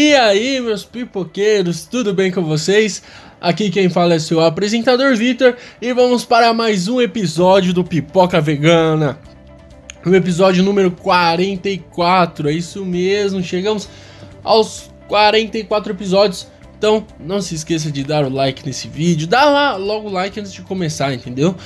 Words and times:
E 0.00 0.14
aí, 0.14 0.60
meus 0.60 0.84
pipoqueiros, 0.84 1.84
tudo 1.84 2.14
bem 2.14 2.30
com 2.30 2.44
vocês? 2.44 3.02
Aqui 3.40 3.68
quem 3.68 3.88
fala 3.88 4.14
é 4.14 4.20
seu 4.20 4.40
apresentador 4.40 5.16
Vitor 5.16 5.56
e 5.82 5.92
vamos 5.92 6.24
para 6.24 6.54
mais 6.54 6.86
um 6.86 7.00
episódio 7.00 7.74
do 7.74 7.82
Pipoca 7.82 8.40
Vegana. 8.40 9.18
O 10.06 10.14
episódio 10.14 10.62
número 10.62 10.92
44, 10.92 12.48
é 12.48 12.52
isso 12.52 12.84
mesmo, 12.84 13.42
chegamos 13.42 13.88
aos 14.44 14.88
44 15.08 15.92
episódios. 15.92 16.46
Então, 16.78 17.04
não 17.18 17.42
se 17.42 17.56
esqueça 17.56 17.90
de 17.90 18.04
dar 18.04 18.24
o 18.24 18.32
like 18.32 18.64
nesse 18.64 18.86
vídeo, 18.86 19.26
dá 19.26 19.46
lá 19.46 19.74
logo 19.74 20.08
o 20.08 20.12
like 20.12 20.38
antes 20.38 20.52
de 20.52 20.62
começar, 20.62 21.12
entendeu? 21.12 21.56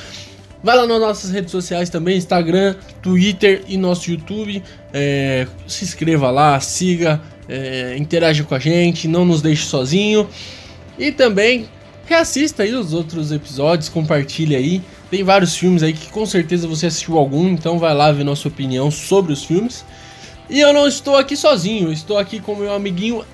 Vai 0.63 0.77
lá 0.77 0.87
nas 0.87 1.01
nossas 1.01 1.31
redes 1.31 1.51
sociais 1.51 1.91
também, 1.91 2.17
Instagram, 2.17 2.77
Twitter 3.03 3.63
e 3.67 3.77
nosso 3.77 4.11
YouTube. 4.11 4.63
É, 4.91 5.47
se 5.67 5.85
inscreva 5.85 6.31
lá, 6.31 6.59
siga, 6.61 7.21
é, 7.49 7.97
interaja 7.97 8.45
com 8.45 8.55
a 8.55 8.59
gente, 8.59 9.09
não 9.09 9.25
nos 9.25 9.43
deixe 9.43 9.65
sozinho. 9.65 10.29
E 10.99 11.11
também 11.11 11.69
reassista 12.07 12.63
aí 12.63 12.75
os 12.75 12.93
outros 12.93 13.33
episódios, 13.33 13.89
compartilhe 13.89 14.55
aí. 14.55 14.83
Tem 15.11 15.23
vários 15.23 15.57
filmes 15.57 15.83
aí 15.83 15.93
que 15.93 16.11
com 16.11 16.25
certeza 16.27 16.67
você 16.67 16.87
assistiu 16.87 17.19
algum, 17.19 17.49
então 17.49 17.79
vai 17.79 17.95
lá 17.95 18.11
ver 18.13 18.25
nossa 18.25 18.49
opinião 18.49 18.91
sobre 18.91 19.33
os 19.33 19.45
filmes. 19.45 19.85
E 20.49 20.61
eu 20.61 20.73
não 20.73 20.87
estou 20.87 21.17
aqui 21.17 21.37
sozinho, 21.37 21.93
estou 21.93 22.19
aqui 22.19 22.41
com 22.41 22.55
meu 22.55 22.73
amiguinho 22.73 23.25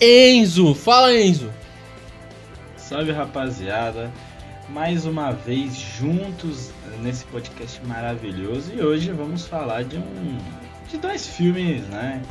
Enzo. 0.00 0.74
Fala 0.74 1.14
Enzo. 1.14 1.50
Salve 2.76 3.12
rapaziada 3.12 4.10
mais 4.68 5.04
uma 5.04 5.32
vez 5.32 5.74
juntos 5.98 6.70
nesse 7.02 7.24
podcast 7.26 7.80
maravilhoso 7.84 8.72
e 8.74 8.82
hoje 8.82 9.10
vamos 9.10 9.46
falar 9.46 9.84
de 9.84 9.96
um 9.96 10.38
de 10.88 10.96
dois 10.98 11.26
filmes, 11.26 11.82
né, 11.88 12.22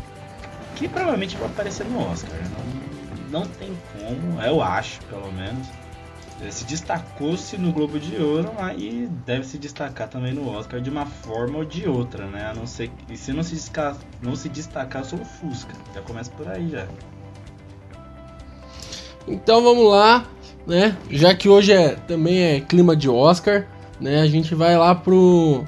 que 0.81 0.89
provavelmente 0.89 1.37
vão 1.37 1.47
aparecer 1.47 1.85
no 1.85 2.11
Oscar. 2.11 2.35
Não, 3.31 3.41
não 3.41 3.47
tem 3.47 3.71
como, 3.93 4.41
eu 4.41 4.61
acho, 4.61 4.99
pelo 5.03 5.31
menos. 5.31 5.67
Se 6.49 6.65
destacou-se 6.65 7.55
no 7.55 7.71
Globo 7.71 7.99
de 7.99 8.19
Ouro 8.19 8.49
e 8.75 9.07
deve 9.27 9.45
se 9.45 9.59
destacar 9.59 10.07
também 10.07 10.33
no 10.33 10.49
Oscar 10.49 10.81
de 10.81 10.89
uma 10.89 11.05
forma 11.05 11.59
ou 11.59 11.65
de 11.65 11.87
outra, 11.87 12.25
né? 12.25 12.47
A 12.49 12.53
não 12.55 12.65
ser 12.65 12.89
e 13.11 13.15
se 13.15 13.31
não 13.31 13.43
se 13.43 13.53
destacar, 13.53 13.95
não 14.23 14.35
se 14.35 14.49
destacar, 14.49 15.05
sou 15.05 15.19
o 15.19 15.25
Fusca. 15.25 15.75
Já 15.93 16.01
começa 16.01 16.31
por 16.31 16.49
aí 16.49 16.67
já. 16.67 16.87
Então 19.27 19.61
vamos 19.61 19.87
lá 19.87 20.25
né? 20.65 20.97
Já 21.09 21.35
que 21.35 21.47
hoje 21.47 21.73
é 21.73 21.95
também 21.95 22.41
é 22.41 22.59
clima 22.59 22.95
de 22.95 23.07
Oscar, 23.07 23.67
né? 23.99 24.21
A 24.21 24.27
gente 24.27 24.55
vai 24.55 24.75
lá 24.77 24.95
pro 24.95 25.63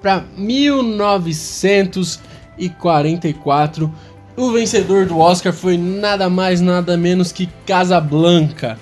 para 0.00 0.24
1944. 2.58 3.92
O 4.36 4.52
vencedor 4.52 5.06
do 5.06 5.18
Oscar 5.18 5.52
foi 5.52 5.78
nada 5.78 6.28
mais 6.28 6.60
nada 6.60 6.96
menos 6.96 7.32
que 7.32 7.48
Casablanca. 7.66 8.78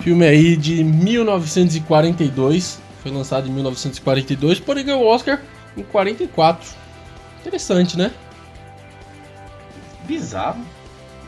Filme 0.00 0.26
aí 0.26 0.56
de 0.56 0.82
1942, 0.82 2.80
foi 3.02 3.12
lançado 3.12 3.48
em 3.48 3.52
1942, 3.52 4.58
porém 4.60 4.84
ganhou 4.84 5.02
o 5.02 5.06
Oscar 5.06 5.40
em 5.76 5.82
44. 5.82 6.68
Interessante, 7.40 7.96
né? 7.96 8.10
Bizarro. 10.06 10.60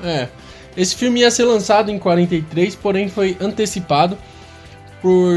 É. 0.03 0.29
Esse 0.77 0.95
filme 0.95 1.21
ia 1.21 1.31
ser 1.31 1.45
lançado 1.45 1.91
em 1.91 1.99
43, 1.99 2.75
porém 2.75 3.09
foi 3.09 3.37
antecipado 3.41 4.19
por 5.01 5.33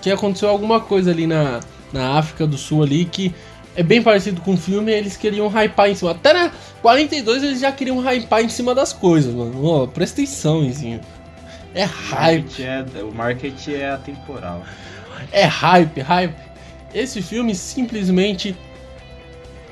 que 0.00 0.10
aconteceu 0.10 0.48
alguma 0.48 0.80
coisa 0.80 1.10
ali 1.10 1.26
na, 1.26 1.60
na 1.92 2.18
África 2.18 2.46
do 2.46 2.56
Sul 2.56 2.82
ali 2.82 3.04
que 3.04 3.34
é 3.78 3.82
bem 3.84 4.02
parecido 4.02 4.40
com 4.40 4.54
o 4.54 4.56
filme, 4.56 4.90
eles 4.90 5.16
queriam 5.16 5.46
hypar 5.46 5.88
em 5.88 5.94
cima. 5.94 6.10
Até 6.10 6.32
na 6.32 6.50
42 6.82 7.44
eles 7.44 7.60
já 7.60 7.70
queriam 7.70 8.00
hypar 8.00 8.42
em 8.42 8.48
cima 8.48 8.74
das 8.74 8.92
coisas, 8.92 9.32
mano. 9.32 9.64
Oh, 9.64 9.86
presta 9.86 10.20
atenção, 10.20 10.64
Enzinho. 10.64 11.00
É 11.72 11.84
hype. 11.84 12.60
É, 12.60 12.84
o 13.04 13.14
marketing 13.14 13.74
é 13.74 13.90
atemporal. 13.90 14.64
É 15.30 15.44
hype, 15.44 16.00
hype. 16.00 16.34
Esse 16.92 17.22
filme 17.22 17.54
simplesmente 17.54 18.56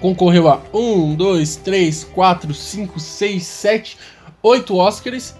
concorreu 0.00 0.46
a 0.46 0.62
1, 0.72 1.16
2, 1.16 1.56
3, 1.56 2.04
4, 2.04 2.54
5, 2.54 3.00
6, 3.00 3.42
7, 3.42 3.98
oito 4.40 4.76
Oscars 4.76 5.34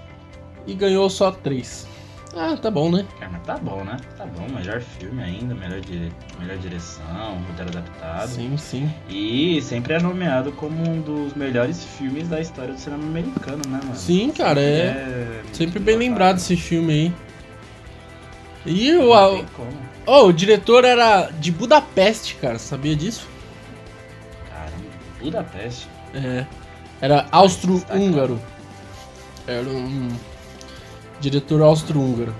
e 0.66 0.74
ganhou 0.74 1.08
só 1.08 1.30
três. 1.30 1.86
Ah, 2.38 2.54
tá 2.54 2.70
bom, 2.70 2.90
né? 2.90 3.06
É, 3.20 3.26
mas 3.26 3.42
tá 3.44 3.56
bom, 3.56 3.82
né? 3.82 3.96
Tá 4.16 4.26
bom, 4.26 4.46
melhor 4.54 4.80
filme 4.80 5.22
ainda, 5.22 5.54
melhor, 5.54 5.80
dire... 5.80 6.12
melhor 6.38 6.58
direção, 6.58 7.42
roteiro 7.48 7.70
adaptado. 7.70 8.28
Sim, 8.28 8.56
sim. 8.58 8.94
E 9.08 9.62
sempre 9.62 9.94
é 9.94 10.00
nomeado 10.00 10.52
como 10.52 10.86
um 10.86 11.00
dos 11.00 11.32
melhores 11.32 11.82
filmes 11.82 12.28
da 12.28 12.38
história 12.38 12.74
do 12.74 12.78
cinema 12.78 13.04
americano, 13.04 13.62
né, 13.66 13.80
mano? 13.82 13.96
Sim, 13.96 14.30
cara, 14.32 14.60
é. 14.60 14.64
é... 14.64 15.42
Sempre 15.54 15.78
bem 15.78 15.96
lembrado 15.96 16.36
esse 16.36 16.56
filme 16.56 16.92
aí. 16.92 17.12
E 18.66 18.94
o. 18.94 19.14
Não 19.14 19.46
Oh, 20.08 20.26
o 20.26 20.32
diretor 20.32 20.84
era 20.84 21.30
de 21.30 21.50
Budapeste, 21.50 22.36
cara, 22.36 22.60
sabia 22.60 22.94
disso? 22.94 23.26
Caramba, 24.48 24.84
Budapeste? 25.20 25.88
É. 26.14 26.46
Era 27.00 27.26
austro-húngaro. 27.32 28.40
Era 29.48 29.68
um 29.68 30.10
diretor 31.20 31.62
austro-húngaro. 31.62 32.34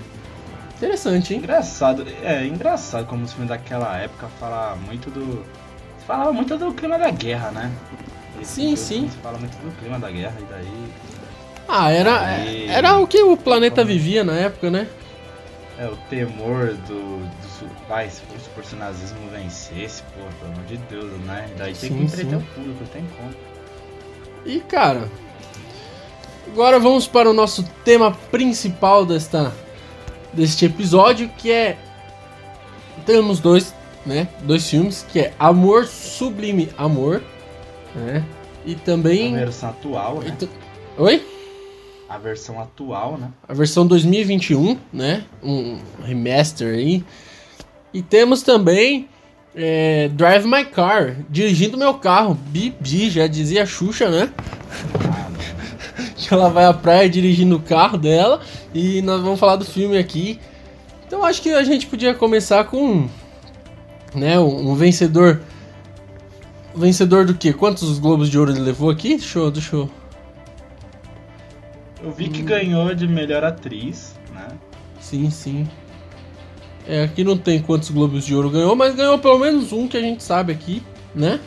Interessante, 0.75 1.33
hein? 1.33 1.39
Engraçado, 1.39 2.05
é 2.21 2.45
engraçado 2.45 3.07
como 3.07 3.23
os 3.23 3.31
filmes 3.31 3.49
daquela 3.49 3.97
época 3.97 4.27
fala 4.39 4.75
muito 4.75 5.09
do. 5.09 5.43
Falava 6.05 6.31
muito 6.31 6.55
do 6.57 6.71
clima 6.73 6.97
da 6.97 7.09
guerra, 7.09 7.51
né? 7.51 7.71
Esse 8.39 8.53
sim, 8.53 8.75
sim. 8.75 9.09
Fala 9.23 9.39
muito 9.39 9.55
do 9.57 9.75
clima 9.79 9.99
da 9.99 10.09
guerra 10.11 10.35
e 10.39 10.43
daí. 10.43 10.93
Ah, 11.67 11.91
era, 11.91 12.45
e... 12.45 12.67
era 12.67 12.97
o 12.97 13.07
que 13.07 13.21
o 13.21 13.35
planeta 13.35 13.83
vivia 13.83 14.23
na 14.23 14.33
época, 14.33 14.69
né? 14.69 14.87
É, 15.79 15.87
o 15.87 15.95
temor 16.09 16.73
do, 16.87 17.19
do 17.19 17.87
pai, 17.87 18.09
se 18.09 18.21
fosse 18.21 18.49
por 18.49 18.63
se 18.63 18.75
o 18.75 18.77
nazismo 18.77 19.29
vencesse, 19.31 20.01
pô, 20.03 20.21
pelo 20.39 20.53
amor 20.53 20.65
de 20.65 20.77
Deus, 20.77 21.11
né? 21.21 21.49
Daí 21.57 21.73
tem 21.73 21.89
sim, 21.89 21.97
que 21.97 22.03
entreter 22.03 22.29
sim. 22.29 22.35
o 22.35 22.41
público, 22.53 22.85
tem 22.93 23.05
como. 23.17 23.33
E 24.45 24.59
cara, 24.61 25.09
Agora 26.51 26.79
vamos 26.79 27.07
para 27.07 27.29
o 27.29 27.33
nosso 27.33 27.63
tema 27.83 28.11
principal 28.31 29.05
desta 29.05 29.53
deste 30.33 30.65
episódio, 30.65 31.29
que 31.37 31.51
é 31.51 31.77
temos 33.05 33.39
dois, 33.39 33.73
né, 34.05 34.27
dois 34.43 34.69
filmes, 34.69 35.05
que 35.11 35.19
é 35.19 35.33
Amor 35.39 35.85
Sublime 35.85 36.69
Amor, 36.77 37.23
né? 37.95 38.23
E 38.65 38.75
também 38.75 39.35
a 39.35 39.39
versão 39.39 39.69
atual, 39.69 40.19
né? 40.19 40.37
Oi? 40.97 41.25
A 42.09 42.17
versão 42.17 42.59
atual, 42.59 43.17
né? 43.17 43.29
A 43.47 43.53
versão 43.53 43.85
2021, 43.87 44.77
né? 44.91 45.23
Um 45.41 45.79
remaster 46.03 46.75
aí. 46.75 47.03
E 47.93 48.01
temos 48.01 48.41
também 48.41 49.07
é, 49.55 50.09
Drive 50.09 50.45
My 50.45 50.65
Car, 50.65 51.17
dirigindo 51.29 51.77
meu 51.77 51.95
carro, 51.95 52.35
Bibi, 52.35 53.09
já 53.09 53.25
dizia 53.25 53.65
Xuxa, 53.65 54.09
né? 54.09 54.31
que 56.27 56.33
ela 56.33 56.49
vai 56.49 56.65
à 56.65 56.73
praia 56.73 57.07
dirigindo 57.07 57.55
o 57.55 57.61
carro 57.61 57.97
dela 57.97 58.41
e 58.73 59.01
nós 59.03 59.21
vamos 59.21 59.39
falar 59.39 59.55
do 59.55 59.65
filme 59.65 59.97
aqui. 59.97 60.39
Então 61.05 61.23
acho 61.23 61.41
que 61.41 61.49
a 61.49 61.63
gente 61.63 61.85
podia 61.85 62.13
começar 62.13 62.65
com 62.65 63.07
né, 64.13 64.39
um, 64.39 64.71
um 64.71 64.75
vencedor. 64.75 65.41
vencedor 66.75 67.25
do 67.25 67.35
quê? 67.35 67.53
Quantos 67.53 67.99
Globos 67.99 68.29
de 68.29 68.37
Ouro 68.37 68.51
ele 68.51 68.59
levou 68.59 68.89
aqui? 68.89 69.19
Show, 69.19 69.51
do 69.51 69.61
show. 69.61 69.89
Eu 72.03 72.11
vi 72.11 72.29
que 72.29 72.41
hum. 72.41 72.45
ganhou 72.45 72.93
de 72.93 73.07
melhor 73.07 73.43
atriz, 73.43 74.15
né? 74.33 74.47
Sim, 74.99 75.29
sim. 75.29 75.67
É, 76.87 77.03
aqui 77.03 77.23
não 77.23 77.37
tem 77.37 77.61
quantos 77.61 77.89
Globos 77.89 78.25
de 78.25 78.33
Ouro 78.33 78.49
ganhou, 78.49 78.75
mas 78.75 78.95
ganhou 78.95 79.19
pelo 79.19 79.39
menos 79.39 79.71
um 79.71 79.87
que 79.87 79.97
a 79.97 80.01
gente 80.01 80.23
sabe 80.23 80.51
aqui, 80.51 80.81
né? 81.13 81.39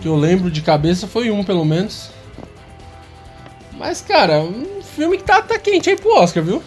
Que 0.00 0.08
eu 0.08 0.16
lembro 0.16 0.50
de 0.50 0.62
cabeça 0.62 1.06
foi 1.06 1.30
um, 1.30 1.44
pelo 1.44 1.64
menos. 1.64 2.10
Mas, 3.80 4.02
cara, 4.02 4.40
um 4.40 4.82
filme 4.82 5.16
que 5.16 5.24
tá, 5.24 5.40
tá 5.40 5.58
quente 5.58 5.88
aí 5.88 5.96
pro 5.96 6.14
Oscar, 6.14 6.44
viu? 6.44 6.62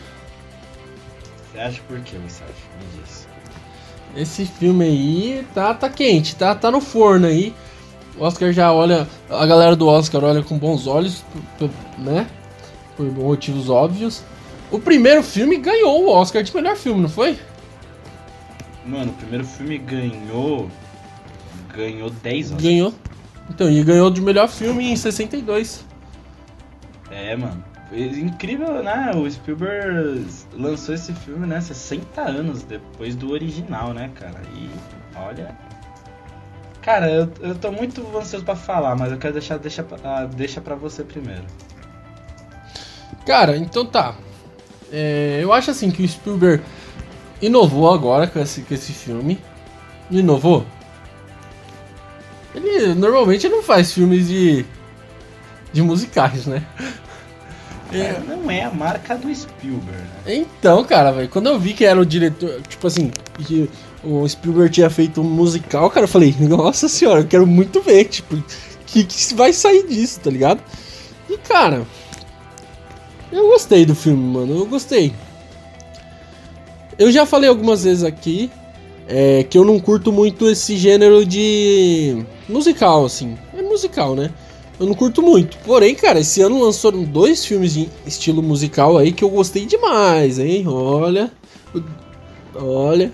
Você 1.52 1.60
acha 1.60 1.80
por 1.88 2.00
quê, 2.00 2.18
você 2.28 2.44
acha? 2.44 2.54
Me 2.80 3.04
diz. 3.04 3.28
Esse 4.16 4.48
filme 4.48 4.84
aí 4.84 5.48
tá, 5.54 5.76
tá 5.76 5.88
quente, 5.92 6.36
tá, 6.36 6.56
tá 6.56 6.72
no 6.72 6.82
forno 6.82 7.28
aí. 7.28 7.54
O 8.18 8.24
Oscar 8.24 8.52
já 8.52 8.74
olha. 8.74 9.08
A 9.30 9.46
galera 9.46 9.76
do 9.76 9.88
Oscar 9.88 10.24
olha 10.24 10.42
com 10.42 10.58
bons 10.58 10.88
olhos, 10.88 11.24
né? 12.00 12.28
Por 12.98 13.06
motivos 13.06 13.70
óbvios. 13.70 14.24
O 14.72 14.80
primeiro 14.80 15.22
filme 15.22 15.58
ganhou 15.58 16.06
o 16.06 16.10
Oscar 16.10 16.42
de 16.42 16.56
melhor 16.56 16.76
filme, 16.76 17.04
não 17.04 17.10
foi? 17.10 17.38
Mano, 18.88 19.12
o 19.12 19.14
primeiro 19.14 19.46
filme 19.46 19.78
ganhou. 19.78 20.68
Ganhou 21.76 22.10
10 22.10 22.46
Oscars. 22.46 22.64
Ganhou. 22.64 22.94
Então, 23.52 23.70
e 23.70 23.84
ganhou 23.84 24.10
de 24.10 24.20
melhor 24.20 24.48
filme 24.48 24.92
em 24.92 24.96
62. 24.96 25.93
É, 27.14 27.36
mano. 27.36 27.64
Incrível, 27.92 28.82
né? 28.82 29.12
O 29.16 29.30
Spielberg 29.30 30.26
lançou 30.54 30.96
esse 30.96 31.14
filme, 31.14 31.46
né? 31.46 31.62
60 31.62 32.22
anos 32.22 32.64
depois 32.64 33.16
do 33.16 33.32
original, 33.32 33.94
né, 33.94 34.10
cara? 34.16 34.42
E 34.56 34.70
olha. 35.16 35.56
Cara, 36.82 37.10
eu, 37.10 37.32
eu 37.40 37.56
tô 37.56 37.72
muito 37.72 38.02
ansioso 38.18 38.44
pra 38.44 38.56
falar, 38.56 38.96
mas 38.96 39.12
eu 39.12 39.18
quero 39.18 39.34
deixar 39.34 39.58
deixa, 39.58 39.84
uh, 39.84 40.28
deixa 40.36 40.60
pra 40.60 40.76
você 40.76 41.04
primeiro. 41.04 41.44
Cara, 43.26 43.56
então 43.56 43.86
tá. 43.86 44.16
É, 44.92 45.40
eu 45.42 45.54
acho 45.54 45.70
assim 45.72 45.92
que 45.92 46.04
o 46.04 46.08
Spielberg 46.08 46.64
inovou 47.42 47.94
agora 47.94 48.26
com 48.28 48.40
esse, 48.40 48.62
com 48.64 48.74
esse 48.74 48.92
filme. 48.92 49.40
Inovou? 50.10 50.66
Ele 52.56 52.94
normalmente 52.96 53.48
não 53.48 53.62
faz 53.62 53.94
filmes 53.94 54.28
de. 54.28 54.66
De 55.74 55.82
musicais, 55.82 56.46
né? 56.46 56.64
É, 57.92 58.20
não 58.28 58.50
é 58.50 58.64
a 58.64 58.72
marca 58.72 59.16
do 59.16 59.34
Spielberg. 59.34 60.02
Né? 60.26 60.36
Então, 60.38 60.84
cara, 60.84 61.12
velho, 61.12 61.30
quando 61.30 61.48
eu 61.48 61.60
vi 61.60 61.74
que 61.74 61.86
era 61.86 62.00
o 62.00 62.06
diretor, 62.06 62.62
tipo 62.62 62.88
assim, 62.88 63.12
que 63.46 63.70
o 64.04 64.28
Spielberg 64.28 64.72
tinha 64.72 64.90
feito 64.90 65.22
um 65.22 65.24
musical, 65.24 65.90
cara, 65.90 66.06
eu 66.06 66.10
falei, 66.10 66.36
nossa 66.40 66.88
senhora, 66.88 67.20
eu 67.22 67.28
quero 67.28 67.46
muito 67.46 67.82
ver, 67.82 68.06
tipo, 68.06 68.42
que, 68.88 69.04
que 69.04 69.34
vai 69.34 69.54
sair 69.54 69.86
disso, 69.88 70.20
tá 70.20 70.30
ligado? 70.32 70.62
E, 71.30 71.38
cara, 71.38 71.86
eu 73.32 73.48
gostei 73.50 73.86
do 73.86 73.96
filme, 73.96 74.24
mano, 74.24 74.60
eu 74.60 74.66
gostei. 74.66 75.14
Eu 76.98 77.12
já 77.12 77.26
falei 77.26 77.50
algumas 77.50 77.84
vezes 77.84 78.04
aqui 78.04 78.52
é, 79.08 79.44
que 79.44 79.58
eu 79.58 79.66
não 79.66 79.80
curto 79.80 80.12
muito 80.12 80.50
esse 80.50 80.78
gênero 80.78 81.26
de 81.26 82.24
musical, 82.48 83.06
assim. 83.06 83.38
É 83.58 83.62
musical, 83.62 84.16
né? 84.16 84.30
Eu 84.80 84.88
não 84.88 84.94
curto 84.94 85.22
muito. 85.22 85.58
Porém, 85.60 85.94
cara, 85.96 86.20
esse 86.20 86.42
ano 86.42 86.62
lançaram 86.62 87.04
dois 87.04 87.46
filmes 87.46 87.74
de 87.74 87.90
estilo 88.06 88.42
musical 88.42 88.98
aí 88.98 89.12
que 89.12 89.24
eu 89.24 89.30
gostei 89.30 89.66
demais, 89.66 90.40
hein? 90.40 90.68
Olha. 90.68 91.32
Olha. 92.56 93.12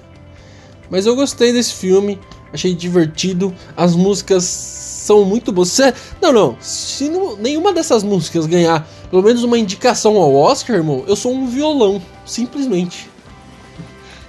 Mas 0.89 1.05
eu 1.05 1.15
gostei 1.15 1.53
desse 1.53 1.73
filme, 1.73 2.19
achei 2.51 2.73
divertido. 2.73 3.53
As 3.75 3.95
músicas 3.95 4.43
são 4.43 5.25
muito 5.25 5.51
boas. 5.51 5.69
Se, 5.69 5.93
não, 6.21 6.31
não. 6.31 6.57
Se 6.59 7.09
não, 7.09 7.35
nenhuma 7.35 7.73
dessas 7.73 8.03
músicas 8.03 8.45
ganhar 8.45 8.87
pelo 9.09 9.23
menos 9.23 9.43
uma 9.43 9.57
indicação 9.57 10.17
ao 10.17 10.33
Oscar, 10.33 10.77
irmão, 10.77 11.03
eu 11.07 11.15
sou 11.15 11.33
um 11.33 11.47
violão. 11.47 12.01
Simplesmente. 12.25 13.09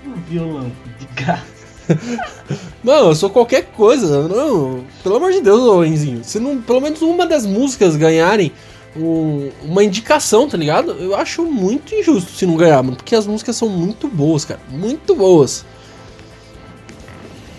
Um 0.04 0.14
violão 0.28 0.72
de 0.98 1.06
graça. 1.14 1.59
Não, 2.82 3.08
eu 3.08 3.14
sou 3.14 3.30
qualquer 3.30 3.66
coisa. 3.72 4.26
Não, 4.26 4.84
pelo 5.02 5.16
amor 5.16 5.32
de 5.32 5.40
Deus, 5.40 5.60
Lorenzinho. 5.60 6.24
Se 6.24 6.38
não, 6.40 6.60
pelo 6.60 6.80
menos 6.80 7.02
uma 7.02 7.26
das 7.26 7.44
músicas 7.44 7.94
ganharem 7.94 8.52
um, 8.96 9.50
uma 9.62 9.84
indicação, 9.84 10.48
tá 10.48 10.56
ligado? 10.56 10.92
Eu 10.92 11.14
acho 11.14 11.44
muito 11.44 11.94
injusto 11.94 12.32
se 12.32 12.46
não 12.46 12.56
ganhar, 12.56 12.82
mano. 12.82 12.96
Porque 12.96 13.14
as 13.14 13.26
músicas 13.26 13.56
são 13.56 13.68
muito 13.68 14.08
boas, 14.08 14.44
cara. 14.44 14.60
Muito 14.70 15.14
boas. 15.14 15.64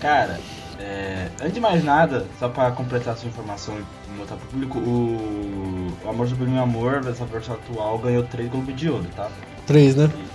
Cara, 0.00 0.40
é, 0.80 1.28
antes 1.40 1.54
de 1.54 1.60
mais 1.60 1.84
nada, 1.84 2.26
só 2.38 2.48
pra 2.48 2.72
completar 2.72 3.16
sua 3.16 3.28
informação 3.28 3.74
e 3.78 4.18
mostrar 4.18 4.36
pro 4.36 4.48
público, 4.48 4.78
o, 4.78 5.92
o 6.04 6.08
Amor 6.10 6.28
Sobre 6.28 6.46
Meu 6.46 6.62
Amor, 6.62 7.00
dessa 7.04 7.24
versão 7.24 7.54
atual, 7.54 7.98
ganhou 7.98 8.24
3 8.24 8.50
Globos 8.50 8.74
de 8.76 8.90
Ouro, 8.90 9.06
tá? 9.14 9.30
3, 9.66 9.94
né? 9.94 10.10
É, 10.12 10.31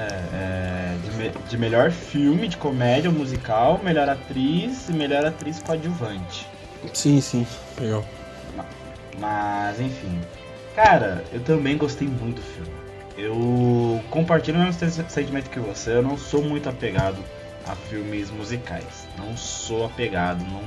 é, 0.00 0.96
de, 1.02 1.16
me, 1.16 1.30
de, 1.48 1.58
melhor 1.58 1.90
filme 1.90 2.48
de 2.48 2.56
comédia 2.56 3.10
musical, 3.10 3.80
melhor 3.82 4.08
atriz 4.08 4.88
e 4.88 4.92
melhor 4.92 5.24
atriz 5.24 5.60
coadjuvante. 5.60 6.46
Sim, 6.92 7.20
sim, 7.20 7.46
legal. 7.80 8.04
Mas, 8.56 8.66
mas, 9.18 9.80
enfim. 9.80 10.20
Cara, 10.74 11.24
eu 11.32 11.40
também 11.40 11.76
gostei 11.76 12.06
muito 12.06 12.36
do 12.36 12.42
filme. 12.42 12.70
Eu 13.16 14.00
compartilho 14.10 14.58
o 14.58 14.62
mesmo 14.62 15.08
sentimento 15.08 15.50
que 15.50 15.58
você, 15.58 15.90
eu 15.90 16.02
não 16.02 16.16
sou 16.16 16.40
muito 16.40 16.68
apegado 16.68 17.18
a 17.66 17.74
filmes 17.74 18.30
musicais. 18.30 19.08
Não 19.18 19.36
sou 19.36 19.86
apegado, 19.86 20.44
não. 20.44 20.62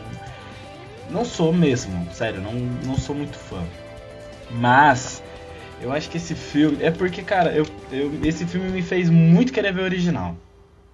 Não 1.10 1.26
sou 1.26 1.54
mesmo, 1.54 2.08
sério, 2.14 2.42
não, 2.42 2.54
não 2.54 2.96
sou 2.98 3.16
muito 3.16 3.38
fã. 3.38 3.64
Mas 4.50 5.24
eu 5.82 5.92
acho 5.92 6.10
que 6.10 6.18
esse 6.18 6.36
filme. 6.36 6.78
É 6.82 6.92
porque, 6.92 7.22
cara, 7.24 7.52
eu, 7.52 7.66
eu, 7.92 8.12
esse 8.24 8.46
filme 8.46 8.70
me 8.70 8.82
fez 8.82 9.10
muito 9.10 9.52
querer 9.52 9.74
ver 9.74 9.82
o 9.82 9.86
original. 9.86 10.36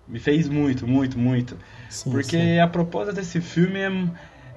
Me 0.08 0.20
fez 0.20 0.48
muito, 0.48 0.88
muito, 0.88 1.20
muito. 1.20 1.58
Sim, 1.90 2.12
porque 2.12 2.38
sim. 2.38 2.60
a 2.60 2.68
proposta 2.68 3.12
desse 3.12 3.42
filme 3.42 3.80
é, 3.80 3.92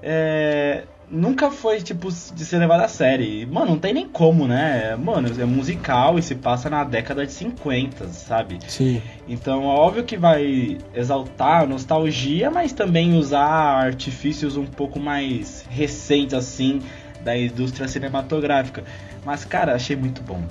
é, 0.03 0.85
nunca 1.11 1.51
foi, 1.51 1.81
tipo, 1.81 2.09
de 2.09 2.45
ser 2.45 2.59
levado 2.59 2.83
a 2.83 2.89
série. 2.89 3.45
Mano, 3.47 3.73
não 3.73 3.79
tem 3.79 3.93
nem 3.93 4.09
como, 4.09 4.47
né? 4.47 4.95
Mano, 4.95 5.29
é 5.41 5.45
musical 5.45 6.17
e 6.19 6.23
se 6.23 6.37
passa 6.37 6.71
na 6.71 6.85
década 6.85 7.27
de 7.27 7.33
50, 7.33 8.07
sabe? 8.09 8.59
Sim. 8.69 9.03
Então, 9.27 9.65
é 9.65 9.75
óbvio 9.75 10.05
que 10.05 10.17
vai 10.17 10.79
exaltar 10.95 11.63
a 11.63 11.67
nostalgia, 11.67 12.49
mas 12.49 12.73
também 12.73 13.19
usar 13.19 13.45
artifícios 13.45 14.57
um 14.57 14.67
pouco 14.67 15.01
mais 15.01 15.67
recentes, 15.69 16.35
assim, 16.35 16.81
da 17.25 17.37
indústria 17.37 17.89
cinematográfica. 17.89 18.85
Mas, 19.25 19.45
cara, 19.45 19.75
achei 19.75 19.97
muito 19.97 20.23
bom. 20.23 20.43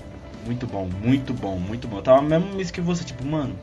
Muito 0.45 0.65
bom, 0.65 0.89
muito 1.03 1.33
bom, 1.33 1.57
muito 1.57 1.87
bom. 1.87 1.97
Eu 1.97 2.01
tava 2.01 2.21
mesmo 2.21 2.59
isso 2.59 2.71
que 2.71 2.81
você, 2.81 3.03
tipo, 3.03 3.25
mano, 3.25 3.55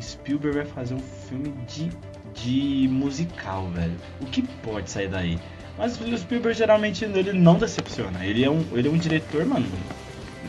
Spielberg 0.00 0.58
vai 0.58 0.66
fazer 0.66 0.94
um 0.94 1.02
filme 1.28 1.52
de, 1.68 1.90
de 2.34 2.88
musical, 2.88 3.68
velho. 3.68 3.94
O 4.20 4.26
que 4.26 4.42
pode 4.62 4.90
sair 4.90 5.08
daí? 5.08 5.38
Mas 5.78 6.00
o 6.00 6.18
Spielberg 6.18 6.56
geralmente 6.56 7.04
ele 7.04 7.32
não 7.32 7.54
decepciona. 7.54 8.24
Ele 8.24 8.44
é 8.44 8.50
um, 8.50 8.64
ele 8.72 8.88
é 8.88 8.90
um 8.90 8.96
diretor, 8.96 9.44
mano, 9.44 9.66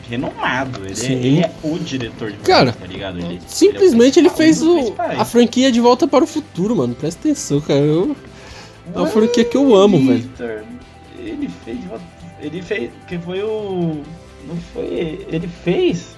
renomado. 0.08 0.80
Ele, 0.84 1.06
é, 1.06 1.12
ele 1.12 1.40
é, 1.40 1.50
o 1.62 1.78
diretor 1.78 2.30
de 2.30 2.38
Cara, 2.38 2.72
tá 2.72 2.86
ligado? 2.86 3.18
Ele, 3.18 3.40
simplesmente 3.46 4.18
ele, 4.18 4.28
é 4.28 4.30
o 4.30 4.32
ele 4.32 4.36
fez 4.36 4.62
o, 4.62 4.94
a 4.98 5.24
franquia 5.24 5.72
de 5.72 5.80
volta 5.80 6.06
para 6.06 6.24
o 6.24 6.26
futuro, 6.26 6.76
mano. 6.76 6.94
Presta 6.94 7.20
atenção, 7.20 7.60
cara. 7.60 7.80
Eu, 7.80 8.16
é 8.94 8.98
uma 8.98 9.06
franquia 9.06 9.44
que 9.44 9.56
eu 9.56 9.74
amo, 9.74 9.98
Victor, 9.98 10.46
velho. 10.46 10.66
Ele 11.18 11.48
fez 11.64 11.80
de 11.80 11.86
volta 11.86 12.04
ele 12.44 12.62
fez. 12.62 12.90
Que 13.08 13.18
foi 13.18 13.42
o. 13.42 14.02
Não 14.46 14.56
foi. 14.72 15.26
Ele 15.28 15.48
fez? 15.48 16.16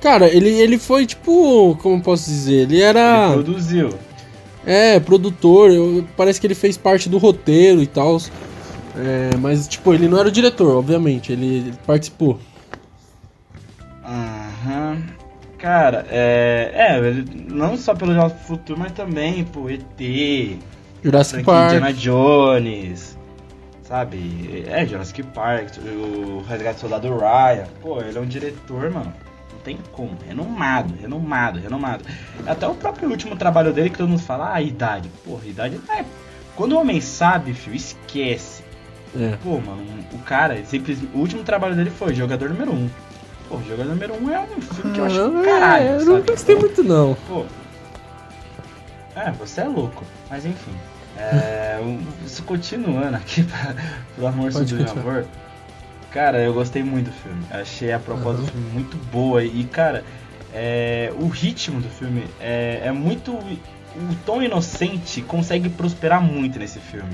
Cara, 0.00 0.28
ele, 0.28 0.50
ele 0.50 0.78
foi 0.78 1.06
tipo. 1.06 1.76
Como 1.82 2.02
posso 2.02 2.28
dizer? 2.30 2.62
Ele 2.62 2.80
era. 2.80 3.26
Ele 3.26 3.42
produziu. 3.42 3.90
É, 4.64 5.00
produtor. 5.00 5.70
Eu, 5.70 6.06
parece 6.16 6.40
que 6.40 6.46
ele 6.46 6.54
fez 6.54 6.76
parte 6.76 7.08
do 7.08 7.18
roteiro 7.18 7.82
e 7.82 7.86
tal. 7.86 8.18
É, 8.96 9.36
mas, 9.38 9.66
tipo, 9.66 9.92
ele 9.92 10.08
não 10.08 10.18
era 10.18 10.28
o 10.28 10.32
diretor, 10.32 10.76
obviamente. 10.76 11.32
Ele, 11.32 11.46
ele 11.46 11.74
participou. 11.86 12.38
Aham. 14.04 14.92
Uhum. 14.92 15.18
Cara, 15.58 16.06
é. 16.08 16.70
É, 16.72 16.98
ele, 16.98 17.46
não 17.50 17.76
só 17.76 17.92
pelo 17.94 18.30
Futuro, 18.30 18.78
mas 18.78 18.92
também 18.92 19.44
por 19.44 19.70
ET. 19.72 19.82
Jurassic 21.02 21.42
Park. 21.42 21.74
Indiana 21.74 21.92
Jones. 21.92 23.17
Sabe? 23.88 24.64
É, 24.66 24.84
Jurassic 24.84 25.22
Park, 25.22 25.78
o 25.78 26.42
Resgate 26.46 26.74
do 26.74 26.80
Soldado 26.80 27.08
Ryan. 27.16 27.66
Pô, 27.80 27.98
ele 28.02 28.18
é 28.18 28.20
um 28.20 28.26
diretor, 28.26 28.90
mano. 28.90 29.14
Não 29.50 29.60
tem 29.64 29.78
como. 29.92 30.14
Renomado, 30.26 30.94
renomado, 31.00 31.58
renomado. 31.58 32.04
Até 32.46 32.68
o 32.68 32.74
próprio 32.74 33.08
último 33.08 33.34
trabalho 33.34 33.72
dele 33.72 33.88
que 33.88 33.96
todo 33.96 34.10
mundo 34.10 34.20
fala, 34.20 34.48
ah, 34.48 34.56
a 34.56 34.62
idade. 34.62 35.08
Porra, 35.24 35.40
a 35.42 35.48
idade. 35.48 35.80
É. 35.88 36.04
Quando 36.54 36.72
o 36.72 36.78
homem 36.78 37.00
sabe, 37.00 37.54
filho, 37.54 37.74
esquece. 37.74 38.62
É. 39.18 39.36
Pô, 39.42 39.58
mano, 39.58 39.82
o 40.12 40.18
cara, 40.18 40.62
simples, 40.66 40.98
o 41.14 41.18
último 41.18 41.42
trabalho 41.42 41.74
dele 41.74 41.88
foi 41.88 42.14
Jogador 42.14 42.50
Número 42.50 42.70
1. 42.70 42.90
Pô, 43.48 43.58
Jogador 43.66 43.88
Número 43.88 44.22
1 44.22 44.30
é 44.30 44.40
um 44.40 44.60
filme 44.60 44.92
que 44.92 45.00
eu 45.00 45.04
acho 45.06 45.20
ah, 45.22 45.42
caralho. 45.42 45.86
É, 45.86 45.96
eu 45.96 46.04
não 46.04 46.20
gostei 46.20 46.56
muito, 46.56 46.84
não. 46.84 47.16
Pô. 47.26 47.46
É, 49.16 49.30
você 49.30 49.62
é 49.62 49.64
louco. 49.64 50.04
Mas 50.28 50.44
enfim. 50.44 50.74
É, 51.18 51.78
isso 52.24 52.42
continuando 52.44 53.16
aqui 53.16 53.42
pra, 53.44 53.74
pro 54.14 54.26
Amor 54.26 54.52
Pode 54.52 54.70
Sobre 54.70 54.84
o 54.84 54.90
Amor. 54.90 55.26
Cara, 56.12 56.38
eu 56.38 56.54
gostei 56.54 56.82
muito 56.82 57.06
do 57.06 57.12
filme. 57.12 57.44
Achei 57.50 57.92
a 57.92 57.98
proposta 57.98 58.40
uhum. 58.40 58.46
do 58.46 58.52
filme 58.52 58.70
muito 58.70 58.96
boa. 59.10 59.44
E, 59.44 59.64
cara, 59.64 60.04
é, 60.54 61.12
o 61.18 61.26
ritmo 61.26 61.80
do 61.80 61.88
filme 61.88 62.24
é, 62.40 62.82
é 62.84 62.92
muito. 62.92 63.32
O 63.32 64.14
tom 64.24 64.42
inocente 64.42 65.20
consegue 65.22 65.68
prosperar 65.68 66.22
muito 66.22 66.58
nesse 66.58 66.78
filme. 66.78 67.10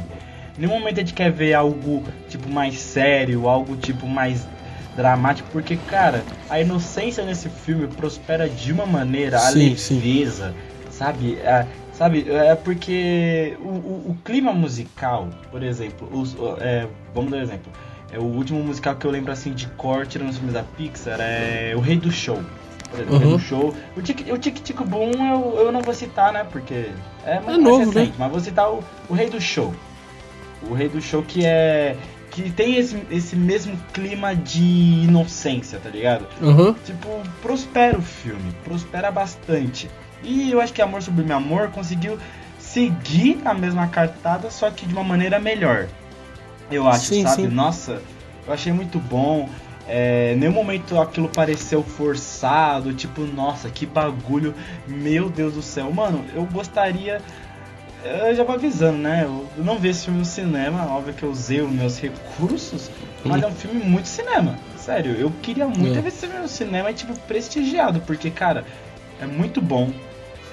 Nenhum 0.56 0.78
momento 0.78 0.98
a 0.98 1.00
gente 1.00 1.14
quer 1.14 1.32
ver 1.32 1.54
algo 1.54 2.04
tipo 2.28 2.48
mais 2.48 2.78
sério, 2.78 3.48
algo 3.48 3.76
tipo 3.76 4.06
mais 4.06 4.46
dramático, 4.94 5.48
porque, 5.50 5.76
cara, 5.76 6.22
a 6.48 6.60
inocência 6.60 7.24
nesse 7.24 7.48
filme 7.48 7.88
prospera 7.88 8.48
de 8.48 8.72
uma 8.72 8.86
maneira, 8.86 9.38
a 9.38 9.50
sim, 9.50 9.70
leveza, 9.70 10.54
sim. 10.84 10.90
sabe? 10.90 11.38
A, 11.40 11.66
Sabe, 11.96 12.28
é 12.28 12.54
porque 12.56 13.56
o, 13.60 13.68
o, 13.68 14.10
o 14.10 14.18
clima 14.24 14.52
musical, 14.52 15.28
por 15.50 15.62
exemplo, 15.62 16.08
os, 16.12 16.36
é, 16.60 16.88
vamos 17.14 17.30
dar 17.30 17.38
um 17.38 17.42
exemplo. 17.42 17.72
É, 18.12 18.18
o 18.18 18.24
último 18.24 18.62
musical 18.62 18.96
que 18.96 19.06
eu 19.06 19.10
lembro 19.10 19.32
assim 19.32 19.52
de 19.52 19.66
corte 19.68 20.18
nos 20.18 20.36
filmes 20.36 20.54
da 20.54 20.62
Pixar 20.62 21.18
é 21.20 21.72
O 21.76 21.80
Rei 21.80 21.96
do 21.96 22.10
Show. 22.10 22.42
Por 22.90 23.00
exemplo, 23.00 23.14
uhum. 23.14 23.20
O 23.20 23.22
Rei 23.22 23.32
do 23.32 23.38
Show. 23.38 23.74
O 23.96 24.02
Tic 24.02 24.26
o 24.28 24.38
Tic, 24.38 24.56
-tic 24.56 24.84
Boom 24.84 25.12
eu, 25.12 25.66
eu 25.66 25.72
não 25.72 25.82
vou 25.82 25.94
citar, 25.94 26.32
né? 26.32 26.44
Porque 26.50 26.90
é, 27.24 27.36
é 27.36 27.56
novo, 27.56 27.78
recente, 27.78 28.10
né? 28.10 28.14
mas 28.18 28.30
vou 28.30 28.40
citar 28.40 28.70
o, 28.70 28.82
o 29.08 29.14
Rei 29.14 29.30
do 29.30 29.40
Show. 29.40 29.72
O 30.68 30.74
Rei 30.74 30.88
do 30.88 31.00
Show 31.00 31.22
que 31.22 31.44
é 31.46 31.96
que 32.34 32.50
tem 32.50 32.76
esse, 32.76 33.00
esse 33.12 33.36
mesmo 33.36 33.76
clima 33.92 34.34
de 34.34 35.04
inocência, 35.04 35.78
tá 35.78 35.88
ligado? 35.88 36.26
Uhum. 36.42 36.74
Tipo, 36.84 37.22
prospera 37.40 37.96
o 37.96 38.02
filme, 38.02 38.52
prospera 38.64 39.08
bastante. 39.12 39.88
E 40.24 40.50
eu 40.50 40.60
acho 40.60 40.72
que 40.72 40.80
Amor 40.82 41.02
Sobre 41.02 41.24
Meu 41.24 41.36
Amor 41.36 41.68
conseguiu 41.68 42.18
seguir 42.58 43.40
a 43.44 43.54
mesma 43.54 43.86
cartada, 43.88 44.50
só 44.50 44.70
que 44.70 44.86
de 44.86 44.92
uma 44.94 45.04
maneira 45.04 45.38
melhor. 45.38 45.86
Eu 46.70 46.88
acho, 46.88 47.06
Sim, 47.06 47.22
sabe? 47.22 47.42
sim. 47.42 47.48
Nossa, 47.48 48.00
eu 48.46 48.52
achei 48.52 48.72
muito 48.72 48.98
bom. 48.98 49.48
É, 49.86 50.34
nenhum 50.38 50.52
momento 50.52 50.98
aquilo 50.98 51.28
pareceu 51.28 51.82
forçado, 51.82 52.94
tipo, 52.94 53.20
nossa, 53.22 53.68
que 53.68 53.84
bagulho, 53.84 54.54
meu 54.88 55.28
Deus 55.28 55.54
do 55.54 55.62
céu. 55.62 55.92
Mano, 55.92 56.24
eu 56.34 56.44
gostaria. 56.46 57.20
Eu 58.02 58.34
já 58.34 58.44
vou 58.44 58.54
avisando, 58.54 58.98
né? 58.98 59.22
Eu 59.24 59.46
eu 59.56 59.64
não 59.64 59.78
vi 59.78 59.88
esse 59.88 60.04
filme 60.06 60.18
no 60.20 60.24
cinema, 60.24 60.86
óbvio 60.90 61.14
que 61.14 61.22
eu 61.22 61.30
usei 61.30 61.60
os 61.60 61.70
meus 61.70 61.98
recursos, 62.00 62.90
mas 63.24 63.42
é 63.42 63.46
um 63.46 63.52
filme 63.54 63.82
muito 63.84 64.08
cinema. 64.08 64.56
Sério, 64.78 65.12
eu 65.14 65.30
queria 65.42 65.66
muito 65.66 65.98
É. 65.98 66.00
ver 66.02 66.08
esse 66.08 66.26
filme 66.26 66.38
no 66.42 66.48
cinema 66.48 66.90
e, 66.90 66.94
tipo, 66.94 67.18
prestigiado, 67.20 68.00
porque, 68.00 68.30
cara, 68.30 68.64
é 69.20 69.26
muito 69.26 69.60
bom. 69.62 69.90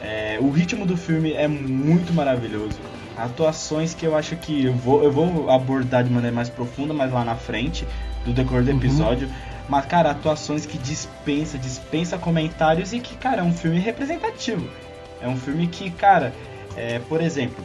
É, 0.02 0.38
o 0.42 0.50
ritmo 0.50 0.86
do 0.86 0.98
filme 0.98 1.34
é 1.34 1.48
muito 1.48 2.14
maravilhoso. 2.14 2.80
Atuações 3.16 3.94
que 3.94 4.06
eu 4.06 4.16
acho 4.16 4.36
que 4.38 4.66
eu 4.66 4.74
vou, 4.74 5.04
eu 5.04 5.12
vou 5.12 5.50
abordar 5.50 6.04
de 6.04 6.10
maneira 6.10 6.36
mais 6.36 6.50
profunda, 6.50 6.94
mais 6.94 7.12
lá 7.12 7.24
na 7.24 7.36
frente, 7.36 7.86
do 8.26 8.34
decorrer 8.34 8.64
do 8.64 8.72
Uhum. 8.72 8.78
episódio. 8.78 9.30
Mas, 9.70 9.86
cara, 9.86 10.12
atuações 10.12 10.66
que 10.66 10.78
dispensa, 10.78 11.58
dispensa 11.58 12.18
comentários 12.18 12.94
e 12.94 13.00
que, 13.00 13.16
cara, 13.16 13.42
é 13.42 13.44
um 13.44 13.54
filme 13.54 13.80
representativo. 13.80 14.68
É 15.22 15.28
um 15.28 15.38
filme 15.38 15.68
que, 15.68 15.92
cara, 15.92 16.34
é, 16.76 17.00
por 17.00 17.22
exemplo, 17.22 17.64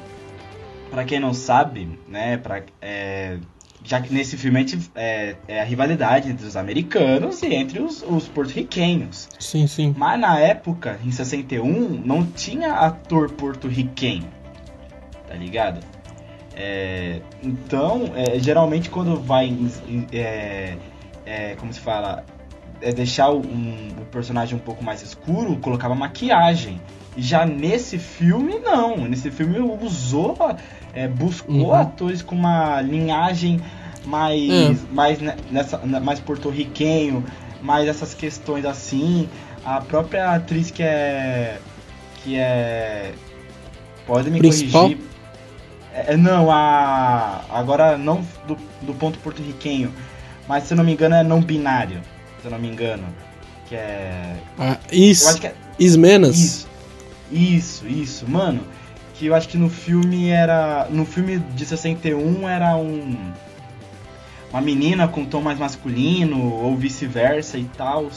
pra 0.90 1.04
quem 1.04 1.18
não 1.18 1.32
sabe, 1.32 1.98
né, 2.06 2.36
pra, 2.36 2.62
é, 2.82 3.38
já 3.86 4.00
que 4.00 4.12
nesse 4.12 4.36
filme 4.36 4.58
a 4.58 4.60
gente, 4.62 4.90
é, 4.94 5.36
é 5.46 5.60
a 5.60 5.64
rivalidade 5.64 6.28
entre 6.30 6.44
os 6.44 6.56
americanos 6.56 7.40
e 7.42 7.54
entre 7.54 7.80
os, 7.80 8.02
os 8.02 8.26
porto-riquenhos. 8.28 9.28
Sim, 9.38 9.66
sim. 9.66 9.94
Mas 9.96 10.18
na 10.20 10.38
época, 10.38 10.98
em 11.04 11.10
61, 11.12 12.02
não 12.04 12.26
tinha 12.26 12.72
ator 12.74 13.30
porto-riquenho. 13.30 14.28
Tá 15.28 15.34
ligado? 15.34 15.80
É, 16.54 17.20
então, 17.42 18.12
é, 18.16 18.38
geralmente 18.38 18.90
quando 18.90 19.20
vai. 19.20 19.46
em- 19.46 19.70
em- 19.88 20.06
é, 20.12 20.76
é, 21.24 21.54
como 21.56 21.72
se 21.72 21.80
fala? 21.80 22.24
É 22.80 22.92
deixar 22.92 23.30
o- 23.30 23.40
um, 23.46 23.88
o 24.00 24.04
personagem 24.06 24.56
um 24.56 24.60
pouco 24.60 24.82
mais 24.82 25.02
escuro, 25.02 25.56
colocava 25.58 25.94
maquiagem. 25.94 26.80
Já 27.16 27.46
nesse 27.46 27.98
filme, 27.98 28.58
não. 28.58 28.96
Nesse 29.08 29.30
filme 29.30 29.58
usou. 29.58 30.36
É, 30.96 31.06
buscou 31.06 31.54
Uhum. 31.54 31.74
atores 31.74 32.22
com 32.22 32.34
uma 32.34 32.80
linhagem 32.80 33.60
mais. 34.04 34.40
É. 34.50 34.74
mais, 34.92 35.20
ne- 35.20 35.34
nessa, 35.50 35.78
ne- 35.78 36.00
mais 36.00 36.18
porto-riquenho, 36.18 37.24
mais 37.62 37.86
essas 37.86 38.14
questões 38.14 38.64
assim. 38.64 39.28
A 39.64 39.80
própria 39.80 40.32
atriz 40.34 40.70
que 40.70 40.82
é. 40.82 41.58
que 42.24 42.36
é. 42.36 43.12
Pode 44.06 44.30
me 44.30 44.38
Principal? 44.38 44.82
corrigir. 44.84 45.04
É, 45.92 46.16
não, 46.16 46.50
a. 46.50 47.42
Agora 47.50 47.96
não 47.98 48.24
do, 48.46 48.56
do 48.82 48.94
ponto 48.94 49.18
porto-riquenho. 49.18 49.92
Mas 50.48 50.64
se 50.64 50.72
eu 50.72 50.76
não 50.76 50.84
me 50.84 50.92
engano 50.92 51.14
é 51.16 51.22
não 51.24 51.40
binário. 51.42 52.00
Se 52.40 52.46
eu 52.46 52.50
não 52.52 52.58
me 52.58 52.68
engano. 52.68 53.04
Que 53.68 53.74
é. 53.74 54.36
Ah, 54.58 54.76
Eu 54.92 54.98
Is, 54.98 55.26
acho 55.26 55.40
que 55.40 55.46
é. 55.48 55.54
Ismenas. 55.78 56.36
Isso. 56.36 56.68
Isso, 57.32 57.86
isso. 57.88 58.30
Mano, 58.30 58.60
que 59.18 59.26
eu 59.26 59.34
acho 59.34 59.48
que 59.48 59.56
no 59.56 59.68
filme 59.68 60.28
era. 60.28 60.86
No 60.90 61.04
filme 61.04 61.38
de 61.38 61.64
61 61.64 62.48
era 62.48 62.76
um. 62.76 63.16
Uma 64.50 64.60
menina 64.60 65.08
com 65.08 65.24
tom 65.24 65.40
mais 65.42 65.58
masculino, 65.58 66.52
ou 66.52 66.76
vice-versa 66.76 67.58
e 67.58 67.64
tal. 67.76 68.08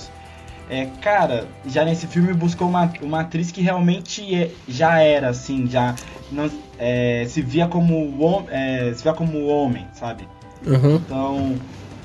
É, 0.70 0.88
cara, 1.02 1.48
já 1.66 1.84
nesse 1.84 2.06
filme 2.06 2.32
buscou 2.34 2.68
uma, 2.70 2.92
uma 3.02 3.22
atriz 3.22 3.52
que 3.52 3.60
realmente 3.62 4.36
é- 4.36 4.52
já 4.68 5.00
era 5.02 5.30
assim, 5.30 5.66
já 5.68 5.96
não, 6.32 6.48
é, 6.78 7.26
se 7.28 7.42
via 7.42 7.68
como 7.68 8.46
é, 8.52 8.94
se 8.96 9.02
via 9.04 9.14
como 9.14 9.48
homem, 9.48 9.88
sabe? 9.94 10.28
Aham. 10.68 11.02
Então, 11.04 11.56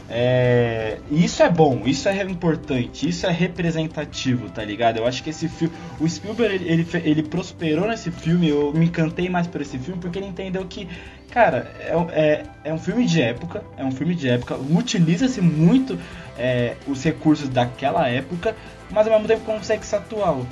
é, 0.09 0.99
isso 1.11 1.43
é 1.43 1.49
bom, 1.49 1.83
isso 1.87 2.09
é 2.09 2.23
importante, 2.23 3.09
isso 3.09 3.27
é 3.27 3.31
representativo, 3.31 4.51
tá 4.51 4.63
ligado? 4.63 4.99
Eu 4.99 5.07
acho 5.07 5.23
que 5.23 5.31
esse 5.31 5.49
filme, 5.49 5.75
o 5.99 6.09
Spielberg 6.09 6.55
ele, 6.57 6.69
ele, 6.71 6.87
ele 7.05 7.23
prosperou 7.23 7.89
nesse 7.89 8.11
filme, 8.11 8.49
eu 8.49 8.73
me 8.75 8.87
encantei 8.87 9.31
mais 9.31 9.47
por 9.47 9.63
esse 9.63 9.79
filme 9.79 10.01
porque 10.01 10.19
ele 10.19 10.27
entendeu 10.27 10.65
que, 10.67 10.87
cara, 11.31 11.73
é, 11.81 11.95
é, 12.13 12.43
é 12.65 12.75
um 12.75 12.79
filme 12.79 13.07
de 13.07 13.23
época, 13.23 13.65
é 13.79 13.85
um 13.85 13.91
filme 13.91 14.15
de 14.15 14.29
época, 14.29 14.57
utiliza-se 14.57 15.41
muito 15.41 15.99
é, 16.37 16.77
os 16.87 17.03
recursos 17.03 17.49
daquela 17.49 18.07
época, 18.07 18.55
mas 18.91 19.07
ao 19.07 19.15
mesmo 19.15 19.27
tempo 19.27 19.45
consegue 19.45 19.87
ser 19.87 19.97
atual. 19.97 20.47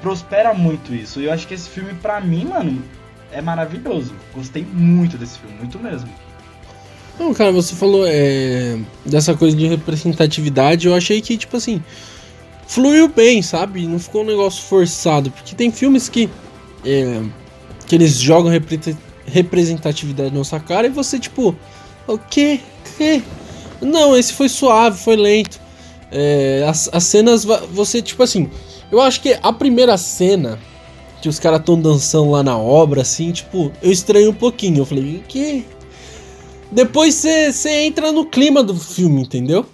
Prospera 0.00 0.54
muito 0.54 0.94
isso. 0.94 1.20
E 1.20 1.24
eu 1.24 1.32
acho 1.32 1.46
que 1.46 1.54
esse 1.54 1.68
filme, 1.68 1.92
pra 1.94 2.20
mim, 2.20 2.46
mano, 2.46 2.82
é 3.30 3.42
maravilhoso. 3.42 4.14
Gostei 4.32 4.64
muito 4.64 5.18
desse 5.18 5.38
filme, 5.38 5.56
muito 5.58 5.78
mesmo. 5.78 6.08
Não, 7.18 7.32
cara, 7.32 7.52
você 7.52 7.74
falou 7.74 8.04
é, 8.06 8.76
dessa 9.06 9.34
coisa 9.34 9.56
de 9.56 9.66
representatividade, 9.66 10.88
eu 10.88 10.94
achei 10.94 11.20
que, 11.20 11.36
tipo 11.36 11.56
assim, 11.56 11.82
fluiu 12.66 13.08
bem, 13.08 13.40
sabe? 13.40 13.86
Não 13.86 13.98
ficou 13.98 14.22
um 14.22 14.26
negócio 14.26 14.62
forçado. 14.64 15.30
Porque 15.30 15.54
tem 15.54 15.70
filmes 15.70 16.08
que, 16.08 16.28
é, 16.84 17.22
que 17.86 17.94
eles 17.94 18.18
jogam 18.18 18.50
repre- 18.50 18.96
representatividade 19.26 20.30
na 20.30 20.38
nossa 20.38 20.58
cara 20.58 20.86
e 20.86 20.90
você, 20.90 21.18
tipo, 21.18 21.54
o 22.06 22.18
quê? 22.18 22.60
quê? 22.96 23.22
Não, 23.80 24.16
esse 24.16 24.32
foi 24.32 24.48
suave, 24.48 24.98
foi 24.98 25.16
lento. 25.16 25.60
É, 26.10 26.64
as, 26.68 26.88
as 26.92 27.04
cenas, 27.04 27.44
você, 27.72 28.02
tipo 28.02 28.22
assim, 28.22 28.50
eu 28.90 29.00
acho 29.00 29.20
que 29.20 29.38
a 29.42 29.52
primeira 29.52 29.96
cena 29.96 30.58
que 31.20 31.28
os 31.28 31.38
caras 31.38 31.60
estão 31.60 31.80
dançando 31.80 32.30
lá 32.30 32.42
na 32.42 32.58
obra, 32.58 33.02
assim, 33.02 33.32
tipo, 33.32 33.72
eu 33.82 33.90
estranho 33.90 34.30
um 34.30 34.34
pouquinho. 34.34 34.78
Eu 34.78 34.84
falei, 34.84 35.22
que? 35.26 35.64
Depois 36.74 37.14
você 37.14 37.70
entra 37.84 38.10
no 38.10 38.26
clima 38.26 38.62
do 38.62 38.74
filme, 38.74 39.22
entendeu? 39.22 39.64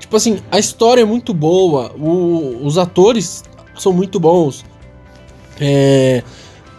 Tipo 0.00 0.16
assim, 0.16 0.38
a 0.50 0.58
história 0.58 1.02
é 1.02 1.04
muito 1.04 1.34
boa, 1.34 1.92
o- 1.98 2.64
os 2.64 2.78
atores 2.78 3.44
são 3.78 3.92
muito 3.92 4.18
bons. 4.18 4.64
É, 5.60 6.22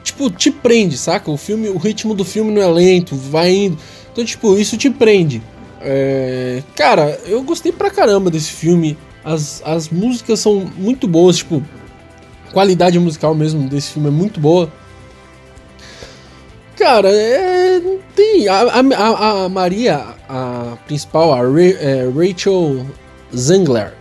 tipo, 0.03 0.29
te 0.31 0.49
prende, 0.49 0.97
saca? 0.97 1.29
O 1.29 1.37
filme, 1.37 1.69
o 1.69 1.77
ritmo 1.77 2.15
do 2.15 2.25
filme 2.25 2.51
não 2.51 2.61
é 2.61 2.67
lento, 2.67 3.15
vai 3.15 3.53
indo. 3.53 3.77
Então, 4.11 4.25
tipo, 4.25 4.57
isso 4.57 4.75
te 4.75 4.89
prende. 4.89 5.41
É, 5.81 6.63
cara, 6.75 7.19
eu 7.27 7.43
gostei 7.43 7.71
pra 7.71 7.91
caramba 7.91 8.31
desse 8.31 8.51
filme. 8.51 8.97
As, 9.23 9.61
as 9.65 9.89
músicas 9.89 10.39
são 10.39 10.65
muito 10.77 11.07
boas, 11.07 11.37
tipo, 11.37 11.61
qualidade 12.53 12.97
musical 12.97 13.35
mesmo 13.35 13.67
desse 13.69 13.91
filme 13.91 14.07
é 14.07 14.11
muito 14.11 14.39
boa. 14.39 14.71
Cara, 16.77 17.09
é, 17.09 17.81
tem. 18.15 18.47
A, 18.47 18.61
a, 18.61 19.43
a 19.45 19.49
Maria, 19.49 20.05
a 20.29 20.77
principal, 20.85 21.33
a 21.33 21.39
é, 21.39 22.07
Rachel 22.15 22.85
Zangler, 23.35 23.93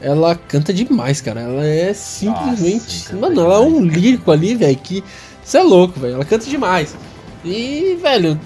ela 0.00 0.34
canta 0.34 0.72
demais, 0.72 1.20
cara. 1.20 1.40
Ela 1.40 1.66
é 1.66 1.92
simplesmente. 1.92 3.04
canta 3.04 3.20
mano, 3.20 3.40
ela 3.42 3.56
é 3.56 3.58
um 3.60 3.82
demais. 3.82 3.96
lírico 4.02 4.30
ali, 4.32 4.54
velho, 4.54 4.76
que. 4.76 5.04
Você 5.44 5.58
é 5.58 5.62
louco, 5.62 5.98
velho. 6.00 6.14
Ela 6.14 6.24
canta 6.24 6.46
demais. 6.48 6.96
E, 7.44 7.98
velho, 8.00 8.38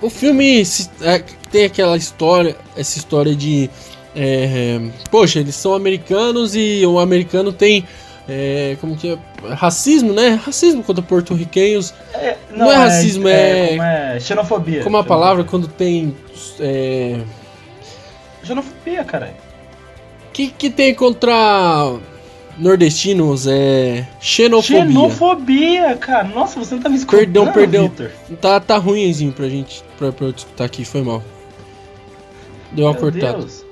o 0.00 0.10
filme 0.10 0.64
se- 0.64 0.90
é, 1.00 1.22
tem 1.50 1.64
aquela 1.64 1.96
história, 1.96 2.56
essa 2.76 2.98
história 2.98 3.34
de. 3.34 3.70
é, 4.14 4.80
poxa, 5.10 5.38
eles 5.40 5.54
são 5.54 5.72
americanos 5.74 6.54
e 6.54 6.84
o 6.84 6.98
americano 6.98 7.52
tem. 7.52 7.84
é, 8.28 8.76
como 8.80 8.96
que 8.96 9.12
é? 9.12 9.18
Racismo, 9.50 10.12
né? 10.12 10.40
Racismo 10.44 10.82
contra 10.82 11.02
porto-riquenhos. 11.02 11.92
É, 12.14 12.36
Não 12.54 12.70
é 12.70 12.76
racismo, 12.76 13.26
é- 13.28 13.68
como 13.68 13.82
é 13.82 14.20
xenofobia. 14.20 14.82
Como 14.84 14.96
a 14.96 15.00
Xenofobia. 15.00 15.04
palavra 15.04 15.44
quando 15.44 15.68
tem. 15.68 16.14
É, 16.60 17.20
Xenofobia, 18.44 19.04
caralho. 19.04 19.34
que, 20.32 20.48
que 20.48 20.70
tem 20.70 20.94
contra 20.94 21.94
nordestinos? 22.58 23.46
É. 23.46 24.06
Xenofobia. 24.20 24.84
Xenofobia, 24.86 25.96
cara. 25.96 26.24
Nossa, 26.24 26.58
você 26.58 26.74
não 26.74 26.82
tá 26.82 26.88
me 26.88 26.96
escutando, 26.96 27.20
Perdão, 27.20 27.52
perdão. 27.52 27.82
Vitor? 27.88 28.10
Tá, 28.40 28.58
tá 28.60 28.76
ruimzinho 28.78 29.32
pra 29.32 29.48
gente. 29.48 29.82
Pra, 29.98 30.10
pra 30.12 30.26
eu 30.26 30.30
escutar 30.30 30.64
aqui, 30.64 30.84
foi 30.84 31.02
mal. 31.02 31.22
Deu 32.72 32.86
uma 32.86 32.92
Meu 32.92 33.00
cortada. 33.00 33.38
Deus. 33.38 33.64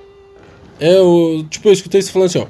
É, 0.79 0.97
eu, 0.97 1.45
tipo, 1.51 1.69
eu 1.69 1.73
escutei 1.73 2.01
você 2.01 2.11
falando 2.11 2.27
assim, 2.29 2.39
ó. 2.39 2.47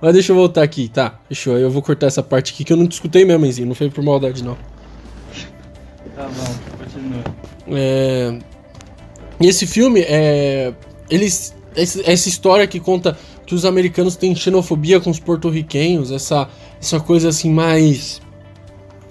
Mas 0.00 0.12
deixa 0.12 0.32
eu 0.32 0.36
voltar 0.36 0.62
aqui, 0.62 0.88
tá? 0.88 1.20
Deixa 1.28 1.50
eu, 1.50 1.58
eu 1.58 1.70
vou 1.70 1.82
cortar 1.82 2.06
essa 2.06 2.22
parte 2.22 2.52
aqui 2.52 2.64
que 2.64 2.72
eu 2.72 2.76
não 2.76 2.86
te 2.86 2.92
escutei 2.92 3.24
mesmo, 3.24 3.44
Enzinho. 3.44 3.68
Não 3.68 3.74
foi 3.74 3.90
por 3.90 4.02
maldade, 4.02 4.42
não. 4.42 4.56
Tá 6.16 6.28
bom, 6.28 6.78
continua. 6.78 7.24
É, 7.68 8.38
esse 9.40 9.66
filme, 9.66 10.00
é, 10.00 10.72
eles, 11.08 11.54
essa 11.74 12.28
história 12.28 12.66
que 12.66 12.80
conta 12.80 13.16
que 13.46 13.54
os 13.54 13.64
americanos 13.64 14.16
têm 14.16 14.34
xenofobia 14.34 15.00
com 15.00 15.10
os 15.10 15.18
porto-riquenhos, 15.18 16.10
essa, 16.10 16.48
essa 16.80 17.00
coisa 17.00 17.30
assim 17.30 17.50
mais. 17.50 18.20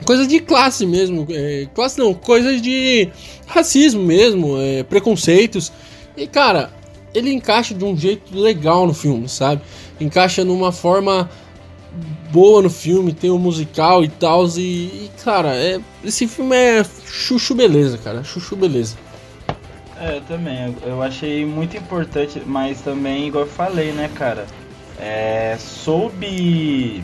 Coisa 0.06 0.26
de 0.26 0.40
classe 0.40 0.86
mesmo. 0.86 1.28
é, 1.30 1.68
classe 1.74 2.00
não, 2.00 2.14
coisa 2.14 2.58
de 2.58 3.10
racismo 3.46 4.02
mesmo, 4.02 4.58
é, 4.58 4.84
preconceitos. 4.84 5.72
E 6.16 6.26
cara, 6.26 6.72
ele 7.14 7.32
encaixa 7.32 7.74
de 7.74 7.84
um 7.84 7.98
jeito 7.98 8.38
legal 8.38 8.88
no 8.88 8.94
filme, 8.94 9.28
sabe? 9.28 9.62
Encaixa 10.00 10.46
numa 10.46 10.72
forma 10.72 11.30
boa 12.32 12.62
no 12.62 12.70
filme, 12.70 13.14
tem 13.14 13.30
o 13.30 13.36
um 13.36 13.40
musical 13.40 14.04
e 14.04 14.08
tal. 14.08 14.48
E, 14.48 14.60
e, 14.60 15.12
cara, 15.24 15.56
é, 15.56 15.80
esse 16.04 16.28
filme 16.28 16.56
é 16.56 16.84
chuchu 17.06 17.56
beleza, 17.56 17.98
cara. 17.98 18.24
Chuchu 18.24 18.56
beleza. 18.56 18.98
É, 20.00 20.18
eu 20.18 20.22
também. 20.22 20.76
Eu 20.84 21.02
achei 21.02 21.46
muito 21.46 21.76
importante, 21.76 22.42
mas 22.46 22.82
também, 22.82 23.28
igual 23.28 23.44
eu 23.44 23.50
falei, 23.50 23.92
né, 23.92 24.10
cara? 24.16 24.46
É, 25.00 25.58
soube. 25.60 27.04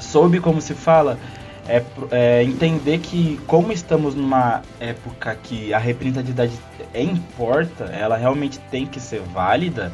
Soube 0.00 0.40
como 0.40 0.60
se 0.60 0.74
fala. 0.74 1.18
É, 1.66 1.82
é, 2.10 2.42
entender 2.42 2.98
que 2.98 3.40
como 3.46 3.72
estamos 3.72 4.14
numa 4.14 4.60
época 4.78 5.34
que 5.42 5.72
a 5.72 5.78
representatividade 5.78 6.52
é 6.92 7.02
importa, 7.02 7.84
ela 7.84 8.18
realmente 8.18 8.58
tem 8.70 8.84
que 8.84 9.00
ser 9.00 9.22
válida, 9.32 9.90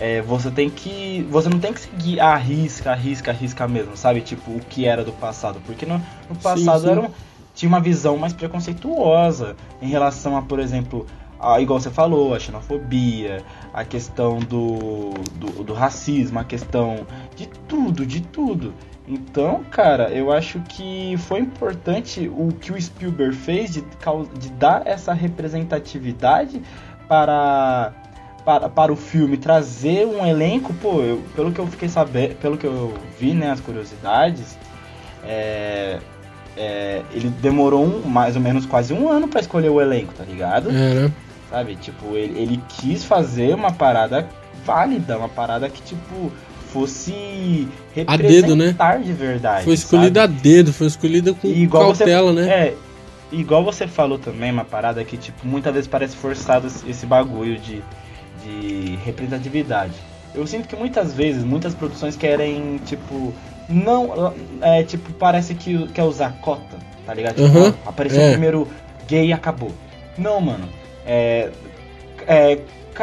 é, 0.00 0.22
você 0.22 0.50
tem 0.50 0.70
que. 0.70 1.26
Você 1.30 1.50
não 1.50 1.60
tem 1.60 1.74
que 1.74 1.80
seguir 1.80 2.20
a 2.20 2.34
risca, 2.34 2.90
a 2.90 2.94
risca, 2.94 3.30
a 3.30 3.34
risca 3.34 3.68
mesmo, 3.68 3.96
sabe? 3.98 4.22
Tipo, 4.22 4.52
o 4.52 4.60
que 4.60 4.86
era 4.86 5.04
do 5.04 5.12
passado. 5.12 5.60
Porque 5.66 5.84
no, 5.84 5.98
no 6.26 6.36
passado 6.36 6.80
sim, 6.80 6.86
sim. 6.86 6.90
Era 6.90 7.00
um, 7.02 7.10
tinha 7.54 7.68
uma 7.68 7.80
visão 7.80 8.16
mais 8.16 8.32
preconceituosa 8.32 9.54
em 9.82 9.88
relação 9.88 10.38
a, 10.38 10.42
por 10.42 10.58
exemplo, 10.58 11.06
a, 11.38 11.60
igual 11.60 11.78
você 11.78 11.90
falou, 11.90 12.34
a 12.34 12.38
xenofobia, 12.38 13.44
a 13.74 13.84
questão 13.84 14.38
do, 14.38 15.10
do, 15.34 15.64
do 15.64 15.74
racismo, 15.74 16.38
a 16.38 16.44
questão 16.44 17.06
de 17.36 17.46
tudo, 17.68 18.06
de 18.06 18.22
tudo. 18.22 18.72
Então, 19.06 19.62
cara, 19.70 20.08
eu 20.10 20.32
acho 20.32 20.60
que 20.60 21.14
foi 21.18 21.40
importante 21.40 22.26
o 22.34 22.48
que 22.48 22.72
o 22.72 22.80
Spielberg 22.80 23.36
fez 23.36 23.72
de, 23.72 23.84
de 24.38 24.50
dar 24.52 24.86
essa 24.86 25.12
representatividade 25.12 26.62
para, 27.06 27.92
para, 28.44 28.68
para 28.68 28.92
o 28.92 28.96
filme, 28.96 29.36
trazer 29.36 30.06
um 30.06 30.26
elenco, 30.26 30.72
pô, 30.74 31.00
eu, 31.00 31.22
pelo 31.34 31.52
que 31.52 31.58
eu 31.58 31.66
fiquei 31.66 31.88
sabendo, 31.88 32.34
pelo 32.36 32.56
que 32.56 32.66
eu 32.66 32.94
vi, 33.18 33.32
né, 33.32 33.50
as 33.50 33.60
curiosidades, 33.60 34.58
é, 35.24 35.98
é, 36.56 37.02
ele 37.12 37.28
demorou 37.28 37.84
um, 37.84 38.08
mais 38.08 38.36
ou 38.36 38.42
menos 38.42 38.66
quase 38.66 38.92
um 38.92 39.08
ano 39.08 39.28
para 39.28 39.40
escolher 39.40 39.68
o 39.68 39.80
elenco, 39.80 40.12
tá 40.14 40.24
ligado? 40.24 40.70
É, 40.70 40.72
né? 40.72 41.12
Sabe, 41.48 41.76
tipo, 41.76 42.16
ele, 42.16 42.38
ele 42.38 42.62
quis 42.68 43.04
fazer 43.04 43.54
uma 43.54 43.72
parada 43.72 44.28
válida, 44.64 45.18
uma 45.18 45.28
parada 45.28 45.68
que, 45.68 45.82
tipo, 45.82 46.30
fosse 46.72 47.68
representar 47.94 48.12
a 48.12 48.16
dedo, 48.16 48.56
né? 48.56 48.76
de 49.04 49.12
verdade. 49.12 49.64
Foi 49.64 49.74
escolhida 49.74 50.22
a 50.22 50.26
dedo, 50.26 50.72
foi 50.72 50.86
escolhida 50.86 51.34
com 51.34 51.48
igual 51.48 51.86
cautela, 51.86 52.32
você, 52.32 52.40
né? 52.40 52.48
É, 52.48 52.74
igual 53.32 53.64
você 53.64 53.86
falou 53.86 54.18
também, 54.18 54.52
uma 54.52 54.64
parada 54.64 55.04
que, 55.04 55.16
tipo, 55.16 55.46
muitas 55.46 55.72
vezes 55.72 55.88
parece 55.88 56.16
forçado 56.16 56.68
esse 56.86 57.04
bagulho 57.04 57.58
de, 57.58 57.82
de 58.44 58.96
representatividade. 59.04 59.94
Eu 60.34 60.46
sinto 60.46 60.68
que 60.68 60.76
muitas 60.76 61.12
vezes, 61.12 61.42
muitas 61.42 61.74
produções 61.74 62.16
querem, 62.16 62.78
tipo, 62.86 63.34
não. 63.68 64.32
É, 64.60 64.82
tipo, 64.82 65.12
parece 65.12 65.54
que 65.54 65.88
quer 65.88 66.04
usar 66.04 66.32
cota, 66.40 66.78
tá 67.04 67.14
ligado? 67.14 67.36
Tipo, 67.36 67.58
uhum, 67.58 67.74
apareceu 67.86 68.20
é. 68.20 68.30
primeiro 68.32 68.68
gay 69.08 69.26
e 69.26 69.32
acabou. 69.32 69.72
Não, 70.16 70.40
mano. 70.40 70.68
É, 71.06 71.50
é, 72.26 72.60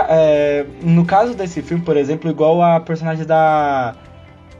é, 0.10 0.66
no 0.82 1.06
caso 1.06 1.34
desse 1.34 1.62
filme, 1.62 1.84
por 1.84 1.98
exemplo, 1.98 2.30
igual 2.30 2.62
a 2.62 2.80
personagem 2.80 3.26
da. 3.26 3.96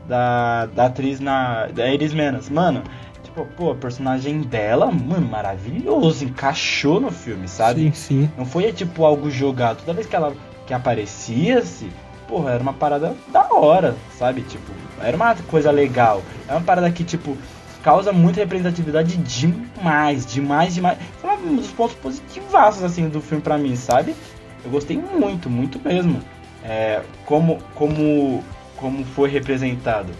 Da, 0.08 0.68
da 0.68 0.86
atriz 0.86 1.20
na. 1.20 1.68
Da 1.68 1.90
Iris 1.90 2.14
Menas. 2.14 2.50
Mano, 2.50 2.84
tipo, 3.24 3.46
pô, 3.58 3.72
a 3.72 3.76
personagem 3.76 4.42
dela, 4.42 4.86
mano, 4.92 5.28
maravilhoso. 5.28 6.24
Encaixou 6.26 7.00
no 7.00 7.12
filme, 7.12 7.48
sabe? 7.48 7.82
Sim, 7.82 7.94
sim. 7.94 8.32
Não 8.38 8.46
foi 8.46 8.72
tipo 8.72 9.06
algo 9.06 9.30
jogado. 9.30 9.80
Toda 9.80 9.94
vez 9.94 10.08
que 10.08 10.16
ela 10.16 10.34
que 10.68 10.74
aparecia-se, 10.74 11.90
porra, 12.28 12.52
era 12.52 12.62
uma 12.62 12.74
parada 12.74 13.16
da 13.32 13.48
hora, 13.54 13.96
sabe? 14.20 14.42
Tipo, 14.42 14.72
era 15.02 15.16
uma 15.16 15.34
coisa 15.50 15.72
legal. 15.72 16.22
É 16.48 16.52
uma 16.52 16.62
parada 16.62 16.92
que, 16.92 17.04
tipo, 17.04 17.38
causa 17.82 18.12
muita 18.12 18.42
representatividade 18.42 19.18
demais, 19.18 20.26
demais, 20.26 20.76
demais. 20.76 20.98
Foi 21.22 21.32
um 21.38 21.56
dos 21.56 21.72
pontos 21.72 21.96
positivos, 21.96 22.54
assim, 22.54 23.08
do 23.08 23.22
filme 23.22 23.42
pra 23.42 23.58
mim, 23.58 23.76
sabe? 23.78 24.14
Eu 24.64 24.70
gostei 24.70 24.98
muito, 24.98 25.50
muito 25.50 25.80
mesmo. 25.80 26.22
É, 26.64 27.02
como, 27.26 27.60
como, 27.74 28.44
como 28.76 29.06
foi 29.06 29.30
representado. 29.30 30.12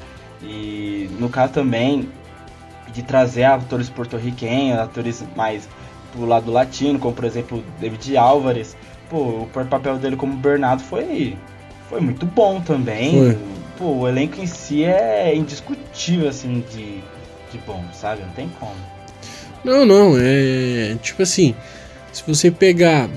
E 0.42 1.10
no 1.20 1.28
caso 1.28 1.54
também 1.54 2.10
de 2.94 3.04
trazer 3.04 3.44
atores 3.44 3.90
porto-riquenhos, 3.90 4.80
atores 4.80 5.26
mais 5.36 5.68
pro 6.14 6.26
lado 6.26 6.52
latino, 6.52 6.98
como 7.00 7.14
por 7.14 7.26
exemplo 7.26 7.62
David 7.82 8.16
Álvares. 8.16 8.78
Pô, 9.10 9.44
o 9.44 9.66
papel 9.70 9.98
dele 9.98 10.16
como 10.16 10.36
Bernardo 10.36 10.84
foi, 10.84 11.38
foi 11.90 12.02
muito 12.02 12.26
bom 12.26 12.62
também. 12.62 13.12
Foi. 13.18 13.38
Pô, 13.78 13.86
o 14.00 14.08
elenco 14.08 14.42
em 14.42 14.48
si 14.48 14.84
é 14.84 15.36
indiscutível, 15.36 16.28
assim, 16.28 16.64
de, 16.72 17.02
de 17.52 17.58
bom, 17.66 17.84
sabe? 17.94 18.24
Não 18.24 18.30
tem 18.32 18.50
como. 18.60 18.76
Não, 19.64 19.86
não, 19.86 20.16
é. 20.20 20.98
Tipo 21.02 21.24
assim, 21.24 21.56
se 22.12 22.24
você 22.26 22.50
pegar 22.50 23.10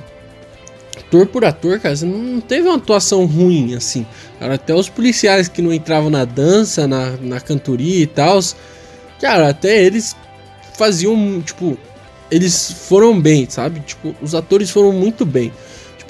ator 0.98 1.26
por 1.26 1.44
ator, 1.44 1.80
cara, 1.80 1.96
você 1.96 2.06
não 2.06 2.40
teve 2.40 2.68
uma 2.68 2.76
atuação 2.76 3.24
ruim, 3.26 3.74
assim. 3.74 4.06
Cara, 4.38 4.54
até 4.54 4.74
os 4.74 4.88
policiais 4.88 5.48
que 5.48 5.60
não 5.60 5.72
entravam 5.72 6.08
na 6.08 6.24
dança, 6.24 6.86
na, 6.86 7.10
na 7.20 7.40
cantoria 7.40 8.02
e 8.02 8.06
tal, 8.06 8.38
cara, 9.20 9.48
até 9.48 9.82
eles 9.82 10.16
faziam, 10.76 11.42
tipo, 11.42 11.76
eles 12.30 12.70
foram 12.88 13.20
bem, 13.20 13.46
sabe? 13.50 13.80
Tipo, 13.80 14.14
os 14.22 14.34
atores 14.34 14.70
foram 14.70 14.92
muito 14.92 15.26
bem. 15.26 15.52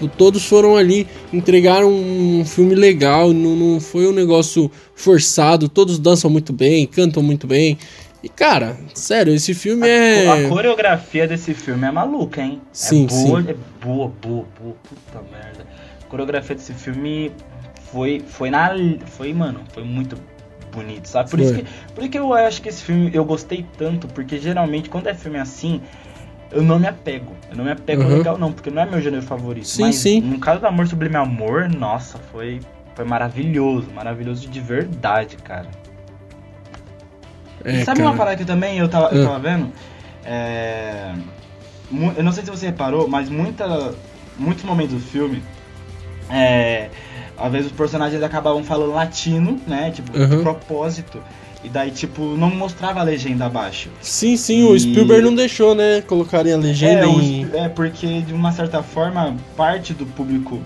Tipo, 0.01 0.09
todos 0.09 0.47
foram 0.47 0.77
ali, 0.77 1.07
entregaram 1.31 1.93
um 1.93 2.43
filme 2.47 2.75
legal, 2.75 3.35
não, 3.35 3.55
não 3.55 3.81
foi 3.81 4.07
um 4.07 4.13
negócio 4.13 4.71
forçado, 4.95 5.69
todos 5.69 5.99
dançam 5.99 6.31
muito 6.31 6.55
bem, 6.55 6.87
cantam 6.87 7.23
muito 7.23 7.47
bem. 7.47 7.77
E, 8.23 8.29
cara, 8.29 8.79
sério, 8.95 9.35
esse 9.35 9.53
filme 9.53 9.85
a, 9.85 9.89
é. 9.89 10.47
A 10.47 10.49
coreografia 10.49 11.29
desse 11.29 11.53
filme 11.53 11.87
é 11.87 11.91
maluca, 11.91 12.41
hein? 12.41 12.63
Sim, 12.73 13.05
é 13.05 13.09
boa, 13.09 13.43
sim. 13.43 13.49
É 13.51 13.85
boa, 13.85 14.13
boa, 14.23 14.47
boa. 14.59 14.77
Puta 14.83 15.23
merda. 15.31 15.67
A 16.03 16.07
coreografia 16.07 16.57
desse 16.57 16.73
filme 16.73 17.31
foi, 17.93 18.23
foi 18.27 18.51
na. 18.51 18.71
Foi, 19.07 19.35
mano, 19.35 19.61
foi 19.73 19.85
muito 19.85 20.17
bonito, 20.73 21.09
sabe? 21.09 21.31
Por 21.31 21.41
isso, 21.41 21.55
que, 21.55 21.65
por 21.95 22.03
isso 22.03 22.11
que 22.11 22.19
eu 22.19 22.33
acho 22.33 22.63
que 22.63 22.69
esse 22.71 22.83
filme 22.83 23.11
eu 23.13 23.25
gostei 23.25 23.67
tanto, 23.77 24.07
porque 24.09 24.39
geralmente 24.39 24.89
quando 24.89 25.09
é 25.09 25.15
filme 25.15 25.39
assim, 25.39 25.81
eu 26.51 26.63
não 26.63 26.79
me 26.79 26.87
apego. 26.87 27.33
Eu 27.51 27.57
não 27.57 27.65
me 27.65 27.71
apego 27.71 28.03
uhum. 28.03 28.19
legal, 28.19 28.39
não, 28.39 28.53
porque 28.53 28.71
não 28.71 28.83
é 28.83 28.87
meu 28.87 29.01
gênero 29.01 29.23
favorito. 29.23 29.67
Sim, 29.67 29.83
mas 29.83 29.97
sim. 29.97 30.21
no 30.21 30.39
caso 30.39 30.61
do 30.61 30.67
Amor 30.67 30.87
Sublime 30.87 31.17
Amor, 31.17 31.69
nossa, 31.69 32.19
foi, 32.33 32.61
foi 32.95 33.05
maravilhoso. 33.05 33.89
Maravilhoso 33.95 34.49
de 34.49 34.61
verdade, 34.61 35.37
cara. 35.37 35.69
É, 37.65 37.85
sabe 37.85 37.99
cara. 37.99 38.11
uma 38.11 38.17
parada 38.17 38.37
que 38.37 38.45
também 38.45 38.79
eu 38.79 38.89
tava, 38.89 39.15
eu 39.15 39.23
ah. 39.23 39.27
tava 39.27 39.39
vendo? 39.39 39.73
É, 40.25 41.13
eu 42.17 42.23
não 42.23 42.33
sei 42.33 42.45
se 42.45 42.51
você 42.51 42.67
reparou, 42.67 43.09
mas 43.09 43.29
muita, 43.29 43.95
muitos 44.39 44.65
momentos 44.65 44.95
do 44.95 45.01
filme, 45.01 45.43
é, 46.31 46.89
às 47.37 47.51
vezes 47.51 47.67
os 47.69 47.77
personagens 47.77 48.23
acabavam 48.23 48.63
falando 48.63 48.93
latino, 48.93 49.61
né? 49.67 49.91
Tipo, 49.91 50.17
uhum. 50.17 50.29
de 50.29 50.37
propósito. 50.43 51.23
E 51.63 51.69
daí, 51.69 51.91
tipo, 51.91 52.23
não 52.23 52.51
mostrava 52.51 53.01
a 53.01 53.03
legenda 53.03 53.47
abaixo. 53.47 53.91
Sim, 54.01 54.37
sim, 54.37 54.61
e... 54.61 54.65
o 54.65 54.79
Spielberg 54.79 55.23
não 55.23 55.35
deixou, 55.35 55.75
né? 55.75 56.01
Colocarem 56.03 56.53
a 56.53 56.57
legenda 56.57 57.05
é, 57.05 57.07
em... 57.07 57.51
É, 57.53 57.69
porque 57.69 58.23
de 58.23 58.33
uma 58.33 58.51
certa 58.51 58.83
forma, 58.83 59.37
parte 59.57 59.93
do 59.93 60.07
público 60.07 60.61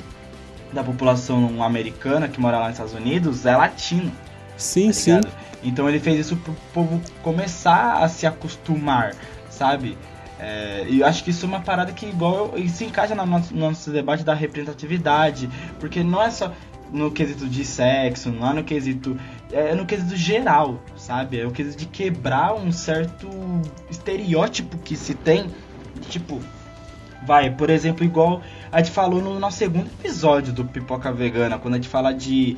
da 0.73 0.85
população 0.85 1.63
americana 1.63 2.29
que 2.29 2.41
mora 2.41 2.59
lá 2.59 2.65
nos 2.65 2.75
Estados 2.75 2.95
Unidos 2.95 3.47
é 3.47 3.57
latino. 3.57 4.13
Sim, 4.57 4.89
tá 4.89 4.93
sim. 4.93 5.21
Então 5.63 5.89
ele 5.89 5.99
fez 5.99 6.21
isso 6.21 6.37
pro 6.37 6.55
povo 6.73 7.01
começar 7.23 8.03
a 8.03 8.09
se 8.09 8.27
acostumar, 8.27 9.15
sabe? 9.49 9.97
É, 10.39 10.85
e 10.89 11.01
eu 11.01 11.07
acho 11.07 11.25
que 11.25 11.31
isso 11.31 11.47
é 11.47 11.49
uma 11.49 11.61
parada 11.61 11.93
que 11.93 12.07
igual 12.07 12.53
se 12.69 12.85
encaixa 12.85 13.15
no 13.15 13.25
nosso, 13.25 13.55
no 13.55 13.61
nosso 13.61 13.91
debate 13.91 14.25
da 14.25 14.35
representatividade, 14.35 15.49
porque 15.79 16.03
não 16.03 16.23
é 16.23 16.31
só 16.31 16.53
no 16.93 17.11
quesito 17.11 17.49
de 17.49 17.65
sexo, 17.65 18.31
não 18.31 18.51
é 18.51 18.53
no 18.55 18.65
quesito. 18.65 19.19
É 19.55 19.75
no 19.75 19.87
quesito 19.87 20.17
geral, 20.17 20.83
sabe? 20.97 21.41
É 21.41 21.47
o 21.47 21.51
quesito 21.51 21.79
de 21.79 21.87
quebrar 21.87 22.55
um 22.55 22.73
certo 22.73 23.29
estereótipo 23.91 24.79
que 24.79 24.97
se 24.97 25.15
tem. 25.15 25.47
Tipo, 26.09 26.41
vai, 27.25 27.51
por 27.51 27.71
exemplo, 27.71 28.05
igual 28.05 28.43
a 28.71 28.79
gente 28.79 28.91
falou 28.91 29.23
no 29.23 29.39
nosso 29.39 29.59
segundo 29.59 29.87
episódio 29.87 30.53
do 30.53 30.65
Pipoca 30.65 31.13
Vegana, 31.13 31.59
quando 31.59 31.75
a 31.75 31.77
gente 31.77 31.89
fala 31.89 32.13
de 32.13 32.57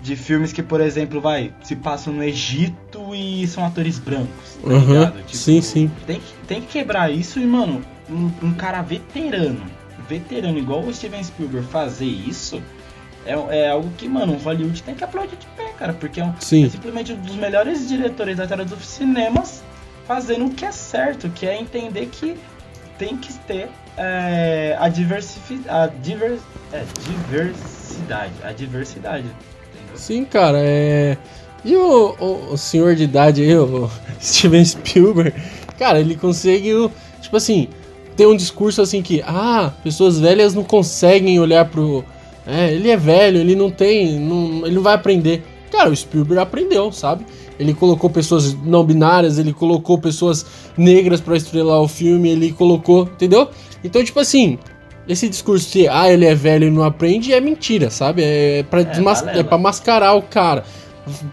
de 0.00 0.16
filmes 0.16 0.52
que, 0.52 0.62
por 0.62 0.80
exemplo, 0.80 1.20
vai, 1.20 1.52
se 1.62 1.74
passam 1.74 2.12
no 2.12 2.22
Egito 2.22 3.14
e 3.14 3.46
são 3.46 3.64
atores 3.64 3.98
brancos, 3.98 4.58
tá 4.62 4.68
uhum, 4.68 4.92
ligado? 4.92 5.16
Tipo, 5.18 5.36
sim, 5.36 5.60
sim. 5.60 5.90
Tem, 6.06 6.20
tem 6.46 6.60
que 6.60 6.68
quebrar 6.68 7.10
isso 7.10 7.40
e, 7.40 7.46
mano, 7.46 7.82
um, 8.08 8.30
um, 8.42 8.54
cara 8.54 8.80
veterano, 8.80 9.62
veterano, 10.08 10.58
igual 10.58 10.82
o 10.82 10.94
Steven 10.94 11.22
Spielberg 11.22 11.66
fazer 11.66 12.06
isso, 12.06 12.62
é, 13.26 13.32
é 13.32 13.70
algo 13.70 13.90
que, 13.96 14.08
mano, 14.08 14.34
o 14.34 14.38
Hollywood 14.38 14.82
tem 14.82 14.94
que 14.94 15.04
aplaudir 15.04 15.36
de 15.36 15.46
pé, 15.48 15.67
cara, 15.78 15.92
porque 15.92 16.20
é, 16.20 16.24
um, 16.24 16.30
é 16.30 16.68
simplesmente 16.68 17.12
um 17.12 17.16
dos 17.16 17.36
melhores 17.36 17.88
diretores 17.88 18.36
da 18.36 18.44
história 18.44 18.64
dos 18.64 18.84
cinemas 18.84 19.62
fazendo 20.06 20.46
o 20.46 20.50
que 20.50 20.64
é 20.64 20.72
certo, 20.72 21.28
que 21.30 21.46
é 21.46 21.60
entender 21.60 22.06
que 22.06 22.36
tem 22.98 23.16
que 23.16 23.32
ter 23.40 23.68
é, 23.96 24.76
a, 24.78 24.88
diversi 24.88 25.38
a 25.68 25.86
divers 25.86 26.40
é, 26.72 26.84
diversidade, 27.06 28.32
a 28.42 28.52
diversidade 28.52 29.26
Sim, 29.94 30.24
cara, 30.24 30.58
é. 30.60 31.16
E 31.64 31.74
o, 31.76 32.14
o, 32.18 32.52
o 32.52 32.58
senhor 32.58 32.94
de 32.94 33.02
idade 33.04 33.42
aí, 33.42 33.56
o 33.56 33.90
Steven 34.22 34.64
Spielberg, 34.64 35.34
cara, 35.76 36.00
ele 36.00 36.16
conseguiu, 36.16 36.90
tipo 37.20 37.36
assim, 37.36 37.68
ter 38.16 38.26
um 38.26 38.36
discurso 38.36 38.80
assim 38.80 39.02
que, 39.02 39.22
ah, 39.26 39.72
pessoas 39.82 40.18
velhas 40.18 40.54
não 40.54 40.64
conseguem 40.64 41.38
olhar 41.40 41.64
pro. 41.64 42.04
É, 42.46 42.72
ele 42.72 42.90
é 42.90 42.96
velho, 42.96 43.38
ele 43.38 43.54
não 43.54 43.70
tem. 43.70 44.18
Não, 44.18 44.64
ele 44.64 44.74
não 44.74 44.82
vai 44.82 44.94
aprender. 44.94 45.42
Cara, 45.70 45.90
o 45.90 45.96
Spielberg 45.96 46.40
aprendeu, 46.40 46.90
sabe? 46.92 47.24
Ele 47.58 47.74
colocou 47.74 48.08
pessoas 48.08 48.54
não 48.64 48.84
binárias, 48.84 49.38
ele 49.38 49.52
colocou 49.52 49.98
pessoas 49.98 50.46
negras 50.76 51.20
para 51.20 51.36
estrelar 51.36 51.80
o 51.80 51.88
filme, 51.88 52.30
ele 52.30 52.52
colocou, 52.52 53.02
entendeu? 53.02 53.48
Então, 53.82 54.02
tipo 54.02 54.20
assim, 54.20 54.58
esse 55.08 55.28
discurso 55.28 55.72
de 55.72 55.88
ah, 55.88 56.12
ele 56.12 56.26
é 56.26 56.34
velho 56.34 56.68
e 56.68 56.70
não 56.70 56.84
aprende 56.84 57.32
é 57.32 57.40
mentira, 57.40 57.90
sabe? 57.90 58.22
É 58.22 58.62
pra, 58.62 58.80
é, 58.80 59.38
é 59.38 59.42
pra 59.42 59.58
mascarar 59.58 60.14
o 60.14 60.22
cara, 60.22 60.64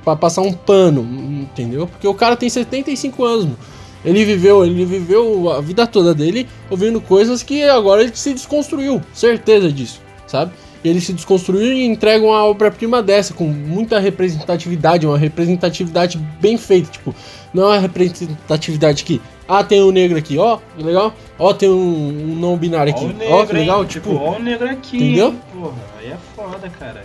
para 0.03 0.15
passar 0.15 0.41
um 0.41 0.53
pano, 0.53 1.01
entendeu? 1.01 1.87
Porque 1.87 2.07
o 2.07 2.13
cara 2.13 2.35
tem 2.35 2.49
75 2.49 3.23
anos. 3.23 3.57
Ele 4.03 4.23
viveu, 4.23 4.63
ele 4.63 4.85
viveu 4.85 5.51
a 5.51 5.59
vida 5.61 5.85
toda 5.87 6.13
dele 6.13 6.47
ouvindo 6.69 7.01
coisas 7.01 7.41
que 7.41 7.63
agora 7.63 8.03
ele 8.03 8.15
se 8.15 8.33
desconstruiu, 8.33 9.01
certeza 9.13 9.71
disso, 9.71 9.99
sabe? 10.27 10.51
Ele 10.87 11.01
se 11.01 11.13
desconstruiu 11.13 11.73
e 11.73 11.85
entrega 11.85 12.25
uma 12.25 12.45
obra-prima 12.45 13.01
dessa, 13.01 13.33
com 13.33 13.45
muita 13.45 13.99
representatividade, 13.99 15.07
uma 15.07 15.17
representatividade 15.17 16.17
bem 16.39 16.57
feita, 16.57 16.91
tipo, 16.91 17.15
não 17.53 17.63
é 17.63 17.67
uma 17.67 17.79
representatividade 17.79 19.03
que, 19.03 19.21
ah, 19.47 19.63
tem 19.63 19.81
um 19.81 19.91
negro 19.91 20.17
aqui, 20.17 20.37
ó, 20.37 20.59
que 20.77 20.83
legal, 20.83 21.13
ó, 21.39 21.53
tem 21.53 21.69
um, 21.69 22.07
um 22.07 22.35
não 22.35 22.57
binário 22.57 22.93
aqui, 22.93 23.15
ó, 23.29 23.41
ó 23.41 23.45
que 23.45 23.53
legal, 23.53 23.81
hein? 23.81 23.87
tipo, 23.87 24.09
tipo, 24.11 24.23
ó 24.23 24.35
o 24.35 24.39
negro 24.39 24.69
aqui, 24.69 24.97
entendeu? 24.97 25.35
Porra, 25.53 25.75
aí 25.99 26.11
é 26.11 26.17
foda, 26.35 26.69
cara. 26.69 27.03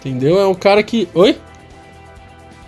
Entendeu? 0.00 0.40
É 0.40 0.46
um 0.46 0.54
cara 0.54 0.82
que, 0.82 1.08
oi? 1.14 1.38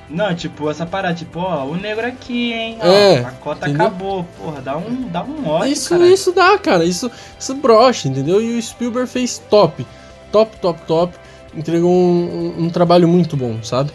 Não, 0.08 0.34
tipo, 0.34 0.70
essa 0.70 0.84
parada, 0.84 1.14
tipo, 1.14 1.40
ó, 1.40 1.64
o 1.64 1.76
negro 1.76 2.06
aqui, 2.06 2.52
hein? 2.52 2.78
Ó, 2.80 2.86
é, 2.86 3.20
a 3.20 3.30
cota 3.30 3.68
entendeu? 3.68 3.86
acabou, 3.86 4.24
porra, 4.38 4.60
dá 4.60 4.76
um, 4.76 5.08
dá 5.08 5.22
um 5.22 5.48
ódio, 5.48 5.72
Isso, 5.72 5.96
isso 6.04 6.32
dá, 6.32 6.58
cara, 6.58 6.84
isso, 6.84 7.10
isso 7.38 7.54
brocha, 7.54 8.08
entendeu? 8.08 8.40
E 8.40 8.58
o 8.58 8.62
Spielberg 8.62 9.08
fez 9.08 9.38
top, 9.38 9.86
top, 10.30 10.56
top, 10.58 10.80
top, 10.82 11.14
entregou 11.54 11.90
um, 11.90 12.54
um, 12.58 12.64
um 12.64 12.70
trabalho 12.70 13.08
muito 13.08 13.34
bom, 13.34 13.62
sabe? 13.62 13.90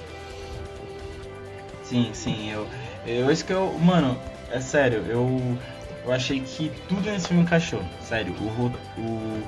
Sim, 1.83 2.09
sim, 2.13 2.51
eu, 2.51 2.67
eu, 3.05 3.31
isso 3.31 3.45
que 3.45 3.53
eu, 3.53 3.71
mano, 3.79 4.17
é 4.51 4.59
sério, 4.59 5.03
eu, 5.07 5.57
eu 6.05 6.11
achei 6.11 6.39
que 6.39 6.71
tudo 6.87 7.09
nesse 7.09 7.27
filme 7.27 7.43
encaixou, 7.43 7.81
sério, 8.01 8.33
o, 8.41 8.71
o, 8.99 9.43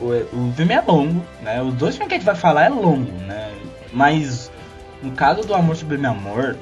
o, 0.00 0.48
o 0.48 0.52
filme 0.54 0.74
é 0.74 0.80
longo, 0.80 1.24
né, 1.42 1.60
os 1.60 1.74
dois 1.74 1.96
filmes 1.96 2.08
que 2.08 2.14
a 2.14 2.18
gente 2.18 2.26
vai 2.26 2.36
falar 2.36 2.66
é 2.66 2.68
longo, 2.68 3.10
né, 3.26 3.52
mas 3.92 4.50
no 5.02 5.12
caso 5.12 5.42
do 5.42 5.54
Amor 5.54 5.76
Sublime 5.76 6.06
Amor, 6.06 6.56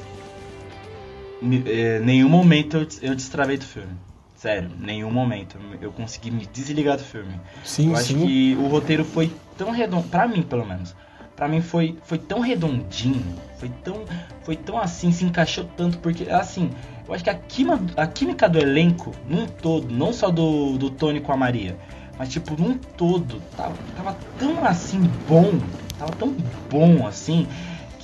é, 1.66 2.00
nenhum 2.00 2.28
momento 2.28 2.76
eu, 2.76 2.86
eu 3.02 3.14
destravei 3.14 3.56
do 3.56 3.64
filme. 3.64 3.92
Sério, 4.36 4.70
nenhum 4.78 5.10
momento 5.10 5.58
eu 5.82 5.92
consegui 5.92 6.30
me 6.30 6.46
desligar 6.46 6.96
do 6.96 7.02
filme. 7.02 7.38
Sim, 7.62 7.90
eu 7.90 7.96
sim. 7.96 8.14
acho 8.14 8.26
que 8.26 8.56
o 8.58 8.68
roteiro 8.68 9.04
foi 9.04 9.30
tão 9.58 9.70
redondo, 9.70 10.08
para 10.08 10.26
mim 10.26 10.42
pelo 10.42 10.64
menos. 10.64 10.94
Para 11.36 11.48
mim 11.48 11.60
foi, 11.60 11.96
foi 12.04 12.18
tão 12.18 12.40
redondinho, 12.40 13.36
foi 13.58 13.70
tão 13.82 14.04
foi 14.42 14.56
tão 14.56 14.78
assim, 14.78 15.12
se 15.12 15.24
encaixou 15.24 15.64
tanto 15.76 15.98
porque 15.98 16.28
assim, 16.30 16.70
eu 17.06 17.14
acho 17.14 17.24
que 17.24 17.30
a 17.30 17.34
química, 17.34 17.84
a 17.96 18.06
química 18.06 18.48
do 18.48 18.58
elenco 18.58 19.12
num 19.28 19.46
todo, 19.46 19.92
não 19.92 20.12
só 20.12 20.30
do, 20.30 20.78
do 20.78 20.90
Tony 20.90 21.20
com 21.20 21.32
a 21.32 21.36
Maria, 21.36 21.76
mas 22.18 22.30
tipo 22.30 22.60
num 22.60 22.76
todo, 22.76 23.40
tava, 23.56 23.74
tava 23.96 24.16
tão 24.38 24.64
assim 24.64 25.00
bom, 25.28 25.58
tava 25.98 26.12
tão 26.12 26.34
bom 26.70 27.06
assim, 27.06 27.46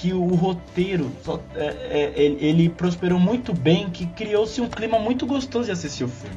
que 0.07 0.12
o 0.12 0.37
roteiro 0.37 1.11
só, 1.25 1.40
é, 1.57 1.66
é, 1.90 2.12
ele 2.16 2.69
prosperou 2.69 3.19
muito 3.19 3.53
bem, 3.53 3.90
que 3.90 4.07
criou-se 4.07 4.61
um 4.61 4.69
clima 4.69 5.01
muito 5.01 5.27
gostoso 5.27 5.64
de 5.64 5.73
assistir 5.73 6.05
o 6.05 6.09
filme, 6.09 6.37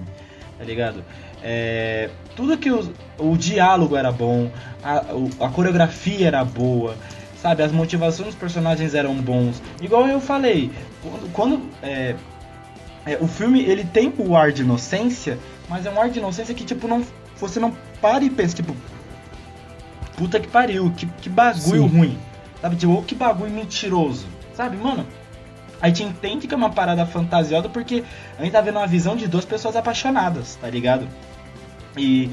tá 0.57 0.63
ligado? 0.63 1.05
É, 1.43 2.09
tudo 2.35 2.57
que 2.57 2.71
o, 2.71 2.91
o 3.19 3.37
diálogo 3.37 3.95
era 3.95 4.11
bom, 4.11 4.49
a, 4.83 5.03
a 5.45 5.49
coreografia 5.49 6.25
era 6.25 6.43
boa, 6.43 6.95
sabe? 7.39 7.61
As 7.61 7.71
motivações 7.71 8.29
dos 8.29 8.35
personagens 8.35 8.95
eram 8.95 9.13
bons. 9.13 9.61
Igual 9.79 10.07
eu 10.07 10.19
falei, 10.19 10.71
quando, 11.03 11.31
quando 11.31 11.61
é, 11.83 12.15
é, 13.05 13.17
o 13.21 13.27
filme 13.27 13.61
ele 13.61 13.83
tem 13.83 14.11
o 14.17 14.35
ar 14.35 14.51
de 14.51 14.63
inocência, 14.63 15.37
mas 15.69 15.85
é 15.85 15.91
um 15.91 16.01
ar 16.01 16.09
de 16.09 16.17
inocência 16.17 16.55
que 16.55 16.65
tipo 16.65 16.87
não 16.87 17.05
você 17.37 17.59
não 17.59 17.71
para 18.01 18.23
e 18.23 18.31
pensa 18.31 18.55
tipo 18.55 18.75
puta 20.17 20.39
que 20.39 20.47
pariu, 20.47 20.91
que, 20.97 21.05
que 21.05 21.29
bagulho 21.29 21.83
Sim. 21.83 21.87
ruim. 21.87 22.28
Sabe, 22.61 22.75
tipo, 22.75 23.01
que 23.03 23.15
bagulho 23.15 23.51
mentiroso. 23.51 24.27
Sabe, 24.53 24.77
mano? 24.77 25.05
A 25.81 25.87
gente 25.87 26.03
entende 26.03 26.47
que 26.47 26.53
é 26.53 26.57
uma 26.57 26.69
parada 26.69 27.05
fantasiosa 27.05 27.69
porque 27.69 28.03
a 28.37 28.43
gente 28.43 28.51
tá 28.51 28.61
vendo 28.61 28.77
uma 28.77 28.87
visão 28.87 29.15
de 29.15 29.27
duas 29.27 29.45
pessoas 29.45 29.75
apaixonadas, 29.75 30.55
tá 30.55 30.69
ligado? 30.69 31.07
E, 31.97 32.29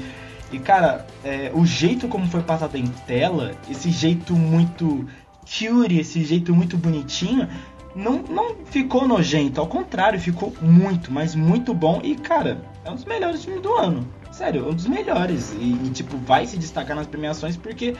e 0.51 0.59
cara, 0.59 1.05
é, 1.23 1.51
o 1.53 1.65
jeito 1.65 2.07
como 2.09 2.27
foi 2.27 2.41
passado 2.41 2.75
em 2.75 2.87
tela, 2.87 3.53
esse 3.69 3.89
jeito 3.89 4.33
muito 4.33 5.07
cute, 5.43 5.97
esse 5.97 6.25
jeito 6.25 6.53
muito 6.53 6.77
bonitinho, 6.77 7.47
não, 7.95 8.21
não 8.29 8.55
ficou 8.65 9.07
nojento, 9.07 9.59
ao 9.59 9.67
contrário, 9.67 10.19
ficou 10.19 10.53
muito, 10.61 11.11
mas 11.11 11.33
muito 11.33 11.73
bom. 11.73 11.99
E, 12.03 12.15
cara, 12.15 12.61
é 12.85 12.91
um 12.91 12.95
dos 12.95 13.05
melhores 13.05 13.43
filmes 13.43 13.63
do 13.63 13.73
ano. 13.73 14.07
Sério, 14.31 14.69
um 14.69 14.73
dos 14.73 14.85
melhores. 14.85 15.53
E, 15.53 15.73
e 15.83 15.89
tipo, 15.89 16.15
vai 16.17 16.45
se 16.45 16.57
destacar 16.57 16.95
nas 16.95 17.07
premiações 17.07 17.57
porque 17.57 17.95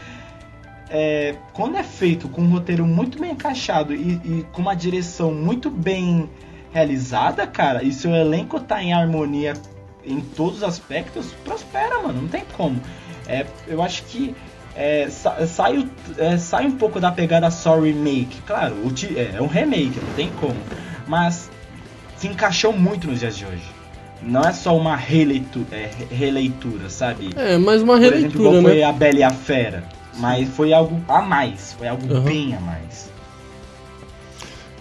é, 0.90 1.36
quando 1.54 1.78
é 1.78 1.84
feito 1.84 2.30
com 2.30 2.42
um 2.42 2.50
roteiro 2.50 2.86
muito 2.86 3.20
bem 3.20 3.32
encaixado 3.32 3.94
e, 3.94 4.22
e, 4.24 4.46
com 4.52 4.62
uma 4.62 4.76
direção 4.76 5.34
muito 5.34 5.70
bem 5.70 6.30
realizada, 6.72 7.46
cara, 7.46 7.84
e 7.84 7.92
seu 7.92 8.14
elenco 8.14 8.60
tá 8.60 8.82
em 8.82 8.94
harmonia 8.94 9.54
em 10.06 10.22
todos 10.22 10.58
os 10.58 10.64
aspectos, 10.64 11.34
prospera, 11.44 12.02
mano, 12.02 12.22
não 12.22 12.30
tem 12.30 12.44
como. 12.56 12.80
É, 13.28 13.46
eu 13.68 13.82
acho 13.84 14.04
que 14.04 14.34
é, 14.76 15.10
sai, 15.10 15.88
é, 16.18 16.38
sai 16.38 16.66
um 16.66 16.72
pouco 16.72 17.00
da 17.00 17.12
pegada 17.12 17.52
só 17.52 17.80
remake. 17.80 18.42
Claro, 18.46 18.76
é, 19.16 19.38
é 19.38 19.42
um 19.42 19.48
remake, 19.48 20.00
não 20.00 20.14
tem 20.14 20.30
como. 20.40 20.56
Mas 21.06 21.50
se 22.16 22.28
encaixou 22.28 22.72
muito 22.72 23.08
nos 23.08 23.20
dias 23.20 23.36
de 23.36 23.46
hoje. 23.46 23.78
Não 24.22 24.42
é 24.42 24.54
só 24.54 24.76
uma 24.76 24.96
releitura, 24.96 25.76
é, 25.76 25.90
releitura 26.10 26.90
sabe? 26.90 27.30
É, 27.36 27.58
mas 27.58 27.82
uma 27.82 27.98
releitura, 27.98 28.32
Por 28.32 28.42
exemplo, 28.42 28.62
né? 28.62 28.70
foi 28.70 28.84
A 28.84 28.92
Bela 28.92 29.20
e 29.20 29.24
a 29.24 29.32
Fera. 29.32 29.97
Mas 30.18 30.50
foi 30.50 30.74
algo 30.74 31.00
a 31.08 31.22
mais, 31.22 31.74
foi 31.74 31.88
algo 31.88 32.12
uhum. 32.12 32.22
bem 32.22 32.56
a 32.56 32.60
mais. 32.60 33.12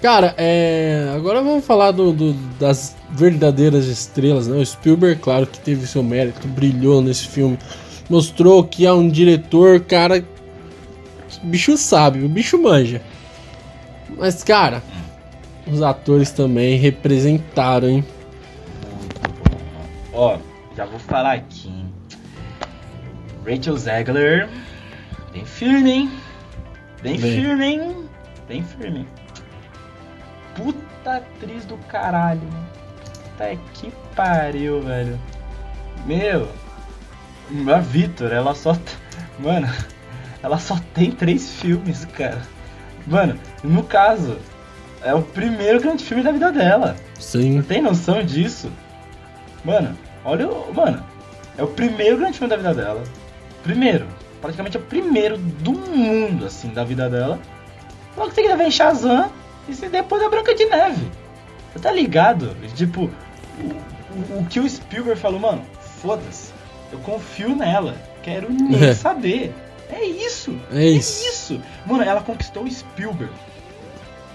Cara, 0.01 0.35
é... 0.37 1.13
agora 1.15 1.43
vamos 1.43 1.65
falar 1.65 1.91
do, 1.91 2.13
do, 2.13 2.33
das 2.59 2.97
verdadeiras 3.11 3.87
estrelas, 3.87 4.47
né? 4.47 4.57
O 4.57 4.65
Spielberg, 4.65 5.21
claro 5.21 5.47
que 5.47 5.59
teve 5.59 5.87
seu 5.87 6.03
mérito, 6.03 6.47
brilhou 6.49 7.01
nesse 7.01 7.27
filme, 7.27 7.59
mostrou 8.09 8.63
que 8.65 8.87
é 8.87 8.93
um 8.93 9.09
diretor, 9.09 9.81
cara, 9.81 10.25
o 11.43 11.47
bicho 11.47 11.77
sabe, 11.77 12.25
o 12.25 12.29
bicho 12.29 12.61
manja. 12.63 13.03
Mas, 14.17 14.45
cara, 14.45 14.83
os 15.67 15.83
atores 15.83 16.31
também 16.31 16.79
representaram, 16.79 17.89
hein? 17.89 18.05
Ó, 20.13 20.39
já 20.77 20.87
vou 20.87 20.99
falar 20.99 21.35
aqui. 21.35 21.73
Rachel 23.47 23.77
Zegler 23.77 24.49
Bem 25.37 25.45
firme, 25.45 25.91
hein? 25.91 26.11
Bem, 27.03 27.21
Bem. 27.21 27.33
firme, 27.35 27.67
hein? 27.67 28.09
Bem 28.49 28.65
firme. 28.65 29.07
Puta 30.55 31.17
atriz 31.19 31.67
do 31.67 31.77
caralho. 31.89 32.41
Puta 33.05 33.55
que 33.75 33.93
pariu, 34.15 34.81
velho. 34.81 35.21
Meu. 36.07 36.49
A 37.71 37.79
Vitor, 37.81 38.33
ela 38.33 38.55
só. 38.55 38.75
Mano, 39.39 39.69
ela 40.43 40.59
só 40.59 40.79
tem 40.95 41.11
três 41.11 41.53
filmes, 41.61 42.07
cara. 42.07 42.41
Mano, 43.07 43.39
no 43.63 43.83
caso, 43.83 44.39
é 45.03 45.13
o 45.13 45.21
primeiro 45.21 45.83
grande 45.83 46.03
filme 46.03 46.23
da 46.23 46.33
vida 46.33 46.51
dela. 46.51 46.97
Sim. 47.21 47.61
Você 47.61 47.69
tem 47.69 47.83
noção 47.83 48.23
disso? 48.23 48.73
Mano, 49.63 49.99
olha 50.25 50.49
o. 50.49 50.73
Mano, 50.73 51.05
é 51.59 51.63
o 51.63 51.69
primeiro 51.69 52.17
grande 52.17 52.39
filme 52.39 52.49
da 52.49 52.57
vida 52.57 52.73
dela. 52.73 53.05
Primeiro 53.63 54.07
praticamente 54.41 54.77
é 54.77 54.81
o 54.81 54.83
primeiro 54.83 55.37
do 55.37 55.73
mundo, 55.73 56.47
assim, 56.47 56.69
da 56.69 56.85
vida 56.85 57.09
dela. 57.09 57.39
Logo 58.17 58.31
em 58.31 58.35
seguida 58.35 58.57
vem 58.57 58.71
Shazam 58.71 59.31
e 59.69 59.73
depois 59.89 60.23
a 60.23 60.29
Branca 60.29 60.55
de 60.55 60.65
Neve. 60.67 61.07
Você 61.73 61.79
tá 61.81 61.93
ligado? 61.93 62.57
Tipo, 62.75 63.11
o, 63.59 64.35
o, 64.35 64.41
o 64.41 64.47
que 64.47 64.61
o 64.61 64.69
Spielberg 64.69 65.21
falou, 65.21 65.39
mano, 65.39 65.63
foda-se. 66.01 66.53
Eu 66.93 66.99
confio 67.01 67.55
nela. 67.55 67.97
Quero 68.23 68.51
nem 68.51 68.83
é. 68.83 68.95
saber. 68.95 69.55
É 69.91 70.05
isso. 70.05 70.59
É, 70.71 70.85
é 70.85 70.89
isso. 70.89 71.25
É 71.25 71.29
isso. 71.29 71.61
Mano, 71.85 72.03
ela 72.03 72.21
conquistou 72.21 72.65
o 72.65 72.71
Spielberg. 72.71 73.33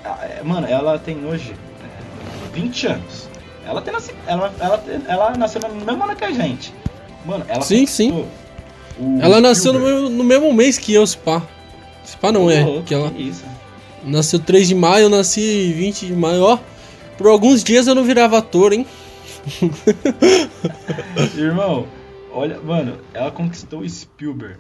Ah, 0.04 0.20
é, 0.24 0.44
mano, 0.44 0.68
ela 0.68 0.98
tem 1.00 1.26
hoje 1.26 1.56
20 2.54 2.88
anos. 2.88 3.30
Ela, 3.66 3.82
tem 3.82 3.94
nascido, 3.94 4.18
ela, 4.26 4.54
ela, 4.60 4.84
ela 5.08 5.32
nasceu 5.38 5.62
no 5.62 5.86
mesmo 5.86 6.04
ano 6.04 6.16
que 6.16 6.26
a 6.26 6.32
gente. 6.32 6.74
Mano, 7.26 7.46
ela 7.48 7.62
sim, 7.62 7.86
sim. 7.86 8.28
Ela 9.20 9.42
nasceu 9.42 9.74
no 9.74 9.80
mesmo, 9.80 10.10
no 10.10 10.24
mesmo, 10.24 10.54
mês 10.54 10.78
que 10.78 10.94
eu, 10.94 11.06
Spa. 11.06 11.42
Spa 12.06 12.32
não 12.32 12.46
oh, 12.46 12.52
é. 12.52 12.82
Que 12.86 12.94
ela... 12.94 13.12
isso. 13.18 13.44
Nasceu 14.04 14.40
3 14.40 14.68
de 14.68 14.76
maio, 14.76 15.04
eu 15.04 15.10
nasci 15.10 15.74
20 15.74 16.08
de 16.08 16.14
maio, 16.14 16.44
ó. 16.44 16.60
Por 17.18 17.28
alguns 17.28 17.64
dias 17.64 17.88
eu 17.88 17.94
não 17.94 18.04
virava 18.04 18.40
ator, 18.40 18.74
hein? 18.74 18.86
Irmão, 21.38 21.88
olha, 22.32 22.60
mano, 22.60 23.00
ela 23.14 23.32
conquistou 23.32 23.82
o 23.82 23.90
Spielberg 23.90 24.58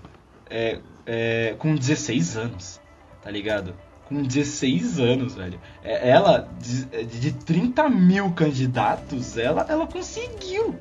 é, 0.50 0.80
é, 1.06 1.56
com 1.58 1.74
16 1.74 2.38
anos, 2.38 2.82
tá 3.24 3.32
ligado? 3.32 3.74
Com 4.06 4.22
16 4.22 5.00
anos, 5.00 5.36
velho. 5.36 5.60
É, 5.84 6.10
ela, 6.10 6.50
de, 6.60 7.06
de 7.06 7.32
30 7.32 7.89
mil 7.89 8.32
candidatos, 8.32 9.38
ela, 9.38 9.65
ela 9.70 9.88
conseguiu. 9.88 10.76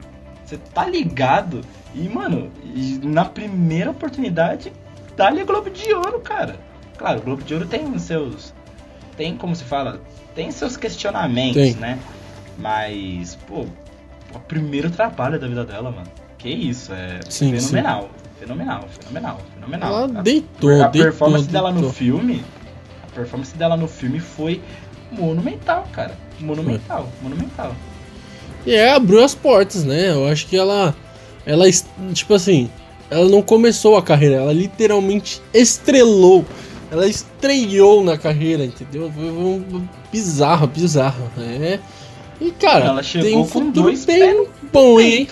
Você 0.51 0.57
tá 0.75 0.85
ligado? 0.85 1.61
E, 1.95 2.09
mano, 2.09 2.51
na 3.05 3.25
primeira 3.25 3.93
oportunidade, 3.93 4.73
dá-lhe 5.17 5.45
Globo 5.45 5.71
de 5.71 5.95
Ouro, 5.95 6.19
cara. 6.19 6.59
Claro, 6.99 7.21
o 7.21 7.23
Globo 7.23 7.45
de 7.45 7.55
Ouro 7.55 7.67
tem 7.67 7.97
seus. 8.01 8.53
Tem, 9.17 9.37
como 9.37 9.55
se 9.55 9.63
fala? 9.63 10.01
Tem 10.35 10.51
seus 10.51 10.77
questionamentos, 10.77 11.55
tem. 11.55 11.75
né? 11.75 12.01
Mas, 12.59 13.37
pô, 13.47 13.65
o 14.35 14.41
primeiro 14.41 14.91
trabalho 14.91 15.39
da 15.39 15.47
vida 15.47 15.65
dela, 15.65 15.93
mano. 15.93 16.11
Que 16.37 16.49
isso, 16.49 16.93
é 16.93 17.21
sim, 17.29 17.57
fenomenal. 17.57 18.03
Sim. 18.03 18.31
Fenomenal, 18.41 18.89
fenomenal, 18.89 19.41
fenomenal. 19.55 19.93
Ela 19.93 20.23
deitou, 20.23 20.71
a, 20.71 20.87
a 20.87 20.89
deitou, 20.89 21.11
performance 21.13 21.47
deitou. 21.47 21.71
dela 21.71 21.81
no 21.81 21.93
filme. 21.93 22.45
A 23.05 23.15
performance 23.15 23.57
dela 23.57 23.77
no 23.77 23.87
filme 23.87 24.19
foi 24.19 24.61
monumental, 25.13 25.87
cara. 25.93 26.17
Monumental, 26.41 27.09
monumental. 27.23 27.73
E 28.66 28.75
é, 28.75 28.92
abriu 28.92 29.25
as 29.25 29.35
portas, 29.35 29.85
né? 29.85 30.11
Eu 30.11 30.27
acho 30.27 30.46
que 30.46 30.57
ela. 30.57 30.94
Ela, 31.46 31.64
tipo 32.12 32.35
assim, 32.35 32.70
ela 33.11 33.29
não 33.29 33.42
começou 33.42 33.96
a 33.96 34.03
carreira, 34.03 34.37
ela 34.37 34.53
literalmente 34.53 35.42
estrelou. 35.53 36.44
Ela 36.90 37.07
estreou 37.07 38.05
na 38.05 38.18
carreira, 38.18 38.64
entendeu? 38.64 39.11
Foi 39.12 39.25
um 39.25 39.88
bizarro, 40.12 40.66
bizarro. 40.66 41.31
É. 41.38 41.79
E 42.40 42.51
cara, 42.53 42.87
ela 42.87 43.03
chegou 43.03 43.29
tem 43.29 43.38
um 43.38 43.44
futuro 43.44 43.96
bem 44.07 44.46
bom, 44.73 45.01
hein? 45.01 45.29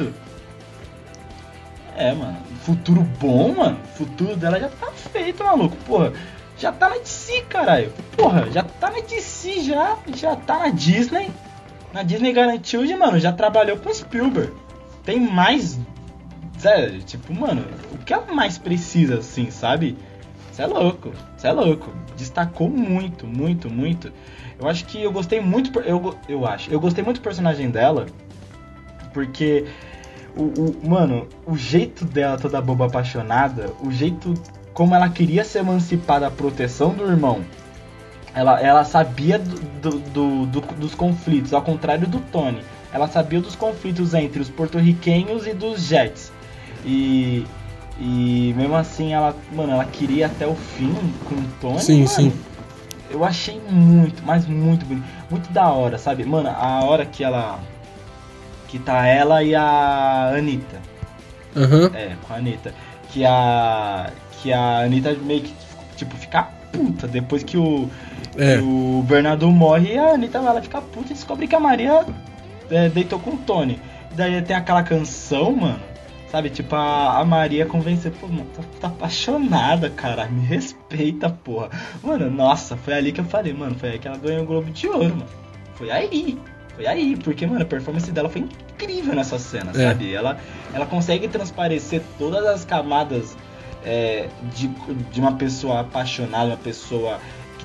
É, 1.97 2.13
mano. 2.13 2.37
Futuro 2.63 3.01
bom, 3.19 3.55
mano. 3.55 3.79
O 3.95 3.99
futuro 3.99 4.37
dela 4.37 4.61
já 4.61 4.69
tá 4.69 4.93
feito, 4.93 5.43
maluco. 5.43 5.77
Porra, 5.87 6.13
já 6.59 6.71
tá 6.71 6.91
na 6.91 6.99
DC, 6.99 7.43
caralho. 7.49 7.93
Porra, 8.17 8.49
já 8.53 8.63
tá 8.63 8.91
na 8.91 9.01
DC, 9.01 9.63
já. 9.63 9.97
Já 10.15 10.37
tá 10.37 10.59
na 10.59 10.69
Disney. 10.69 11.31
Na 11.93 12.03
Disney 12.03 12.33
garantiu, 12.33 12.87
de, 12.87 12.95
mano, 12.95 13.19
já 13.19 13.33
trabalhou 13.33 13.79
com 13.79 13.93
Spielberg. 13.93 14.53
Tem 15.05 15.19
mais. 15.19 15.79
Sério, 16.59 17.01
tipo, 17.03 17.33
mano, 17.33 17.65
o 17.93 17.99
que 17.99 18.13
ela 18.13 18.27
mais 18.33 18.59
precisa, 18.59 19.19
assim, 19.19 19.51
sabe? 19.51 19.97
Você 20.53 20.63
é 20.63 20.67
louco, 20.67 21.13
você 21.37 21.49
é 21.49 21.53
louco. 21.53 21.91
Destacou 22.17 22.69
muito, 22.69 23.27
muito, 23.27 23.71
muito. 23.71 24.13
Eu 24.61 24.69
acho 24.69 24.85
que 24.87 25.03
eu 25.03 25.13
gostei 25.13 25.41
muito. 25.41 25.79
Eu, 25.81 26.15
eu 26.29 26.45
acho. 26.45 26.71
Eu 26.71 26.81
gostei 26.81 27.05
muito 27.05 27.21
do 27.21 27.23
personagem 27.23 27.71
dela. 27.71 28.07
Porque. 29.15 29.67
O, 30.37 30.43
o, 30.43 30.89
mano, 30.89 31.27
o 31.47 31.57
jeito 31.57 32.05
dela 32.05 32.37
toda 32.37 32.61
boba 32.61 32.87
apaixonada, 32.87 33.73
o 33.81 33.91
jeito 33.91 34.35
como 34.79 34.95
ela 34.95 35.09
queria 35.09 35.45
se 35.45 35.59
emancipar 35.59 36.21
da 36.21 36.31
proteção 36.31 36.95
do 36.95 37.05
irmão. 37.05 37.45
Ela, 38.35 38.61
ela 38.61 38.85
sabia 38.85 39.39
do, 39.39 39.91
do, 39.91 40.47
do, 40.47 40.61
dos 40.61 40.95
conflitos, 40.95 41.53
ao 41.53 41.63
contrário 41.63 42.07
do 42.07 42.21
Tony. 42.21 42.63
Ela 42.93 43.09
sabia 43.09 43.41
dos 43.41 43.55
conflitos 43.55 44.15
entre 44.15 44.41
os 44.41 44.49
porto-riquenhos 44.49 45.47
e 45.47 45.53
dos 45.53 45.83
Jets. 45.83 46.33
E, 46.85 47.47
e 48.01 48.55
mesmo 48.57 48.77
assim, 48.77 49.13
ela, 49.13 49.35
mano, 49.53 49.73
ela 49.73 49.85
queria 49.85 50.27
até 50.27 50.47
o 50.47 50.55
fim 50.55 50.95
com 51.29 51.35
o 51.35 51.45
Tony. 51.61 51.81
Sim, 51.81 51.97
mano, 51.97 52.09
sim. 52.09 52.33
Eu 53.11 53.25
achei 53.25 53.61
muito, 53.71 54.23
mas 54.25 54.47
muito 54.47 54.85
bonito. 54.85 55.07
Muito 55.31 55.51
da 55.53 55.71
hora, 55.71 55.99
sabe? 55.99 56.25
Mano, 56.25 56.51
a 56.51 56.85
hora 56.85 57.05
que 57.07 57.25
ela. 57.25 57.59
Que 58.69 58.79
tá 58.79 59.07
ela 59.07 59.43
e 59.43 59.55
a 59.55 60.35
Anitta. 60.37 60.77
Uhum. 61.57 61.87
É, 61.95 62.17
com 62.23 62.35
a 62.35 62.37
Anitta. 62.37 62.75
Que 63.11 63.25
a. 63.25 64.11
Que 64.43 64.53
a 64.53 64.81
Anitta 64.81 65.15
meio 65.15 65.43
que, 65.43 65.55
tipo, 65.97 66.15
fica 66.17 66.45
puta 66.73 67.09
depois 67.09 67.43
que 67.43 67.57
o. 67.57 67.91
É. 68.39 68.59
o 68.61 69.03
Bernardo 69.07 69.51
morre 69.51 69.95
e 69.95 69.99
a 69.99 70.13
Anitta 70.15 70.39
ela 70.39 70.63
fica 70.63 70.81
puta 70.81 71.11
e 71.11 71.15
descobre 71.15 71.47
que 71.49 71.55
a 71.57 71.61
Maria 71.61 72.07
é, 72.71 72.89
deitou 72.89 73.19
com 73.19 73.33
o 73.33 73.37
Tony. 73.39 73.81
Daí 74.15 74.41
tem 74.43 74.57
aquela 74.57 74.83
canção, 74.83 75.53
mano. 75.57 75.81
Sabe, 76.31 76.51
tipo, 76.51 76.75
a, 76.77 77.19
a 77.19 77.25
Maria 77.25 77.65
convencer, 77.65 78.13
pô, 78.13 78.27
mano, 78.29 78.47
tá, 78.55 78.63
tá 78.81 78.89
apaixonada, 78.89 79.89
cara, 79.89 80.27
me 80.27 80.45
respeita, 80.45 81.31
porra. 81.31 81.71
Mano, 82.03 82.31
nossa, 82.31 82.77
foi 82.77 82.95
ali 82.95 83.13
que 83.13 83.21
eu 83.21 83.25
falei, 83.25 83.55
mano, 83.55 83.75
foi 83.75 83.91
aí 83.93 83.99
que 83.99 84.07
ela 84.07 84.19
ganhou 84.19 84.43
o 84.43 84.47
Globo 84.47 84.71
de 84.71 84.87
Ouro, 84.89 85.05
mano. 85.17 85.27
Foi 85.75 85.91
aí, 85.91 86.39
foi 86.77 86.87
aí, 86.87 87.17
porque, 87.17 87.47
mano, 87.47 87.63
a 87.63 87.65
performance 87.65 88.11
dela 88.13 88.29
foi 88.29 88.43
incrível 88.43 89.15
nessa 89.15 89.39
cena, 89.39 89.71
É. 89.75 89.89
sabe? 89.89 90.13
Ela, 90.13 90.39
ela 90.75 90.85
consegue 90.85 91.29
transparecer 91.29 92.03
todas 92.19 92.45
as 92.45 92.63
camadas 92.63 93.35
é, 93.83 94.29
de, 94.55 94.69
de 95.11 95.21
uma 95.21 95.33
pessoa 95.33 95.81
apaixonada, 95.81 96.51
uma 96.51 96.57
pessoa 96.59 97.19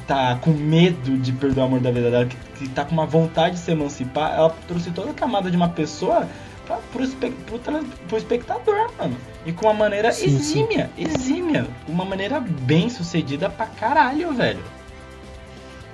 tá 0.07 0.37
com 0.41 0.51
medo 0.51 1.17
de 1.17 1.31
perder 1.31 1.61
o 1.61 1.63
amor 1.63 1.79
da 1.79 1.91
vida 1.91 2.11
dela, 2.11 2.25
que, 2.25 2.35
que 2.59 2.69
tá 2.69 2.83
com 2.85 2.91
uma 2.93 3.05
vontade 3.05 3.55
de 3.55 3.61
se 3.61 3.71
emancipar. 3.71 4.33
Ela 4.33 4.55
trouxe 4.67 4.91
toda 4.91 5.11
a 5.11 5.13
camada 5.13 5.49
de 5.49 5.57
uma 5.57 5.69
pessoa 5.69 6.27
pra, 6.65 6.77
pro, 6.91 7.03
espe- 7.03 7.33
pro, 7.45 7.59
pro 7.59 8.17
espectador, 8.17 8.91
mano. 8.97 9.15
E 9.45 9.51
com 9.51 9.65
uma 9.67 9.73
maneira 9.73 10.11
Sim, 10.11 10.29
sim. 10.29 10.35
exímia, 10.37 10.89
exímia. 10.97 11.67
Uma 11.87 12.05
maneira 12.05 12.39
bem 12.39 12.89
sucedida 12.89 13.49
pra 13.49 13.65
caralho, 13.65 14.33
velho. 14.33 14.59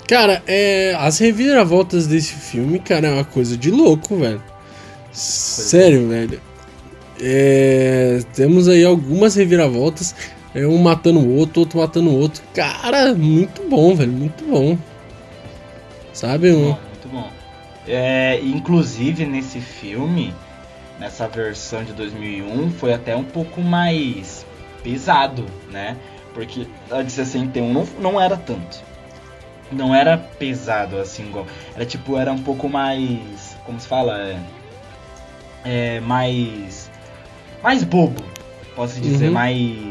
Cara, 0.07 0.41
é, 0.47 0.95
as 0.99 1.19
reviravoltas 1.19 2.07
desse 2.07 2.33
filme, 2.33 2.79
cara, 2.79 3.07
é 3.07 3.13
uma 3.13 3.23
coisa 3.25 3.55
de 3.55 3.69
louco, 3.69 4.15
velho. 4.17 4.41
Sério, 5.11 6.07
velho. 6.09 6.41
É, 7.21 8.21
temos 8.33 8.67
aí 8.67 8.83
algumas 8.83 9.35
reviravoltas. 9.35 10.15
É 10.53 10.65
um 10.65 10.77
matando 10.77 11.19
o 11.19 11.35
outro, 11.35 11.61
outro 11.61 11.79
matando 11.79 12.09
o 12.09 12.19
outro. 12.19 12.43
Cara, 12.53 13.13
muito 13.13 13.67
bom, 13.69 13.95
velho. 13.95 14.11
Muito 14.11 14.43
bom. 14.45 14.77
Sabe? 16.13 16.51
Um, 16.51 16.71
Bom, 16.71 16.79
muito 16.89 17.07
bom. 17.09 17.29
É, 17.87 18.39
inclusive 18.41 19.25
nesse 19.25 19.59
filme, 19.59 20.33
nessa 20.99 21.27
versão 21.27 21.83
de 21.83 21.93
2001, 21.93 22.71
foi 22.71 22.93
até 22.93 23.15
um 23.15 23.23
pouco 23.23 23.61
mais 23.61 24.45
pesado, 24.83 25.45
né? 25.71 25.97
Porque 26.33 26.67
a 26.91 27.01
de 27.01 27.11
61 27.11 27.71
não, 27.71 27.87
não 27.99 28.21
era 28.21 28.35
tanto. 28.37 28.79
Não 29.71 29.93
era 29.93 30.17
pesado 30.17 30.97
assim, 30.97 31.27
igual. 31.27 31.45
Era 31.75 31.85
tipo, 31.85 32.17
era 32.17 32.31
um 32.31 32.39
pouco 32.39 32.67
mais. 32.67 33.55
Como 33.65 33.79
se 33.79 33.87
fala? 33.87 34.17
É, 34.19 34.39
é 35.63 35.99
mais. 35.99 36.89
Mais 37.61 37.83
bobo, 37.83 38.23
posso 38.75 38.99
dizer. 38.99 39.27
Uhum. 39.27 39.33
Mais. 39.33 39.88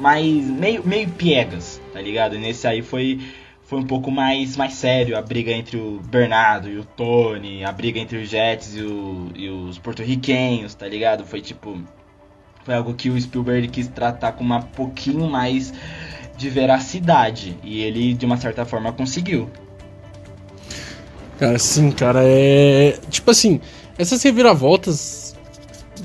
Mais. 0.00 0.44
Meio, 0.44 0.86
meio 0.86 1.08
piegas, 1.10 1.80
tá 1.92 2.00
ligado? 2.00 2.38
Nesse 2.38 2.66
aí 2.66 2.82
foi 2.82 3.20
foi 3.64 3.78
um 3.80 3.84
pouco 3.86 4.10
mais, 4.10 4.56
mais 4.56 4.72
sério 4.72 5.16
a 5.18 5.20
briga 5.20 5.52
entre 5.52 5.76
o 5.76 6.00
Bernardo 6.10 6.70
e 6.70 6.78
o 6.78 6.84
Tony, 6.84 7.62
a 7.64 7.70
briga 7.70 8.00
entre 8.00 8.16
os 8.16 8.28
Jets 8.30 8.74
e, 8.74 8.80
o- 8.80 9.28
e 9.36 9.50
os 9.50 9.78
porto-riquenhos, 9.78 10.74
tá 10.74 10.88
ligado? 10.88 11.24
Foi 11.26 11.40
tipo. 11.42 11.78
Foi 12.64 12.74
algo 12.74 12.94
que 12.94 13.10
o 13.10 13.20
Spielberg 13.20 13.68
quis 13.68 13.86
tratar 13.88 14.32
com 14.32 14.44
uma 14.44 14.60
pouquinho 14.62 15.28
mais 15.28 15.72
de 16.36 16.48
veracidade. 16.48 17.56
E 17.62 17.80
ele, 17.82 18.14
de 18.14 18.24
uma 18.26 18.36
certa 18.36 18.64
forma, 18.64 18.92
conseguiu. 18.92 19.50
Cara, 21.38 21.58
sim, 21.58 21.90
cara, 21.90 22.20
é. 22.24 22.98
Tipo 23.10 23.30
assim, 23.30 23.60
essas 23.96 24.22
reviravoltas 24.22 25.27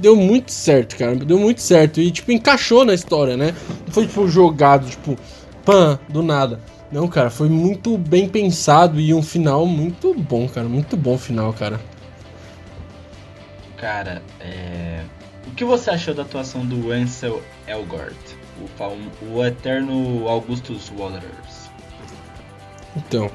deu 0.03 0.15
muito 0.15 0.51
certo, 0.51 0.97
cara. 0.97 1.15
Deu 1.15 1.39
muito 1.39 1.61
certo. 1.61 1.99
E, 2.01 2.11
tipo, 2.11 2.31
encaixou 2.31 2.85
na 2.85 2.93
história, 2.93 3.35
né? 3.37 3.55
Não 3.87 3.93
foi, 3.93 4.05
tipo, 4.05 4.27
jogado, 4.27 4.87
tipo, 4.89 5.17
pã, 5.65 5.97
do 6.09 6.21
nada. 6.21 6.59
Não, 6.91 7.07
cara, 7.07 7.29
foi 7.31 7.49
muito 7.49 7.97
bem 7.97 8.27
pensado 8.29 8.99
e 8.99 9.13
um 9.13 9.23
final 9.23 9.65
muito 9.65 10.13
bom, 10.13 10.47
cara. 10.47 10.67
Muito 10.67 10.95
bom 10.95 11.17
final, 11.17 11.51
cara. 11.53 11.79
Cara, 13.77 14.21
é... 14.39 15.01
o 15.47 15.51
que 15.51 15.65
você 15.65 15.89
achou 15.89 16.13
da 16.13 16.21
atuação 16.21 16.65
do 16.65 16.91
Ansel 16.91 17.41
Elgort, 17.67 18.15
o, 18.63 18.67
fal- 18.77 18.95
o 19.31 19.43
eterno 19.43 20.27
Augustus 20.27 20.91
Waters? 20.95 21.69
Então. 22.95 23.29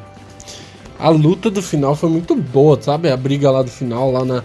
A 0.99 1.09
luta 1.11 1.51
do 1.51 1.63
final 1.63 1.95
foi 1.95 2.09
muito 2.09 2.35
boa, 2.35 2.81
sabe? 2.81 3.11
A 3.11 3.17
briga 3.17 3.51
lá 3.51 3.63
do 3.63 3.71
final, 3.71 4.11
lá 4.11 4.25
na. 4.25 4.39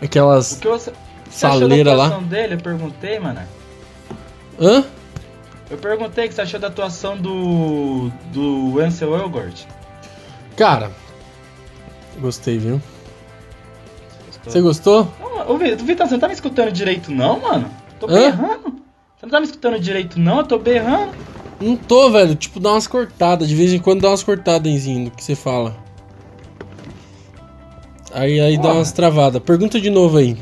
O 0.00 0.04
Aquelas. 0.04 0.54
que 0.54 0.66
você, 0.66 0.92
Saleira 1.30 1.94
lá. 1.94 2.06
atuação 2.06 2.24
dele? 2.26 2.54
Eu 2.54 2.58
perguntei, 2.58 3.18
mano. 3.18 3.40
Hã? 4.60 4.84
Eu 5.70 5.78
perguntei 5.78 6.26
o 6.26 6.28
que 6.28 6.34
você 6.34 6.42
achou 6.42 6.58
da 6.60 6.66
atuação 6.66 7.16
do. 7.16 8.10
do 8.32 8.80
Ansel 8.80 9.16
Elgort. 9.16 9.64
Cara. 10.56 10.90
Gostei, 12.18 12.58
viu? 12.58 12.82
Você 14.44 14.60
gostou? 14.60 15.08
Não, 15.20 15.50
Ô, 15.50 15.56
Vitor, 15.56 16.06
você 16.06 16.12
não 16.12 16.18
tá 16.18 16.28
me 16.28 16.34
escutando 16.34 16.72
direito, 16.72 17.10
não, 17.10 17.40
mano? 17.40 17.70
Tô 17.98 18.06
Hã? 18.06 18.14
berrando. 18.30 18.62
Você 19.16 19.26
não 19.26 19.30
tá 19.30 19.40
me 19.40 19.46
escutando 19.46 19.78
direito, 19.78 20.18
não? 20.18 20.38
Eu 20.38 20.44
tô 20.44 20.58
berrando. 20.58 21.12
Não 21.60 21.76
tô, 21.76 22.10
velho. 22.10 22.34
Tipo, 22.34 22.58
dá 22.58 22.72
umas 22.72 22.86
cortadas. 22.86 23.48
De 23.48 23.54
vez 23.54 23.72
em 23.72 23.78
quando 23.78 24.00
dá 24.00 24.08
umas 24.08 24.22
cortadas 24.22 24.86
no 24.86 25.10
que 25.10 25.22
você 25.22 25.34
fala. 25.34 25.76
Aí, 28.12 28.40
aí 28.40 28.58
dá 28.58 28.72
umas 28.72 28.92
travadas. 28.92 29.42
Pergunta 29.42 29.80
de 29.80 29.90
novo 29.90 30.16
aí. 30.16 30.36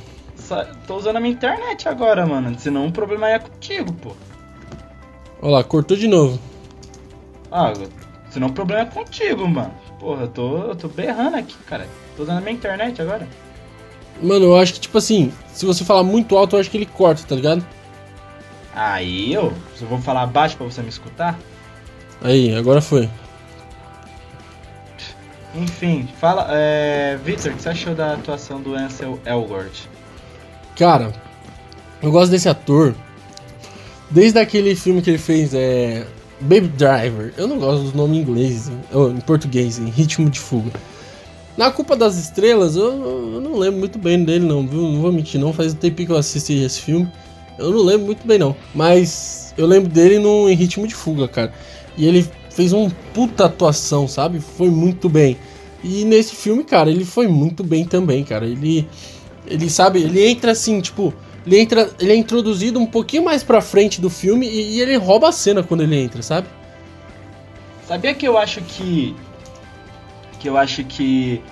Tô 0.86 0.96
usando 0.96 1.16
a 1.16 1.20
minha 1.20 1.32
internet 1.32 1.88
agora, 1.88 2.26
mano. 2.26 2.58
Senão 2.58 2.86
o 2.86 2.92
problema 2.92 3.28
é 3.28 3.38
contigo, 3.38 3.92
pô. 3.92 4.12
Olha 5.40 5.52
lá, 5.52 5.64
cortou 5.64 5.96
de 5.96 6.08
novo. 6.08 6.38
Ah, 7.50 7.72
senão 8.30 8.48
o 8.48 8.52
problema 8.52 8.82
é 8.82 8.86
contigo, 8.86 9.46
mano. 9.46 9.72
Porra, 9.98 10.22
eu 10.22 10.28
tô, 10.28 10.58
eu 10.58 10.76
tô 10.76 10.88
berrando 10.88 11.36
aqui, 11.36 11.56
cara. 11.66 11.86
Tô 12.16 12.22
usando 12.22 12.38
a 12.38 12.40
minha 12.40 12.52
internet 12.52 13.00
agora. 13.00 13.26
Mano, 14.22 14.46
eu 14.46 14.56
acho 14.56 14.74
que, 14.74 14.80
tipo 14.80 14.98
assim, 14.98 15.32
se 15.52 15.64
você 15.64 15.84
falar 15.84 16.02
muito 16.02 16.36
alto, 16.36 16.56
eu 16.56 16.60
acho 16.60 16.70
que 16.70 16.76
ele 16.76 16.86
corta, 16.86 17.22
tá 17.22 17.34
ligado? 17.34 17.64
Aí 18.74 19.32
eu, 19.32 19.52
se 19.76 19.82
eu 19.82 19.88
vou 19.88 19.98
falar 19.98 20.26
baixo 20.26 20.56
pra 20.56 20.66
você 20.66 20.82
me 20.82 20.88
escutar. 20.88 21.38
Aí, 22.20 22.54
agora 22.54 22.80
foi. 22.80 23.08
Enfim, 25.54 26.08
fala, 26.20 26.46
é... 26.50 27.16
Victor, 27.24 27.52
o 27.52 27.56
que 27.56 27.62
você 27.62 27.68
achou 27.70 27.94
da 27.94 28.14
atuação 28.14 28.60
do 28.60 28.74
Ansel 28.74 29.18
Elgort? 29.24 29.88
Cara, 30.78 31.12
eu 32.00 32.10
gosto 32.12 32.30
desse 32.30 32.48
ator. 32.48 32.94
Desde 34.10 34.38
aquele 34.38 34.76
filme 34.76 35.02
que 35.02 35.10
ele 35.10 35.18
fez, 35.18 35.52
é. 35.52 36.06
Baby 36.40 36.68
Driver. 36.68 37.34
Eu 37.36 37.48
não 37.48 37.58
gosto 37.58 37.90
do 37.90 37.96
nome 37.96 38.16
em 38.16 38.20
inglês, 38.20 38.70
ou 38.92 39.10
em 39.10 39.20
português, 39.20 39.78
em 39.78 39.90
ritmo 39.90 40.30
de 40.30 40.38
fuga. 40.38 40.70
Na 41.56 41.72
Culpa 41.72 41.96
das 41.96 42.16
Estrelas, 42.16 42.76
eu, 42.76 42.84
eu 42.84 43.40
não 43.40 43.58
lembro 43.58 43.80
muito 43.80 43.98
bem 43.98 44.22
dele, 44.24 44.46
não, 44.46 44.64
viu? 44.64 44.80
Não 44.80 45.02
vou 45.02 45.10
mentir, 45.10 45.40
não. 45.40 45.52
Faz 45.52 45.72
um 45.72 45.76
tempinho 45.76 46.06
que 46.06 46.12
eu 46.12 46.16
assisti 46.16 46.54
esse 46.62 46.80
filme. 46.80 47.10
Eu 47.58 47.72
não 47.72 47.82
lembro 47.82 48.06
muito 48.06 48.24
bem, 48.24 48.38
não. 48.38 48.54
Mas 48.72 49.52
eu 49.58 49.66
lembro 49.66 49.90
dele 49.90 50.20
no, 50.20 50.48
em 50.48 50.54
ritmo 50.54 50.86
de 50.86 50.94
fuga, 50.94 51.26
cara. 51.26 51.52
E 51.96 52.06
ele 52.06 52.24
fez 52.50 52.72
uma 52.72 52.88
puta 53.12 53.46
atuação, 53.46 54.06
sabe? 54.06 54.38
Foi 54.38 54.70
muito 54.70 55.08
bem. 55.08 55.36
E 55.82 56.04
nesse 56.04 56.36
filme, 56.36 56.62
cara, 56.62 56.88
ele 56.88 57.04
foi 57.04 57.26
muito 57.26 57.64
bem 57.64 57.84
também, 57.84 58.22
cara. 58.22 58.46
Ele. 58.46 58.88
Ele 59.50 59.70
sabe, 59.70 60.02
ele 60.02 60.26
entra 60.26 60.52
assim, 60.52 60.80
tipo. 60.80 61.12
Ele, 61.46 61.58
entra, 61.58 61.90
ele 61.98 62.12
é 62.12 62.16
introduzido 62.16 62.78
um 62.78 62.86
pouquinho 62.86 63.24
mais 63.24 63.42
pra 63.42 63.60
frente 63.60 64.00
do 64.00 64.10
filme 64.10 64.46
e, 64.46 64.76
e 64.76 64.80
ele 64.80 64.96
rouba 64.96 65.30
a 65.30 65.32
cena 65.32 65.62
quando 65.62 65.82
ele 65.82 65.96
entra, 65.96 66.20
sabe? 66.20 66.46
Sabia 67.86 68.14
que 68.14 68.28
eu 68.28 68.36
acho 68.36 68.60
que. 68.60 69.16
Que 70.38 70.48
eu 70.48 70.56
acho 70.56 70.84
que. 70.84 71.42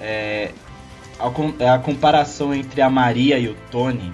É, 0.00 0.50
a, 1.18 1.30
é 1.62 1.68
a 1.68 1.78
comparação 1.78 2.54
entre 2.54 2.80
a 2.80 2.88
Maria 2.88 3.38
e 3.38 3.48
o 3.48 3.54
Tony. 3.70 4.10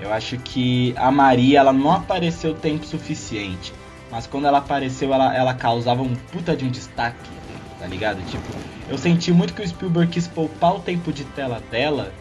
Eu 0.00 0.12
acho 0.12 0.36
que 0.38 0.92
a 0.96 1.10
Maria 1.10 1.60
ela 1.60 1.72
não 1.72 1.92
apareceu 1.92 2.52
tempo 2.52 2.84
suficiente. 2.84 3.72
Mas 4.10 4.26
quando 4.26 4.46
ela 4.46 4.58
apareceu, 4.58 5.14
ela, 5.14 5.34
ela 5.34 5.54
causava 5.54 6.02
um 6.02 6.14
puta 6.14 6.56
de 6.56 6.64
um 6.64 6.70
destaque. 6.70 7.30
Tá 7.78 7.86
ligado? 7.86 8.24
Tipo, 8.26 8.48
eu 8.88 8.98
senti 8.98 9.32
muito 9.32 9.54
que 9.54 9.62
o 9.62 9.68
Spielberg 9.68 10.10
quis 10.10 10.26
poupar 10.26 10.76
o 10.76 10.80
tempo 10.80 11.12
de 11.12 11.24
tela 11.24 11.62
dela 11.70 12.12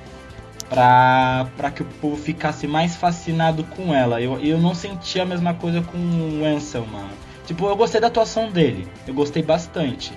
pra, 0.73 1.47
pra 1.55 1.71
que 1.71 1.81
o 1.81 1.85
povo 1.85 2.15
ficasse 2.17 2.67
mais 2.67 2.95
fascinado 2.95 3.63
com 3.63 3.93
ela. 3.93 4.19
Eu, 4.21 4.39
eu 4.39 4.57
não 4.57 4.73
senti 4.73 5.19
a 5.19 5.25
mesma 5.25 5.53
coisa 5.53 5.81
com 5.81 5.97
o 5.97 6.45
Ansel, 6.45 6.85
mano. 6.85 7.09
Tipo, 7.45 7.65
eu 7.67 7.75
gostei 7.75 7.99
da 8.01 8.07
atuação 8.07 8.49
dele. 8.51 8.87
Eu 9.07 9.13
gostei 9.13 9.43
bastante. 9.43 10.13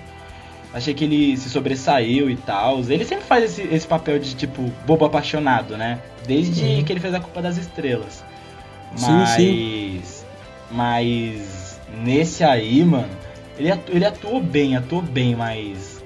Achei 0.73 0.93
que 0.93 1.03
ele 1.03 1.37
se 1.37 1.49
sobressaiu 1.49 2.29
e 2.29 2.35
tal. 2.35 2.79
Ele 2.81 3.05
sempre 3.05 3.25
faz 3.25 3.43
esse, 3.45 3.61
esse 3.73 3.87
papel 3.87 4.19
de, 4.19 4.35
tipo, 4.35 4.63
bobo 4.85 5.05
apaixonado, 5.05 5.77
né? 5.77 5.99
Desde 6.25 6.63
Uhum. 6.63 6.83
que 6.83 6.91
ele 6.93 6.99
fez 6.99 7.13
a 7.13 7.19
Culpa 7.19 7.41
das 7.41 7.57
Estrelas. 7.57 8.23
Sim, 8.95 9.11
Mas. 9.11 9.29
sim. 9.29 10.01
Mas. 10.71 11.79
Nesse 12.03 12.43
aí, 12.43 12.83
mano. 12.83 13.09
Ele, 13.57 13.71
atu- 13.71 13.91
ele 13.91 14.05
atuou 14.05 14.41
bem, 14.41 14.75
atuou 14.75 15.01
bem, 15.01 15.35
mas. 15.35 16.03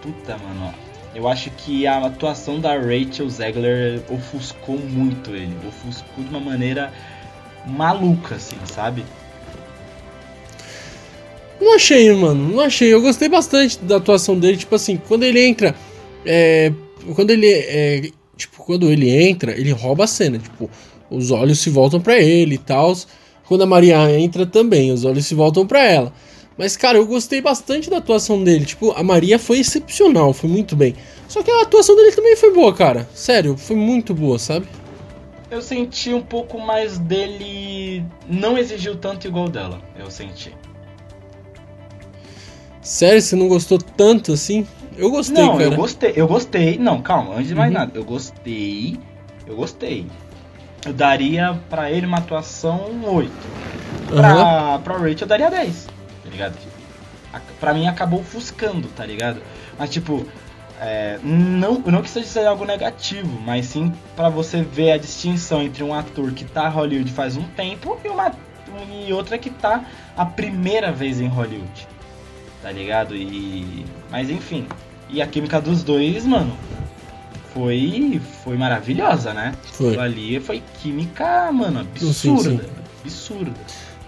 Puta, 0.00 0.36
mano. 0.38 0.72
Eu 1.16 1.26
acho 1.26 1.50
que 1.52 1.86
a 1.86 2.04
atuação 2.04 2.60
da 2.60 2.76
Rachel 2.76 3.30
Zegler 3.30 4.02
ofuscou 4.10 4.78
muito 4.78 5.30
ele. 5.34 5.56
Ofuscou 5.66 6.22
de 6.22 6.28
uma 6.28 6.40
maneira 6.40 6.92
maluca, 7.66 8.34
assim, 8.34 8.56
sabe? 8.66 9.02
Não 11.58 11.74
achei, 11.74 12.12
mano. 12.12 12.50
Não 12.52 12.60
achei. 12.60 12.92
Eu 12.92 13.00
gostei 13.00 13.30
bastante 13.30 13.78
da 13.78 13.96
atuação 13.96 14.38
dele. 14.38 14.58
Tipo 14.58 14.74
assim, 14.74 15.00
quando 15.08 15.22
ele 15.22 15.42
entra. 15.42 15.74
É, 16.26 16.70
quando 17.14 17.30
ele. 17.30 17.50
É, 17.50 18.10
tipo, 18.36 18.62
quando 18.62 18.92
ele 18.92 19.08
entra, 19.08 19.58
ele 19.58 19.70
rouba 19.70 20.04
a 20.04 20.06
cena. 20.06 20.38
Tipo, 20.38 20.68
os 21.10 21.30
olhos 21.30 21.60
se 21.60 21.70
voltam 21.70 21.98
pra 21.98 22.18
ele 22.18 22.56
e 22.56 22.58
tal. 22.58 22.94
Quando 23.48 23.62
a 23.62 23.66
Maria 23.66 24.20
entra 24.20 24.44
também, 24.44 24.92
os 24.92 25.02
olhos 25.06 25.24
se 25.24 25.34
voltam 25.34 25.66
pra 25.66 25.82
ela. 25.82 26.12
Mas, 26.56 26.76
cara, 26.76 26.96
eu 26.98 27.06
gostei 27.06 27.40
bastante 27.40 27.90
da 27.90 27.98
atuação 27.98 28.42
dele. 28.42 28.64
Tipo, 28.64 28.92
a 28.92 29.02
Maria 29.02 29.38
foi 29.38 29.58
excepcional, 29.58 30.32
foi 30.32 30.48
muito 30.48 30.74
bem. 30.74 30.94
Só 31.28 31.42
que 31.42 31.50
a 31.50 31.62
atuação 31.62 31.94
dele 31.96 32.12
também 32.12 32.34
foi 32.36 32.52
boa, 32.54 32.72
cara. 32.74 33.06
Sério, 33.14 33.56
foi 33.58 33.76
muito 33.76 34.14
boa, 34.14 34.38
sabe? 34.38 34.66
Eu 35.50 35.60
senti 35.60 36.14
um 36.14 36.22
pouco 36.22 36.58
mais 36.58 36.98
dele. 36.98 38.04
Não 38.28 38.56
exigiu 38.56 38.96
tanto 38.96 39.26
igual 39.26 39.48
dela, 39.48 39.80
eu 39.98 40.10
senti. 40.10 40.52
Sério, 42.80 43.20
você 43.20 43.36
não 43.36 43.48
gostou 43.48 43.78
tanto 43.78 44.32
assim? 44.32 44.66
Eu 44.96 45.10
gostei, 45.10 45.44
não, 45.44 45.52
cara. 45.58 45.64
eu 45.64 45.76
gostei, 45.76 46.12
eu 46.16 46.26
gostei. 46.26 46.78
Não, 46.78 47.02
calma, 47.02 47.34
antes 47.34 47.48
de 47.48 47.54
mais 47.54 47.70
Uhum. 47.72 47.78
nada, 47.78 47.92
eu 47.98 48.04
gostei. 48.04 48.98
Eu 49.46 49.56
gostei. 49.56 50.06
Eu 50.86 50.92
daria 50.92 51.58
pra 51.68 51.90
ele 51.90 52.06
uma 52.06 52.18
atuação 52.18 52.80
8. 53.04 53.30
Aham. 54.12 54.20
Pra, 54.20 54.78
pra 54.78 54.94
Rachel 54.98 55.16
eu 55.22 55.26
daria 55.26 55.50
10. 55.50 55.88
Ligado? 56.36 56.56
Pra 57.58 57.72
mim 57.72 57.86
acabou 57.86 58.20
ofuscando, 58.20 58.88
tá 58.88 59.04
ligado? 59.04 59.40
Mas 59.78 59.90
tipo, 59.90 60.26
é, 60.80 61.18
não, 61.22 61.78
não 61.78 62.02
que 62.02 62.10
seja 62.10 62.48
algo 62.48 62.64
negativo, 62.64 63.40
mas 63.40 63.66
sim 63.66 63.92
pra 64.14 64.28
você 64.28 64.62
ver 64.62 64.92
a 64.92 64.98
distinção 64.98 65.62
entre 65.62 65.82
um 65.82 65.94
ator 65.94 66.32
que 66.32 66.44
tá 66.44 66.68
Hollywood 66.68 67.10
faz 67.12 67.36
um 67.36 67.42
tempo 67.42 67.98
e, 68.04 68.08
uma, 68.08 68.32
e 69.06 69.12
outra 69.12 69.38
que 69.38 69.48
tá 69.48 69.84
a 70.16 70.26
primeira 70.26 70.92
vez 70.92 71.20
em 71.20 71.26
Hollywood. 71.28 71.88
Tá 72.62 72.70
ligado? 72.70 73.16
E. 73.16 73.86
Mas 74.10 74.28
enfim. 74.28 74.66
E 75.08 75.22
a 75.22 75.26
química 75.26 75.60
dos 75.60 75.82
dois, 75.82 76.26
mano, 76.26 76.56
foi. 77.54 78.20
Foi 78.44 78.56
maravilhosa, 78.56 79.32
né? 79.32 79.54
Foi. 79.72 79.88
Aquilo 79.88 80.02
ali 80.02 80.40
foi 80.40 80.62
química, 80.82 81.50
mano, 81.52 81.86
Sim, 81.96 82.32
absurda. 82.32 82.50
sim. 82.50 82.70
Absurda. 83.02 83.52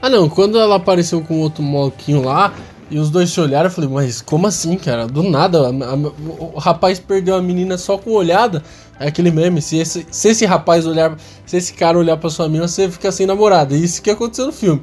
Ah 0.01 0.09
não, 0.09 0.29
quando 0.29 0.59
ela 0.59 0.77
apareceu 0.77 1.21
com 1.23 1.41
outro 1.41 1.63
molequinho 1.63 2.23
lá 2.23 2.55
e 2.91 2.99
os 2.99 3.11
dois 3.11 3.31
se 3.31 3.41
olharam, 3.41 3.67
eu 3.67 3.71
falei, 3.71 3.91
mas 3.91 4.21
como 4.23 4.47
assim, 4.47 4.77
cara? 4.77 5.07
Do 5.07 5.23
nada, 5.23 5.67
a- 5.67 5.71
a- 5.71 5.95
o, 5.97 6.59
rapaz 6.59 6.99
perdeu 7.01 7.35
a 7.35 7.43
menina 7.43 7.77
só 7.77 7.99
com 7.99 8.11
olhada. 8.13 8.63
É 9.01 9.09
aquele 9.09 9.31
meme, 9.31 9.61
se 9.61 9.77
esse, 9.79 10.07
se 10.11 10.29
esse 10.29 10.45
rapaz 10.47 10.87
olhar, 10.87 11.17
se 11.47 11.57
esse 11.57 11.73
cara 11.75 11.99
olhar 11.99 12.17
pra 12.17 12.31
sua 12.31 12.47
menina, 12.47 12.67
você 12.67 12.89
fica 12.91 13.11
sem 13.13 13.27
namorada. 13.27 13.75
É 13.75 13.79
isso 13.79 14.01
que 14.03 14.11
aconteceu 14.11 14.47
no 14.47 14.53
filme. 14.53 14.83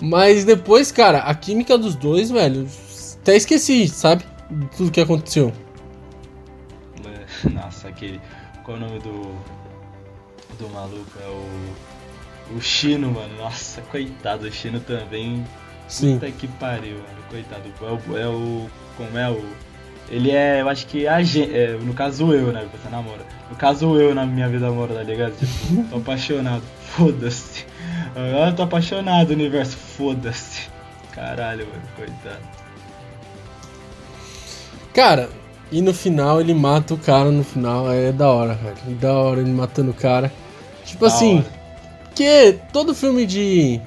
Mas 0.00 0.44
depois, 0.44 0.92
cara, 0.92 1.18
a 1.20 1.34
química 1.34 1.76
dos 1.76 1.94
dois, 1.96 2.30
velho, 2.30 2.68
até 3.20 3.36
esqueci, 3.36 3.88
sabe? 3.88 4.24
Tudo 4.76 4.90
que 4.92 5.00
aconteceu. 5.00 5.52
Nossa, 7.52 7.88
aquele. 7.88 8.20
Qual 8.64 8.76
é 8.76 8.80
o 8.80 8.82
nome 8.84 8.98
do. 9.00 9.22
Do 10.58 10.68
maluco? 10.72 11.18
É 11.24 11.28
o. 11.28 11.48
O 12.56 12.60
Chino, 12.60 13.10
mano. 13.10 13.36
Nossa, 13.38 13.80
coitado, 13.82 14.46
o 14.46 14.52
Chino 14.52 14.80
também. 14.80 15.44
Sim. 15.86 16.14
Puta 16.14 16.30
que 16.30 16.48
pariu, 16.48 16.96
mano. 16.96 17.18
Coitado. 17.30 17.62
É 17.80 17.84
o. 17.84 18.18
É 18.18 18.26
o 18.26 18.70
como 18.96 19.18
é 19.18 19.30
o. 19.30 19.44
Ele 20.10 20.30
é, 20.30 20.62
eu 20.62 20.68
acho 20.68 20.86
que 20.86 21.06
a 21.06 21.22
gente. 21.22 21.54
É, 21.54 21.72
no 21.80 21.92
caso 21.92 22.32
eu, 22.32 22.52
né? 22.52 22.66
Você 22.72 22.88
namora. 22.88 23.22
No 23.50 23.56
caso 23.56 24.00
eu 24.00 24.14
na 24.14 24.24
minha 24.24 24.48
vida 24.48 24.68
amor, 24.68 24.88
tá 24.88 25.02
ligado? 25.02 25.34
Tipo, 25.36 25.84
tô 25.90 25.96
apaixonado. 25.98 26.62
Foda-se. 26.82 27.66
Eu 28.16 28.54
tô 28.54 28.62
apaixonado, 28.62 29.30
universo. 29.30 29.76
Foda-se. 29.76 30.68
Caralho, 31.12 31.66
mano. 31.66 31.82
Coitado. 31.96 32.42
Cara, 34.94 35.28
e 35.70 35.82
no 35.82 35.92
final 35.92 36.40
ele 36.40 36.54
mata 36.54 36.94
o 36.94 36.98
cara 36.98 37.30
no 37.30 37.44
final, 37.44 37.92
é 37.92 38.10
da 38.10 38.28
hora, 38.28 38.54
velho. 38.54 38.96
Da 38.96 39.12
hora 39.12 39.40
ele 39.40 39.52
matando 39.52 39.90
o 39.90 39.94
cara. 39.94 40.32
Tipo 40.84 41.02
Da 41.02 41.14
assim, 41.14 41.38
hora. 41.38 41.57
Que 42.18 42.58
todo 42.72 42.94
filme 42.96 43.24
de 43.24 43.80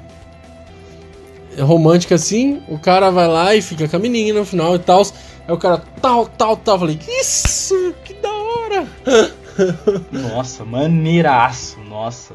romântica 1.59 2.15
assim, 2.15 2.61
o 2.69 2.79
cara 2.79 3.11
vai 3.11 3.27
lá 3.27 3.53
e 3.53 3.61
fica 3.61 3.87
com 3.87 3.95
a 3.97 3.99
menina 3.99 4.39
no 4.39 4.45
final 4.45 4.75
e 4.75 4.79
tal. 4.79 5.01
Aí 5.47 5.53
o 5.53 5.57
cara 5.57 5.83
tal, 6.01 6.25
tal, 6.27 6.55
tal. 6.55 6.79
Falei, 6.79 6.97
isso, 7.21 7.93
que 8.05 8.13
da 8.13 8.31
hora. 8.31 8.87
Nossa, 10.11 10.63
maneiraço. 10.63 11.77
Nossa. 11.89 12.33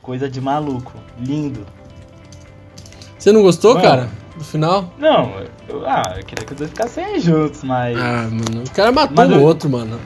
Coisa 0.00 0.28
de 0.30 0.40
maluco. 0.40 0.92
Lindo. 1.18 1.66
Você 3.18 3.32
não 3.32 3.42
gostou, 3.42 3.74
Mano. 3.74 3.84
cara? 3.84 4.08
Do 4.36 4.44
final? 4.44 4.92
Não, 4.98 5.32
eu, 5.68 5.84
ah, 5.86 6.14
eu 6.16 6.24
queria 6.24 6.44
que 6.46 6.52
os 6.52 6.58
dois 6.58 6.70
ficassem 6.70 7.18
juntos, 7.20 7.62
mas. 7.64 7.96
Ah, 7.98 8.28
mano, 8.30 8.64
o 8.66 8.70
cara 8.70 8.92
matou 8.92 9.16
Mas 9.16 9.30
o 9.30 9.34
eu- 9.34 9.42
outro, 9.42 9.68
mano. 9.70 9.98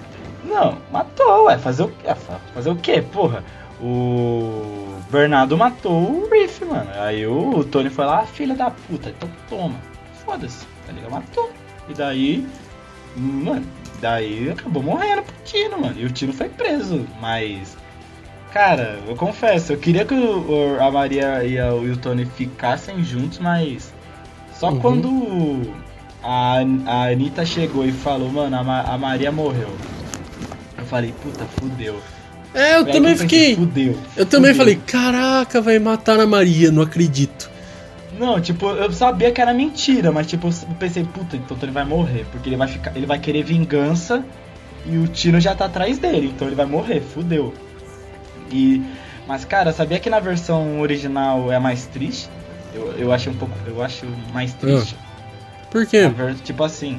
Não, 0.45 0.79
matou, 0.93 1.45
ué. 1.47 1.59
Fazer 1.59 1.83
o 1.83 1.89
quê? 1.89 2.15
Fazer 2.55 2.71
o 2.71 2.77
quê, 2.77 3.03
porra? 3.03 3.45
O. 3.81 4.88
Bernardo 5.11 5.57
matou 5.57 5.93
o 5.93 6.29
Riff, 6.31 6.65
mano. 6.65 6.91
Aí 6.95 7.27
o, 7.27 7.65
Tony 7.65 7.89
foi 7.89 8.05
lá, 8.05 8.27
filha 8.27 8.55
da 8.55 8.71
puta, 8.71 9.09
então 9.11 9.31
toma. 9.49 9.77
Foda-se, 10.25 10.67
tá 10.87 10.93
ligado? 10.93 11.11
Matou. 11.11 11.51
E 11.89 11.95
daí, 11.95 12.47
mano, 13.17 13.67
daí 14.01 14.51
acabou 14.51 14.83
morrendo 14.83 15.23
pro 15.23 15.35
Tino, 15.45 15.81
mano. 15.81 15.99
E 15.99 16.05
o 16.05 16.11
Tino 16.11 16.33
foi 16.33 16.49
preso, 16.49 17.07
mas. 17.21 17.77
Cara, 18.53 18.99
eu 19.07 19.15
confesso, 19.17 19.73
eu 19.73 19.79
queria 19.79 20.05
que 20.05 20.15
o, 20.15 20.79
a 20.81 20.91
Maria 20.91 21.45
e, 21.45 21.59
a, 21.59 21.69
e 21.69 21.91
o 21.91 21.97
Tony 21.97 22.27
ficassem 22.27 23.03
juntos, 23.03 23.39
mas. 23.39 23.93
Só 24.53 24.71
uhum. 24.71 24.81
quando 24.81 25.75
a, 26.23 26.59
a 26.87 27.03
Anitta 27.09 27.47
chegou 27.47 27.87
e 27.87 27.93
falou, 27.93 28.31
mano, 28.31 28.57
a, 28.57 28.81
a 28.81 28.99
Maria 28.99 29.33
morreu. 29.33 29.71
Eu 30.77 30.85
falei, 30.85 31.15
puta, 31.23 31.45
fudeu. 31.45 31.99
É, 32.55 32.77
eu 32.77 32.85
também 32.85 33.13
eu 33.13 33.19
fiquei. 33.19 33.55
Fudeu. 33.55 33.99
Eu 34.17 34.27
também 34.27 34.55
falei, 34.55 34.77
caraca, 34.77 35.61
vai 35.61 35.79
matar 35.79 36.19
a 36.19 36.27
Maria, 36.27 36.71
não 36.71 36.83
acredito. 36.83 37.51
Não, 38.19 38.41
tipo, 38.41 38.69
eu 38.71 38.91
sabia 38.93 39.31
que 39.31 39.41
era 39.41 39.55
mentira, 39.55 40.11
mas 40.11 40.27
tipo, 40.27 40.49
eu 40.49 40.75
pensei, 40.79 41.05
puta, 41.05 41.37
então 41.37 41.57
ele 41.63 41.71
vai 41.71 41.85
morrer, 41.85 42.27
porque 42.33 42.49
ele 42.49 42.57
vai 42.57 42.67
ficar, 42.67 42.97
ele 42.97 43.07
vai 43.07 43.19
querer 43.19 43.45
vingança 43.45 44.25
e 44.85 44.99
o 44.99 45.07
Tino 45.07 45.39
já 45.39 45.55
tá 45.55 45.67
atrás 45.67 45.99
dele, 45.99 46.33
então 46.35 46.49
ele 46.49 46.57
vai 46.57 46.67
morrer, 46.67 47.01
fudeu. 47.01 47.55
E 48.51 48.83
mas 49.27 49.45
cara, 49.45 49.73
sabia 49.73 50.01
que 50.01 50.11
na 50.11 50.19
versão 50.19 50.81
original 50.81 51.53
é 51.53 51.61
mais 51.61 51.87
triste? 51.87 52.29
Eu, 52.75 52.93
eu 52.99 53.13
acho 53.13 53.31
um 53.31 53.35
pouco, 53.35 53.55
eu 53.67 53.83
acho 53.83 54.05
mais 54.33 54.53
triste. 54.55 54.97
Ah. 54.99 55.67
Por 55.71 55.87
quê? 55.87 56.09
Ver, 56.09 56.35
tipo 56.37 56.65
assim, 56.65 56.99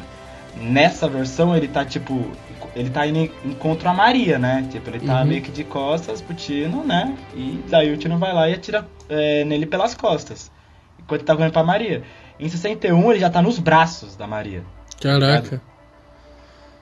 nessa 0.56 1.08
versão 1.08 1.56
ele 1.56 1.68
tá 1.68 1.86
tipo 1.86 2.32
ele 2.76 2.89
tá 2.89 3.06
indo 3.06 3.30
contra 3.58 3.89
a 3.89 3.93
Maria, 3.93 4.38
né? 4.38 4.68
Tipo, 4.72 4.89
ele 4.89 5.00
tá 5.00 5.22
uhum. 5.22 5.28
meio 5.28 5.41
que 5.41 5.52
de 5.52 5.64
costas 5.64 6.22
pro 6.22 6.36
Tino, 6.36 6.84
né? 6.84 7.18
E 7.34 7.64
daí 7.68 7.91
o 7.91 7.97
Tino 7.97 8.18
vai 8.18 8.34
lá 8.34 8.47
e 8.50 8.54
atira 8.54 8.88
é, 9.08 9.43
nele 9.43 9.66
pelas 9.66 9.95
costas. 9.95 10.52
Enquanto 11.00 11.22
ele 11.22 11.28
tá 11.28 11.36
correndo 11.36 11.52
pra 11.52 11.64
Maria. 11.64 12.04
Em 12.39 12.47
61 12.47 13.12
ele 13.12 13.20
já 13.20 13.30
tá 13.30 13.41
nos 13.41 13.60
braços 13.60 14.16
da 14.16 14.28
Maria. 14.28 14.64
Caraca. 15.02 15.62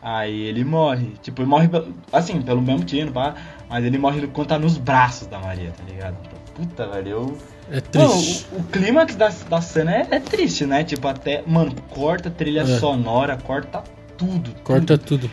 Aí 0.02 0.42
ele 0.42 0.64
morre. 0.64 1.14
Tipo, 1.22 1.42
ele 1.42 1.50
morre 1.50 1.70
assim, 2.12 2.42
pelo 2.42 2.62
mesmo 2.62 2.84
Tino, 2.86 3.12
pá. 3.12 3.36
Mas 3.70 3.84
ele 3.84 3.98
morre 3.98 4.28
quando 4.28 4.48
tá 4.48 4.60
nos 4.60 4.78
braços 4.78 5.28
da 5.28 5.40
Maria, 5.40 5.72
tá 5.72 5.84
ligado? 5.84 6.16
Puta, 6.54 6.88
velho, 6.88 7.10
eu. 7.10 7.38
É 7.70 7.82
triste. 7.82 8.48
Mano, 8.52 8.58
o, 8.58 8.62
o 8.62 8.64
clímax 8.72 9.16
da, 9.16 9.30
da 9.50 9.62
cena 9.62 9.94
é, 9.94 10.08
é, 10.12 10.20
triste, 10.20 10.66
né? 10.66 10.84
Tipo, 10.84 11.08
até. 11.08 11.44
Mano, 11.46 11.76
corta 11.90 12.30
trilha 12.30 12.62
é. 12.62 12.80
sonora, 12.80 13.38
corta 13.38 13.84
tudo. 14.18 14.52
Corta 14.64 14.98
tudo. 14.98 15.28
tudo. 15.28 15.32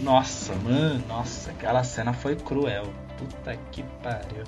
Nossa, 0.00 0.54
mano, 0.54 1.02
nossa, 1.08 1.50
aquela 1.50 1.82
cena 1.82 2.12
foi 2.12 2.36
cruel. 2.36 2.86
Puta 3.18 3.56
que 3.72 3.82
pariu. 4.02 4.44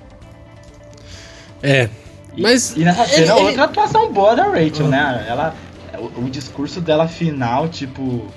É. 1.61 1.89
E, 2.35 2.41
mas. 2.41 2.75
E 2.77 2.85
nessa 2.85 3.05
cena, 3.05 3.33
ele, 3.37 3.47
outra 3.47 3.65
atuação 3.65 4.11
boa 4.11 4.35
da 4.35 4.45
Rachel, 4.45 4.87
né? 4.87 5.25
Ela. 5.27 5.53
O, 5.97 6.21
o, 6.21 6.29
discurso 6.29 6.79
dela 6.79 7.07
final, 7.07 7.67
tipo. 7.67 8.27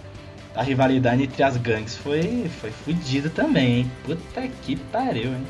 A 0.57 0.63
rivalidade 0.63 1.21
entre 1.21 1.43
as 1.43 1.57
gangues 1.57 1.97
foi, 1.97 2.49
foi 2.61 2.71
fodida 2.71 3.29
também, 3.29 3.79
hein? 3.79 3.93
Puta 4.05 4.47
que 4.63 4.77
pariu, 4.77 5.33
hein? 5.33 5.47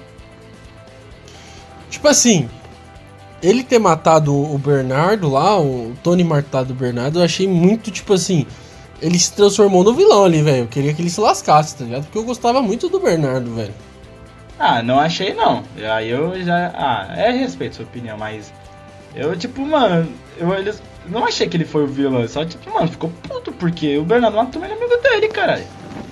Tipo 1.91 2.09
assim, 2.09 2.49
ele 3.43 3.62
ter 3.62 3.78
matado 3.78 4.35
o 4.35 4.59
Bernardo 4.59 5.28
lá, 5.28 5.61
o 5.61 5.95
Tony 6.03 6.24
matado 6.24 6.72
o 6.72 6.76
Bernardo, 6.76 7.18
eu 7.18 7.24
achei 7.24 7.47
muito, 7.47 7.91
tipo 7.91 8.14
assim, 8.14 8.47
ele 9.01 9.18
se 9.18 9.32
transformou 9.32 9.85
no 9.85 9.93
vilão 9.93 10.24
ali, 10.24 10.43
velho. 10.43 10.64
Eu 10.64 10.66
queria 10.66 10.95
que 10.95 11.03
ele 11.03 11.11
se 11.11 11.20
lascasse, 11.20 11.76
tá 11.76 11.85
ligado? 11.85 12.05
Porque 12.05 12.18
eu 12.18 12.24
gostava 12.24 12.62
muito 12.62 12.89
do 12.89 12.99
Bernardo, 12.99 13.55
velho. 13.55 13.74
Ah, 14.59 14.82
não 14.82 15.01
achei 15.01 15.35
não. 15.35 15.62
Aí 15.93 16.09
eu 16.09 16.43
já. 16.43 16.72
Ah, 16.74 17.12
é 17.16 17.30
respeito 17.30 17.76
sua 17.76 17.85
opinião, 17.85 18.16
mas. 18.16 18.53
Eu, 19.14 19.37
tipo, 19.37 19.64
mano, 19.66 20.09
eu 20.39 20.55
eles, 20.55 20.82
não 21.07 21.24
achei 21.24 21.49
que 21.49 21.57
ele 21.57 21.64
foi 21.64 21.85
o 21.85 21.87
vilão. 21.87 22.26
Só, 22.28 22.45
tipo, 22.45 22.72
mano, 22.72 22.89
ficou 22.89 23.11
puto, 23.28 23.53
porque 23.53 23.99
o 23.99 24.05
Bernardo 24.05 24.37
matou 24.37 24.64
ele 24.64 24.74
amigo 24.74 24.97
dele, 25.03 25.28
caralho. 25.28 25.64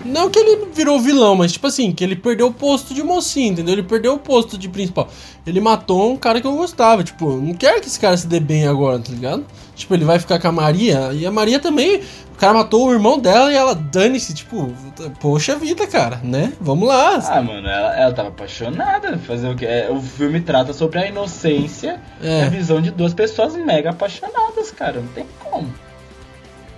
Não 0.05 0.31
que 0.31 0.39
ele 0.39 0.67
virou 0.73 1.01
vilão, 1.01 1.35
mas 1.37 1.53
tipo 1.53 1.67
assim, 1.67 1.93
que 1.93 2.03
ele 2.03 2.17
perdeu 2.17 2.49
o 2.49 2.53
posto 2.53 2.95
de 2.95 3.03
mocinho, 3.03 3.53
entendeu? 3.53 3.75
Ele 3.75 3.83
perdeu 3.83 4.15
o 4.15 4.19
posto 4.19 4.59
de 4.59 4.69
principal. 4.69 5.09
Ele 5.47 5.61
matou 5.61 6.13
um 6.13 6.17
cara 6.17 6.41
que 6.41 6.47
eu 6.47 6.57
gostava, 6.57 7.03
tipo, 7.03 7.37
não 7.37 7.55
quero 7.55 7.81
que 7.81 7.87
esse 7.87 7.99
cara 7.99 8.17
se 8.17 8.27
dê 8.27 8.41
bem 8.41 8.67
agora, 8.67 8.99
tá 8.99 9.11
ligado? 9.11 9.45
Tipo, 9.75 9.95
ele 9.95 10.05
vai 10.05 10.19
ficar 10.19 10.39
com 10.39 10.49
a 10.49 10.53
Maria, 10.53 11.11
e 11.13 11.27
a 11.27 11.31
Maria 11.31 11.59
também, 11.59 12.03
o 12.33 12.37
cara 12.37 12.55
matou 12.55 12.87
o 12.87 12.93
irmão 12.93 13.19
dela 13.19 13.53
e 13.53 13.57
ela 13.57 13.75
dane-se, 13.75 14.35
tipo, 14.35 14.73
poxa 15.21 15.57
vida, 15.57 15.87
cara, 15.87 16.21
né? 16.23 16.53
Vamos 16.61 16.89
lá. 16.89 17.17
Ah, 17.29 17.43
mano, 17.43 17.69
ela, 17.69 17.97
ela 17.97 18.13
tava 18.13 18.29
apaixonada, 18.29 19.17
fazer 19.19 19.49
o 19.49 19.57
que? 19.57 19.65
É, 19.65 19.91
o 19.91 20.01
filme 20.01 20.41
trata 20.41 20.73
sobre 20.73 20.99
a 20.99 21.07
inocência 21.07 22.01
é. 22.23 22.41
e 22.41 22.43
a 22.43 22.49
visão 22.49 22.81
de 22.81 22.91
duas 22.91 23.15
pessoas 23.15 23.57
mega 23.57 23.91
apaixonadas, 23.91 24.71
cara, 24.71 25.01
não 25.01 25.09
tem 25.09 25.27
como. 25.43 25.73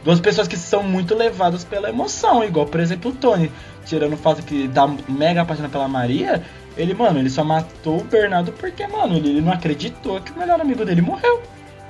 Duas 0.05 0.21
pessoas 0.21 0.47
que 0.47 0.57
são 0.57 0.83
muito 0.83 1.15
levadas 1.15 1.65
pela 1.65 1.89
emoção, 1.89 2.45
igual, 2.45 2.67
por 2.67 2.79
exemplo, 2.79 3.11
o 3.11 3.15
Tony. 3.15 3.51
Tirando 3.87 4.13
o 4.13 4.19
fato 4.19 4.43
que 4.43 4.69
tá 4.69 4.87
mega 5.09 5.41
apaixonado 5.41 5.73
pela 5.73 5.89
Maria, 5.89 6.43
ele, 6.77 6.93
mano, 6.93 7.19
ele 7.19 7.31
só 7.31 7.43
matou 7.43 8.01
o 8.01 8.05
Bernardo 8.05 8.53
porque, 8.53 8.87
mano, 8.87 9.17
ele, 9.17 9.31
ele 9.31 9.41
não 9.41 9.53
acreditou 9.53 10.21
que 10.21 10.31
o 10.33 10.39
melhor 10.39 10.61
amigo 10.61 10.85
dele 10.85 11.01
morreu. 11.01 11.43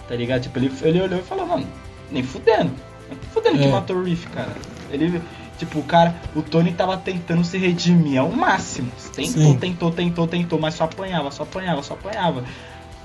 Tá 0.08 0.14
ligado? 0.14 0.42
Tipo, 0.42 0.58
ele, 0.60 0.72
ele 0.82 1.00
olhou 1.00 1.18
e 1.18 1.22
falou, 1.22 1.44
mano, 1.44 1.66
nem 2.10 2.22
fudendo. 2.22 2.70
Nem 3.08 3.18
fudendo 3.32 3.56
é. 3.56 3.62
que 3.62 3.68
matou 3.68 3.96
o 3.96 4.04
Riff, 4.04 4.28
cara. 4.28 4.52
Ele, 4.92 5.20
tipo, 5.58 5.80
o 5.80 5.82
cara, 5.82 6.14
o 6.36 6.42
Tony 6.42 6.72
tava 6.72 6.96
tentando 6.96 7.44
se 7.44 7.58
redimir 7.58 8.20
ao 8.20 8.30
máximo. 8.30 8.92
Tentou, 9.12 9.42
Sim. 9.42 9.58
tentou, 9.58 9.90
tentou, 9.90 10.26
tentou, 10.28 10.60
mas 10.60 10.74
só 10.74 10.84
apanhava, 10.84 11.32
só 11.32 11.42
apanhava, 11.42 11.82
só 11.82 11.94
apanhava. 11.94 12.44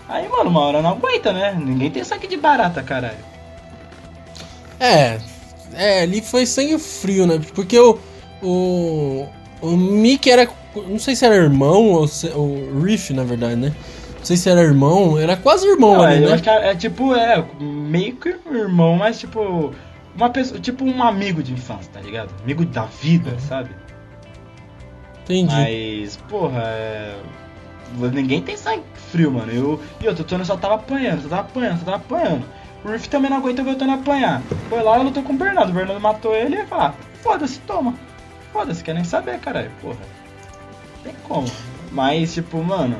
Aí, 0.07 0.28
mano, 0.30 0.51
uma 0.51 0.62
hora 0.62 0.84
não 0.84 0.91
aguenta, 0.91 1.34
né? 1.34 1.57
Ninguém 1.60 1.89
tem 1.89 2.03
saque 2.03 2.28
de 2.28 2.38
barata, 2.38 2.84
caralho. 2.84 3.38
É, 4.80 5.19
é, 5.73 6.01
ali 6.01 6.21
foi 6.21 6.45
sangue 6.45 6.77
frio, 6.77 7.27
né? 7.27 7.39
Porque 7.53 7.77
o, 7.77 7.99
o, 8.41 9.27
o 9.61 9.77
Mickey 9.77 10.32
era, 10.32 10.47
não 10.75 10.99
sei 10.99 11.15
se 11.15 11.25
era 11.25 11.36
irmão 11.36 11.91
ou 11.91 12.07
se, 12.07 12.27
o 12.27 12.82
Riff, 12.82 13.13
na 13.13 13.23
verdade, 13.23 13.55
né? 13.55 13.73
Não 14.17 14.25
sei 14.25 14.36
se 14.36 14.49
era 14.49 14.61
irmão, 14.61 15.17
era 15.17 15.38
quase 15.38 15.67
irmão 15.67 15.93
não, 15.93 16.03
ali, 16.03 16.23
eu 16.23 16.30
né? 16.30 16.34
acho 16.34 16.43
que 16.43 16.49
é, 16.49 16.71
é, 16.71 16.75
tipo, 16.75 17.15
é, 17.15 17.45
meio 17.59 18.15
que 18.17 18.36
irmão, 18.51 18.95
mas 18.95 19.19
tipo, 19.19 19.73
uma 20.15 20.30
pessoa, 20.30 20.59
tipo 20.59 20.84
um 20.84 21.01
amigo 21.01 21.41
de 21.41 21.53
infância, 21.53 21.89
tá 21.93 22.01
ligado? 22.01 22.30
Amigo 22.43 22.65
da 22.65 22.84
vida, 22.86 23.32
uhum. 23.32 23.39
sabe? 23.39 23.69
Entendi. 25.23 25.53
Mas, 25.55 26.17
porra, 26.27 26.63
é... 26.65 27.15
ninguém 28.11 28.41
tem 28.41 28.57
sangue 28.57 28.84
frio, 29.11 29.32
mano. 29.32 29.51
Eu, 29.51 29.80
e 30.01 30.07
outro, 30.07 30.23
o 30.23 30.27
Tony 30.27 30.43
só 30.43 30.57
tava 30.57 30.75
apanhando, 30.75 31.21
só 31.23 31.30
tava 31.30 31.41
apanhando, 31.41 31.80
só 31.80 31.86
tava 31.86 31.97
apanhando. 31.97 32.45
O 32.84 32.89
Riff 32.89 33.09
também 33.09 33.30
não 33.30 33.38
aguenta 33.38 33.63
ver 33.63 33.71
o 33.71 33.75
Tony 33.75 33.91
apanhar. 33.91 34.41
Foi 34.69 34.82
lá 34.82 34.99
e 34.99 35.03
lutou 35.03 35.23
com 35.23 35.34
o 35.34 35.38
Bernardo. 35.38 35.71
O 35.71 35.73
Bernardo 35.73 36.01
matou 36.01 36.34
ele 36.34 36.61
e 36.61 36.65
fala: 36.65 36.95
foda-se, 37.21 37.59
toma. 37.61 37.93
Foda-se, 38.53 38.84
quer 38.84 38.95
nem 38.95 39.03
saber, 39.03 39.39
caralho. 39.39 39.71
Porra. 39.82 39.99
Tem 41.03 41.13
como. 41.27 41.49
Mas, 41.91 42.34
tipo, 42.34 42.63
mano, 42.63 42.97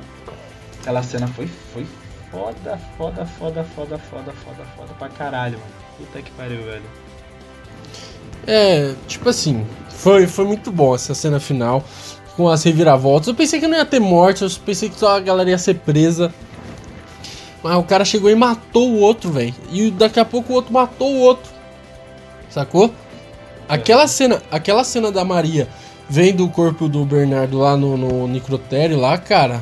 aquela 0.80 1.04
cena 1.04 1.28
foi, 1.28 1.48
foi 1.74 1.86
foda, 2.32 2.80
foda, 2.98 3.26
foda, 3.26 3.64
foda, 3.64 3.98
foda, 3.98 4.32
foda, 4.34 4.66
foda 4.76 4.94
pra 4.98 5.10
caralho, 5.10 5.60
mano. 5.60 5.72
Puta 5.98 6.22
que 6.22 6.32
pariu, 6.32 6.64
velho. 6.64 6.84
É, 8.48 8.94
tipo 9.08 9.30
assim, 9.30 9.66
foi, 9.90 10.26
foi 10.26 10.46
muito 10.46 10.72
bom 10.72 10.96
essa 10.96 11.14
cena 11.14 11.40
final 11.40 11.84
com 12.36 12.48
as 12.48 12.64
reviravoltas. 12.64 13.28
Eu 13.28 13.36
pensei 13.36 13.60
que 13.60 13.68
não 13.68 13.78
ia 13.78 13.86
ter 13.86 14.00
morte, 14.00 14.44
eu 14.44 14.50
pensei 14.66 14.90
que 14.90 14.98
só 14.98 15.18
a 15.18 15.20
galera 15.20 15.50
ia 15.50 15.58
ser 15.58 15.76
presa. 15.76 16.34
Mas 17.64 17.76
o 17.78 17.84
cara 17.84 18.06
chegou 18.06 18.30
e 18.30 18.36
matou 18.36 18.90
o 18.90 19.00
outro, 19.00 19.32
velho. 19.32 19.54
E 19.72 19.92
daqui 19.92 20.20
a 20.20 20.26
pouco 20.26 20.54
o 20.54 20.56
outro 20.56 20.74
matou 20.74 21.14
o 21.14 21.20
outro. 21.20 21.52
Sacou? 22.50 22.94
Aquela 23.68 24.08
cena, 24.08 24.42
aquela 24.50 24.84
cena 24.84 25.12
da 25.12 25.24
Maria 25.24 25.68
vendo 26.10 26.44
o 26.44 26.50
corpo 26.50 26.90
do 26.90 27.06
Bernardo 27.06 27.60
lá 27.60 27.78
no, 27.78 27.96
no 27.96 28.28
necrotério 28.28 28.98
lá, 28.98 29.18
cara. 29.18 29.62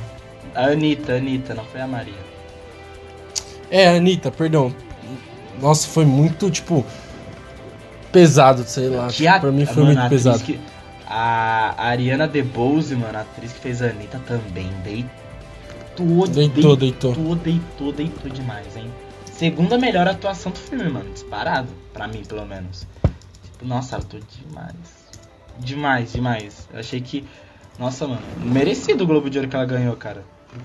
A 0.56 0.68
Anitta, 0.68 1.14
a 1.14 1.18
Anitta, 1.18 1.54
não 1.54 1.66
foi 1.66 1.82
a 1.82 1.88
Maria. 1.88 2.28
É, 3.70 3.89
a 3.89 3.95
Anitta, 3.95 4.32
perdão. 4.32 4.74
Nossa, 5.62 5.88
foi 5.88 6.06
muito, 6.06 6.50
tipo, 6.50 6.86
pesado, 8.12 8.64
sei 8.64 8.89
lá. 8.89 9.08
Que 9.08 9.28
a... 9.28 9.39
Pra 9.39 9.52
mim 9.52 9.66
foi 9.66 9.84
mano, 9.84 10.00
muito 10.00 10.10
pesado. 10.10 10.39
Que... 10.39 10.60
A 11.10 11.74
Ariana 11.78 12.28
DeBose, 12.28 12.95
mano, 12.95 13.18
a 13.18 13.22
atriz 13.22 13.52
que 13.52 13.60
fez 13.60 13.82
a 13.82 13.88
Anitta 13.88 14.20
também, 14.26 14.70
deitou 14.84 15.16
deitou, 16.06 16.28
deitou, 16.28 16.76
deitou, 16.76 17.14
deitou, 17.14 17.36
deitou, 17.36 17.91
deitou 17.93 18.32
demais, 18.32 18.76
hein? 18.76 18.91
Segunda 19.26 19.78
melhor 19.78 20.08
atuação 20.08 20.52
do 20.52 20.58
filme, 20.58 20.89
mano, 20.89 21.12
disparado, 21.14 21.68
pra 21.93 22.08
mim, 22.08 22.24
pelo 22.28 22.45
menos. 22.45 22.88
Tipo, 23.43 23.66
nossa, 23.66 23.95
ela 23.95 24.04
atuou 24.04 24.22
demais. 24.45 24.76
Demais, 25.60 26.12
demais. 26.14 26.68
Eu 26.74 26.80
achei 26.80 27.02
que, 27.02 27.26
nossa, 27.78 28.08
mano, 28.08 28.22
merecido 28.43 29.04
o 29.04 29.08
Globo 29.08 29.30
de 29.30 29.38
Ouro 29.38 29.50
que 29.50 29.56
ela 29.56 29.66
ganhou, 29.66 29.95
cara. 29.95 30.24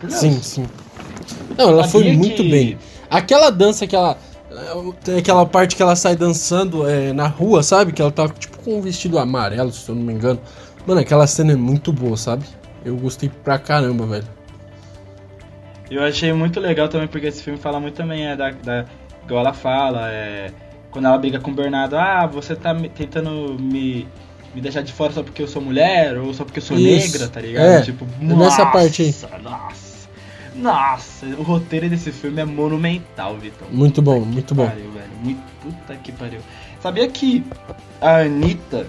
Sim, 0.09 0.41
sim. 0.43 0.67
Não, 1.57 1.69
ela 1.69 1.85
foi 1.85 2.13
muito 2.13 2.43
que... 2.43 2.51
bem. 2.51 2.79
Aquela 3.11 3.51
dança 3.51 3.87
que 3.87 3.95
ela 3.95 4.17
tem 5.03 5.19
aquela 5.19 5.47
parte 5.47 5.77
que 5.77 5.83
ela 5.83 5.97
sai 5.97 6.17
dançando 6.17 6.89
é, 6.89 7.13
na 7.13 7.27
rua, 7.27 7.63
sabe? 7.63 7.93
Que 7.93 8.03
ela 8.03 8.11
tá 8.11 8.29
tipo 8.29 8.59
com 8.59 8.79
um 8.79 8.81
vestido 8.81 9.19
amarelo, 9.19 9.73
se 9.73 9.89
eu 9.89 9.95
não 9.95 10.03
me 10.03 10.13
engano. 10.13 10.41
Mano, 10.87 11.01
aquela 11.01 11.27
cena 11.27 11.53
é 11.53 11.57
muito 11.57 11.93
boa, 11.93 12.17
sabe? 12.17 12.45
Eu 12.85 12.97
gostei 12.97 13.29
pra 13.29 13.59
caramba, 13.59 14.07
velho. 14.07 14.27
Eu 15.95 16.03
achei 16.05 16.33
muito 16.33 16.59
legal 16.61 16.89
também, 16.89 17.07
porque 17.09 17.27
esse 17.27 17.43
filme 17.43 17.59
fala 17.59 17.79
muito 17.81 17.95
também, 17.95 18.27
é 18.27 18.37
da. 18.37 18.51
da 18.51 18.85
igual 19.25 19.41
ela 19.41 19.53
fala, 19.53 20.11
é. 20.11 20.51
Quando 20.91 21.07
ela 21.07 21.17
briga 21.19 21.39
com 21.41 21.51
o 21.51 21.55
Bernardo, 21.55 21.97
ah, 21.97 22.27
você 22.27 22.55
tá 22.55 22.75
me- 22.75 22.89
tentando 22.89 23.57
me, 23.59 24.07
me 24.55 24.61
deixar 24.61 24.83
de 24.83 24.93
fora 24.93 25.13
só 25.13 25.23
porque 25.23 25.43
eu 25.43 25.49
sou 25.49 25.63
mulher, 25.63 26.19
ou 26.19 26.35
só 26.35 26.45
porque 26.45 26.59
eu 26.59 26.63
sou 26.63 26.77
Isso. 26.79 27.13
negra, 27.13 27.29
tá 27.29 27.41
ligado? 27.41 27.65
É, 27.65 27.83
tipo, 27.83 28.07
nessa 28.21 28.67
parte 28.67 29.03
aí. 29.03 29.15
Nossa, 29.43 30.09
nossa, 30.55 31.27
o 31.27 31.43
roteiro 31.43 31.89
desse 31.89 32.13
filme 32.13 32.41
é 32.43 32.45
monumental, 32.45 33.37
Vitor. 33.39 33.69
Muito 33.71 34.03
bom, 34.03 34.21
muito 34.21 34.55
bom. 34.55 34.67
Pariu, 34.67 34.91
velho. 34.91 35.11
Muito, 35.23 35.41
puta 35.63 35.95
que 35.97 36.13
pariu. 36.13 36.41
Sabia 36.83 37.09
que 37.09 37.43
a 38.01 38.19
Anitta, 38.19 38.87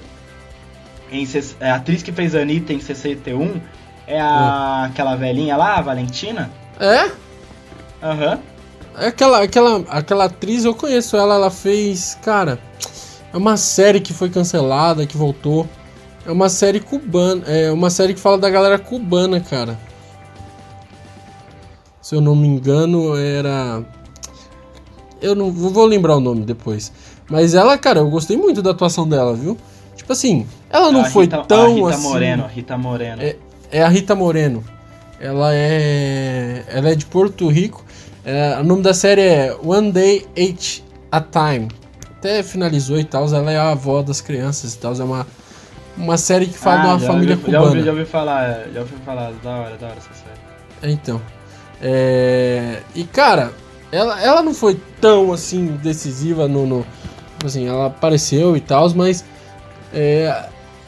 em, 1.12 1.26
ses- 1.26 1.56
a 1.62 1.76
atriz 1.76 2.04
que 2.04 2.12
fez 2.12 2.36
a 2.36 2.42
Anitta 2.42 2.74
em 2.74 2.82
61, 2.82 3.62
é 4.06 4.20
a, 4.20 4.86
aquela 4.86 5.16
velhinha 5.16 5.56
lá, 5.56 5.76
a 5.78 5.82
Valentina? 5.82 6.50
É? 6.80 7.12
Aham. 8.02 8.40
É 8.98 9.08
Aquela, 9.08 9.42
aquela, 9.42 9.84
aquela 9.90 10.26
atriz, 10.26 10.66
eu 10.66 10.76
conheço 10.76 11.18
ela, 11.18 11.36
ela 11.36 11.50
fez. 11.50 12.18
Cara, 12.22 12.60
é 13.34 13.38
uma 13.38 13.58
série 13.58 14.00
que 14.00 14.14
foi 14.14 14.30
cancelada, 14.30 15.06
que 15.08 15.18
voltou. 15.18 15.68
É 16.26 16.32
uma 16.32 16.48
série 16.50 16.80
cubana. 16.80 17.44
É 17.48 17.72
uma 17.72 17.90
série 17.90 18.14
que 18.14 18.20
fala 18.20 18.38
da 18.38 18.50
galera 18.50 18.78
cubana, 18.78 19.40
cara. 19.40 19.80
Se 22.02 22.16
eu 22.16 22.22
não 22.22 22.36
me 22.36 22.48
engano, 22.48 23.16
era. 23.18 23.84
Eu 25.22 25.34
não 25.36 25.52
vou 25.52 25.86
lembrar 25.86 26.18
o 26.18 26.20
nome 26.20 26.42
depois. 26.42 26.92
Mas 27.30 27.56
ela, 27.56 27.78
cara, 27.78 28.00
eu 28.00 28.10
gostei 28.10 28.36
muito 28.38 28.62
da 28.62 28.72
atuação 28.72 29.08
dela, 29.08 29.34
viu? 29.34 29.58
Tipo 29.96 30.12
assim, 30.12 30.46
ela 30.70 30.92
não 30.92 31.02
A 31.02 31.06
foi 31.06 31.24
Rita- 31.26 31.44
tão 31.46 31.66
a 31.66 31.70
Rita 31.76 31.90
assim. 31.90 32.04
Moreno, 32.04 32.46
Rita 32.48 32.78
Moreno. 32.78 33.22
É- 33.24 33.38
É 33.72 33.82
a 33.82 33.88
Rita 33.88 34.14
Moreno. 34.14 34.64
Ela 35.24 35.54
é. 35.56 36.64
Ela 36.68 36.90
é 36.92 36.96
de 36.96 37.06
Porto 37.06 37.48
Rico. 37.50 37.84
É, 38.26 38.58
o 38.60 38.64
nome 38.64 38.82
da 38.82 38.94
série 38.94 39.22
é 39.22 39.58
One 39.64 39.92
Day 39.92 40.26
Each 40.36 40.84
a 41.12 41.22
Time. 41.22 41.70
Até 42.18 42.44
finalizou 42.44 43.00
e 43.00 43.04
tal. 43.06 43.26
Ela 43.34 43.52
é 43.52 43.58
a 43.58 43.72
avó 43.72 44.02
das 44.02 44.20
crianças 44.22 44.74
e 44.74 44.78
tal. 44.78 44.94
É 44.94 45.04
uma, 45.04 45.26
uma 45.98 46.18
série 46.18 46.48
que 46.48 46.58
fala 46.58 46.82
de 46.82 46.88
uma 46.88 46.96
Ah, 46.96 47.00
já 47.00 47.08
família 47.08 47.36
ouvi, 47.36 47.52
Já 47.52 47.58
cubana. 47.58 47.72
ouvi, 47.72 47.84
já 47.86 47.92
ouvi 47.92 48.06
falar, 48.06 48.66
já 48.74 48.80
ouvi 48.82 48.94
falar, 49.06 49.32
da 49.44 49.50
hora, 49.52 49.78
da 49.78 49.88
hora 49.88 49.98
essa 49.98 50.10
série. 50.14 50.40
É, 50.82 50.92
Então. 50.92 51.22
É, 51.82 52.80
E 52.96 53.04
cara, 53.04 53.52
ela, 53.92 54.22
ela 54.22 54.42
não 54.42 54.54
foi 54.54 54.80
tão 55.02 55.32
assim 55.34 55.68
decisiva 55.82 56.48
no. 56.48 56.66
no- 56.66 56.86
assim, 57.46 57.68
ela 57.68 57.88
apareceu 57.88 58.56
e 58.58 58.62
tal, 58.62 58.90
mas. 58.96 59.24
é, 59.94 60.46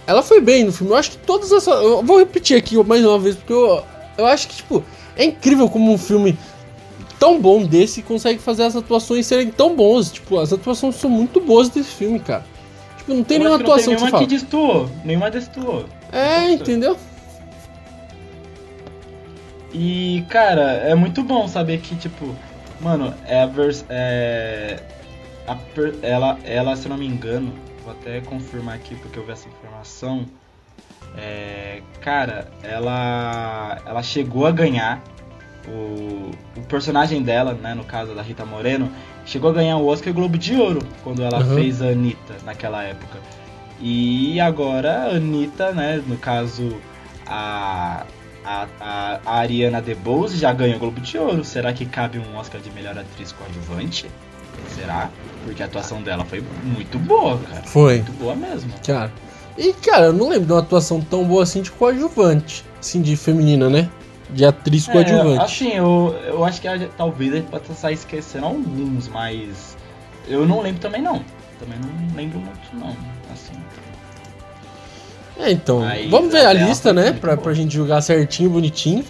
ela 0.08 0.22
foi 0.24 0.40
bem 0.40 0.64
no 0.64 0.72
filme. 0.72 0.94
Eu 0.94 0.98
acho 0.98 1.12
que 1.12 1.18
todas 1.18 1.52
as. 1.52 1.66
Eu 1.68 2.02
vou 2.04 2.20
repetir 2.20 2.58
aqui 2.58 2.82
mais 2.84 3.04
uma 3.06 3.20
vez, 3.20 3.36
porque 3.36 3.52
eu, 3.54 3.84
eu 4.18 4.26
acho 4.26 4.48
que, 4.48 4.56
tipo, 4.58 4.84
é 5.16 5.26
incrível 5.26 5.70
como 5.70 5.92
um 5.92 5.98
filme 5.98 6.38
tão 7.20 7.40
bom 7.40 7.66
desse 7.66 8.02
consegue 8.02 8.40
fazer 8.40 8.64
as 8.64 8.76
atuações 8.76 9.26
serem 9.26 9.50
tão 9.50 9.76
boas. 9.76 10.12
Tipo, 10.12 10.40
as 10.40 10.52
atuações 10.54 10.96
são 10.96 11.10
muito 11.10 11.40
boas 11.40 11.70
desse 11.70 11.90
filme, 11.92 12.20
cara. 12.20 12.46
Tipo, 12.98 13.14
não 13.14 13.24
tem 13.24 13.38
Eu 13.38 13.44
nenhuma 13.44 13.58
que 13.58 13.64
não 13.64 13.72
atuação 13.72 13.94
tem 13.94 13.96
que 13.96 14.02
nenhuma 14.04 14.12
fala. 14.12 14.24
que 14.24 14.36
destoou, 14.36 14.90
nenhuma 15.04 15.32
destoou. 15.32 15.86
É, 16.12 16.52
entendeu? 16.52 16.98
E, 19.74 20.24
cara, 20.30 20.72
é 20.74 20.96
muito 20.96 21.22
bom 21.24 21.48
saber 21.48 21.82
que, 21.82 21.96
tipo, 21.96 22.34
mano, 22.80 23.14
é 23.28 23.42
a 23.42 23.46
vers 23.46 23.84
é, 23.90 24.80
a 25.48 25.58
ela, 26.02 26.40
ela, 26.44 26.76
se 26.76 26.86
eu 26.86 26.90
não 26.90 26.98
me 26.98 27.06
engano, 27.06 27.54
vou 27.84 27.92
até 27.92 28.22
confirmar 28.22 28.76
aqui 28.76 28.96
porque 28.96 29.20
eu 29.20 29.26
vi 29.26 29.32
essa 29.32 29.48
informação. 29.50 30.26
É, 31.18 31.82
cara, 32.02 32.48
ela, 32.64 33.78
ela 33.86 34.04
chegou 34.04 34.46
a 34.46 34.52
ganhar 34.52 35.02
o, 35.68 36.32
o 36.58 36.62
personagem 36.68 37.22
dela, 37.24 37.54
né, 37.54 37.74
no 37.74 37.84
caso 37.84 38.14
da 38.14 38.22
Rita 38.22 38.46
Moreno, 38.46 38.90
chegou 39.26 39.50
a 39.50 39.54
ganhar 39.54 39.78
o 39.78 39.88
Oscar 39.88 40.14
Globo 40.14 40.38
de 40.38 40.56
Ouro 40.56 40.80
quando 41.04 41.24
ela 41.24 41.40
Uhum. 41.40 41.56
fez 41.56 41.82
a 41.82 41.88
Anitta 41.88 42.36
naquela 42.46 42.84
época. 42.84 43.18
E 43.80 44.40
agora 44.40 45.06
a 45.06 45.16
Anitta, 45.16 45.72
né, 45.72 46.02
no 46.06 46.18
caso 46.18 46.78
a, 47.26 48.04
a, 48.46 48.68
a, 48.80 49.20
a 49.26 49.38
Ariana 49.40 49.82
DeBose 49.82 50.38
já 50.38 50.54
ganhou 50.54 50.76
o 50.78 50.80
Globo 50.80 51.02
de 51.02 51.18
Ouro. 51.18 51.44
Será 51.44 51.74
que 51.74 51.86
cabe 51.86 52.20
um 52.20 52.38
Oscar 52.38 52.62
de 52.62 52.70
melhor 52.72 52.98
atriz 52.98 53.32
coadjuvante? 53.32 54.06
Será? 54.76 55.10
Porque 55.44 55.62
a 55.62 55.66
atuação 55.66 56.02
dela 56.02 56.24
foi 56.26 56.44
muito 56.64 56.98
boa, 57.00 57.38
cara. 57.40 57.64
Foi. 57.64 57.96
Muito 57.98 58.12
boa 58.14 58.36
mesmo. 58.36 58.72
Cara. 58.86 59.12
E, 59.58 59.74
cara, 59.74 60.08
eu 60.08 60.14
não 60.14 60.28
lembro 60.30 60.48
de 60.48 60.52
uma 60.54 60.60
atuação 60.60 61.00
tão 61.02 61.24
boa 61.24 61.44
assim 61.44 61.62
de 61.62 61.72
coadjuvante. 61.72 62.64
Assim, 62.80 63.02
de 63.02 63.16
feminina, 63.16 63.70
né? 63.70 63.90
De 64.30 64.44
atriz 64.46 64.86
coadjuvante. 64.88 65.40
É, 65.40 65.44
assim, 65.44 65.72
eu, 65.74 66.16
eu 66.28 66.44
acho 66.44 66.60
que 66.62 66.68
a- 66.68 66.90
talvez 66.98 67.32
a 67.34 67.36
gente 67.38 67.48
possa 67.48 67.74
sair 67.74 67.94
esquecendo 67.94 68.46
alguns, 68.46 69.08
mas 69.08 69.78
eu 70.28 70.46
não 70.46 70.62
lembro 70.62 70.82
também 70.82 71.02
não. 71.02 71.24
Também 71.60 71.80
não 71.80 72.16
lembro 72.16 72.40
muito 72.40 72.60
não, 72.74 72.90
assim. 73.34 73.54
É, 75.38 75.52
então, 75.52 75.84
vamos 76.10 76.32
ver 76.32 76.40
a 76.46 76.52
ela 76.52 76.54
lista, 76.54 76.94
né? 76.94 77.12
Pra, 77.14 77.36
boa. 77.36 77.44
pra 77.44 77.54
gente 77.54 77.74
julgar 77.74 78.02
certinho, 78.02 78.50
bonitinho. 78.50 79.04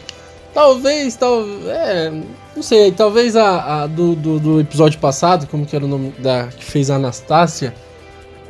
Talvez, 0.53 1.15
tal, 1.15 1.43
é, 1.67 2.11
não 2.55 2.63
sei, 2.63 2.91
talvez 2.91 3.35
a, 3.35 3.83
a 3.83 3.87
do, 3.87 4.15
do, 4.15 4.39
do 4.39 4.59
episódio 4.61 4.99
passado, 4.99 5.47
como 5.47 5.65
que 5.65 5.75
era 5.75 5.83
o 5.83 5.87
nome 5.87 6.11
da 6.19 6.47
que 6.47 6.63
fez 6.63 6.89
a 6.89 6.95
Anastácia? 6.95 7.75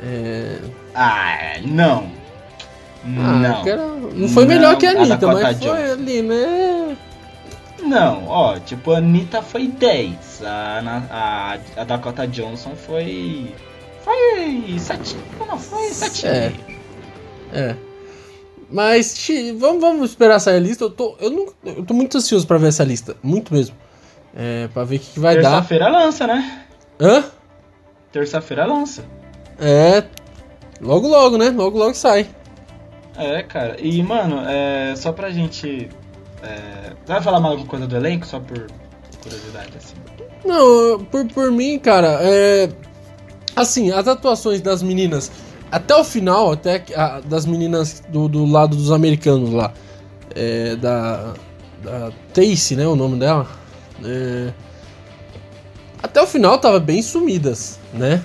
É, 0.02 0.58
Ah, 0.98 1.58
não. 1.62 2.10
ah, 3.04 3.62
não. 3.66 4.00
não 4.12 4.28
foi 4.30 4.46
melhor 4.46 4.72
Não, 4.72 4.78
que 4.78 4.86
a 4.86 4.90
Anitta, 4.92 5.26
mas 5.26 5.58
foi 5.58 5.68
Johnson. 5.68 5.92
ali, 5.92 6.22
né? 6.22 6.96
Não, 7.82 8.26
ó, 8.26 8.58
tipo, 8.58 8.92
a 8.92 8.98
Anitta 8.98 9.42
foi 9.42 9.68
10. 9.68 10.42
A, 10.42 11.02
a, 11.10 11.80
a 11.80 11.84
Dakota 11.84 12.26
Johnson 12.26 12.72
foi. 12.74 13.54
Foi 14.02 14.76
7. 14.78 15.16
Não, 15.46 15.58
foi 15.58 15.88
7. 15.90 16.26
É. 16.26 16.52
É. 17.52 17.76
Mas 18.70 19.14
ti- 19.14 19.52
vamos, 19.52 19.80
vamos 19.80 20.10
esperar 20.10 20.40
sair 20.40 20.56
a 20.56 20.60
lista. 20.60 20.84
Eu 20.84 20.90
tô, 20.90 21.14
eu, 21.20 21.30
não, 21.30 21.46
eu 21.64 21.84
tô 21.84 21.92
muito 21.94 22.16
ansioso 22.16 22.46
pra 22.46 22.56
ver 22.58 22.68
essa 22.68 22.82
lista. 22.84 23.16
Muito 23.22 23.52
mesmo. 23.52 23.76
É, 24.34 24.68
pra 24.68 24.82
ver 24.84 24.96
o 24.96 24.98
que, 25.00 25.12
que 25.12 25.20
vai 25.20 25.36
dar. 25.36 25.50
Terça-feira 25.50 25.88
lança, 25.88 26.26
né? 26.26 26.62
Hã? 27.00 27.24
Terça-feira 28.10 28.64
lança. 28.66 29.04
É. 29.60 30.02
Logo, 30.80 31.08
logo, 31.08 31.38
né? 31.38 31.50
Logo, 31.50 31.78
logo 31.78 31.94
sai. 31.94 32.26
É, 33.16 33.42
cara. 33.42 33.76
E, 33.80 34.02
mano, 34.02 34.40
é, 34.46 34.94
só 34.96 35.12
pra 35.12 35.30
gente. 35.30 35.88
É, 36.42 36.92
vai 37.06 37.20
falar 37.22 37.40
mais 37.40 37.52
alguma 37.52 37.68
coisa 37.68 37.86
do 37.86 37.96
elenco? 37.96 38.26
Só 38.26 38.38
por 38.40 38.66
curiosidade, 39.22 39.72
assim. 39.76 39.94
Não, 40.44 41.02
por, 41.04 41.26
por 41.28 41.50
mim, 41.50 41.78
cara, 41.78 42.18
é. 42.20 42.68
Assim, 43.54 43.90
as 43.90 44.06
atuações 44.06 44.60
das 44.60 44.82
meninas, 44.82 45.32
até 45.72 45.96
o 45.96 46.04
final, 46.04 46.52
até 46.52 46.84
a- 46.94 47.20
das 47.20 47.46
meninas 47.46 48.00
do, 48.10 48.28
do 48.28 48.44
lado 48.44 48.76
dos 48.76 48.92
americanos 48.92 49.50
lá, 49.50 49.72
é, 50.34 50.76
da. 50.76 51.32
Da 51.82 52.10
Tace, 52.34 52.74
né? 52.74 52.86
O 52.86 52.96
nome 52.96 53.18
dela. 53.18 53.46
É, 54.04 54.52
até 56.02 56.20
o 56.22 56.26
final 56.26 56.58
tava 56.58 56.78
bem 56.80 57.00
sumidas, 57.00 57.78
né? 57.94 58.22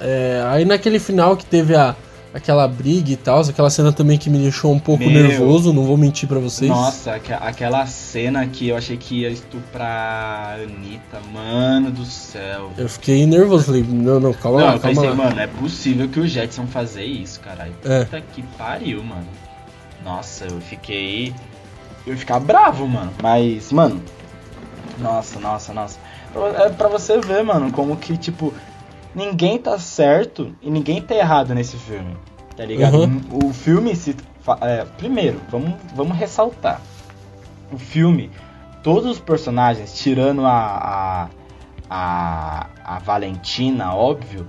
É, 0.00 0.42
aí 0.48 0.64
naquele 0.64 0.98
final 0.98 1.36
que 1.36 1.44
teve 1.46 1.74
a, 1.74 1.94
aquela 2.32 2.66
briga 2.66 3.10
e 3.12 3.16
tal, 3.16 3.40
aquela 3.40 3.70
cena 3.70 3.92
também 3.92 4.18
que 4.18 4.28
me 4.28 4.38
deixou 4.38 4.72
um 4.72 4.78
pouco 4.78 5.04
Meu. 5.04 5.10
nervoso, 5.22 5.72
não 5.72 5.84
vou 5.84 5.96
mentir 5.96 6.28
pra 6.28 6.38
vocês. 6.38 6.68
Nossa, 6.70 7.14
aque- 7.14 7.32
aquela 7.32 7.86
cena 7.86 8.44
que 8.46 8.68
eu 8.68 8.76
achei 8.76 8.96
que 8.96 9.20
ia 9.20 9.30
estuprar 9.30 9.88
a 9.88 10.54
Anitta, 10.62 11.20
mano 11.32 11.90
do 11.90 12.04
céu. 12.04 12.70
Eu 12.76 12.88
fiquei 12.88 13.24
nervoso, 13.26 13.64
falei, 13.66 13.84
não, 13.88 14.18
não, 14.20 14.32
calma 14.32 14.58
Não, 14.60 14.66
lá, 14.66 14.74
eu 14.74 14.80
calma 14.80 14.94
pensei, 15.02 15.10
lá. 15.10 15.14
mano, 15.16 15.40
é 15.40 15.46
possível 15.46 16.08
que 16.08 16.18
o 16.20 16.26
Jetson 16.26 16.66
fazer 16.66 17.04
isso, 17.04 17.40
caralho. 17.40 17.72
É. 17.84 18.04
Puta 18.04 18.20
que 18.20 18.42
pariu, 18.58 19.02
mano. 19.02 19.26
Nossa, 20.04 20.44
eu 20.46 20.60
fiquei. 20.60 21.32
Eu 22.06 22.12
ia 22.12 22.18
ficar 22.18 22.38
bravo, 22.40 22.86
mano. 22.86 23.10
Mas, 23.22 23.72
mano. 23.72 24.02
Nossa, 24.98 25.40
nossa, 25.40 25.72
nossa. 25.72 25.98
É 26.62 26.68
pra 26.68 26.88
você 26.88 27.18
ver, 27.20 27.42
mano, 27.42 27.70
como 27.72 27.96
que, 27.96 28.16
tipo, 28.16 28.52
ninguém 29.14 29.58
tá 29.58 29.78
certo 29.78 30.54
e 30.60 30.70
ninguém 30.70 31.00
tá 31.00 31.14
errado 31.14 31.54
nesse 31.54 31.76
filme. 31.76 32.16
Tá 32.56 32.64
ligado? 32.64 32.98
Uhum. 32.98 33.20
O 33.44 33.52
filme 33.52 33.94
se. 33.96 34.16
é, 34.60 34.84
primeiro, 34.96 35.40
vamos, 35.50 35.74
vamos 35.94 36.16
ressaltar. 36.16 36.80
O 37.72 37.78
filme, 37.78 38.30
todos 38.82 39.10
os 39.10 39.20
personagens, 39.20 39.94
tirando 39.94 40.44
a. 40.44 40.50
a, 40.50 41.28
a, 41.90 42.66
a 42.84 42.98
Valentina, 43.00 43.94
óbvio, 43.94 44.46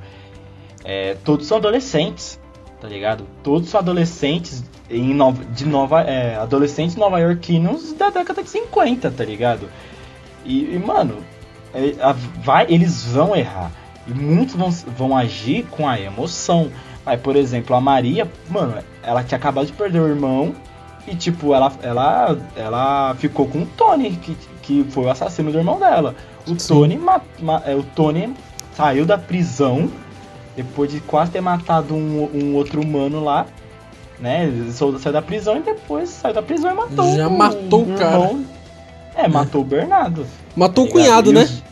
é, 0.84 1.16
todos 1.24 1.47
são 1.47 1.57
adolescentes, 1.57 2.39
tá 2.80 2.88
ligado? 2.88 3.26
Todos 3.43 3.70
são 3.70 3.80
adolescentes 3.80 4.63
em 4.89 5.13
Nova, 5.13 5.43
de 5.45 5.66
Nova, 5.66 6.01
é, 6.01 6.36
adolescentes 6.36 6.95
nova-iorquinos 6.95 7.93
da 7.93 8.09
década 8.09 8.43
de 8.43 8.49
50, 8.49 9.09
tá 9.09 9.26
ligado? 9.26 9.70
E, 10.45 10.76
e, 10.76 10.80
mano, 10.80 11.18
é, 11.74 11.93
vai, 12.43 12.68
eles 12.70 13.03
vão 13.05 13.36
errar. 13.36 13.72
E 14.08 14.14
muitos 14.14 14.56
vão, 14.56 14.70
vão 14.70 15.18
agir 15.18 15.66
com 15.72 15.88
a 15.88 15.99
emoção. 15.99 16.72
Aí, 17.06 17.18
por 17.18 17.36
exemplo, 17.36 17.76
a 17.76 17.82
Maria, 17.82 18.30
mano, 18.49 18.76
ela 19.03 19.24
tinha 19.24 19.38
acabado 19.38 19.68
de 19.68 19.74
perder 19.74 19.99
o 19.99 20.08
irmão 20.08 20.56
E 21.08 21.16
tipo, 21.16 21.53
ela, 21.53 21.72
ela, 21.84 22.38
ela 22.56 23.16
ficou 23.16 23.47
com 23.47 23.60
o 23.60 23.66
Tony, 23.66 24.12
que, 24.12 24.36
que 24.62 24.84
foi 24.89 25.06
o 25.06 25.10
assassino 25.10 25.51
do 25.51 25.58
irmão 25.58 25.80
dela. 25.80 26.16
O 26.47 26.56
Tony, 26.56 26.97
ma, 26.97 27.22
ma, 27.39 27.62
é, 27.66 27.76
o 27.76 27.84
Tony 27.84 28.34
saiu 28.76 29.06
da 29.06 29.18
prisão 29.18 29.89
depois 30.56 30.91
de 30.91 30.99
quase 31.01 31.32
ter 31.32 31.41
matado 31.41 31.93
um, 31.93 32.30
um 32.34 32.56
outro 32.56 32.82
humano 32.82 33.24
lá. 33.24 33.45
Né? 34.20 34.45
Ele 34.45 34.72
saiu 34.72 35.12
da 35.12 35.22
prisão 35.22 35.58
e 35.58 35.62
depois 35.62 36.10
saiu 36.10 36.34
da 36.34 36.41
prisão 36.41 36.72
e 36.72 36.74
matou. 36.74 37.16
Já 37.16 37.28
o, 37.28 37.38
matou 37.38 37.84
o, 37.84 37.97
cara. 37.97 38.16
Irmão. 38.16 38.45
É, 39.16 39.28
matou 39.28 39.62
o 39.62 39.66
Bernardo. 39.66 40.26
Matou 40.56 40.86
tá 40.86 40.89
o 40.89 40.93
cunhado, 40.93 41.32
né? 41.32 41.43
Os... 41.43 41.64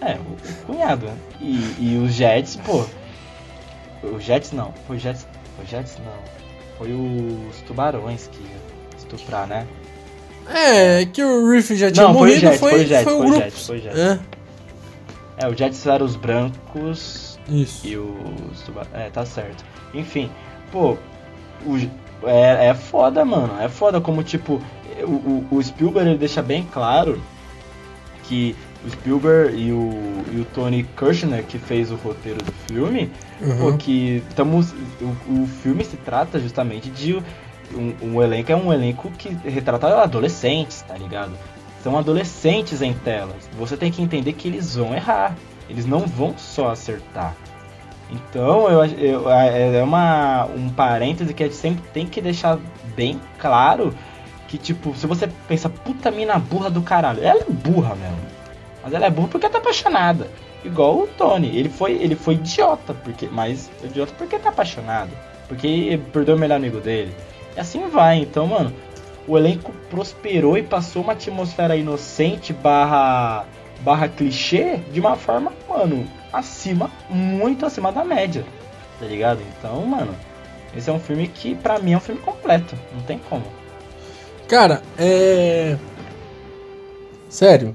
É, 0.00 0.14
o, 0.14 0.18
o 0.18 0.66
cunhado. 0.66 1.08
E, 1.42 1.76
e 1.80 1.98
os 1.98 2.12
Jets, 2.12 2.56
pô. 2.56 2.84
O 4.02 4.18
Jets 4.20 4.52
não. 4.52 4.72
Foi 4.86 4.96
o 4.96 4.98
Jets. 4.98 5.26
Foi 5.56 5.64
o 5.64 5.68
Jets 5.68 5.98
não. 5.98 6.12
Foi 6.78 6.92
os 6.92 7.60
tubarões 7.62 8.28
que 8.28 8.44
estuprar, 8.96 9.46
né? 9.46 9.66
É, 10.48 11.04
que 11.06 11.22
o 11.22 11.50
Riff 11.50 11.74
já 11.76 11.90
tinha 11.90 12.06
não, 12.06 12.14
morrido, 12.14 12.40
foi, 12.40 12.46
o 12.46 12.50
Jets, 12.50 12.60
foi, 12.60 12.70
foi, 12.70 12.84
o 12.84 12.86
Jets, 12.86 13.04
foi, 13.04 13.12
o 13.12 13.16
foi, 13.16 13.26
grupo. 13.26 13.42
Jets, 13.42 13.66
foi 13.66 13.78
o 13.78 13.80
Jets. 13.80 13.98
É. 13.98 14.18
é, 15.36 15.48
o 15.48 15.56
Jets 15.56 15.86
eram 15.86 16.06
os 16.06 16.16
brancos 16.16 17.38
Isso. 17.48 17.86
e 17.86 17.96
os 17.96 18.62
tubarões. 18.64 18.94
É, 18.94 19.10
tá 19.10 19.24
certo. 19.24 19.64
Enfim, 19.94 20.30
pô, 20.72 20.96
o, 21.64 21.76
é, 22.24 22.68
é 22.68 22.74
foda, 22.74 23.24
mano. 23.24 23.60
É 23.60 23.68
foda 23.68 24.00
como, 24.00 24.22
tipo, 24.22 24.60
o, 25.00 25.10
o, 25.10 25.48
o 25.52 25.62
Spielberg 25.62 26.10
ele 26.10 26.18
deixa 26.18 26.42
bem 26.42 26.66
claro 26.72 27.22
que 28.24 28.56
o 28.84 28.90
Spielberg 28.90 29.56
e 29.56 29.72
o, 29.72 30.24
e 30.32 30.40
o 30.40 30.44
Tony 30.46 30.84
Kushner, 30.96 31.44
que 31.44 31.58
fez 31.58 31.90
o 31.90 31.96
roteiro 31.96 32.42
do 32.42 32.52
filme, 32.66 33.10
uhum. 33.40 33.58
porque 33.58 34.22
estamos, 34.28 34.72
o, 35.00 35.42
o 35.42 35.46
filme 35.46 35.84
se 35.84 35.96
trata 35.96 36.38
justamente 36.38 36.90
de 36.90 37.22
um, 37.74 37.94
um, 38.02 38.22
elenco 38.22 38.52
é 38.52 38.56
um 38.56 38.72
elenco 38.72 39.10
que 39.12 39.30
retrata 39.48 40.02
adolescentes, 40.02 40.82
tá 40.82 40.96
ligado? 40.96 41.32
São 41.82 41.96
adolescentes 41.96 42.82
em 42.82 42.92
telas. 42.92 43.48
Você 43.58 43.76
tem 43.76 43.90
que 43.90 44.02
entender 44.02 44.32
que 44.34 44.48
eles 44.48 44.76
vão 44.76 44.94
errar. 44.94 45.34
Eles 45.68 45.86
não 45.86 46.00
vão 46.00 46.36
só 46.36 46.70
acertar. 46.70 47.34
Então, 48.10 48.68
eu, 48.68 48.84
eu, 48.84 49.30
é, 49.30 49.78
é 49.78 49.82
uma, 49.82 50.44
um 50.44 50.68
parêntese 50.68 51.32
que 51.32 51.42
a 51.42 51.46
gente 51.46 51.56
sempre 51.56 51.82
tem 51.92 52.06
que 52.06 52.20
deixar 52.20 52.58
bem 52.94 53.18
claro 53.38 53.94
que, 54.48 54.58
tipo, 54.58 54.94
se 54.94 55.06
você 55.06 55.26
pensa, 55.48 55.68
puta 55.70 56.10
mina 56.10 56.38
burra 56.38 56.68
do 56.68 56.82
caralho, 56.82 57.24
ela 57.24 57.40
é 57.40 57.50
burra 57.50 57.94
mesmo. 57.94 58.31
Mas 58.82 58.92
ela 58.92 59.06
é 59.06 59.10
burra 59.10 59.28
porque 59.28 59.48
tá 59.48 59.58
apaixonada. 59.58 60.28
Igual 60.64 61.00
o 61.00 61.06
Tony. 61.06 61.56
Ele 61.56 61.68
foi, 61.68 61.92
ele 61.92 62.16
foi 62.16 62.34
idiota, 62.34 62.94
porque, 62.94 63.28
mas 63.30 63.70
idiota 63.82 64.12
porque 64.16 64.38
tá 64.38 64.50
apaixonado. 64.50 65.10
Porque 65.48 66.00
perdeu 66.12 66.36
o 66.36 66.38
melhor 66.38 66.56
amigo 66.56 66.80
dele. 66.80 67.14
E 67.56 67.60
assim 67.60 67.88
vai. 67.88 68.18
Então, 68.18 68.46
mano, 68.46 68.72
o 69.26 69.36
elenco 69.36 69.72
prosperou 69.90 70.56
e 70.58 70.62
passou 70.62 71.02
uma 71.02 71.12
atmosfera 71.12 71.76
inocente 71.76 72.52
barra, 72.52 73.44
barra 73.80 74.08
clichê 74.08 74.78
de 74.92 75.00
uma 75.00 75.16
forma, 75.16 75.52
mano, 75.68 76.06
acima, 76.32 76.90
muito 77.08 77.66
acima 77.66 77.92
da 77.92 78.04
média. 78.04 78.44
Tá 78.98 79.06
ligado? 79.06 79.40
Então, 79.58 79.84
mano, 79.84 80.14
esse 80.76 80.88
é 80.88 80.92
um 80.92 81.00
filme 81.00 81.28
que 81.28 81.54
pra 81.54 81.78
mim 81.78 81.92
é 81.92 81.96
um 81.96 82.00
filme 82.00 82.20
completo. 82.20 82.76
Não 82.94 83.02
tem 83.02 83.18
como. 83.18 83.44
Cara, 84.48 84.82
é. 84.98 85.76
Sério, 87.28 87.74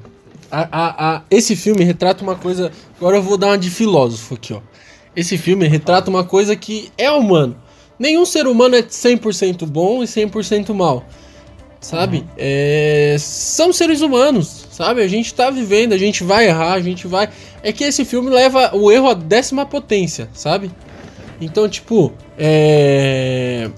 a, 0.52 0.68
a, 0.72 1.16
a, 1.16 1.22
esse 1.30 1.56
filme 1.56 1.84
retrata 1.84 2.24
uma 2.24 2.36
coisa. 2.36 2.72
Agora 2.98 3.18
eu 3.18 3.24
vou 3.24 3.38
dar 3.38 3.48
uma 3.48 3.58
de 3.58 3.70
filósofo 3.70 4.36
aqui, 4.36 4.54
ó. 4.54 4.62
Esse 5.16 5.38
filme 5.38 5.68
retrata 5.68 6.10
uma 6.10 6.24
coisa 6.24 6.56
que 6.56 6.92
é 6.98 7.10
humano. 7.10 7.58
Nenhum 7.98 8.26
ser 8.26 8.46
humano 8.46 8.76
é 8.76 8.84
100% 8.84 9.66
bom 9.66 10.04
e 10.04 10.06
100% 10.06 10.74
mal. 10.74 11.04
Sabe? 11.80 12.18
Uhum. 12.18 12.28
É, 12.38 13.16
são 13.20 13.72
seres 13.72 14.02
humanos, 14.02 14.68
sabe? 14.72 15.02
A 15.02 15.08
gente 15.08 15.34
tá 15.34 15.50
vivendo, 15.50 15.94
a 15.94 15.98
gente 15.98 16.24
vai 16.24 16.48
errar, 16.48 16.74
a 16.74 16.82
gente 16.82 17.08
vai. 17.08 17.30
É 17.64 17.72
que 17.72 17.84
esse 17.84 18.04
filme 18.04 18.30
leva 18.30 18.76
o 18.76 18.92
erro 18.92 19.10
à 19.10 19.14
décima 19.14 19.66
potência, 19.66 20.30
sabe? 20.34 20.72
Então, 21.40 21.68
tipo. 21.68 22.14
É. 22.38 23.70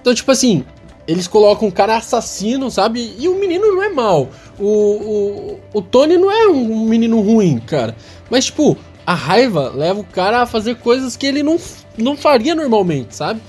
Então, 0.00 0.14
tipo 0.14 0.30
assim, 0.30 0.64
eles 1.06 1.26
colocam 1.26 1.68
um 1.68 1.70
cara 1.70 1.96
assassino, 1.96 2.70
sabe? 2.70 3.14
E 3.18 3.28
o 3.28 3.34
menino 3.34 3.66
não 3.74 3.82
é 3.82 3.88
mal. 3.88 4.30
O, 4.60 5.58
o, 5.72 5.78
o 5.78 5.82
Tony 5.82 6.16
não 6.18 6.30
é 6.30 6.46
um 6.48 6.84
menino 6.84 7.20
ruim, 7.20 7.58
cara. 7.58 7.96
Mas, 8.30 8.46
tipo, 8.46 8.76
a 9.06 9.14
raiva 9.14 9.72
leva 9.74 10.00
o 10.00 10.04
cara 10.04 10.42
a 10.42 10.46
fazer 10.46 10.76
coisas 10.76 11.16
que 11.16 11.26
ele 11.26 11.42
não, 11.42 11.58
não 11.96 12.16
faria 12.16 12.54
normalmente, 12.54 13.16
sabe? 13.16 13.40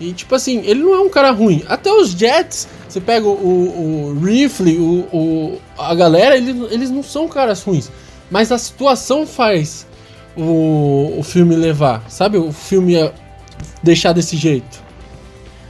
E, 0.00 0.12
tipo 0.12 0.34
assim, 0.34 0.62
ele 0.64 0.80
não 0.80 0.94
é 0.94 1.00
um 1.00 1.08
cara 1.08 1.30
ruim. 1.30 1.64
Até 1.68 1.92
os 1.92 2.10
Jets, 2.10 2.68
você 2.88 3.00
pega 3.00 3.26
o, 3.26 3.30
o, 3.30 4.20
Rifle, 4.20 4.78
o, 4.78 5.16
o, 5.16 5.58
a 5.78 5.94
galera, 5.94 6.36
eles, 6.36 6.56
eles 6.70 6.90
não 6.90 7.02
são 7.02 7.28
caras 7.28 7.62
ruins. 7.62 7.90
Mas 8.30 8.52
a 8.52 8.58
situação 8.58 9.26
faz 9.26 9.86
o, 10.36 11.14
o 11.18 11.22
filme 11.22 11.56
levar, 11.56 12.04
sabe? 12.08 12.36
O 12.36 12.52
filme 12.52 12.94
deixar 13.82 14.12
desse 14.12 14.36
jeito. 14.36 14.87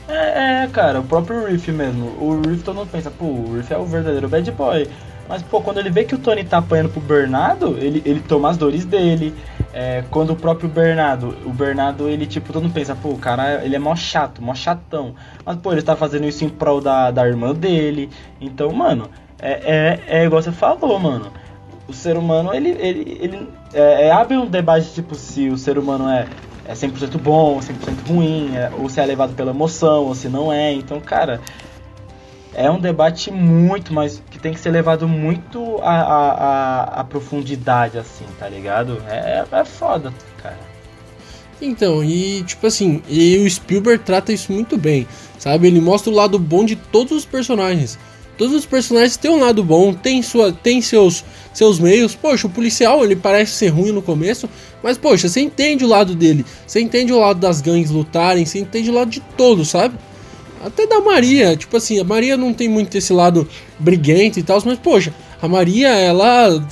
É, 0.08 0.64
é, 0.64 0.66
cara, 0.68 1.00
o 1.00 1.04
próprio 1.04 1.46
Riff 1.46 1.70
mesmo. 1.70 2.06
O 2.18 2.40
Riff 2.40 2.62
todo 2.62 2.76
mundo 2.76 2.90
pensa, 2.90 3.10
pô, 3.10 3.26
o 3.26 3.56
Riff 3.56 3.72
é 3.72 3.76
o 3.76 3.84
verdadeiro 3.84 4.28
bad 4.28 4.50
boy. 4.52 4.88
Mas, 5.28 5.42
pô, 5.42 5.60
quando 5.60 5.78
ele 5.78 5.90
vê 5.90 6.04
que 6.04 6.14
o 6.14 6.18
Tony 6.18 6.42
tá 6.42 6.56
apanhando 6.56 6.88
pro 6.88 7.02
Bernardo, 7.02 7.76
ele, 7.78 8.02
ele 8.06 8.20
toma 8.20 8.48
as 8.48 8.56
dores 8.56 8.86
dele. 8.86 9.34
É, 9.74 10.02
quando 10.10 10.30
o 10.30 10.36
próprio 10.36 10.70
Bernardo, 10.70 11.36
o 11.44 11.50
Bernardo, 11.50 12.08
ele, 12.08 12.26
tipo, 12.26 12.50
todo 12.50 12.62
mundo 12.62 12.72
pensa, 12.72 12.96
pô, 12.96 13.10
o 13.10 13.18
cara, 13.18 13.62
ele 13.62 13.76
é 13.76 13.78
mó 13.78 13.94
chato, 13.94 14.40
mó 14.40 14.54
chatão. 14.54 15.14
Mas, 15.44 15.56
pô, 15.56 15.72
ele 15.72 15.82
tá 15.82 15.94
fazendo 15.94 16.26
isso 16.26 16.42
em 16.42 16.48
prol 16.48 16.80
da, 16.80 17.10
da 17.10 17.28
irmã 17.28 17.54
dele. 17.54 18.08
Então, 18.40 18.72
mano, 18.72 19.10
é, 19.38 20.00
é, 20.08 20.20
é 20.20 20.24
igual 20.24 20.40
você 20.40 20.50
falou, 20.50 20.98
mano. 20.98 21.30
O 21.86 21.92
ser 21.92 22.16
humano, 22.16 22.54
ele, 22.54 22.70
ele, 22.70 23.18
ele 23.20 23.48
é, 23.74 24.06
é, 24.06 24.10
abre 24.10 24.36
um 24.36 24.46
debate, 24.46 24.92
tipo, 24.94 25.14
se 25.14 25.50
o 25.50 25.58
ser 25.58 25.78
humano 25.78 26.08
é 26.08 26.26
é 26.68 26.74
100% 26.74 27.18
bom, 27.18 27.58
100% 27.58 28.06
ruim, 28.06 28.54
é, 28.54 28.70
ou 28.78 28.90
se 28.90 29.00
é 29.00 29.06
levado 29.06 29.34
pela 29.34 29.50
emoção, 29.50 30.04
ou 30.04 30.14
se 30.14 30.28
não 30.28 30.52
é. 30.52 30.70
Então, 30.70 31.00
cara, 31.00 31.40
é 32.54 32.70
um 32.70 32.78
debate 32.78 33.30
muito, 33.30 33.92
mas 33.94 34.22
que 34.30 34.38
tem 34.38 34.52
que 34.52 34.60
ser 34.60 34.70
levado 34.70 35.08
muito 35.08 35.78
a, 35.80 35.90
a, 35.90 36.32
a, 36.32 36.82
a 37.00 37.04
profundidade, 37.04 37.96
assim, 37.96 38.26
tá 38.38 38.46
ligado? 38.46 39.02
É, 39.08 39.46
é 39.50 39.64
foda, 39.64 40.12
cara. 40.42 40.58
Então, 41.60 42.04
e 42.04 42.44
tipo 42.44 42.66
assim, 42.66 43.02
e 43.08 43.38
o 43.38 43.50
Spielberg 43.50 44.04
trata 44.04 44.30
isso 44.30 44.52
muito 44.52 44.76
bem, 44.76 45.08
sabe? 45.38 45.66
Ele 45.66 45.80
mostra 45.80 46.12
o 46.12 46.14
lado 46.14 46.38
bom 46.38 46.66
de 46.66 46.76
todos 46.76 47.12
os 47.12 47.24
personagens. 47.24 47.98
Todos 48.38 48.54
os 48.54 48.64
personagens 48.64 49.16
têm 49.16 49.30
um 49.30 49.40
lado 49.40 49.62
bom, 49.64 49.92
tem, 49.92 50.22
sua, 50.22 50.52
tem 50.52 50.80
seus, 50.80 51.24
seus 51.52 51.78
meios. 51.78 52.14
Poxa, 52.14 52.46
o 52.46 52.50
policial 52.50 53.04
ele 53.04 53.16
parece 53.16 53.52
ser 53.52 53.68
ruim 53.68 53.92
no 53.92 54.00
começo, 54.00 54.48
mas 54.82 54.96
poxa, 54.96 55.28
você 55.28 55.40
entende 55.40 55.84
o 55.84 55.88
lado 55.88 56.14
dele. 56.14 56.46
Você 56.66 56.80
entende 56.80 57.12
o 57.12 57.18
lado 57.18 57.40
das 57.40 57.60
gangues 57.60 57.90
lutarem, 57.90 58.46
você 58.46 58.60
entende 58.60 58.90
o 58.90 58.94
lado 58.94 59.10
de 59.10 59.20
todos, 59.36 59.68
sabe? 59.68 59.96
Até 60.64 60.86
da 60.86 61.00
Maria, 61.00 61.56
tipo 61.56 61.76
assim, 61.76 62.00
a 62.00 62.04
Maria 62.04 62.36
não 62.36 62.54
tem 62.54 62.68
muito 62.68 62.96
esse 62.96 63.12
lado 63.12 63.48
briguento 63.78 64.38
e 64.38 64.42
tal, 64.42 64.60
mas 64.64 64.78
poxa, 64.78 65.12
a 65.40 65.46
Maria, 65.46 65.88
ela. 65.88 66.64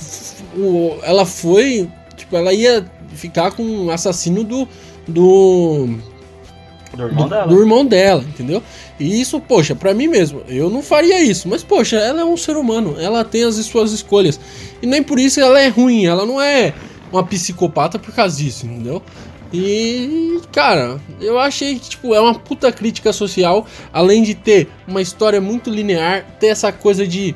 Ela 1.03 1.25
foi. 1.25 1.89
Tipo, 2.15 2.35
ela 2.35 2.53
ia 2.53 2.85
ficar 3.13 3.51
com 3.51 3.85
o 3.85 3.91
assassino 3.91 4.43
do. 4.43 4.67
Do. 5.07 5.89
Do 6.93 7.03
irmão, 7.03 7.23
do, 7.23 7.29
dela. 7.29 7.47
do 7.47 7.59
irmão 7.59 7.85
dela, 7.85 8.21
entendeu? 8.23 8.63
E 8.99 9.21
isso, 9.21 9.39
poxa, 9.39 9.75
para 9.75 9.93
mim 9.93 10.07
mesmo, 10.07 10.41
eu 10.47 10.69
não 10.69 10.81
faria 10.81 11.21
isso. 11.21 11.47
Mas, 11.47 11.63
poxa, 11.63 11.97
ela 11.97 12.21
é 12.21 12.25
um 12.25 12.37
ser 12.37 12.57
humano, 12.57 12.95
ela 12.99 13.23
tem 13.23 13.43
as 13.43 13.55
suas 13.55 13.91
escolhas. 13.91 14.39
E 14.81 14.85
nem 14.85 15.03
por 15.03 15.19
isso 15.19 15.39
ela 15.39 15.59
é 15.59 15.67
ruim, 15.67 16.05
ela 16.05 16.25
não 16.25 16.41
é 16.41 16.73
uma 17.11 17.23
psicopata 17.23 17.97
por 17.99 18.13
causa 18.13 18.37
disso, 18.37 18.65
entendeu? 18.65 19.01
E, 19.53 20.41
cara, 20.51 20.99
eu 21.21 21.39
achei 21.39 21.79
que, 21.79 21.89
tipo, 21.89 22.13
é 22.13 22.19
uma 22.19 22.35
puta 22.35 22.71
crítica 22.71 23.13
social, 23.13 23.65
além 23.93 24.21
de 24.21 24.35
ter 24.35 24.67
uma 24.87 25.01
história 25.01 25.39
muito 25.39 25.69
linear, 25.69 26.25
ter 26.39 26.47
essa 26.47 26.71
coisa 26.71 27.07
de 27.07 27.35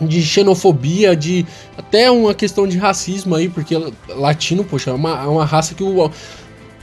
de 0.00 0.22
xenofobia, 0.22 1.14
de 1.14 1.46
até 1.76 2.10
uma 2.10 2.34
questão 2.34 2.66
de 2.66 2.76
racismo 2.78 3.34
aí, 3.34 3.48
porque 3.48 3.76
latino, 4.08 4.64
poxa, 4.64 4.90
é 4.90 4.92
uma, 4.92 5.22
é 5.22 5.26
uma 5.26 5.44
raça 5.44 5.74
que 5.74 5.82
o, 5.82 6.10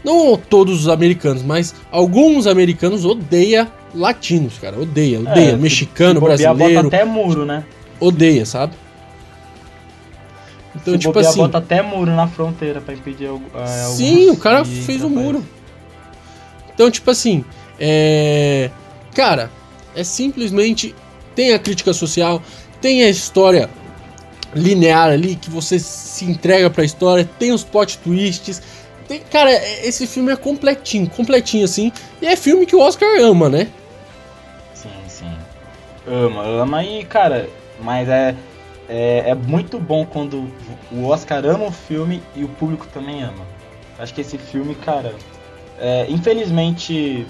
não 0.04 0.38
todos 0.38 0.82
os 0.82 0.88
americanos, 0.88 1.44
mas 1.44 1.76
alguns 1.92 2.48
americanos 2.48 3.06
odeiam 3.06 3.68
latinos, 3.94 4.58
cara. 4.60 4.80
Odeia, 4.80 5.20
odeia. 5.20 5.52
É, 5.52 5.56
Mexicano, 5.56 6.20
se 6.20 6.26
brasileiro. 6.26 6.84
Bota 6.84 6.88
até 6.88 7.06
muro, 7.06 7.46
né? 7.46 7.64
Odeia, 8.00 8.46
sabe? 8.46 8.74
Então, 10.76 10.94
se 10.94 11.00
tipo 11.00 11.14
bobear, 11.14 11.30
assim. 11.30 11.40
bota 11.40 11.58
até 11.58 11.82
muro 11.82 12.12
na 12.12 12.28
fronteira 12.28 12.80
pra 12.80 12.94
impedir 12.94 13.30
é, 13.56 13.68
Sim, 13.88 14.30
o 14.30 14.38
cara 14.38 14.64
fez 14.64 15.04
o 15.04 15.08
um 15.08 15.10
muro. 15.10 15.46
Então, 16.74 16.90
tipo 16.90 17.10
assim. 17.10 17.44
É. 17.80 18.70
Cara, 19.14 19.52
é 19.96 20.04
simplesmente. 20.04 20.96
Tem 21.36 21.54
a 21.54 21.60
crítica 21.60 21.94
social, 21.94 22.42
tem 22.82 23.04
a 23.04 23.10
história 23.10 23.70
linear 24.54 25.10
ali 25.10 25.36
que 25.36 25.50
você 25.50 25.80
se 25.80 26.26
entrega 26.26 26.70
pra 26.70 26.84
história, 26.84 27.30
tem 27.38 27.54
os 27.54 27.64
plot 27.64 27.98
twists 28.00 28.62
tem, 29.10 29.20
cara, 29.22 29.52
esse 29.84 30.06
filme 30.06 30.32
é 30.32 30.36
completinho, 30.36 31.10
completinho 31.10 31.66
assim. 31.66 31.92
E 32.22 32.28
é 32.28 32.36
filme 32.36 32.68
que 32.68 32.76
o 32.76 32.80
Oscar 32.80 33.10
ama, 33.20 33.50
né? 33.50 33.68
Ama, 36.08 36.44
ama 36.44 36.84
e, 36.84 37.04
cara, 37.04 37.50
mas 37.82 38.08
é, 38.08 38.36
é, 38.88 39.32
é 39.32 39.36
muito 39.36 39.80
bom 39.80 40.06
quando 40.06 40.48
o 40.92 41.08
Oscar 41.08 41.44
ama 41.44 41.66
o 41.66 41.72
filme 41.72 42.22
e 42.36 42.44
o 42.44 42.48
público 42.48 42.86
também 42.94 43.24
ama. 43.24 43.44
Acho 43.98 44.14
que 44.14 44.22
esse 44.22 44.38
filme, 44.38 44.76
cara, 44.76 45.16
é, 45.80 46.06
infelizmente 46.08 47.26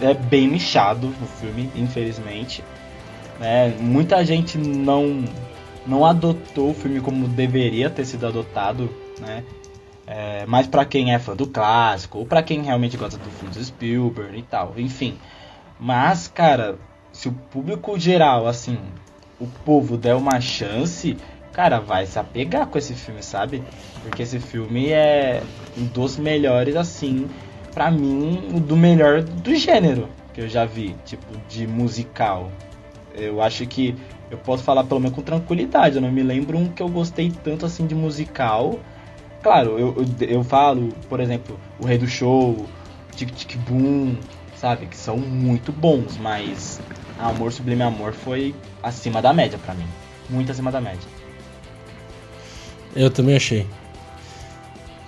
é 0.00 0.14
bem 0.14 0.46
nichado 0.46 1.12
o 1.20 1.26
filme, 1.40 1.68
infelizmente. 1.74 2.62
É, 3.40 3.72
muita 3.80 4.24
gente 4.24 4.56
não, 4.56 5.24
não 5.84 6.06
adotou 6.06 6.70
o 6.70 6.74
filme 6.74 7.00
como 7.00 7.26
deveria 7.26 7.90
ter 7.90 8.04
sido 8.04 8.24
adotado, 8.24 8.88
né? 9.20 9.42
É, 10.06 10.44
mas 10.46 10.66
para 10.66 10.84
quem 10.84 11.14
é 11.14 11.18
fã 11.18 11.34
do 11.34 11.46
clássico, 11.46 12.18
ou 12.18 12.26
para 12.26 12.42
quem 12.42 12.62
realmente 12.62 12.96
gosta 12.96 13.18
do 13.18 13.30
filme 13.30 13.54
do 13.54 13.64
Spielberg 13.64 14.38
e 14.38 14.42
tal, 14.42 14.74
enfim. 14.76 15.16
Mas, 15.78 16.28
cara, 16.28 16.78
se 17.12 17.28
o 17.28 17.32
público 17.32 17.98
geral, 17.98 18.46
assim, 18.46 18.78
o 19.40 19.46
povo 19.46 19.96
der 19.96 20.14
uma 20.14 20.40
chance, 20.40 21.16
cara, 21.52 21.80
vai 21.80 22.06
se 22.06 22.18
apegar 22.18 22.66
com 22.66 22.76
esse 22.76 22.94
filme, 22.94 23.22
sabe? 23.22 23.62
Porque 24.02 24.22
esse 24.22 24.38
filme 24.38 24.90
é 24.90 25.42
um 25.76 25.84
dos 25.84 26.18
melhores, 26.18 26.76
assim, 26.76 27.28
para 27.72 27.90
mim, 27.90 28.62
do 28.66 28.76
melhor 28.76 29.22
do 29.22 29.54
gênero 29.54 30.08
que 30.34 30.40
eu 30.40 30.48
já 30.48 30.64
vi, 30.64 30.96
tipo, 31.04 31.24
de 31.48 31.66
musical. 31.66 32.50
Eu 33.14 33.40
acho 33.40 33.64
que 33.66 33.96
eu 34.30 34.36
posso 34.36 34.64
falar 34.64 34.82
pelo 34.84 35.00
menos 35.00 35.14
com 35.14 35.22
tranquilidade. 35.22 35.94
Eu 35.94 36.02
não 36.02 36.10
me 36.10 36.22
lembro 36.22 36.58
um 36.58 36.68
que 36.68 36.82
eu 36.82 36.88
gostei 36.88 37.32
tanto 37.42 37.64
assim 37.64 37.86
de 37.86 37.94
musical. 37.94 38.80
Claro, 39.44 39.78
eu, 39.78 39.94
eu, 39.98 40.28
eu 40.28 40.42
falo, 40.42 40.88
por 41.06 41.20
exemplo, 41.20 41.60
O 41.78 41.84
Rei 41.86 41.98
do 41.98 42.08
Show, 42.08 42.64
Tic 43.14 43.30
Tic 43.30 43.58
Boom, 43.68 44.16
sabe? 44.56 44.86
Que 44.86 44.96
são 44.96 45.18
muito 45.18 45.70
bons, 45.70 46.16
mas 46.16 46.80
Amor 47.18 47.52
Sublime 47.52 47.82
Amor 47.82 48.14
foi 48.14 48.54
acima 48.82 49.20
da 49.20 49.34
média 49.34 49.58
para 49.62 49.74
mim. 49.74 49.84
Muito 50.30 50.50
acima 50.50 50.72
da 50.72 50.80
média. 50.80 51.06
Eu 52.96 53.10
também 53.10 53.36
achei. 53.36 53.66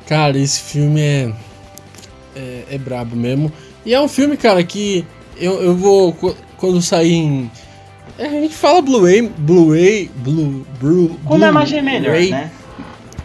Cara, 0.06 0.36
esse 0.36 0.60
filme 0.60 1.00
é, 1.00 1.32
é, 2.36 2.64
é 2.72 2.78
brabo 2.78 3.16
mesmo. 3.16 3.50
E 3.86 3.94
é 3.94 4.00
um 4.02 4.08
filme, 4.08 4.36
cara, 4.36 4.62
que 4.62 5.06
eu, 5.38 5.62
eu 5.62 5.74
vou. 5.74 6.12
Quando 6.58 6.82
sair 6.82 7.14
em. 7.14 7.50
É, 8.18 8.26
a 8.26 8.40
gente 8.42 8.54
fala 8.54 8.82
Blu-ray. 8.82 9.22
Blu-ray. 9.22 10.10
Blue, 10.16 10.66
Blue, 10.78 11.18
Quando 11.24 11.44
a 11.44 11.48
imagem 11.48 11.78
é 11.78 11.82
melhor, 11.82 12.20
né? 12.20 12.50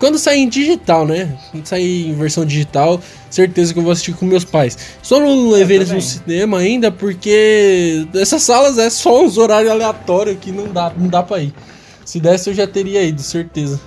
Quando 0.02 0.18
sair 0.18 0.40
em 0.40 0.50
digital, 0.50 1.06
né? 1.06 1.38
Quando 1.52 1.68
sair 1.68 2.10
em 2.10 2.16
versão 2.16 2.44
digital, 2.44 3.00
certeza 3.30 3.72
que 3.72 3.78
eu 3.78 3.84
vou 3.84 3.92
assistir 3.92 4.16
com 4.16 4.26
meus 4.26 4.44
pais. 4.44 4.76
Só 5.04 5.20
não 5.20 5.52
levei 5.52 5.78
eles 5.78 5.92
no 5.92 6.02
cinema 6.02 6.58
ainda 6.58 6.92
porque 6.92 8.08
essas 8.16 8.42
salas 8.42 8.80
é 8.80 8.90
só 8.90 9.24
uns 9.24 9.38
horários 9.38 9.72
aleatórios 9.72 10.40
que 10.42 10.52
não 10.52 10.74
dá, 10.74 10.92
não 10.98 11.08
dá 11.08 11.22
pra 11.22 11.40
ir. 11.40 11.54
Se 12.04 12.20
desse 12.20 12.50
eu 12.50 12.54
já 12.56 12.66
teria 12.66 13.04
ido, 13.04 13.22
certeza. 13.22 13.80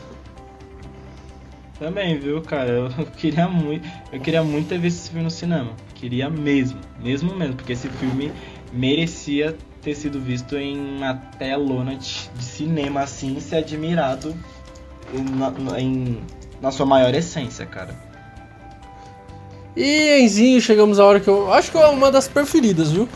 Também, 1.81 2.17
viu, 2.21 2.41
cara? 2.43 2.71
Eu 2.71 3.07
queria 3.19 3.49
muito, 3.49 3.85
eu 4.13 4.21
queria 4.21 4.45
muito 4.45 4.69
ter 4.69 4.79
visto 4.79 4.99
esse 4.99 5.09
filme 5.09 5.25
no 5.25 5.31
cinema. 5.33 5.73
Queria 5.97 6.31
mesmo, 6.31 6.79
mesmo 7.03 7.35
mesmo, 7.35 7.57
porque 7.57 7.73
esse 7.73 7.89
filme 7.89 8.31
merecia 8.73 9.57
ter 9.83 9.97
sido 9.97 10.21
visto 10.21 10.57
em 10.57 10.79
uma 10.79 11.15
telona 11.15 11.97
de, 11.97 12.31
de 12.39 12.45
cinema 12.45 13.01
assim, 13.01 13.41
ser 13.41 13.57
admirado 13.57 14.33
na, 15.13 15.81
em, 15.81 16.23
na 16.61 16.71
sua 16.71 16.87
maior 16.87 17.15
essência, 17.15 17.67
cara. 17.67 17.95
E 19.77 20.21
Enzinho, 20.21 20.61
chegamos 20.61 21.01
à 21.01 21.05
hora 21.05 21.21
que 21.21 21.29
eu 21.29 21.53
acho 21.53 21.71
que 21.71 21.79
é 21.79 21.87
uma 21.87 22.11
das 22.11 22.29
preferidas, 22.29 22.93
viu? 22.93 23.09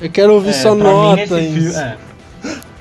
Eu 0.00 0.10
quero 0.10 0.34
ouvir 0.34 0.50
é, 0.50 0.52
sua 0.54 0.74
nota, 0.74 1.40
Enzinho. 1.40 1.76
É. 1.76 1.98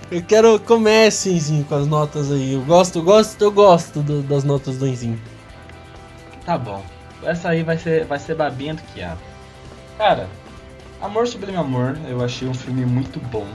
Eu 0.10 0.22
quero 0.22 0.60
comece, 0.60 1.32
Enzinho, 1.32 1.66
com 1.66 1.76
as 1.76 1.88
notas 1.88 2.32
aí. 2.32 2.54
Eu 2.54 2.62
gosto, 2.62 3.00
eu 3.00 3.04
gosto, 3.04 3.42
eu 3.42 3.52
gosto 3.52 4.02
do, 4.02 4.22
das 4.22 4.44
notas 4.44 4.78
do 4.78 4.88
Enzinho. 4.88 5.20
Tá 6.46 6.58
bom. 6.58 6.84
Essa 7.24 7.50
aí 7.50 7.64
vai 7.64 7.78
ser, 7.78 8.06
vai 8.06 8.20
ser 8.20 8.36
babinha 8.36 8.74
do 8.74 8.82
quiabo. 8.94 9.22
Cara, 9.98 10.28
Amor 11.02 11.28
Sublime 11.28 11.58
Amor, 11.58 11.98
eu 12.08 12.24
achei 12.24 12.48
um 12.48 12.54
filme 12.54 12.86
muito 12.86 13.20
bom. 13.20 13.48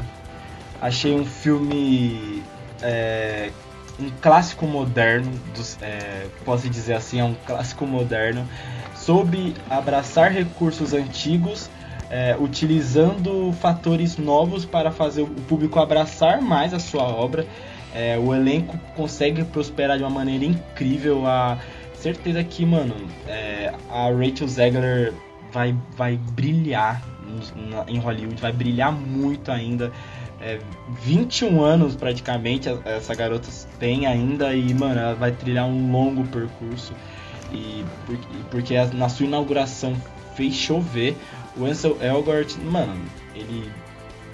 Achei 0.81 1.15
um 1.15 1.25
filme. 1.25 2.43
É, 2.83 3.51
um 4.01 4.11
clássico 4.21 4.67
moderno, 4.67 5.31
dos, 5.55 5.77
é, 5.83 6.27
posso 6.45 6.69
dizer 6.69 6.95
assim, 6.95 7.21
é 7.21 7.25
um 7.25 7.35
clássico 7.47 7.87
moderno. 7.87 8.47
Soube 8.95 9.55
abraçar 9.69 10.31
recursos 10.33 10.93
antigos, 10.93 11.69
é, 12.11 12.37
utilizando 12.39 13.53
fatores 13.61 14.17
novos 14.17 14.65
para 14.65 14.91
fazer 14.91 15.23
o 15.23 15.27
público 15.27 15.79
abraçar 15.79 16.41
mais 16.41 16.73
a 16.73 16.79
sua 16.79 17.03
obra. 17.03 17.47
É, 17.95 18.19
o 18.19 18.35
elenco 18.35 18.79
consegue 18.95 19.45
prosperar 19.45 19.97
de 19.97 20.05
uma 20.05 20.11
maneira 20.11 20.45
incrível. 20.45 21.27
A 21.27 21.59
certeza 21.95 22.43
que, 22.45 22.65
mano, 22.65 22.95
é, 23.27 23.73
a 23.91 24.11
Rachel 24.11 24.49
Zegler 24.49 25.13
vai, 25.53 25.75
vai 25.97 26.17
brilhar 26.17 27.03
em 27.87 27.99
Hollywood, 27.99 28.41
vai 28.41 28.53
brilhar 28.53 28.93
muito 28.93 29.51
ainda. 29.51 29.93
É, 30.41 30.61
21 31.03 31.61
anos 31.63 31.97
praticamente 31.97 32.69
essa 32.85 33.13
garota 33.15 33.49
tem 33.79 34.07
ainda 34.07 34.55
e, 34.55 34.73
mano, 34.73 35.01
ela 35.01 35.15
vai 35.15 35.33
trilhar 35.33 35.67
um 35.67 35.91
longo 35.91 36.25
percurso. 36.29 36.93
E 37.53 37.85
porque, 38.07 38.39
porque 38.51 38.85
na 38.95 39.09
sua 39.09 39.27
inauguração 39.27 39.97
fez 40.37 40.55
chover. 40.55 41.17
O 41.57 41.65
Ansel 41.65 41.97
Elgort, 42.01 42.57
mano, 42.59 42.95
ele. 43.35 43.71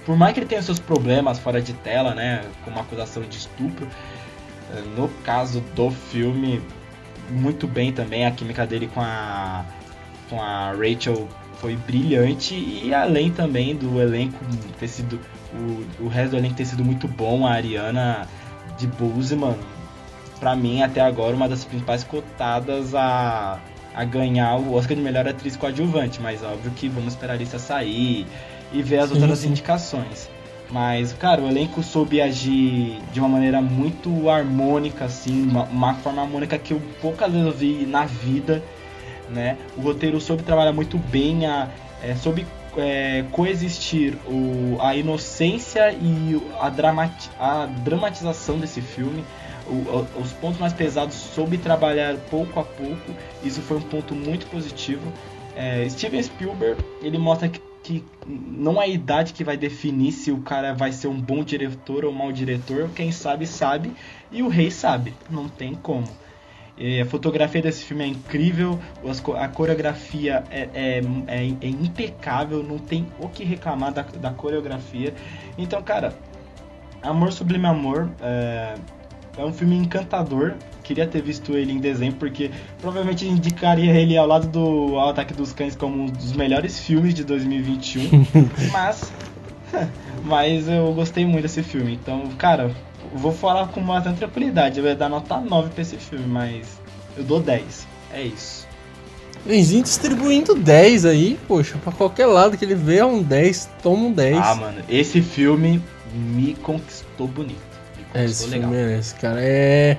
Por 0.05 0.15
mais 0.15 0.33
que 0.33 0.39
ele 0.39 0.45
tenha 0.45 0.61
seus 0.61 0.77
problemas 0.77 1.39
fora 1.39 1.59
de 1.59 1.73
tela, 1.73 2.13
né? 2.13 2.45
Com 2.63 2.69
uma 2.69 2.81
acusação 2.81 3.23
de 3.23 3.37
estupro, 3.37 3.87
é, 4.71 4.81
no 4.95 5.09
caso 5.23 5.61
do 5.75 5.89
filme, 5.89 6.61
muito 7.31 7.65
bem 7.65 7.91
também. 7.91 8.25
A 8.25 8.31
química 8.31 8.67
dele 8.67 8.87
com 8.93 9.01
a, 9.01 9.65
com 10.29 10.39
a 10.39 10.71
Rachel 10.73 11.27
foi 11.55 11.75
brilhante 11.75 12.53
e 12.53 12.93
além 12.93 13.31
também 13.31 13.75
do 13.75 13.99
elenco 13.99 14.37
ter 14.79 14.87
sido 14.87 15.19
o, 15.99 16.05
o 16.05 16.07
resto 16.07 16.31
do 16.31 16.37
elenco 16.37 16.55
ter 16.55 16.65
sido 16.65 16.83
muito 16.83 17.07
bom, 17.07 17.45
a 17.45 17.51
Ariana 17.51 18.27
de 18.77 18.87
Buse, 18.87 19.35
mano, 19.35 19.57
pra 20.39 20.55
mim 20.55 20.81
até 20.81 21.01
agora 21.01 21.35
uma 21.35 21.47
das 21.47 21.63
principais 21.63 22.03
cotadas 22.03 22.93
a, 22.93 23.59
a 23.93 24.03
ganhar 24.03 24.55
o 24.57 24.73
Oscar 24.73 24.95
de 24.95 25.01
melhor 25.01 25.27
atriz 25.27 25.55
coadjuvante, 25.55 26.21
mas 26.21 26.43
óbvio 26.43 26.71
que 26.71 26.87
vamos 26.89 27.13
esperar 27.13 27.39
isso 27.41 27.55
a 27.55 27.59
sair 27.59 28.27
e 28.73 28.81
ver 28.81 28.99
as 28.99 29.09
sim, 29.09 29.15
outras 29.15 29.39
sim. 29.39 29.49
indicações. 29.49 30.29
Mas, 30.69 31.13
cara, 31.13 31.41
o 31.41 31.47
elenco 31.47 31.83
soube 31.83 32.19
agir 32.19 32.99
de 33.13 33.19
uma 33.19 33.29
maneira 33.29 33.61
muito 33.61 34.29
harmônica, 34.29 35.05
assim, 35.05 35.43
uma, 35.43 35.63
uma 35.65 35.93
forma 35.93 36.23
harmônica 36.23 36.57
que 36.57 36.73
eu 36.73 36.81
poucas 37.01 37.31
vezes 37.31 37.55
vi 37.55 37.85
na 37.85 38.05
vida 38.05 38.63
né? 39.29 39.57
O 39.77 39.81
roteiro 39.81 40.19
soube 40.19 40.43
trabalhar 40.43 40.73
muito 40.73 40.97
bem, 40.97 41.45
a, 41.45 41.69
é, 42.03 42.15
soube 42.15 42.45
é, 42.77 43.23
coexistir 43.31 44.17
o, 44.27 44.77
a 44.81 44.95
inocência 44.95 45.91
e 45.91 46.41
a, 46.59 46.69
dramati 46.69 47.29
a 47.39 47.65
dramatização 47.65 48.59
desse 48.59 48.81
filme. 48.81 49.23
O, 49.67 50.21
os 50.21 50.31
pontos 50.33 50.59
mais 50.59 50.73
pesados 50.73 51.15
soube 51.15 51.57
trabalhar 51.57 52.15
pouco 52.29 52.59
a 52.59 52.63
pouco. 52.63 53.13
Isso 53.43 53.61
foi 53.61 53.77
um 53.77 53.81
ponto 53.81 54.13
muito 54.13 54.45
positivo. 54.47 55.11
É, 55.55 55.87
Steven 55.89 56.21
Spielberg 56.21 56.83
ele 57.01 57.17
mostra 57.17 57.47
que, 57.47 57.61
que 57.81 58.03
não 58.27 58.81
é 58.81 58.85
a 58.85 58.87
idade 58.87 59.33
que 59.33 59.43
vai 59.43 59.57
definir 59.57 60.11
se 60.11 60.31
o 60.31 60.41
cara 60.41 60.73
vai 60.73 60.91
ser 60.91 61.07
um 61.07 61.19
bom 61.19 61.43
diretor 61.43 62.05
ou 62.05 62.11
um 62.11 62.15
mau 62.15 62.31
diretor. 62.31 62.89
Quem 62.95 63.11
sabe 63.11 63.47
sabe 63.47 63.91
e 64.31 64.43
o 64.43 64.49
rei 64.49 64.69
sabe. 64.69 65.13
Não 65.29 65.47
tem 65.47 65.73
como. 65.73 66.07
A 66.77 67.05
fotografia 67.05 67.61
desse 67.61 67.85
filme 67.85 68.03
é 68.03 68.07
incrível, 68.07 68.77
a 69.37 69.47
coreografia 69.47 70.43
é, 70.51 70.67
é, 70.73 71.01
é, 71.27 71.47
é 71.61 71.67
impecável, 71.67 72.61
não 72.61 72.77
tem 72.77 73.07
o 73.17 73.29
que 73.29 73.45
reclamar 73.45 73.93
da, 73.93 74.01
da 74.01 74.31
coreografia. 74.31 75.13
Então, 75.57 75.81
cara, 75.81 76.13
Amor 77.01 77.31
Sublime 77.31 77.65
Amor 77.65 78.09
é, 78.21 78.75
é 79.37 79.45
um 79.45 79.53
filme 79.53 79.75
encantador. 79.75 80.55
Queria 80.83 81.07
ter 81.07 81.21
visto 81.21 81.53
ele 81.53 81.71
em 81.71 81.79
dezembro, 81.79 82.17
porque 82.17 82.51
provavelmente 82.79 83.25
indicaria 83.25 83.93
ele 83.93 84.17
ao 84.17 84.27
lado 84.27 84.47
do 84.47 84.99
Ao 84.99 85.09
Ataque 85.09 85.33
dos 85.33 85.53
Cães 85.53 85.75
como 85.75 86.03
um 86.03 86.05
dos 86.07 86.33
melhores 86.33 86.79
filmes 86.79 87.13
de 87.13 87.23
2021. 87.23 88.25
mas, 88.71 89.13
mas 90.23 90.67
eu 90.67 90.93
gostei 90.93 91.25
muito 91.25 91.43
desse 91.43 91.63
filme. 91.63 91.93
Então, 91.93 92.29
cara, 92.37 92.71
vou 93.17 93.33
falar 93.33 93.67
com 93.67 93.81
bastante 93.81 94.17
tranquilidade. 94.17 94.79
Eu 94.79 94.85
ia 94.85 94.95
dar 94.95 95.09
nota 95.09 95.39
9 95.39 95.69
pra 95.69 95.81
esse 95.81 95.97
filme, 95.97 96.25
mas 96.27 96.79
eu 97.17 97.23
dou 97.23 97.39
10. 97.39 97.87
É 98.13 98.21
isso. 98.21 98.65
Benzinho 99.45 99.83
distribuindo 99.83 100.55
10 100.55 101.05
aí, 101.05 101.39
poxa, 101.47 101.77
pra 101.83 101.93
qualquer 101.93 102.25
lado 102.25 102.57
que 102.57 102.65
ele 102.65 102.73
vê 102.73 102.97
é 102.97 103.05
um 103.05 103.21
10, 103.21 103.69
toma 103.83 104.05
um 104.05 104.11
10. 104.11 104.37
Ah, 104.37 104.55
mano, 104.55 104.81
esse 104.89 105.21
filme 105.21 105.81
me 106.15 106.55
conquistou 106.55 107.27
bonito. 107.27 107.59
Me 107.95 108.21
é, 108.21 108.25
esse 108.25 108.47
legal. 108.47 108.71
filme 108.71 108.85
merece, 108.85 109.13
cara. 109.15 109.39
É. 109.39 109.97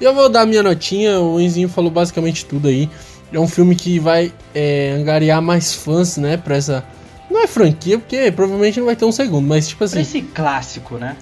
Eu 0.00 0.14
vou 0.14 0.28
dar 0.28 0.46
minha 0.46 0.62
notinha, 0.62 1.20
o 1.20 1.40
Enzinho 1.40 1.68
falou 1.68 1.90
basicamente 1.90 2.44
tudo 2.44 2.66
aí. 2.66 2.90
É 3.32 3.38
um 3.38 3.46
filme 3.46 3.76
que 3.76 4.00
vai 4.00 4.32
é, 4.54 4.96
angariar 4.98 5.40
mais 5.40 5.74
fãs, 5.74 6.16
né, 6.16 6.36
pra 6.36 6.56
essa, 6.56 6.84
Não 7.30 7.42
é 7.42 7.46
franquia, 7.46 7.98
porque 7.98 8.32
provavelmente 8.32 8.78
não 8.80 8.86
vai 8.86 8.96
ter 8.96 9.04
um 9.04 9.12
segundo, 9.12 9.46
mas 9.46 9.68
tipo 9.68 9.84
assim. 9.84 10.00
Esse 10.00 10.22
clássico, 10.22 10.96
né? 10.96 11.16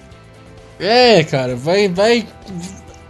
É, 0.79 1.23
cara, 1.23 1.55
vai. 1.55 1.87
vai 1.87 2.27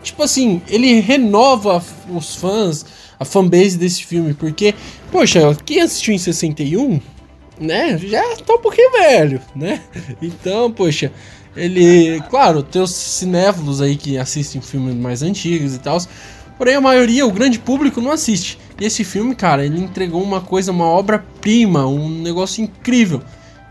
tipo 0.01 0.23
assim, 0.23 0.61
ele 0.69 0.99
renova 0.99 1.83
os 2.09 2.35
fãs, 2.35 2.85
a 3.19 3.25
fanbase 3.25 3.77
desse 3.77 4.05
filme, 4.05 4.33
porque, 4.33 4.73
poxa, 5.11 5.55
quem 5.65 5.81
assistiu 5.81 6.13
em 6.13 6.17
61, 6.17 7.01
né, 7.59 7.97
já 7.97 8.21
tá 8.37 8.53
um 8.53 8.61
pouquinho 8.61 8.91
velho, 8.91 9.41
né? 9.55 9.81
Então, 10.21 10.71
poxa, 10.71 11.11
ele. 11.55 12.21
Claro, 12.29 12.63
tem 12.63 12.81
os 12.81 12.91
cinéfilos 12.91 13.81
aí 13.81 13.95
que 13.95 14.17
assistem 14.17 14.61
filmes 14.61 14.95
mais 14.95 15.21
antigos 15.23 15.75
e 15.75 15.79
tal. 15.79 15.97
Porém, 16.57 16.75
a 16.75 16.81
maioria, 16.81 17.25
o 17.25 17.31
grande 17.31 17.59
público, 17.59 18.01
não 18.01 18.11
assiste. 18.11 18.57
E 18.79 18.85
esse 18.85 19.03
filme, 19.03 19.35
cara, 19.35 19.63
ele 19.65 19.79
entregou 19.79 20.23
uma 20.23 20.41
coisa, 20.41 20.71
uma 20.71 20.85
obra-prima, 20.85 21.85
um 21.85 22.09
negócio 22.09 22.63
incrível. 22.63 23.21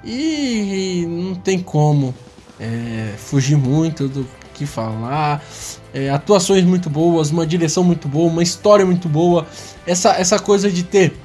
E, 0.05 1.05
não 1.09 1.35
tem 1.35 1.59
como 1.59 2.15
é, 2.59 3.15
fugir 3.17 3.57
muito 3.57 4.09
do 4.09 4.27
que 4.55 4.67
falar. 4.67 5.45
É, 5.93 6.11
atuações 6.11 6.65
muito 6.65 6.91
boas, 6.91 7.31
uma 7.31 7.47
direção 7.47 7.85
muito 7.85 8.09
boa, 8.09 8.31
uma 8.31 8.43
história 8.43 8.85
muito 8.85 9.09
boa. 9.09 9.47
Essa, 9.87 10.11
essa 10.13 10.39
coisa 10.39 10.71
de 10.71 10.83
ter 10.83 11.17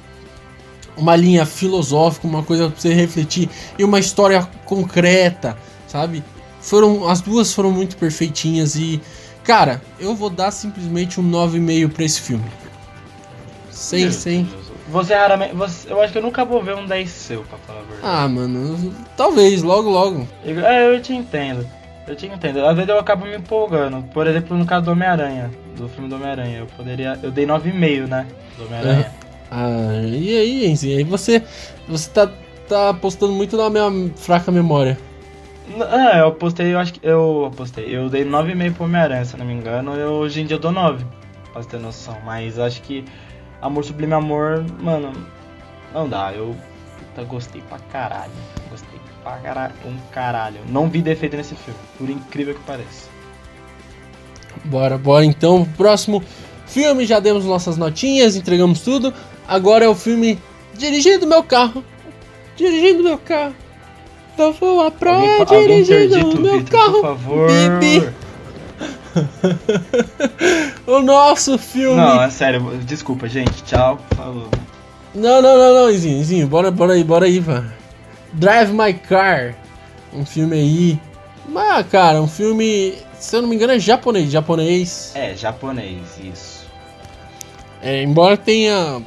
uma 0.96 1.16
linha 1.16 1.46
filosófica, 1.46 2.26
uma 2.26 2.42
coisa 2.42 2.68
pra 2.68 2.80
você 2.80 2.92
refletir 2.92 3.48
e 3.78 3.84
uma 3.84 3.98
história 3.98 4.42
concreta, 4.64 5.56
sabe? 5.88 6.22
Foram 6.60 7.08
as 7.08 7.20
duas 7.20 7.52
foram 7.52 7.72
muito 7.72 7.96
perfeitinhas 7.96 8.76
e 8.76 9.00
cara, 9.42 9.82
eu 9.98 10.14
vou 10.14 10.30
dar 10.30 10.50
simplesmente 10.50 11.20
um 11.20 11.30
9,5 11.30 11.90
para 11.90 12.04
esse 12.04 12.20
filme. 12.20 12.44
Sem, 13.70 14.04
Meu 14.04 14.12
sem. 14.12 14.61
Você 14.88 15.14
raramente. 15.14 15.54
Você, 15.54 15.92
eu 15.92 16.00
acho 16.02 16.12
que 16.12 16.18
eu 16.18 16.22
nunca 16.22 16.44
vou 16.44 16.62
ver 16.62 16.74
um 16.74 16.86
10 16.86 17.08
seu, 17.08 17.42
pra 17.44 17.58
falar 17.58 17.78
a 17.80 17.82
verdade. 17.82 18.00
Ah, 18.02 18.28
mano, 18.28 18.94
talvez 19.16 19.62
logo 19.62 19.88
logo. 19.88 20.26
Eu- 20.44 20.64
É, 20.66 20.94
eu 20.94 21.00
te 21.00 21.12
entendo. 21.14 21.66
Eu 22.06 22.16
te 22.16 22.26
entendo. 22.26 22.64
Às 22.66 22.74
vezes 22.74 22.88
eu 22.88 22.98
acabo 22.98 23.24
me 23.24 23.36
empolgando. 23.36 24.02
Por 24.12 24.26
exemplo, 24.26 24.56
no 24.56 24.66
caso 24.66 24.86
do 24.86 24.90
Homem-Aranha, 24.92 25.50
do 25.76 25.88
filme 25.88 26.08
do 26.08 26.16
Homem-Aranha, 26.16 26.58
eu 26.58 26.66
poderia. 26.66 27.18
Eu 27.22 27.30
dei 27.30 27.46
9,5, 27.46 28.06
né? 28.08 28.26
Do 28.58 28.64
Homem-Aranha. 28.66 29.12
Ah, 29.50 30.02
e 30.04 30.36
aí, 30.36 30.66
Enzi? 30.66 30.96
Aí 30.96 31.04
você 31.04 31.42
você 31.86 32.10
tá 32.10 32.28
tá 32.68 32.88
apostando 32.90 33.32
muito 33.32 33.56
na 33.56 33.68
minha 33.70 34.10
fraca 34.16 34.50
memória. 34.50 34.98
Ah, 35.80 36.18
eu 36.18 36.32
postei, 36.32 36.74
eu 36.74 36.78
acho 36.78 36.94
que. 36.94 37.00
Eu 37.06 37.52
postei. 37.56 37.84
Eu 37.96 38.08
dei 38.08 38.24
9,5 38.24 38.74
pro 38.74 38.84
Homem-Aranha, 38.84 39.24
se 39.24 39.36
não 39.36 39.46
me 39.46 39.52
engano. 39.52 39.94
Eu, 39.94 40.12
hoje 40.14 40.40
em 40.40 40.46
dia 40.46 40.56
eu 40.56 40.60
dou 40.60 40.72
9, 40.72 41.04
pra 41.52 41.62
você 41.62 41.68
ter 41.68 41.78
noção. 41.78 42.16
Mas 42.24 42.58
acho 42.58 42.82
que 42.82 43.04
Amor 43.62 43.84
Sublime 43.84 44.12
Amor, 44.12 44.64
mano, 44.80 45.12
não 45.94 46.08
dá. 46.08 46.32
Eu 46.34 46.54
puta, 46.98 47.24
gostei 47.24 47.62
pra 47.62 47.78
caralho. 47.78 48.32
Gostei 48.70 49.00
pra 49.22 49.36
caralho. 49.38 49.74
Um 49.86 49.96
caralho. 50.10 50.60
Não 50.68 50.88
vi 50.90 51.00
defeito 51.00 51.36
nesse 51.36 51.54
filme, 51.54 51.80
por 51.96 52.10
incrível 52.10 52.54
que 52.54 52.60
pareça. 52.64 53.08
Bora, 54.64 54.98
bora 54.98 55.24
então. 55.24 55.64
Próximo 55.76 56.22
filme, 56.66 57.06
já 57.06 57.20
demos 57.20 57.44
nossas 57.44 57.76
notinhas, 57.76 58.36
entregamos 58.36 58.80
tudo. 58.80 59.14
Agora 59.48 59.84
é 59.84 59.88
o 59.88 59.94
filme 59.94 60.38
Dirigindo 60.74 61.26
meu 61.26 61.42
carro. 61.42 61.84
Dirigindo 62.56 63.02
meu 63.02 63.18
carro. 63.18 63.54
Eu 64.38 64.52
vou 64.54 64.80
à 64.80 64.84
Alguém, 64.84 64.98
praia 64.98 65.38
alguém 65.40 65.82
dirigindo 65.82 66.30
o 66.38 66.40
meu 66.40 66.64
carro. 66.64 66.92
por 66.92 67.02
favor. 67.02 67.50
Bibi. 67.78 68.08
O 70.86 71.00
nosso 71.00 71.58
filme. 71.58 71.96
Não, 71.96 72.22
é 72.22 72.30
sério, 72.30 72.60
desculpa, 72.84 73.28
gente. 73.28 73.62
Tchau. 73.64 73.98
Falou. 74.16 74.48
Não, 75.14 75.42
não, 75.42 75.58
não, 75.58 75.74
não, 75.74 75.90
Izinho, 75.90 76.20
Izinho, 76.20 76.46
bora, 76.48 76.70
bora 76.70 76.94
aí, 76.94 77.04
bora 77.04 77.26
aí, 77.26 77.40
mano. 77.40 77.72
Drive 78.32 78.72
My 78.72 78.94
Car, 78.94 79.54
um 80.12 80.24
filme 80.24 80.56
aí. 80.56 81.00
Mas, 81.48 81.86
cara, 81.88 82.20
um 82.20 82.28
filme, 82.28 82.94
se 83.18 83.36
eu 83.36 83.42
não 83.42 83.48
me 83.48 83.56
engano, 83.56 83.74
é 83.74 83.78
japonês, 83.78 84.30
japonês. 84.30 85.12
É, 85.14 85.34
japonês, 85.36 86.00
isso. 86.22 86.66
É, 87.82 88.02
embora 88.02 88.36
tenha 88.36 89.02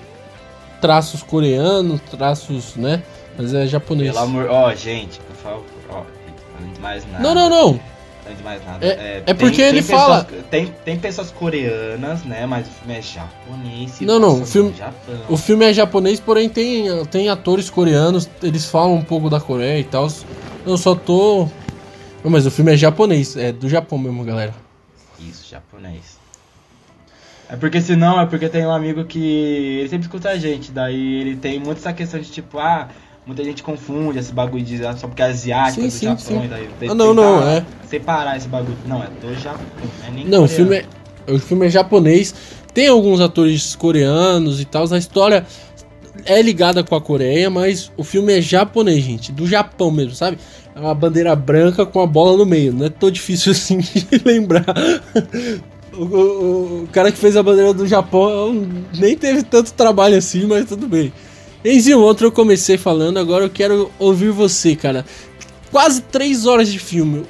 traços 0.80 1.24
coreanos, 1.24 2.02
traços, 2.02 2.76
né? 2.76 3.02
Mas 3.38 3.54
é 3.54 3.66
japonês. 3.66 4.12
Pelo 4.12 4.24
amor. 4.24 4.48
Ó, 4.50 4.74
gente, 4.76 5.20
por 5.20 5.36
favor. 5.36 5.64
Ó, 5.90 6.04
de 6.74 6.80
mais 6.80 7.06
nada. 7.12 7.24
Não, 7.24 7.34
não, 7.34 7.50
não. 7.50 7.80
De 8.34 8.44
mais 8.44 8.66
nada. 8.66 8.84
É- 8.86 9.22
é 9.26 9.34
porque 9.36 9.62
ele 9.62 9.82
pessoas- 9.84 10.02
fala- 10.02 10.28
Tem, 10.50 10.74
tem 10.84 10.98
pessoas 10.98 11.30
coreanas, 11.30 12.24
né? 12.24 12.46
Mas 12.48 12.68
o 12.68 12.72
filme 12.72 12.96
é 12.98 13.02
japonês. 13.02 14.00
Não, 14.02 14.20
não, 14.20 14.42
o 14.42 14.46
filme-. 14.46 14.74
O 15.30 15.38
filme 15.38 15.66
é 15.66 15.72
japonês, 15.74 16.20
porém 16.20 16.50
tem, 16.50 17.06
tem 17.06 17.30
atores 17.30 17.70
coreanos, 17.70 18.28
eles 18.42 18.66
falam 18.66 18.96
um 18.96 19.04
pouco 19.04 19.30
da 19.30 19.40
Coreia 19.40 19.80
e 19.80 19.84
tal. 19.84 20.08
Eu 20.66 20.78
só 20.78 20.96
tô. 20.96 21.48
Não, 22.24 22.32
mas 22.32 22.48
o 22.48 22.52
filme 22.52 22.74
é 22.74 22.78
japonês, 22.78 23.38
é 23.38 23.52
do 23.52 23.70
Japão 23.70 24.00
mesmo, 24.00 24.24
galera. 24.24 24.54
Isso, 25.20 25.48
japonês. 25.50 26.18
É 27.48 27.56
porque 27.56 27.80
senão, 27.80 28.20
é 28.20 28.26
porque 28.26 28.50
tem 28.50 28.66
um 28.66 28.72
amigo 28.72 29.06
que 29.06 29.20
ele 29.82 29.90
sempre 29.90 30.08
escuta 30.08 30.30
a 30.30 30.36
gente, 30.38 30.72
daí 30.72 31.22
ele 31.22 31.36
tem 31.36 31.60
muito 31.60 31.78
essa 31.78 31.94
questão 31.94 32.20
de 32.20 32.28
tipo, 32.32 32.58
ah, 32.58 32.90
muita 33.26 33.44
gente 33.44 33.64
confunde 33.64 34.20
esse 34.20 34.32
bagulho 34.32 34.64
de 34.64 34.86
ah, 34.86 34.96
só 34.96 35.08
porque 35.08 35.22
é 35.22 35.26
asiático, 35.26 35.82
Sim, 35.82 35.88
do 35.88 35.92
sim, 35.92 36.06
Japão, 36.06 36.18
sim. 36.42 36.46
e 36.46 36.48
daí 36.48 36.70
tem 36.80 36.90
Ah, 36.90 36.92
que 36.92 36.98
não, 36.98 37.14
não, 37.14 37.48
é. 37.50 37.66
separar 37.90 38.38
esse 38.38 38.48
bagulho. 38.48 38.78
Não, 38.88 39.02
é 39.04 39.08
do 39.08 39.34
Japão, 39.40 39.66
não 40.00 40.08
é 40.08 40.12
nem 40.12 40.26
Não, 40.28 40.44
o 40.44 40.48
filme 40.48 40.76
é, 40.78 40.86
o 41.32 41.40
filme 41.40 41.66
é 41.66 41.70
japonês, 41.70 42.34
tem 42.74 42.88
alguns 42.88 43.20
atores 43.22 43.76
coreanos 43.76 44.62
e 44.62 44.66
tal, 44.66 44.92
a 44.94 44.98
história 44.98 45.46
é 46.26 46.42
ligada 46.42 46.84
com 46.84 46.96
a 46.96 47.02
Coreia, 47.02 47.50
mas 47.50 47.92
o 47.98 48.04
filme 48.04 48.38
é 48.38 48.42
japonês, 48.42 49.04
gente, 49.04 49.32
do 49.32 49.46
Japão 49.48 49.92
mesmo, 49.92 50.16
sabe? 50.16 50.38
É 50.76 50.80
uma 50.80 50.94
bandeira 50.94 51.36
branca 51.36 51.86
com 51.86 52.02
a 52.02 52.08
bola 52.08 52.38
no 52.38 52.46
meio, 52.46 52.74
não 52.74 52.86
é 52.86 52.90
tão 52.90 53.10
difícil 53.10 53.52
assim 53.54 53.78
de 53.80 54.08
lembrar. 54.26 54.66
O, 55.94 56.04
o- 56.04 56.84
o 56.84 56.88
cara 56.92 57.12
que 57.12 57.18
fez 57.18 57.38
a 57.38 57.44
bandeira 57.44 57.74
do 57.74 57.88
Japão 57.88 58.54
nem 58.98 59.16
teve 59.18 59.44
tanto 59.44 59.72
trabalho 59.74 60.18
assim, 60.18 60.46
mas 60.46 60.66
tudo 60.66 60.88
bem. 60.88 61.12
Enzinho, 61.66 62.00
outro 62.00 62.28
eu 62.28 62.32
comecei 62.32 62.78
falando, 62.78 63.18
agora 63.18 63.44
eu 63.44 63.50
quero 63.50 63.92
ouvir 63.98 64.30
você, 64.30 64.76
cara. 64.76 65.04
Quase 65.72 66.00
três 66.00 66.46
horas 66.46 66.72
de 66.72 66.78
filme. 66.78 67.22
O 67.22 67.28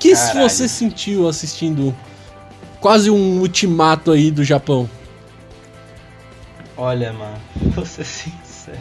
que 0.00 0.14
Caralho. 0.14 0.48
você 0.48 0.66
sentiu 0.66 1.28
assistindo 1.28 1.94
quase 2.80 3.10
um 3.10 3.40
ultimato 3.40 4.10
aí 4.10 4.30
do 4.30 4.42
Japão? 4.42 4.88
Olha, 6.78 7.12
mano, 7.12 7.36
vou 7.74 7.84
ser 7.84 8.06
sincero. 8.06 8.78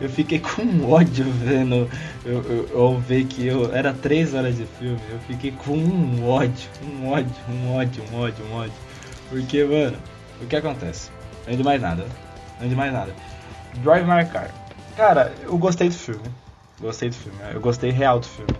Eu 0.00 0.08
fiquei 0.08 0.38
com 0.38 0.90
ódio 0.90 1.26
vendo. 1.44 1.88
Eu, 2.24 2.42
eu, 2.44 2.68
eu 2.72 2.98
ver 3.06 3.24
que 3.26 3.46
eu. 3.46 3.74
Era 3.74 3.92
três 3.92 4.32
horas 4.32 4.56
de 4.56 4.64
filme. 4.78 4.98
Eu 5.10 5.18
fiquei 5.28 5.52
com 5.52 5.76
um 5.76 6.28
ódio, 6.28 6.68
um 6.82 7.08
ódio, 7.08 7.34
um 7.48 7.74
ódio, 7.74 8.02
um 8.10 8.20
ódio, 8.20 8.44
um 8.46 8.54
ódio. 8.54 8.72
Porque, 9.28 9.62
mano, 9.64 9.98
o 10.40 10.46
que 10.46 10.56
acontece? 10.56 11.10
Não 11.46 11.54
de 11.54 11.62
mais 11.62 11.80
nada. 11.80 12.06
Não 12.58 12.68
de 12.68 12.74
mais 12.74 12.92
nada. 12.92 13.14
Drive 13.78 14.04
My 14.04 14.24
Car. 14.30 14.50
Cara, 14.96 15.32
eu 15.42 15.56
gostei 15.56 15.88
do 15.88 15.94
filme. 15.94 16.22
Gostei 16.80 17.08
do 17.08 17.14
filme. 17.14 17.38
Eu 17.52 17.60
gostei 17.60 17.90
real 17.90 18.20
do 18.20 18.26
filme. 18.26 18.52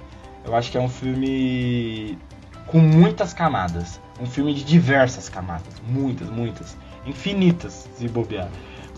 Eu 0.45 0.55
acho 0.55 0.71
que 0.71 0.79
é 0.79 0.81
um 0.81 0.89
filme 0.89 2.19
com 2.67 2.79
muitas 2.79 3.33
camadas. 3.33 4.01
Um 4.21 4.27
filme 4.27 4.55
de 4.55 4.65
diversas 4.65 5.29
camadas. 5.29 5.81
Muitas, 5.87 6.31
muitas. 6.31 6.77
Infinitas, 7.07 7.89
se 7.97 8.09
bobear. 8.09 8.49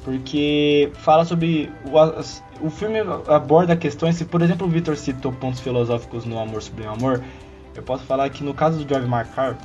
Porque 0.04 0.92
fala 0.94 1.24
sobre. 1.24 1.72
O, 1.84 2.66
o 2.66 2.70
filme 2.70 2.98
aborda 3.28 3.74
questões. 3.76 4.16
Se, 4.16 4.24
por 4.24 4.42
exemplo, 4.42 4.66
o 4.66 4.70
Victor 4.70 4.96
citou 4.96 5.32
pontos 5.32 5.60
filosóficos 5.60 6.24
no 6.24 6.38
Amor 6.38 6.62
Sublime 6.62 6.88
Amor, 6.88 7.22
eu 7.74 7.82
posso 7.82 8.04
falar 8.04 8.28
que 8.30 8.44
no 8.44 8.54
caso 8.54 8.78
do 8.78 8.84
Drive 8.84 9.06
My 9.06 9.24
Car, 9.34 9.56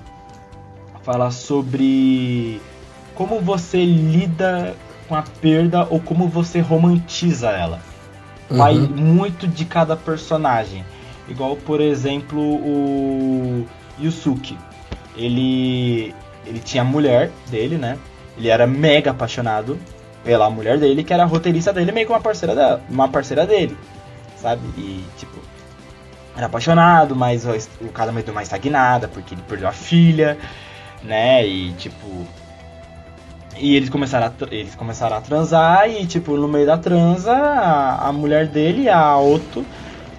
fala 1.04 1.30
sobre 1.32 2.62
como 3.16 3.40
você 3.42 3.84
lida 3.84 4.76
com 5.10 5.16
a 5.16 5.24
perda 5.42 5.86
ou 5.90 6.00
como 6.00 6.28
você 6.30 6.62
romantiza 6.62 7.50
ela 7.50 7.80
vai 8.50 8.76
Uhum. 8.76 8.88
muito 8.96 9.48
de 9.48 9.66
cada 9.66 9.96
personagem. 9.96 10.84
Igual, 11.28 11.56
por 11.58 11.82
exemplo, 11.82 12.40
o 12.42 13.68
Yusuke. 14.02 14.58
Ele 15.16 16.16
ele 16.46 16.60
tinha 16.60 16.82
a 16.82 16.86
mulher 16.86 17.30
dele, 17.48 17.78
né? 17.78 17.98
Ele 18.38 18.48
era 18.48 18.66
mega 18.66 19.12
apaixonado 19.12 19.78
pela 20.24 20.50
mulher 20.50 20.80
dele, 20.80 21.04
que 21.04 21.14
era 21.14 21.24
a 21.24 21.26
roteirista 21.28 21.72
dele, 21.72 21.92
meio 21.92 22.08
que 22.08 22.12
uma 22.14 22.20
parceira 22.22 22.56
dela, 22.56 22.82
uma 22.90 23.08
parceira 23.08 23.46
dele, 23.46 23.78
sabe? 24.36 24.62
E 24.78 25.04
tipo, 25.18 25.38
era 26.36 26.48
apaixonado, 26.48 27.16
mas 27.16 27.46
o, 27.46 27.52
o 27.86 27.90
casamento 27.90 28.26
deu 28.26 28.34
uma 28.34 28.42
estagnada 28.42 29.08
porque 29.08 29.36
ele 29.36 29.44
perdeu 29.48 29.68
a 29.68 29.72
filha, 29.72 30.38
né? 31.04 31.46
E 31.46 31.72
tipo, 31.74 32.26
e 33.60 33.76
eles 33.76 33.90
começaram, 33.90 34.28
a, 34.28 34.34
eles 34.54 34.76
começaram 34.76 35.18
a 35.18 35.22
transar 35.22 35.90
e, 35.90 36.06
tipo, 36.06 36.36
no 36.38 36.48
meio 36.48 36.66
da 36.66 36.78
transa, 36.78 37.34
a, 37.34 38.08
a 38.08 38.14
mulher 38.14 38.48
dele, 38.48 38.90
a 38.90 39.18
Otto, 39.18 39.66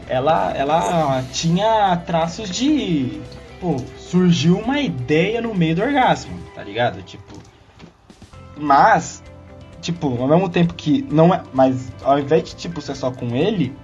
ela, 0.09 0.53
ela 0.55 1.25
tinha 1.33 1.97
traços 2.07 2.51
de... 2.51 3.21
Pô, 3.61 3.77
surgiu 3.99 4.59
uma 4.59 4.81
ideia 4.81 5.41
no 5.41 5.55
meio 5.55 5.75
do 5.77 5.83
orgasmo, 5.83 6.39
tá 6.55 6.63
ligado? 6.63 7.03
Tipo... 7.03 7.39
Mas, 8.57 9.23
tipo, 9.81 10.09
ao 10.21 10.29
mesmo 10.29 10.49
tempo 10.49 10.75
que 10.75 11.07
não 11.11 11.33
é. 11.33 11.43
Mas 11.53 11.91
ao 12.03 12.19
invés 12.19 12.45
de, 12.45 12.57
tipo, 12.57 12.81
ser 12.81 12.95
só 12.95 13.11
com 13.11 13.35
ele, 13.35 13.75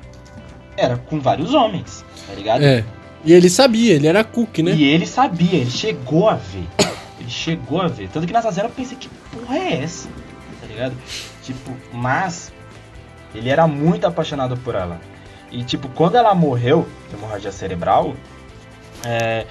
era 0.77 0.97
com 0.97 1.19
vários 1.19 1.55
homens, 1.55 2.05
tá 2.27 2.35
ligado? 2.35 2.63
É. 2.63 2.85
E 3.25 3.33
ele 3.33 3.49
sabia, 3.49 3.95
ele 3.95 4.07
era 4.07 4.23
cook, 4.23 4.59
né? 4.59 4.73
E 4.73 4.85
ele 4.85 5.07
sabia, 5.07 5.61
ele 5.61 5.71
chegou 5.71 6.29
a 6.29 6.35
ver. 6.35 6.67
Ele 7.19 7.31
chegou 7.31 7.81
a 7.81 7.89
ver. 7.89 8.11
Tanto 8.11 8.27
que 8.27 8.33
nessa 8.33 8.53
cena 8.53 8.69
eu 8.69 8.73
pensei, 8.73 8.95
que 8.95 9.09
porra 9.39 9.59
é 9.59 9.83
essa? 9.83 10.09
Tá 10.61 10.67
ligado? 10.67 10.97
Tipo, 11.43 11.77
mas 11.93 12.53
ele 13.35 13.49
era 13.49 13.67
muito 13.67 14.07
apaixonado 14.07 14.57
por 14.59 14.75
ela. 14.75 15.01
E 15.51 15.63
tipo, 15.63 15.89
quando 15.91 16.17
ela 16.17 16.35
morreu, 16.35 16.87
de 17.09 17.15
hemorragia 17.17 17.53
cerebral, 17.53 18.15
é, 19.05 19.47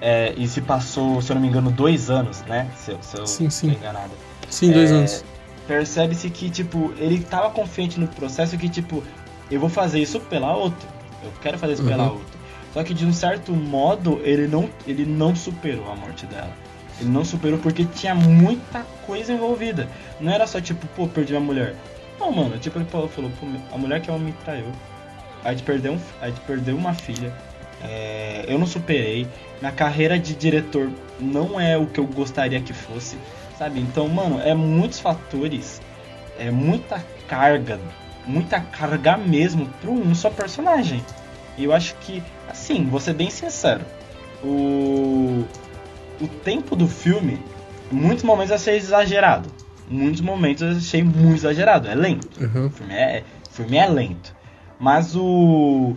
é, 0.00 0.34
e 0.36 0.46
se 0.46 0.60
passou, 0.60 1.20
se 1.22 1.30
eu 1.30 1.34
não 1.34 1.42
me 1.42 1.48
engano, 1.48 1.70
dois 1.70 2.10
anos, 2.10 2.42
né? 2.42 2.68
Se, 2.76 2.96
se 3.00 3.16
eu 3.16 3.26
Sim, 3.26 3.48
sim. 3.48 3.68
enganado. 3.70 4.10
Sim, 4.48 4.72
dois 4.72 4.90
É, 4.90 4.94
anos. 4.96 5.24
Percebe-se 5.66 6.28
que, 6.30 6.50
tipo, 6.50 6.92
ele 6.98 7.20
tava 7.22 7.50
confiante 7.50 7.98
no 7.98 8.08
processo 8.08 8.58
que, 8.58 8.68
tipo, 8.68 9.02
eu 9.50 9.60
vou 9.60 9.68
fazer 9.68 10.00
isso 10.00 10.18
pela 10.20 10.54
outra. 10.54 10.88
Eu 11.22 11.30
quero 11.40 11.58
fazer 11.58 11.74
isso 11.74 11.84
pela 11.84 12.04
Uhum. 12.04 12.12
outra. 12.14 12.40
Só 12.74 12.82
que 12.84 12.92
de 12.94 13.04
um 13.06 13.12
certo 13.12 13.52
modo, 13.52 14.20
ele 14.24 14.46
não, 14.46 14.68
ele 14.86 15.04
não 15.04 15.34
superou 15.34 15.90
a 15.90 15.94
morte 15.96 16.26
dela. 16.26 16.52
Ele 17.00 17.08
não 17.08 17.24
superou 17.24 17.58
porque 17.58 17.84
tinha 17.84 18.14
muita 18.14 18.84
coisa 19.06 19.32
envolvida. 19.32 19.88
Não 20.20 20.32
era 20.32 20.46
só 20.46 20.60
tipo, 20.60 20.86
pô, 20.88 21.08
perdi 21.08 21.32
minha 21.32 21.44
mulher. 21.44 21.74
Não, 22.18 22.30
mano, 22.30 22.58
tipo, 22.58 22.78
ele 22.78 22.84
falou, 22.86 23.08
pô, 23.08 23.22
a 23.72 23.78
mulher 23.78 24.00
que 24.00 24.10
ela 24.10 24.18
me 24.18 24.32
traiu. 24.44 24.66
A 25.42 25.50
gente 25.52 25.62
perdeu, 25.62 25.94
um, 25.94 26.00
gente 26.22 26.40
perdeu 26.40 26.76
uma 26.76 26.92
filha. 26.92 27.32
É, 27.82 28.44
eu 28.46 28.58
não 28.58 28.66
superei. 28.66 29.26
Minha 29.60 29.72
carreira 29.72 30.18
de 30.18 30.34
diretor 30.34 30.90
não 31.18 31.58
é 31.58 31.78
o 31.78 31.86
que 31.86 31.98
eu 31.98 32.06
gostaria 32.06 32.60
que 32.60 32.74
fosse. 32.74 33.16
Sabe? 33.58 33.80
Então, 33.80 34.06
mano, 34.08 34.40
é 34.40 34.54
muitos 34.54 35.00
fatores. 35.00 35.80
É 36.38 36.50
muita 36.50 37.02
carga. 37.26 37.80
Muita 38.26 38.60
carga 38.60 39.16
mesmo 39.16 39.66
para 39.80 39.90
um 39.90 40.14
só 40.14 40.28
personagem. 40.28 41.02
E 41.56 41.64
eu 41.64 41.72
acho 41.72 41.94
que, 41.96 42.22
assim, 42.48 42.84
vou 42.84 43.00
ser 43.00 43.14
bem 43.14 43.30
sincero. 43.30 43.84
O, 44.44 45.44
o 46.20 46.28
tempo 46.28 46.76
do 46.76 46.86
filme, 46.86 47.38
em 47.90 47.94
muitos 47.96 48.24
momentos 48.24 48.50
eu 48.50 48.56
achei 48.56 48.76
exagerado. 48.76 49.48
Em 49.90 49.94
muitos 49.96 50.20
momentos 50.20 50.62
eu 50.62 50.68
achei 50.76 51.02
muito 51.02 51.34
exagerado. 51.36 51.88
É 51.88 51.94
lento. 51.94 52.28
Uhum. 52.42 52.66
O 52.66 52.70
filme 52.70 52.94
é, 52.94 53.24
o 53.48 53.52
filme 53.52 53.76
é 53.76 53.86
lento. 53.88 54.34
Mas 54.78 55.14
o 55.16 55.94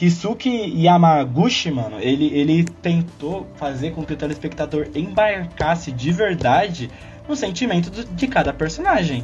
Hisuki 0.00 0.82
Yamaguchi, 0.84 1.70
mano, 1.70 1.96
ele, 2.00 2.26
ele 2.34 2.64
tentou 2.64 3.46
fazer 3.56 3.92
com 3.92 4.04
que 4.04 4.12
o 4.14 4.16
telespectador 4.16 4.88
embarcasse 4.94 5.92
de 5.92 6.10
verdade 6.12 6.90
no 7.28 7.36
sentimento 7.36 7.90
do- 7.90 8.04
de 8.04 8.26
cada 8.26 8.52
personagem. 8.52 9.22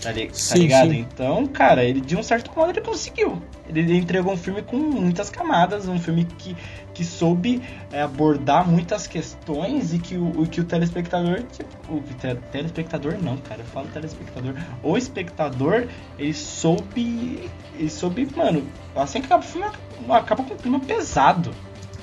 Tá, 0.00 0.12
li- 0.12 0.28
tá 0.28 0.32
Sim, 0.34 0.58
ligado? 0.60 0.90
sim. 0.90 0.98
Então, 1.12 1.46
cara, 1.48 1.82
ele 1.84 2.00
de 2.00 2.16
um 2.16 2.22
certo 2.22 2.52
modo 2.56 2.70
ele 2.70 2.80
conseguiu. 2.80 3.42
Ele 3.68 3.96
entregou 3.96 4.32
um 4.32 4.36
filme 4.36 4.62
com 4.62 4.76
muitas 4.76 5.28
camadas, 5.28 5.88
um 5.88 5.98
filme 5.98 6.24
que, 6.38 6.56
que 6.98 7.04
soube 7.04 7.62
é, 7.92 8.02
abordar 8.02 8.68
muitas 8.68 9.06
questões 9.06 9.94
e 9.94 10.00
que 10.00 10.16
o, 10.16 10.42
o 10.42 10.48
que 10.48 10.60
o 10.60 10.64
telespectador, 10.64 11.44
tipo, 11.44 11.94
o 11.94 12.02
te- 12.18 12.34
telespectador 12.50 13.16
não, 13.22 13.36
cara, 13.36 13.60
eu 13.60 13.66
falo 13.66 13.86
telespectador, 13.86 14.54
o 14.82 14.96
espectador, 14.96 15.86
ele 16.18 16.34
soube, 16.34 17.48
ele 17.78 17.88
soube, 17.88 18.28
mano, 18.34 18.64
assim 18.96 19.20
que 19.20 19.26
acaba 19.26 19.44
o 19.44 19.46
filme, 19.46 19.68
acaba 20.10 20.42
com 20.42 20.54
um 20.54 20.56
clima 20.56 20.80
pesado. 20.80 21.52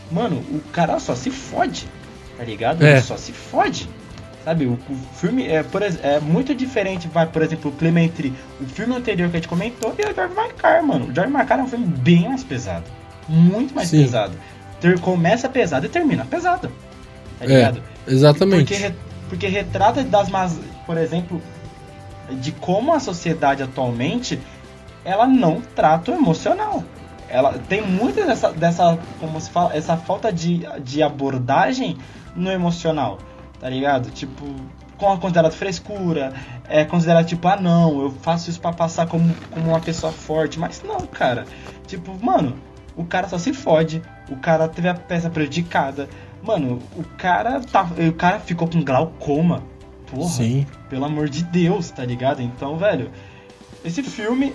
Mano, 0.10 0.38
o 0.50 0.62
cara 0.72 0.98
só 0.98 1.14
se 1.14 1.30
fode, 1.30 1.90
tá 2.38 2.46
ligado? 2.46 2.82
É. 2.82 2.92
Ele 2.92 3.02
só 3.02 3.18
se 3.18 3.34
fode. 3.34 3.90
Sabe, 4.46 4.66
o, 4.66 4.74
o 4.74 4.96
filme 5.16 5.46
é, 5.46 5.62
por, 5.62 5.82
é 5.84 6.22
muito 6.22 6.56
diferente, 6.56 7.10
vai, 7.10 7.26
por 7.26 7.42
exemplo, 7.42 7.70
o 7.70 7.74
clima 7.74 8.00
entre 8.00 8.34
o 8.62 8.66
filme 8.66 8.96
anterior 8.96 9.30
que 9.30 9.36
a 9.36 9.40
gente 9.42 9.50
comentou 9.50 9.94
e 9.98 10.04
o 10.04 10.16
George 10.16 10.34
Marcar, 10.34 10.82
mano. 10.82 11.08
O 11.10 11.14
George 11.14 11.34
Marcar 11.34 11.60
é 11.60 11.64
um 11.64 11.68
filme 11.68 11.86
bem 11.86 12.30
mais 12.30 12.46
pesado. 12.46 12.86
Muito 13.28 13.74
mais 13.74 13.90
Sim. 13.90 14.04
pesado. 14.04 14.38
Ter, 14.94 15.00
começa 15.00 15.50
pesado 15.50 15.86
e 15.86 15.90
termina 15.90 16.26
pesado. 16.26 16.70
Tá 17.40 17.46
É. 17.46 17.48
ligado? 17.48 17.82
Exatamente. 18.08 18.74
Porque, 18.74 18.94
porque 19.30 19.48
retrata 19.48 20.04
das 20.04 20.30
mas, 20.30 20.60
por 20.86 20.98
exemplo, 20.98 21.42
de 22.32 22.52
como 22.52 22.94
a 22.94 23.00
sociedade 23.00 23.64
atualmente 23.64 24.40
ela 25.04 25.28
não 25.28 25.62
trata 25.76 26.12
o 26.12 26.16
emocional. 26.16 26.84
Ela 27.30 27.54
tem 27.68 27.82
muito 27.82 28.16
dessa, 28.26 28.52
dessa 28.52 28.98
como 29.20 29.40
se 29.42 29.50
fala, 29.50 29.76
essa 29.76 29.98
falta 29.98 30.32
de, 30.32 30.66
de 30.84 31.02
abordagem 31.04 31.98
no 32.36 32.52
emocional, 32.52 33.18
tá 33.60 33.70
ligado? 33.70 34.10
Tipo, 34.12 34.46
com 34.98 35.12
a 35.12 35.18
considerado 35.18 35.52
frescura, 35.52 36.34
é 36.70 36.86
considerado 36.86 37.26
tipo, 37.26 37.48
ah 37.48 37.56
não, 37.58 38.02
eu 38.04 38.12
faço 38.22 38.50
isso 38.50 38.60
pra 38.62 38.72
passar 38.72 39.08
como, 39.08 39.34
como 39.52 39.70
uma 39.70 39.80
pessoa 39.80 40.12
forte, 40.14 40.60
mas 40.60 40.82
não, 40.88 41.00
cara. 41.08 41.46
Tipo, 41.88 42.16
mano, 42.24 42.56
o 42.96 43.04
cara 43.04 43.28
só 43.28 43.38
se 43.38 43.54
fode, 43.54 44.02
o 44.30 44.36
cara 44.36 44.68
teve 44.68 44.88
a 44.88 44.94
peça 44.94 45.30
prejudicada. 45.30 46.10
Mano, 46.42 46.80
o 46.96 47.04
cara 47.18 47.60
tá, 47.60 47.88
o 47.98 48.14
cara 48.14 48.40
ficou 48.40 48.68
com 48.68 48.84
glaucoma. 48.84 49.64
Porra, 50.08 50.30
Sim. 50.30 50.66
pelo 50.90 51.06
amor 51.06 51.30
de 51.30 51.44
Deus, 51.44 51.90
tá 51.90 52.06
ligado? 52.06 52.42
Então, 52.42 52.78
velho, 52.78 53.10
esse 53.84 54.04
filme 54.04 54.54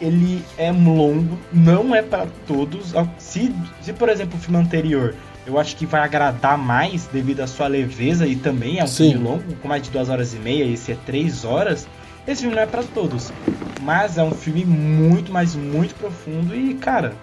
ele 0.00 0.44
é 0.56 0.70
longo, 0.70 1.38
não 1.52 1.94
é 1.94 2.02
pra 2.02 2.26
todos. 2.46 2.92
Se, 3.18 3.54
se 3.80 3.92
por 3.92 4.08
exemplo 4.08 4.36
o 4.36 4.40
filme 4.40 4.58
anterior, 4.58 5.14
eu 5.46 5.58
acho 5.58 5.76
que 5.76 5.86
vai 5.86 6.00
agradar 6.02 6.58
mais 6.58 7.06
devido 7.06 7.40
à 7.40 7.46
sua 7.46 7.66
leveza 7.68 8.26
e 8.26 8.36
também 8.36 8.78
é 8.78 8.84
um 8.84 8.88
Sim. 8.88 9.12
filme 9.12 9.24
longo, 9.28 9.56
com 9.56 9.68
mais 9.68 9.82
de 9.82 9.90
duas 9.90 10.08
horas 10.08 10.34
e 10.34 10.38
meia, 10.38 10.64
esse 10.64 10.92
é 10.92 10.96
três 11.06 11.44
horas. 11.44 11.88
Esse 12.26 12.42
filme 12.42 12.54
não 12.54 12.62
é 12.62 12.66
pra 12.66 12.82
todos, 12.82 13.32
mas 13.80 14.18
é 14.18 14.22
um 14.22 14.32
filme 14.32 14.64
muito, 14.64 15.32
mas 15.32 15.54
muito 15.54 15.94
profundo 15.94 16.54
e 16.54 16.74
cara, 16.74 17.14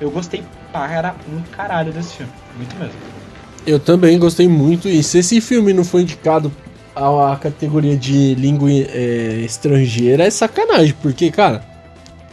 eu 0.00 0.10
gostei 0.10 0.42
para 0.72 1.14
um 1.30 1.42
caralho 1.56 1.92
desse 1.92 2.16
filme, 2.16 2.32
muito 2.56 2.76
mesmo. 2.76 2.94
Eu 3.66 3.78
também 3.78 4.18
gostei 4.18 4.48
muito. 4.48 4.88
E 4.88 5.02
se 5.02 5.18
esse 5.18 5.40
filme 5.40 5.72
não 5.72 5.84
foi 5.84 6.02
indicado 6.02 6.50
à 6.96 7.36
categoria 7.36 7.96
de 7.96 8.34
língua 8.34 8.70
é, 8.70 9.42
estrangeira, 9.44 10.24
é 10.24 10.30
sacanagem. 10.30 10.94
Porque, 11.02 11.30
cara, 11.30 11.62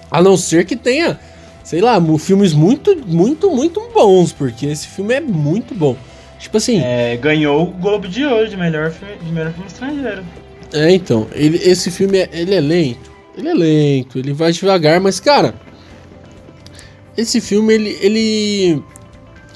a 0.09 0.21
não 0.21 0.37
ser 0.37 0.65
que 0.65 0.75
tenha, 0.75 1.19
sei 1.63 1.81
lá, 1.81 1.97
filmes 2.17 2.53
muito, 2.53 2.95
muito, 3.05 3.51
muito 3.51 3.81
bons. 3.93 4.31
Porque 4.31 4.65
esse 4.67 4.87
filme 4.87 5.13
é 5.13 5.19
muito 5.21 5.75
bom. 5.75 5.97
Tipo 6.39 6.57
assim, 6.57 6.81
é, 6.81 7.13
É, 7.13 7.17
ganhou 7.17 7.63
o 7.63 7.71
Globo 7.71 8.07
de 8.07 8.25
Ouro 8.25 8.47
de 8.47 8.55
melhor 8.57 8.91
filme, 8.91 9.15
de 9.17 9.31
melhor 9.31 9.51
filme 9.51 9.67
estrangeiro. 9.67 10.23
então, 10.91 11.27
ele, 11.33 11.57
esse 11.57 11.89
filme 11.91 12.19
é, 12.19 12.29
ele 12.31 12.55
é 12.55 12.59
lento. 12.61 13.11
Ele 13.37 13.49
é 13.49 13.53
lento, 13.53 14.17
ele 14.19 14.31
vai 14.31 14.51
devagar, 14.53 15.01
mas, 15.01 15.19
cara, 15.19 15.53
esse 17.17 17.39
filme, 17.41 17.73
ele, 17.73 17.97
ele, 18.01 18.83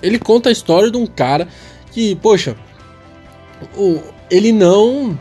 ele 0.02 0.20
conta 0.20 0.50
a 0.50 0.52
história 0.52 0.90
de 0.90 0.98
um 0.98 1.06
cara 1.06 1.48
que, 1.92 2.16
poxa, 2.16 2.56
o, 3.78 4.00
ele 4.30 4.52
não 4.52 5.18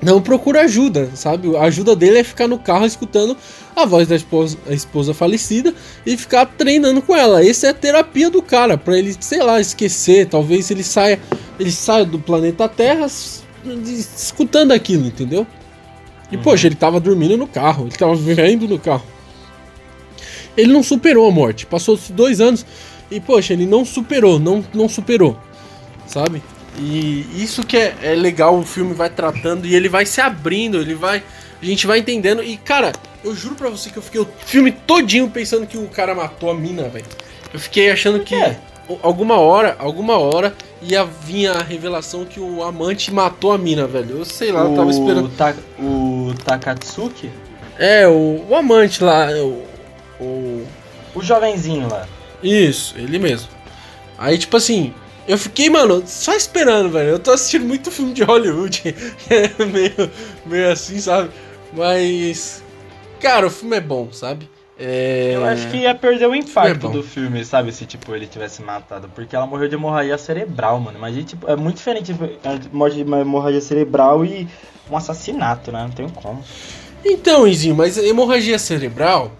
não 0.00 0.22
procura 0.22 0.60
ajuda, 0.62 1.10
sabe? 1.14 1.56
A 1.56 1.62
ajuda 1.62 1.96
dele 1.96 2.18
é 2.18 2.24
ficar 2.24 2.46
no 2.46 2.58
carro 2.58 2.86
escutando 2.86 3.36
a 3.74 3.84
voz 3.84 4.06
da 4.06 4.14
esposa, 4.14 4.56
a 4.68 4.72
esposa 4.72 5.12
falecida 5.12 5.74
e 6.06 6.16
ficar 6.16 6.46
treinando 6.46 7.02
com 7.02 7.14
ela. 7.16 7.44
Essa 7.44 7.66
é 7.66 7.70
a 7.70 7.74
terapia 7.74 8.30
do 8.30 8.40
cara, 8.40 8.78
pra 8.78 8.96
ele, 8.96 9.14
sei 9.18 9.42
lá, 9.42 9.60
esquecer, 9.60 10.28
talvez 10.28 10.70
ele 10.70 10.84
saia, 10.84 11.18
ele 11.58 11.72
saia 11.72 12.04
do 12.04 12.18
planeta 12.18 12.68
Terra 12.68 13.06
escutando 13.84 14.72
aquilo, 14.72 15.06
entendeu? 15.06 15.46
E 16.30 16.36
Uhum. 16.36 16.42
poxa, 16.42 16.66
ele 16.68 16.76
tava 16.76 17.00
dormindo 17.00 17.36
no 17.36 17.46
carro, 17.46 17.86
ele 17.86 17.96
tava 17.96 18.14
vivendo 18.14 18.68
no 18.68 18.78
carro. 18.78 19.04
Ele 20.58 20.72
não 20.72 20.82
superou 20.82 21.26
a 21.28 21.30
morte, 21.30 21.64
passou-se 21.64 22.12
dois 22.12 22.40
anos 22.40 22.66
e, 23.10 23.20
poxa, 23.20 23.52
ele 23.54 23.64
não 23.64 23.84
superou, 23.84 24.38
não, 24.38 24.62
não 24.74 24.88
superou, 24.88 25.38
sabe? 26.06 26.42
E 26.78 27.24
isso 27.36 27.64
que 27.64 27.76
é, 27.76 27.94
é 28.02 28.14
legal, 28.14 28.58
o 28.58 28.64
filme 28.64 28.92
vai 28.94 29.08
tratando 29.08 29.66
e 29.66 29.74
ele 29.74 29.88
vai 29.88 30.04
se 30.04 30.20
abrindo, 30.20 30.78
ele 30.78 30.94
vai. 30.94 31.22
A 31.60 31.64
gente 31.64 31.86
vai 31.86 31.98
entendendo. 31.98 32.42
E, 32.42 32.56
cara, 32.56 32.92
eu 33.24 33.34
juro 33.34 33.54
pra 33.56 33.68
você 33.68 33.90
que 33.90 33.96
eu 33.96 34.02
fiquei 34.02 34.20
o 34.20 34.28
filme 34.46 34.70
todinho 34.70 35.28
pensando 35.28 35.66
que 35.66 35.76
o 35.78 35.86
cara 35.88 36.14
matou 36.14 36.50
a 36.50 36.54
mina, 36.54 36.84
velho. 36.88 37.06
Eu 37.52 37.58
fiquei 37.58 37.90
achando 37.90 38.20
que 38.20 38.34
o- 38.88 38.98
alguma 39.02 39.36
hora, 39.38 39.74
alguma 39.80 40.18
hora, 40.18 40.54
ia 40.80 41.04
vir 41.04 41.48
a 41.48 41.60
revelação 41.62 42.24
que 42.24 42.38
o 42.38 42.62
amante 42.62 43.12
matou 43.12 43.50
a 43.52 43.58
mina, 43.58 43.86
velho. 43.88 44.18
Eu 44.18 44.24
sei 44.24 44.52
lá, 44.52 44.60
eu 44.62 44.74
tava 44.76 44.90
esperando. 44.90 45.28
Ta- 45.30 45.54
o 45.80 46.32
Takatsuki, 46.44 47.28
É, 47.76 48.06
o, 48.06 48.44
o 48.48 48.54
amante 48.54 49.02
lá, 49.02 49.28
o, 49.32 49.62
o. 50.20 50.66
o 51.14 51.22
jovenzinho 51.22 51.88
lá. 51.88 52.06
Isso, 52.42 52.94
ele 52.96 53.18
mesmo. 53.18 53.48
Aí, 54.16 54.38
tipo 54.38 54.56
assim, 54.56 54.92
eu 55.28 55.36
fiquei, 55.36 55.68
mano, 55.68 56.02
só 56.06 56.34
esperando, 56.34 56.90
velho. 56.90 57.10
Eu 57.10 57.18
tô 57.18 57.30
assistindo 57.32 57.66
muito 57.66 57.90
filme 57.90 58.14
de 58.14 58.22
Hollywood. 58.22 58.82
é 59.28 59.64
meio, 59.64 60.10
meio 60.46 60.72
assim, 60.72 60.98
sabe? 61.00 61.30
Mas. 61.72 62.62
Cara, 63.20 63.46
o 63.46 63.50
filme 63.50 63.76
é 63.76 63.80
bom, 63.80 64.08
sabe? 64.12 64.48
É... 64.78 65.32
Eu 65.34 65.44
acho 65.44 65.68
que 65.68 65.78
ia 65.78 65.94
perder 65.94 66.28
o 66.28 66.34
É 66.34 66.38
impacto 66.38 66.86
bom. 66.86 66.92
do 66.92 67.02
filme, 67.02 67.44
sabe? 67.44 67.72
Se, 67.72 67.84
tipo, 67.84 68.14
ele 68.14 68.26
tivesse 68.26 68.62
matado. 68.62 69.10
Porque 69.14 69.34
ela 69.34 69.46
morreu 69.46 69.68
de 69.68 69.74
hemorragia 69.74 70.16
cerebral, 70.16 70.78
mano. 70.78 70.98
Mas, 70.98 71.16
tipo, 71.24 71.50
é 71.50 71.56
muito 71.56 71.76
diferente 71.76 72.12
a 72.44 72.74
morte 72.74 72.96
de 72.96 73.02
uma 73.02 73.20
hemorragia 73.20 73.60
cerebral 73.60 74.24
e 74.24 74.48
um 74.90 74.96
assassinato, 74.96 75.72
né? 75.72 75.82
Não 75.82 75.90
tem 75.90 76.08
como. 76.08 76.42
Então, 77.04 77.46
Izinho, 77.46 77.74
mas 77.74 77.98
hemorragia 77.98 78.58
cerebral 78.58 79.32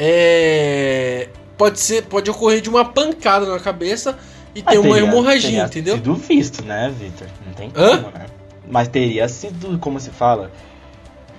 é. 0.00 1.28
Pode 1.56 1.78
ser. 1.78 2.02
Pode 2.04 2.30
ocorrer 2.30 2.60
de 2.62 2.68
uma 2.70 2.84
pancada 2.84 3.44
na 3.46 3.58
cabeça 3.60 4.18
e 4.54 4.62
ter 4.62 4.76
Mas 4.76 4.78
uma 4.78 4.94
teria- 4.94 5.08
hemorragia, 5.08 5.50
teria 5.50 5.64
entendeu? 5.66 5.94
sido 5.96 6.14
visto, 6.14 6.64
né, 6.64 6.92
Victor? 6.98 7.28
Não 7.46 7.52
tem 7.52 7.70
Hã? 7.76 7.98
como, 8.02 8.18
né? 8.18 8.26
Mas 8.68 8.88
teria 8.88 9.28
sido, 9.28 9.78
como 9.78 10.00
se 10.00 10.10
fala. 10.10 10.50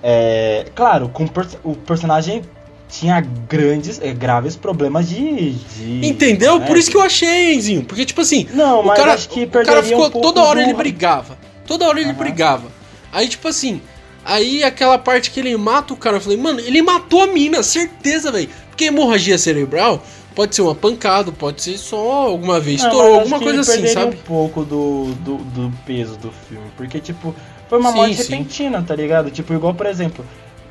É, 0.02 0.66
claro, 0.74 1.08
com 1.08 1.24
o 1.64 1.74
personagem 1.76 2.42
tinha 2.88 3.20
grandes, 3.48 4.00
é, 4.00 4.12
graves 4.12 4.54
problemas 4.56 5.08
de. 5.08 5.50
de 5.52 6.06
Entendeu? 6.06 6.58
né? 6.60 6.66
Por 6.66 6.76
isso 6.76 6.90
que 6.90 6.96
eu 6.96 7.02
achei, 7.02 7.54
Izinho. 7.56 7.84
Porque, 7.84 8.04
tipo 8.04 8.20
assim, 8.20 8.46
Não, 8.52 8.80
o 8.80 8.86
mas 8.86 8.98
cara, 8.98 9.14
acho 9.14 9.28
que 9.28 9.44
o 9.44 9.48
cara 9.50 9.82
ficou. 9.82 10.06
um 10.06 10.10
toda 10.10 10.40
hora 10.42 10.60
do- 10.60 10.66
ele 10.66 10.74
brigava. 10.74 11.36
Toda 11.66 11.86
hora 11.88 11.98
ele 12.00 12.10
Aham. 12.10 12.18
brigava. 12.18 12.68
Aí, 13.12 13.28
tipo 13.28 13.48
assim. 13.48 13.80
Aí 14.24 14.62
aquela 14.62 14.98
parte 14.98 15.30
que 15.30 15.40
ele 15.40 15.56
mata 15.56 15.92
o 15.92 15.96
cara, 15.96 16.16
eu 16.16 16.20
falei, 16.20 16.38
mano, 16.38 16.60
ele 16.60 16.80
matou 16.82 17.22
a 17.22 17.26
mina, 17.26 17.62
certeza, 17.62 18.30
velho. 18.30 18.48
Porque 18.68 18.84
hemorragia 18.84 19.36
cerebral 19.36 20.02
pode 20.34 20.54
ser 20.54 20.62
uma 20.62 20.74
pancada, 20.74 21.30
pode 21.32 21.62
ser 21.62 21.76
só 21.76 22.28
alguma 22.28 22.58
vez 22.60 22.80
Não, 22.82 22.88
estourou, 22.88 23.14
alguma 23.20 23.40
coisa 23.40 23.60
assim, 23.60 23.86
sabe? 23.86 24.16
um 24.16 24.18
pouco 24.20 24.64
do, 24.64 25.12
do, 25.16 25.36
do 25.36 25.72
peso 25.84 26.16
do 26.16 26.30
filme. 26.30 26.66
Porque, 26.76 27.00
tipo, 27.00 27.34
foi 27.68 27.78
uma 27.78 27.90
Sim, 27.90 27.96
morte 27.96 28.14
sim. 28.16 28.32
repentina, 28.32 28.82
tá 28.82 28.94
ligado? 28.94 29.30
Tipo, 29.30 29.52
igual, 29.54 29.74
por 29.74 29.86
exemplo, 29.86 30.24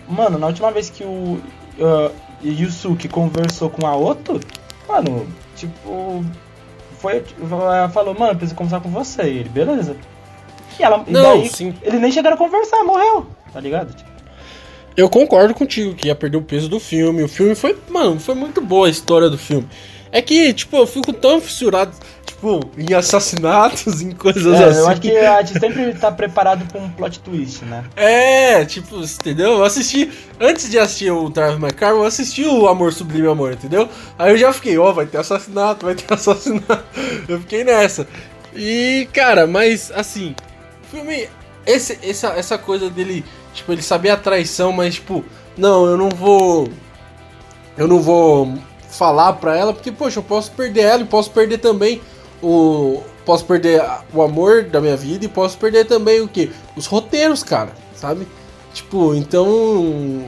mano, 0.08 0.38
na 0.38 0.48
última 0.48 0.72
vez 0.72 0.90
que 0.90 1.04
o 1.04 1.40
uh, 1.80 2.12
Yusuke 2.44 3.08
conversou 3.08 3.70
com 3.70 3.86
a 3.86 3.96
Otto, 3.96 4.40
mano, 4.88 5.28
tipo, 5.56 6.24
foi, 7.00 7.24
ela 7.52 7.90
falou, 7.90 8.14
mano, 8.14 8.32
eu 8.32 8.36
preciso 8.36 8.56
conversar 8.56 8.82
com 8.82 8.90
você. 8.90 9.24
E 9.24 9.38
ele, 9.40 9.50
beleza. 9.50 9.96
E 10.80 10.84
ela, 10.84 11.04
e 11.08 11.12
Não, 11.12 11.22
daí, 11.22 11.50
sim. 11.50 11.74
eles 11.82 12.00
nem 12.02 12.12
chegaram 12.12 12.36
a 12.36 12.38
conversar, 12.38 12.84
morreu, 12.84 13.28
tá 13.54 13.60
ligado? 13.60 13.96
Eu 14.96 15.10
concordo 15.10 15.54
contigo 15.54 15.96
que 15.96 16.08
ia 16.08 16.16
perder 16.16 16.38
o 16.38 16.42
peso 16.42 16.68
do 16.68 16.80
filme. 16.80 17.24
O 17.24 17.28
filme 17.28 17.56
foi, 17.56 17.78
mano, 17.90 18.20
foi 18.20 18.36
muito 18.36 18.60
boa 18.62 18.88
a 18.88 18.90
história 18.90 19.30
do 19.30 19.38
filme. 19.38 19.68
É 20.12 20.22
que, 20.22 20.54
tipo, 20.54 20.76
eu 20.76 20.86
fico 20.86 21.14
tão 21.14 21.40
fissurado, 21.40 21.94
tipo, 22.26 22.60
em 22.78 22.94
assassinatos, 22.94 24.02
em 24.02 24.12
coisas 24.12 24.60
é, 24.60 24.66
assim. 24.66 24.80
eu 24.80 24.88
acho 24.90 25.02
que 25.02 25.18
a 25.18 25.42
gente 25.42 25.58
sempre 25.58 25.94
tá 25.94 26.12
preparado 26.12 26.66
pra 26.66 26.82
um 26.82 26.90
plot 26.90 27.20
twist, 27.22 27.64
né? 27.64 27.86
É, 27.96 28.66
tipo, 28.66 28.98
entendeu? 28.98 29.54
Eu 29.54 29.64
assisti, 29.64 30.12
antes 30.38 30.70
de 30.70 30.78
assistir 30.78 31.12
o 31.12 31.30
Drive 31.30 31.58
My 31.58 31.72
Car, 31.72 31.92
eu 31.92 32.04
assisti 32.04 32.44
o 32.44 32.68
Amor 32.68 32.92
Sublime 32.92 33.28
Amor, 33.28 33.54
entendeu? 33.54 33.88
Aí 34.20 34.32
eu 34.32 34.38
já 34.38 34.52
fiquei, 34.52 34.78
ó, 34.78 34.92
vai 34.92 35.06
ter 35.06 35.18
assassinato, 35.18 35.86
vai 35.86 35.96
ter 35.96 36.12
assassinato. 36.14 36.84
Eu 37.30 37.40
fiquei 37.40 37.64
nessa. 37.64 38.06
E, 38.54 39.08
cara, 39.14 39.48
mas, 39.48 39.94
assim, 39.96 40.36
o 40.84 40.88
filme, 40.88 41.30
esse, 41.66 41.98
essa, 42.04 42.34
essa 42.34 42.58
coisa 42.58 42.90
dele, 42.90 43.24
tipo, 43.54 43.72
ele 43.72 43.82
saber 43.82 44.10
a 44.10 44.18
traição, 44.18 44.72
mas, 44.72 44.96
tipo, 44.96 45.24
não, 45.58 45.86
eu 45.86 45.98
não 45.98 46.10
vou, 46.10 46.70
eu 47.78 47.88
não 47.88 48.00
vou 48.02 48.54
falar 48.90 49.34
pra 49.34 49.58
ela, 49.58 49.74
porque, 49.74 49.92
poxa, 49.92 50.20
eu 50.20 50.24
posso 50.24 50.52
perder 50.52 50.82
ela 50.82 51.02
e 51.04 51.06
posso 51.06 51.32
perder 51.32 51.60
também 51.60 52.02
o... 52.42 53.02
Posso 53.24 53.46
perder 53.46 53.80
o 54.12 54.22
amor 54.24 54.64
da 54.64 54.82
minha 54.82 54.98
vida 54.98 55.24
e 55.24 55.28
posso 55.28 55.56
perder 55.56 55.86
também 55.86 56.22
o 56.22 56.28
quê? 56.28 56.50
Os 56.76 56.88
roteiros, 56.88 57.44
cara, 57.44 57.72
sabe? 57.96 58.28
Tipo, 58.74 59.14
então. 59.14 60.26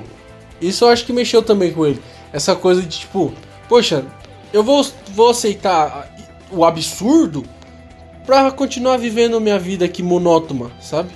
Isso 0.62 0.86
eu 0.86 0.90
acho 0.90 1.04
que 1.04 1.12
mexeu 1.12 1.42
também 1.42 1.74
com 1.74 1.88
ele. 1.88 2.00
Essa 2.32 2.56
coisa 2.56 2.84
de 2.84 3.00
tipo, 3.00 3.34
poxa, 3.68 4.06
eu 4.54 4.64
vou, 4.64 4.86
vou 5.10 5.32
aceitar 5.32 6.16
o 6.52 6.64
absurdo 6.64 7.44
pra 8.26 8.52
continuar 8.52 8.98
vivendo 8.98 9.42
minha 9.42 9.60
vida 9.60 9.86
aqui 9.86 10.04
monótona, 10.04 10.72
sabe? 10.80 11.10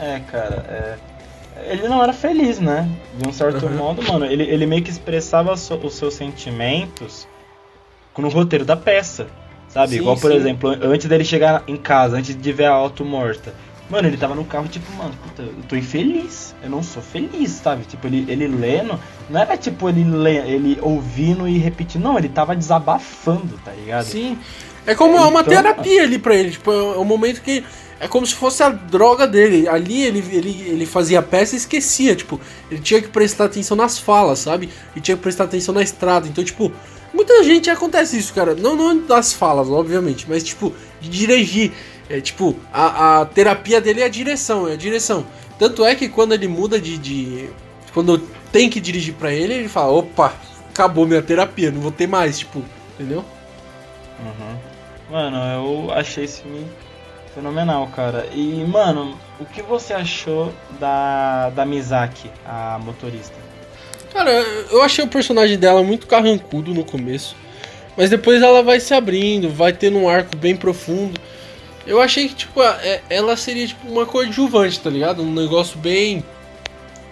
É, 0.00 0.20
cara, 0.30 0.64
é... 0.68 1.72
ele 1.72 1.88
não 1.88 2.02
era 2.02 2.12
feliz, 2.12 2.58
né? 2.58 2.88
De 3.18 3.28
um 3.28 3.32
certo 3.32 3.66
Uhum. 3.66 3.76
modo, 3.76 4.02
mano. 4.02 4.24
Ele, 4.24 4.44
ele 4.44 4.66
meio 4.66 4.82
que 4.82 4.90
expressava 4.90 5.56
so- 5.56 5.74
os 5.82 5.94
seus 5.94 6.14
sentimentos 6.14 7.26
no 8.18 8.28
roteiro 8.28 8.64
da 8.66 8.76
peça, 8.76 9.28
sabe? 9.68 9.92
Sim, 9.92 9.96
Igual, 10.00 10.16
por 10.16 10.30
sim. 10.30 10.36
exemplo, 10.36 10.70
antes 10.82 11.06
dele 11.06 11.24
chegar 11.24 11.62
em 11.66 11.76
casa, 11.76 12.18
antes 12.18 12.36
de 12.38 12.52
ver 12.52 12.66
a 12.66 12.72
auto 12.72 13.02
morta. 13.04 13.54
Mano, 13.88 14.06
ele 14.06 14.16
tava 14.18 14.34
no 14.34 14.44
carro, 14.44 14.68
tipo, 14.68 14.92
mano, 14.92 15.12
puta, 15.22 15.42
eu 15.42 15.54
tô 15.68 15.74
infeliz. 15.74 16.54
Eu 16.62 16.70
não 16.70 16.82
sou 16.82 17.02
feliz, 17.02 17.50
sabe? 17.50 17.84
Tipo, 17.84 18.06
ele, 18.06 18.24
ele 18.28 18.46
lendo. 18.46 19.00
Não 19.28 19.40
era 19.40 19.56
tipo 19.56 19.88
ele 19.88 20.04
lê, 20.04 20.36
ele 20.36 20.78
ouvindo 20.80 21.48
e 21.48 21.58
repetindo. 21.58 22.02
Não, 22.04 22.16
ele 22.18 22.28
tava 22.28 22.54
desabafando, 22.54 23.58
tá 23.64 23.72
ligado? 23.72 24.04
Sim. 24.04 24.38
É 24.86 24.94
como 24.94 25.16
é 25.16 25.20
uma 25.22 25.40
Então- 25.40 25.54
terapia 25.54 26.02
ali 26.04 26.18
pra 26.18 26.34
ele. 26.36 26.52
Tipo, 26.52 26.70
é 26.72 26.98
um 26.98 27.04
momento 27.04 27.40
que. 27.42 27.64
É 28.00 28.08
como 28.08 28.26
se 28.26 28.34
fosse 28.34 28.62
a 28.62 28.70
droga 28.70 29.26
dele. 29.26 29.68
Ali 29.68 30.02
ele, 30.02 30.24
ele, 30.32 30.64
ele 30.66 30.86
fazia 30.86 31.18
a 31.18 31.22
peça 31.22 31.54
e 31.54 31.58
esquecia. 31.58 32.16
Tipo, 32.16 32.40
ele 32.70 32.80
tinha 32.80 33.02
que 33.02 33.08
prestar 33.08 33.44
atenção 33.44 33.76
nas 33.76 33.98
falas, 33.98 34.38
sabe? 34.38 34.70
E 34.96 35.00
tinha 35.02 35.18
que 35.18 35.22
prestar 35.22 35.44
atenção 35.44 35.74
na 35.74 35.82
estrada. 35.82 36.26
Então, 36.26 36.42
tipo, 36.42 36.72
muita 37.12 37.44
gente 37.44 37.68
acontece 37.68 38.16
isso, 38.16 38.32
cara. 38.32 38.54
Não, 38.54 38.74
não 38.74 38.98
das 39.06 39.34
falas, 39.34 39.68
obviamente, 39.68 40.24
mas, 40.26 40.42
tipo, 40.42 40.72
de 40.98 41.10
dirigir. 41.10 41.72
É 42.08 42.20
tipo, 42.20 42.56
a, 42.72 43.20
a 43.20 43.26
terapia 43.26 43.80
dele 43.80 44.00
é 44.00 44.06
a 44.06 44.08
direção, 44.08 44.66
é 44.66 44.72
a 44.72 44.76
direção. 44.76 45.24
Tanto 45.58 45.84
é 45.84 45.94
que 45.94 46.08
quando 46.08 46.32
ele 46.32 46.48
muda 46.48 46.80
de. 46.80 46.96
de 46.96 47.50
quando 47.92 48.18
tem 48.50 48.70
que 48.70 48.80
dirigir 48.80 49.14
pra 49.14 49.30
ele, 49.32 49.52
ele 49.52 49.68
fala: 49.68 49.92
opa, 49.92 50.34
acabou 50.70 51.06
minha 51.06 51.22
terapia, 51.22 51.70
não 51.70 51.82
vou 51.82 51.92
ter 51.92 52.08
mais, 52.08 52.38
tipo, 52.38 52.64
entendeu? 52.94 53.24
Uhum. 54.18 54.56
Mano, 55.10 55.36
eu 55.36 55.92
achei 55.92 56.24
esse 56.24 56.42
filme 56.42 56.66
fenomenal, 57.40 57.86
cara. 57.88 58.28
E, 58.34 58.64
mano, 58.64 59.18
o 59.40 59.44
que 59.46 59.62
você 59.62 59.94
achou 59.94 60.52
da, 60.78 61.48
da 61.50 61.64
Mizaki, 61.64 62.30
a 62.46 62.78
motorista? 62.78 63.34
Cara, 64.12 64.30
eu 64.70 64.82
achei 64.82 65.02
o 65.04 65.08
personagem 65.08 65.58
dela 65.58 65.82
muito 65.82 66.06
carrancudo 66.06 66.74
no 66.74 66.84
começo. 66.84 67.34
Mas 67.96 68.10
depois 68.10 68.42
ela 68.42 68.62
vai 68.62 68.78
se 68.78 68.92
abrindo, 68.94 69.48
vai 69.50 69.72
tendo 69.72 69.98
um 69.98 70.08
arco 70.08 70.36
bem 70.36 70.54
profundo. 70.54 71.18
Eu 71.86 72.00
achei 72.00 72.28
que, 72.28 72.34
tipo, 72.34 72.62
é- 72.62 73.00
ela 73.08 73.36
seria 73.36 73.66
tipo 73.66 73.88
uma 73.88 74.04
coadjuvante, 74.06 74.78
tá 74.78 74.90
ligado? 74.90 75.22
Um 75.22 75.32
negócio 75.32 75.78
bem. 75.78 76.22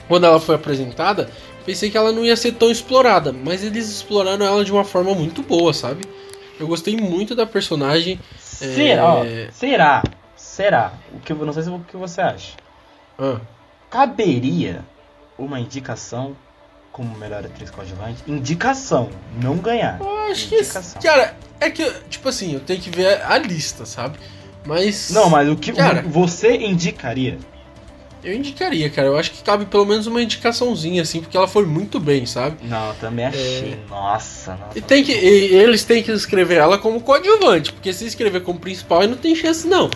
Quando 0.06 0.24
ela 0.24 0.40
foi 0.40 0.54
apresentada, 0.54 1.28
pensei 1.66 1.90
que 1.90 1.96
ela 1.96 2.12
não 2.12 2.24
ia 2.24 2.36
ser 2.36 2.52
tão 2.52 2.70
explorada. 2.70 3.32
Mas 3.32 3.64
eles 3.64 3.88
exploraram 3.88 4.44
ela 4.44 4.64
de 4.64 4.72
uma 4.72 4.84
forma 4.84 5.14
muito 5.14 5.42
boa, 5.42 5.72
sabe? 5.72 6.06
Eu 6.58 6.66
gostei 6.66 6.96
muito 6.96 7.34
da 7.34 7.46
personagem. 7.46 8.18
Será? 8.38 9.14
ó, 9.14 9.24
será? 9.52 10.02
Será? 10.58 10.90
O 11.14 11.20
que, 11.20 11.32
não 11.32 11.52
sei 11.52 11.62
se 11.62 11.70
o 11.70 11.78
que 11.78 11.96
você 11.96 12.20
acha. 12.20 12.56
Ah, 13.16 13.38
Caberia 13.88 14.84
uma 15.38 15.60
indicação 15.60 16.36
como 16.90 17.16
melhor 17.16 17.44
atriz 17.46 17.70
coadjuvante? 17.70 18.24
Indicação, 18.26 19.08
não 19.40 19.58
ganhar. 19.58 20.00
eu 20.00 20.18
acho 20.32 20.48
que. 20.48 20.56
Indicação. 20.56 21.00
Cara, 21.00 21.36
é 21.60 21.70
que, 21.70 21.88
tipo 22.10 22.28
assim, 22.28 22.54
eu 22.54 22.58
tenho 22.58 22.80
que 22.80 22.90
ver 22.90 23.22
a 23.22 23.38
lista, 23.38 23.86
sabe? 23.86 24.18
Mas. 24.66 25.10
Não, 25.10 25.30
mas 25.30 25.48
o 25.48 25.54
que 25.54 25.72
Cara. 25.72 26.02
você 26.02 26.56
indicaria? 26.56 27.38
Eu 28.24 28.34
indicaria, 28.34 28.90
cara. 28.90 29.06
Eu 29.06 29.16
acho 29.16 29.30
que 29.30 29.44
cabe 29.44 29.64
pelo 29.64 29.86
menos 29.86 30.08
uma 30.08 30.20
indicaçãozinha, 30.20 31.02
assim, 31.02 31.20
porque 31.20 31.36
ela 31.36 31.46
foi 31.46 31.64
muito 31.66 32.00
bem, 32.00 32.26
sabe? 32.26 32.56
Não, 32.64 32.88
eu 32.88 32.94
também 32.94 33.26
achei. 33.26 33.78
Nossa, 33.88 34.56
nossa. 34.56 34.76
É. 34.76 34.78
E, 34.78 34.80
tem 34.80 35.04
que, 35.04 35.12
e 35.12 35.54
eles 35.54 35.84
têm 35.84 36.02
que 36.02 36.10
escrever 36.10 36.56
ela 36.56 36.78
como 36.78 37.00
coadjuvante, 37.00 37.72
porque 37.72 37.92
se 37.92 38.04
escrever 38.04 38.42
como 38.42 38.58
principal, 38.58 39.02
aí 39.02 39.06
não 39.06 39.16
tem 39.16 39.36
chance, 39.36 39.68
não. 39.68 39.88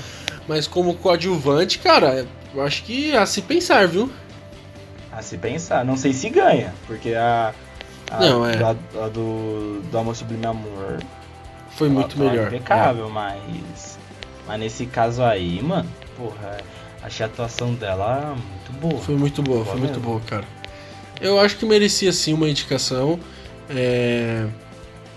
Mas 0.48 0.66
como 0.66 0.94
coadjuvante, 0.94 1.78
cara, 1.78 2.26
eu 2.54 2.62
acho 2.62 2.82
que 2.84 3.12
é 3.12 3.18
a 3.18 3.26
se 3.26 3.42
pensar, 3.42 3.86
viu? 3.86 4.10
A 5.12 5.22
se 5.22 5.38
pensar. 5.38 5.84
Não 5.84 5.96
sei 5.96 6.12
se 6.12 6.28
ganha, 6.30 6.74
porque 6.86 7.14
a. 7.14 7.54
a 8.10 8.20
Não, 8.20 8.46
é. 8.46 8.62
A, 8.62 8.70
a 9.04 9.08
do, 9.08 9.80
do 9.82 9.98
Amor 9.98 10.16
Sublime 10.16 10.46
Amor. 10.46 10.98
Foi 11.76 11.88
muito 11.88 12.16
ela 12.16 12.24
tá 12.24 12.30
melhor. 12.30 12.46
Impecável, 12.48 13.08
mas. 13.08 13.98
Mas 14.46 14.60
nesse 14.60 14.86
caso 14.86 15.22
aí, 15.22 15.62
mano, 15.62 15.88
porra, 16.16 16.58
achei 17.02 17.24
a 17.24 17.28
atuação 17.28 17.74
dela 17.74 18.34
muito 18.36 18.72
boa. 18.80 19.00
É, 19.00 19.04
foi 19.04 19.16
muito 19.16 19.42
boa, 19.42 19.64
foi 19.64 19.80
muito 19.80 20.00
boa, 20.00 20.20
cara. 20.20 20.44
Eu 21.20 21.38
acho 21.38 21.56
que 21.56 21.64
merecia 21.64 22.12
sim 22.12 22.32
uma 22.32 22.48
indicação. 22.48 23.18
É... 23.70 24.46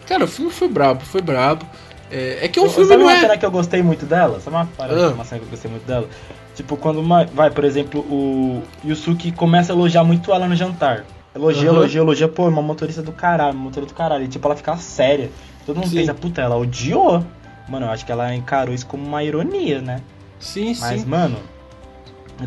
Cara, 0.08 0.26
o 0.26 0.28
filme 0.28 0.52
foi 0.52 0.68
brabo, 0.68 1.04
foi 1.04 1.22
brabo. 1.22 1.66
É, 2.12 2.46
é 2.46 2.48
que 2.48 2.60
um 2.60 2.66
Eu- 2.66 2.70
filme 2.70 2.88
Sabe 2.90 3.00
não 3.04 3.10
uma 3.10 3.18
é. 3.18 3.22
cena 3.22 3.38
que 3.38 3.46
eu 3.46 3.52
gostei 3.52 3.82
muito 3.82 4.06
dela? 4.06 4.40
Sabe 4.40 4.56
uma, 4.56 4.66
parada, 4.66 5.08
Ah. 5.08 5.10
uma 5.10 5.24
cena 5.26 5.40
que 5.40 5.46
eu 5.48 5.50
gostei 5.52 5.70
muito 5.72 5.86
dela? 5.86 6.08
Tipo, 6.56 6.78
quando 6.78 7.00
uma, 7.00 7.26
vai, 7.26 7.50
por 7.52 7.64
exemplo, 7.66 8.00
o 8.02 8.62
Yusuke 8.86 9.32
começa 9.32 9.74
a 9.74 9.76
elogiar 9.76 10.04
muito 10.04 10.32
ela 10.32 10.48
no 10.48 10.56
jantar. 10.56 11.04
Elogia, 11.36 11.70
Aham. 11.70 11.80
elogia, 11.80 12.02
elogia, 12.02 12.28
pô, 12.30 12.48
uma 12.48 12.62
motorista 12.62 13.02
do 13.02 13.12
caralho, 13.12 13.54
uma 13.54 13.64
motorista 13.66 13.94
do 13.94 13.98
caralho. 13.98 14.24
E 14.24 14.28
tipo, 14.28 14.48
ela 14.48 14.56
fica 14.56 14.78
séria. 14.78 15.30
Todo 15.66 15.78
mundo 15.78 15.90
Sim. 15.90 15.98
pensa, 15.98 16.14
puta, 16.14 16.42
ela 16.42 16.56
odiou. 16.56 17.26
Mano, 17.68 17.88
eu 17.88 17.92
acho 17.92 18.06
que 18.06 18.12
ela 18.12 18.34
encarou 18.34 18.74
isso 18.74 18.86
como 18.86 19.04
uma 19.06 19.24
ironia, 19.24 19.82
né? 19.82 20.00
Sim, 20.40 20.76
Mas, 20.80 21.02
sim. 21.02 21.06
mano, 21.08 21.38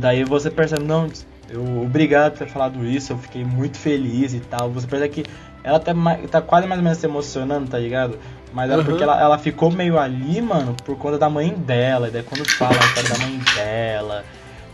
daí 0.01 0.25
você 0.25 0.51
percebe, 0.51 0.85
não, 0.85 1.09
Eu, 1.51 1.83
obrigado 1.83 2.33
por 2.33 2.41
ter 2.41 2.49
falado 2.49 2.85
isso, 2.85 3.15
eu 3.15 3.19
fiquei 3.19 3.43
muito 3.43 3.79
feliz 3.79 4.35
e 4.35 4.41
tal. 4.41 4.71
Você 4.71 4.87
percebe 4.87 5.15
que 5.15 5.25
ela 5.63 5.79
tá, 5.79 5.93
tá 6.31 6.41
quase 6.41 6.67
mais 6.67 6.79
ou 6.79 6.85
menos 6.85 6.99
se 6.99 7.07
emocionando, 7.07 7.71
tá 7.71 7.79
ligado? 7.79 8.19
Mas 8.53 8.71
é 8.71 8.77
uhum. 8.77 8.85
porque 8.85 9.03
ela, 9.03 9.21
ela 9.21 9.39
ficou 9.39 9.71
meio 9.71 9.99
ali, 9.99 10.41
mano, 10.41 10.75
por 10.85 10.97
conta 10.97 11.19
da 11.19 11.29
mãe 11.29 11.51
dela. 11.51 12.09
E 12.09 12.11
daí 12.11 12.23
quando 12.23 12.49
fala 12.51 12.75
a 12.75 12.87
história 12.87 13.11
da 13.11 13.19
mãe 13.19 13.41
dela, 13.55 14.25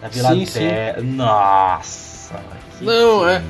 da 0.01 0.09
vila 0.09 0.29
sim, 0.31 0.45
dela. 0.45 1.01
Sim. 1.01 1.07
Nossa! 1.07 2.41
Não, 2.81 3.29
é. 3.29 3.43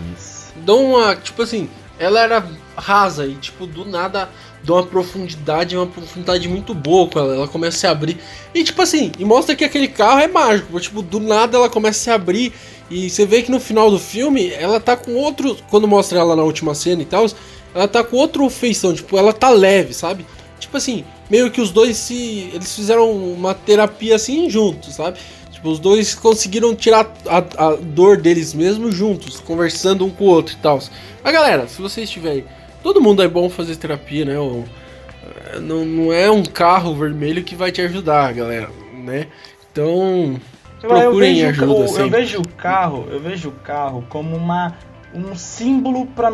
Dá 0.57 0.75
uma. 0.75 1.17
Tipo 1.17 1.43
assim, 1.43 1.69
ela 1.99 2.21
era 2.21 2.45
rasa 2.77 3.27
e, 3.27 3.35
tipo, 3.35 3.67
do 3.67 3.85
nada 3.85 4.29
dá 4.63 4.75
uma 4.75 4.87
profundidade, 4.87 5.77
uma 5.77 5.87
profundidade 5.87 6.49
muito 6.49 6.75
boa 6.75 7.09
com 7.09 7.19
ela. 7.19 7.35
Ela 7.35 7.49
começa 7.49 7.77
a 7.77 7.81
se 7.81 7.87
abrir. 7.87 8.19
E, 8.55 8.65
tipo 8.65 8.81
assim, 8.81 9.13
e 9.19 9.25
mostra 9.25 9.55
que 9.55 9.65
aquele 9.65 9.89
carro 9.89 10.21
é 10.21 10.27
mágico. 10.27 10.79
Tipo, 10.81 11.03
do 11.03 11.21
nada 11.21 11.57
ela 11.57 11.69
começa 11.69 11.99
a 11.99 12.03
se 12.03 12.11
abrir. 12.11 12.53
E 12.95 13.11
você 13.11 13.27
vê 13.27 13.43
que 13.43 13.51
no 13.51 13.59
final 13.59 13.91
do 13.91 13.99
filme 13.99 14.53
ela 14.53 14.79
tá 14.79 14.97
com 14.97 15.17
outro. 15.17 15.57
Quando 15.69 15.89
mostra 15.89 16.21
ela 16.21 16.37
na 16.37 16.45
última 16.45 16.77
cena 16.77 17.03
e 17.03 17.05
tal, 17.05 17.27
ela 17.75 17.89
tá 17.89 18.05
com 18.05 18.17
outra 18.17 18.49
feição. 18.49 18.95
Tipo, 18.95 19.19
ela 19.19 19.33
tá 19.33 19.51
leve, 19.51 19.93
sabe? 19.93 20.25
Tipo 20.61 20.77
assim, 20.77 21.05
meio 21.29 21.51
que 21.51 21.61
os 21.61 21.73
dois 21.73 21.97
se. 21.97 22.51
Eles 22.55 22.73
fizeram 22.73 23.11
uma 23.11 23.53
terapia 23.53 24.15
assim 24.15 24.49
juntos, 24.49 24.95
sabe? 24.95 25.19
Tipo, 25.51 25.71
os 25.71 25.81
dois 25.81 26.15
conseguiram 26.15 26.73
tirar 26.73 27.13
a, 27.27 27.39
a 27.39 27.75
dor 27.75 28.17
deles 28.17 28.55
mesmos 28.55 28.95
juntos, 28.95 29.41
conversando 29.41 30.07
um 30.07 30.11
com 30.11 30.27
o 30.27 30.29
outro 30.29 30.55
e 30.55 30.59
tal. 30.59 30.79
Mas 31.25 31.33
galera, 31.33 31.67
se 31.67 31.83
vocês 31.83 32.09
tiverem. 32.09 32.45
Todo 32.81 33.01
mundo 33.01 33.25
é 33.25 33.27
bom 33.29 33.51
fazer 33.51 33.75
terapia, 33.75 34.25
né? 34.25 34.39
Ou, 34.39 34.65
é, 35.53 35.59
não, 35.59 35.85
não 35.85 36.13
é 36.13 36.31
um 36.31 36.45
carro 36.45 36.95
vermelho 36.95 37.43
que 37.43 37.57
vai 37.57 37.73
te 37.73 37.81
ajudar, 37.81 38.33
galera, 38.33 38.71
né? 38.93 39.27
Então, 39.73 40.39
procurem 40.87 41.39
eu 41.39 41.49
ajuda. 41.51 41.73
O, 41.73 41.99
eu 41.99 42.11
vejo 42.11 42.41
o 42.41 42.49
carro, 42.49 43.07
eu 43.11 43.21
vejo 43.21 43.49
o 43.49 43.53
carro 43.53 44.05
como 44.09 44.37
uma 44.37 44.75
um 45.15 45.37
símbolo 45.37 46.07
para 46.07 46.31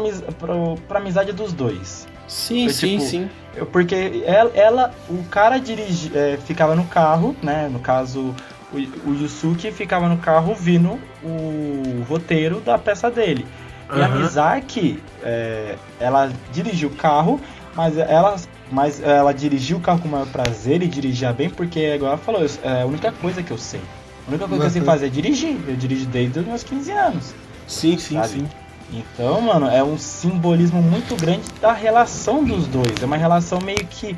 para 0.88 0.98
amizade 0.98 1.32
dos 1.32 1.52
dois. 1.52 2.08
Sim, 2.26 2.68
sim, 2.68 2.98
tipo, 2.98 3.02
sim. 3.02 3.30
Eu, 3.56 3.66
porque 3.66 4.22
ela, 4.24 4.50
ela, 4.54 4.94
o 5.08 5.24
cara 5.24 5.58
dirige, 5.58 6.12
é, 6.14 6.38
ficava 6.46 6.76
no 6.76 6.84
carro, 6.84 7.34
né? 7.42 7.68
No 7.68 7.80
caso, 7.80 8.34
o, 8.72 8.76
o 9.10 9.14
Yusuke 9.14 9.72
ficava 9.72 10.08
no 10.08 10.18
carro 10.18 10.50
ouvindo 10.50 10.98
o 11.22 12.04
roteiro 12.08 12.60
da 12.60 12.78
peça 12.78 13.10
dele. 13.10 13.44
E 13.92 13.98
uhum. 13.98 14.04
a 14.04 14.08
Mizaki, 14.08 15.02
é, 15.22 15.74
ela 15.98 16.32
dirigiu 16.52 16.88
o 16.88 16.94
carro, 16.94 17.40
mas 17.74 17.98
ela, 17.98 18.36
mas 18.70 19.02
ela 19.02 19.32
dirigiu 19.32 19.78
o 19.78 19.80
carro 19.80 19.98
com 19.98 20.06
o 20.06 20.10
maior 20.12 20.28
prazer 20.28 20.82
e 20.82 20.86
dirigia 20.86 21.32
bem, 21.32 21.50
porque, 21.50 21.94
igual 21.94 22.12
ela 22.12 22.18
falou, 22.18 22.46
é 22.62 22.82
a 22.82 22.86
única 22.86 23.10
coisa 23.10 23.42
que 23.42 23.50
eu 23.50 23.58
sei. 23.58 23.80
A 24.26 24.30
única 24.30 24.46
coisa 24.46 24.62
que 24.62 24.66
eu 24.66 24.70
sei 24.70 24.82
fazer 24.82 25.06
é 25.06 25.08
dirigir. 25.08 25.56
Eu 25.66 25.76
dirijo 25.76 26.06
desde 26.06 26.40
os 26.40 26.46
meus 26.46 26.62
15 26.62 26.92
anos. 26.92 27.34
Sim, 27.66 27.98
sim, 27.98 28.16
sabe? 28.16 28.28
sim. 28.28 28.48
Então, 28.92 29.40
mano, 29.40 29.68
é 29.68 29.82
um 29.84 29.96
simbolismo 29.96 30.82
muito 30.82 31.14
grande 31.14 31.48
da 31.60 31.72
relação 31.72 32.44
dos 32.44 32.66
dois. 32.66 33.00
É 33.00 33.06
uma 33.06 33.16
relação 33.16 33.60
meio 33.60 33.86
que 33.86 34.16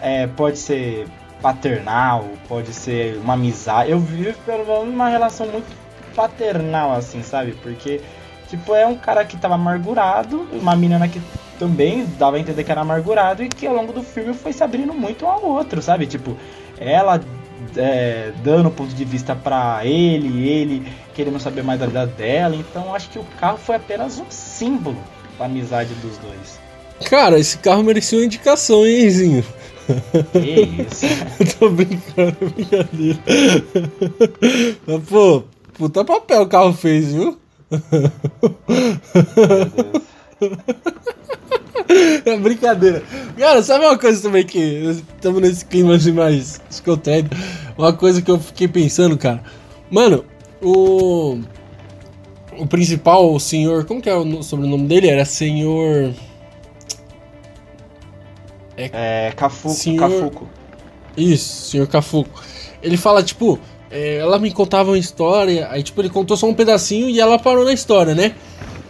é, 0.00 0.26
pode 0.26 0.58
ser 0.58 1.06
paternal, 1.40 2.28
pode 2.48 2.72
ser 2.72 3.16
uma 3.16 3.34
amizade. 3.34 3.90
Eu 3.90 3.98
vivo 3.98 4.38
pelo 4.44 4.64
menos 4.66 4.94
uma 4.94 5.08
relação 5.08 5.46
muito 5.46 5.66
paternal, 6.14 6.92
assim, 6.92 7.22
sabe? 7.22 7.52
Porque, 7.62 8.00
tipo, 8.48 8.74
é 8.74 8.86
um 8.86 8.96
cara 8.96 9.24
que 9.24 9.36
tava 9.36 9.54
amargurado, 9.54 10.46
uma 10.52 10.76
menina 10.76 11.08
que 11.08 11.20
também 11.58 12.06
dava 12.18 12.36
a 12.36 12.40
entender 12.40 12.64
que 12.64 12.70
era 12.70 12.82
amargurado 12.82 13.42
e 13.42 13.48
que 13.48 13.66
ao 13.66 13.74
longo 13.74 13.92
do 13.92 14.02
filme 14.02 14.34
foi 14.34 14.52
se 14.52 14.62
abrindo 14.62 14.92
muito 14.92 15.24
um 15.24 15.28
ao 15.28 15.42
outro, 15.44 15.80
sabe? 15.80 16.06
Tipo, 16.06 16.36
ela 16.78 17.20
é, 17.76 18.32
dando 18.42 18.70
ponto 18.70 18.94
de 18.94 19.04
vista 19.04 19.34
para 19.34 19.84
ele, 19.84 20.48
ele 20.48 20.92
querendo 21.14 21.38
saber 21.40 21.62
mais 21.62 21.80
da 21.80 21.86
vida 21.86 22.06
dela. 22.06 22.54
Então 22.54 22.94
acho 22.94 23.10
que 23.10 23.18
o 23.18 23.24
carro 23.38 23.58
foi 23.58 23.76
apenas 23.76 24.18
um 24.18 24.30
símbolo 24.30 24.98
da 25.38 25.46
amizade 25.46 25.94
dos 25.94 26.16
dois. 26.18 26.60
Cara, 27.08 27.38
esse 27.38 27.58
carro 27.58 27.82
merecia 27.82 28.18
uma 28.18 28.24
indicação, 28.24 28.86
hein, 28.86 29.10
Zinho? 29.10 29.44
Que 30.32 30.82
isso? 30.82 31.06
tô 31.58 31.68
brincando, 31.70 32.36
brincadeira. 32.54 33.18
Mas, 34.86 35.02
pô, 35.08 35.42
puta 35.74 36.04
papel 36.04 36.42
o 36.42 36.48
carro 36.48 36.72
fez, 36.72 37.12
viu? 37.12 37.38
Meu 37.70 37.80
Deus. 39.66 40.02
É 42.24 42.36
brincadeira. 42.36 43.02
Cara, 43.36 43.62
sabe 43.62 43.84
uma 43.84 43.98
coisa 43.98 44.22
também 44.22 44.44
que 44.44 44.58
estamos 45.16 45.40
nesse 45.40 45.64
clima 45.64 45.96
assim 45.96 46.12
mais 46.12 46.60
escoteiro? 46.70 47.28
Uma 47.76 47.92
coisa 47.92 48.22
que 48.22 48.30
eu 48.30 48.38
fiquei 48.38 48.68
pensando, 48.68 49.16
cara. 49.18 49.42
Mano, 49.90 50.24
o. 50.62 51.38
O 52.58 52.66
principal, 52.66 53.32
o 53.32 53.40
senhor. 53.40 53.84
Como 53.84 54.00
que 54.00 54.08
é 54.08 54.14
o 54.14 54.42
sobrenome 54.42 54.86
dele? 54.86 55.08
Era 55.08 55.24
senhor. 55.24 56.14
É. 58.76 59.28
é 59.28 59.32
Cafuco. 59.32 59.74
Senhor... 59.74 60.00
Cafuco. 60.00 60.48
Isso, 61.16 61.70
senhor 61.70 61.86
Cafuco. 61.86 62.42
Ele 62.82 62.96
fala, 62.96 63.22
tipo. 63.22 63.58
É, 63.90 64.16
ela 64.16 64.38
me 64.38 64.50
contava 64.50 64.90
uma 64.90 64.98
história, 64.98 65.68
aí 65.70 65.82
tipo, 65.82 66.00
ele 66.00 66.08
contou 66.08 66.34
só 66.34 66.46
um 66.46 66.54
pedacinho 66.54 67.10
e 67.10 67.20
ela 67.20 67.38
parou 67.38 67.62
na 67.62 67.74
história, 67.74 68.14
né? 68.14 68.34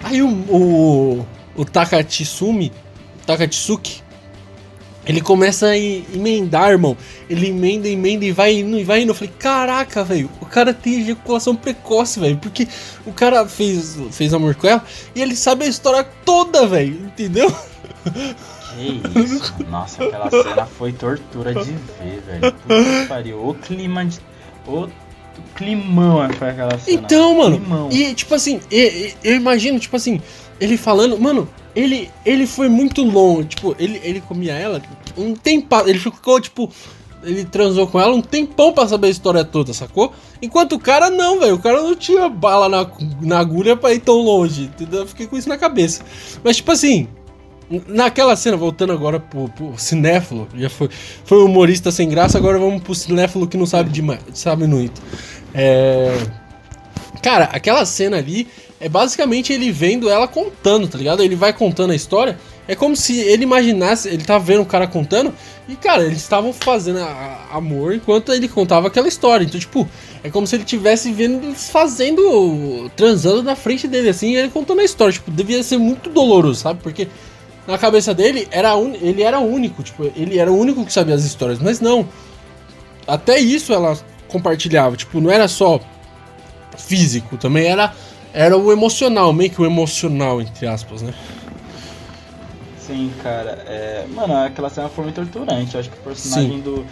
Aí 0.04 0.22
o, 0.22 0.28
o, 0.28 1.26
o 1.56 1.64
Takachitsumi, 1.64 2.72
Takatsuki, 3.26 4.02
ele 5.04 5.20
começa 5.20 5.66
a 5.66 5.76
emendar, 5.76 6.70
irmão. 6.70 6.96
Ele 7.28 7.48
emenda, 7.48 7.88
emenda 7.88 8.24
e 8.24 8.30
vai 8.30 8.60
indo 8.60 8.78
e 8.78 8.84
vai 8.84 9.02
indo. 9.02 9.10
Eu 9.10 9.14
falei, 9.14 9.32
caraca, 9.36 10.04
velho, 10.04 10.30
o 10.40 10.46
cara 10.46 10.72
tem 10.72 11.00
ejaculação 11.00 11.56
precoce, 11.56 12.20
velho. 12.20 12.36
Porque 12.36 12.68
o 13.04 13.12
cara 13.12 13.46
fez, 13.48 13.96
fez 14.12 14.32
amor 14.32 14.54
com 14.54 14.68
ela 14.68 14.84
e 15.14 15.20
ele 15.20 15.34
sabe 15.34 15.64
a 15.64 15.68
história 15.68 16.04
toda, 16.24 16.66
velho. 16.66 16.94
Entendeu? 16.94 17.52
Que 18.74 19.02
isso? 19.20 19.54
Nossa, 19.68 20.04
aquela 20.04 20.30
cena 20.30 20.66
foi 20.66 20.92
tortura 20.92 21.52
de 21.52 21.72
ver, 21.72 22.22
velho. 22.26 22.52
Puta 22.52 22.84
que 22.84 23.06
pariu. 23.08 23.48
O 23.48 23.54
clima 23.54 24.04
de. 24.04 24.20
O 24.66 24.88
climão 25.54 26.28
foi 26.34 26.50
aquela 26.50 26.78
cena. 26.78 27.00
Então, 27.00 27.38
mano. 27.38 27.58
Climão. 27.58 27.88
E 27.90 28.14
tipo 28.14 28.34
assim, 28.34 28.60
eu, 28.70 29.12
eu 29.24 29.34
imagino, 29.34 29.80
tipo 29.80 29.96
assim, 29.96 30.22
ele 30.62 30.76
falando, 30.76 31.18
mano, 31.18 31.48
ele, 31.74 32.08
ele 32.24 32.46
foi 32.46 32.68
muito 32.68 33.02
longo. 33.02 33.42
Tipo, 33.42 33.74
ele, 33.80 34.00
ele 34.04 34.20
comia 34.20 34.52
ela 34.52 34.80
um 35.18 35.34
tempo. 35.34 35.66
Ele 35.84 35.98
ficou, 35.98 36.40
tipo. 36.40 36.70
Ele 37.24 37.44
transou 37.44 37.86
com 37.86 38.00
ela 38.00 38.14
um 38.14 38.20
tempão 38.20 38.72
pra 38.72 38.86
saber 38.86 39.08
a 39.08 39.10
história 39.10 39.44
toda, 39.44 39.72
sacou? 39.72 40.12
Enquanto 40.40 40.74
o 40.74 40.78
cara 40.78 41.10
não, 41.10 41.40
velho. 41.40 41.56
O 41.56 41.58
cara 41.58 41.82
não 41.82 41.96
tinha 41.96 42.28
bala 42.28 42.68
na, 42.68 42.88
na 43.20 43.40
agulha 43.40 43.76
pra 43.76 43.92
ir 43.92 43.98
tão 43.98 44.18
longe. 44.18 44.64
Entendeu? 44.64 45.00
Eu 45.00 45.06
fiquei 45.06 45.26
com 45.26 45.36
isso 45.36 45.48
na 45.48 45.58
cabeça. 45.58 46.04
Mas, 46.44 46.58
tipo 46.58 46.70
assim. 46.70 47.08
Naquela 47.88 48.36
cena, 48.36 48.56
voltando 48.56 48.92
agora 48.92 49.18
pro, 49.18 49.48
pro 49.48 49.78
cinéfilo, 49.78 50.46
já 50.54 50.68
foi, 50.68 50.90
foi 51.24 51.42
um 51.42 51.46
humorista 51.46 51.90
sem 51.90 52.06
graça, 52.06 52.36
agora 52.36 52.58
vamos 52.58 52.82
pro 52.82 52.94
cinéfilo 52.94 53.48
que 53.48 53.56
não 53.56 53.64
sabe 53.64 53.88
demais, 53.88 54.20
sabe 54.34 54.66
muito. 54.66 55.00
É... 55.54 56.14
Cara, 57.22 57.44
aquela 57.44 57.86
cena 57.86 58.18
ali 58.18 58.46
é 58.82 58.88
basicamente 58.88 59.52
ele 59.52 59.70
vendo 59.70 60.10
ela 60.10 60.26
contando, 60.26 60.88
tá 60.88 60.98
ligado? 60.98 61.22
Ele 61.22 61.36
vai 61.36 61.52
contando 61.52 61.92
a 61.92 61.94
história. 61.94 62.36
É 62.66 62.74
como 62.74 62.96
se 62.96 63.16
ele 63.20 63.44
imaginasse, 63.44 64.08
ele 64.08 64.24
tava 64.24 64.42
vendo 64.44 64.62
o 64.62 64.66
cara 64.66 64.88
contando 64.88 65.32
e, 65.68 65.76
cara, 65.76 66.02
eles 66.02 66.18
estavam 66.18 66.52
fazendo 66.52 66.98
a, 66.98 67.04
a, 67.52 67.56
amor 67.56 67.94
enquanto 67.94 68.32
ele 68.32 68.48
contava 68.48 68.88
aquela 68.88 69.06
história. 69.06 69.44
Então, 69.44 69.60
tipo, 69.60 69.88
é 70.24 70.30
como 70.30 70.48
se 70.48 70.56
ele 70.56 70.64
tivesse 70.64 71.12
vendo 71.12 71.46
eles 71.46 71.70
fazendo, 71.70 72.90
transando 72.96 73.40
na 73.40 73.54
frente 73.54 73.86
dele, 73.86 74.08
assim, 74.08 74.32
e 74.32 74.36
ele 74.36 74.48
contando 74.48 74.80
a 74.80 74.84
história. 74.84 75.12
Tipo, 75.12 75.30
devia 75.30 75.62
ser 75.62 75.78
muito 75.78 76.10
doloroso, 76.10 76.60
sabe? 76.60 76.80
Porque 76.82 77.06
na 77.68 77.78
cabeça 77.78 78.12
dele, 78.12 78.48
era 78.50 78.74
un... 78.74 78.94
ele 79.00 79.22
era 79.22 79.38
o 79.38 79.46
único, 79.48 79.80
tipo, 79.84 80.10
ele 80.16 80.40
era 80.40 80.50
o 80.50 80.58
único 80.58 80.84
que 80.84 80.92
sabia 80.92 81.14
as 81.14 81.22
histórias. 81.24 81.60
Mas 81.60 81.80
não. 81.80 82.08
Até 83.06 83.38
isso 83.38 83.72
ela 83.72 83.96
compartilhava. 84.26 84.96
Tipo, 84.96 85.20
não 85.20 85.30
era 85.30 85.46
só 85.46 85.80
físico, 86.76 87.36
também 87.36 87.66
era 87.66 87.94
era 88.32 88.56
o 88.56 88.72
emocional, 88.72 89.32
meio 89.32 89.50
que 89.50 89.60
o 89.60 89.66
emocional, 89.66 90.40
entre 90.40 90.66
aspas, 90.66 91.02
né? 91.02 91.12
Sim, 92.78 93.12
cara. 93.22 93.62
É... 93.66 94.06
Mano, 94.08 94.36
aquela 94.36 94.68
cena 94.68 94.88
foi 94.88 95.04
muito 95.04 95.16
torturante. 95.16 95.74
Eu 95.74 95.80
acho 95.80 95.90
que 95.90 95.98
o 95.98 96.02
personagem 96.02 96.56
Sim. 96.56 96.60
do, 96.60 96.86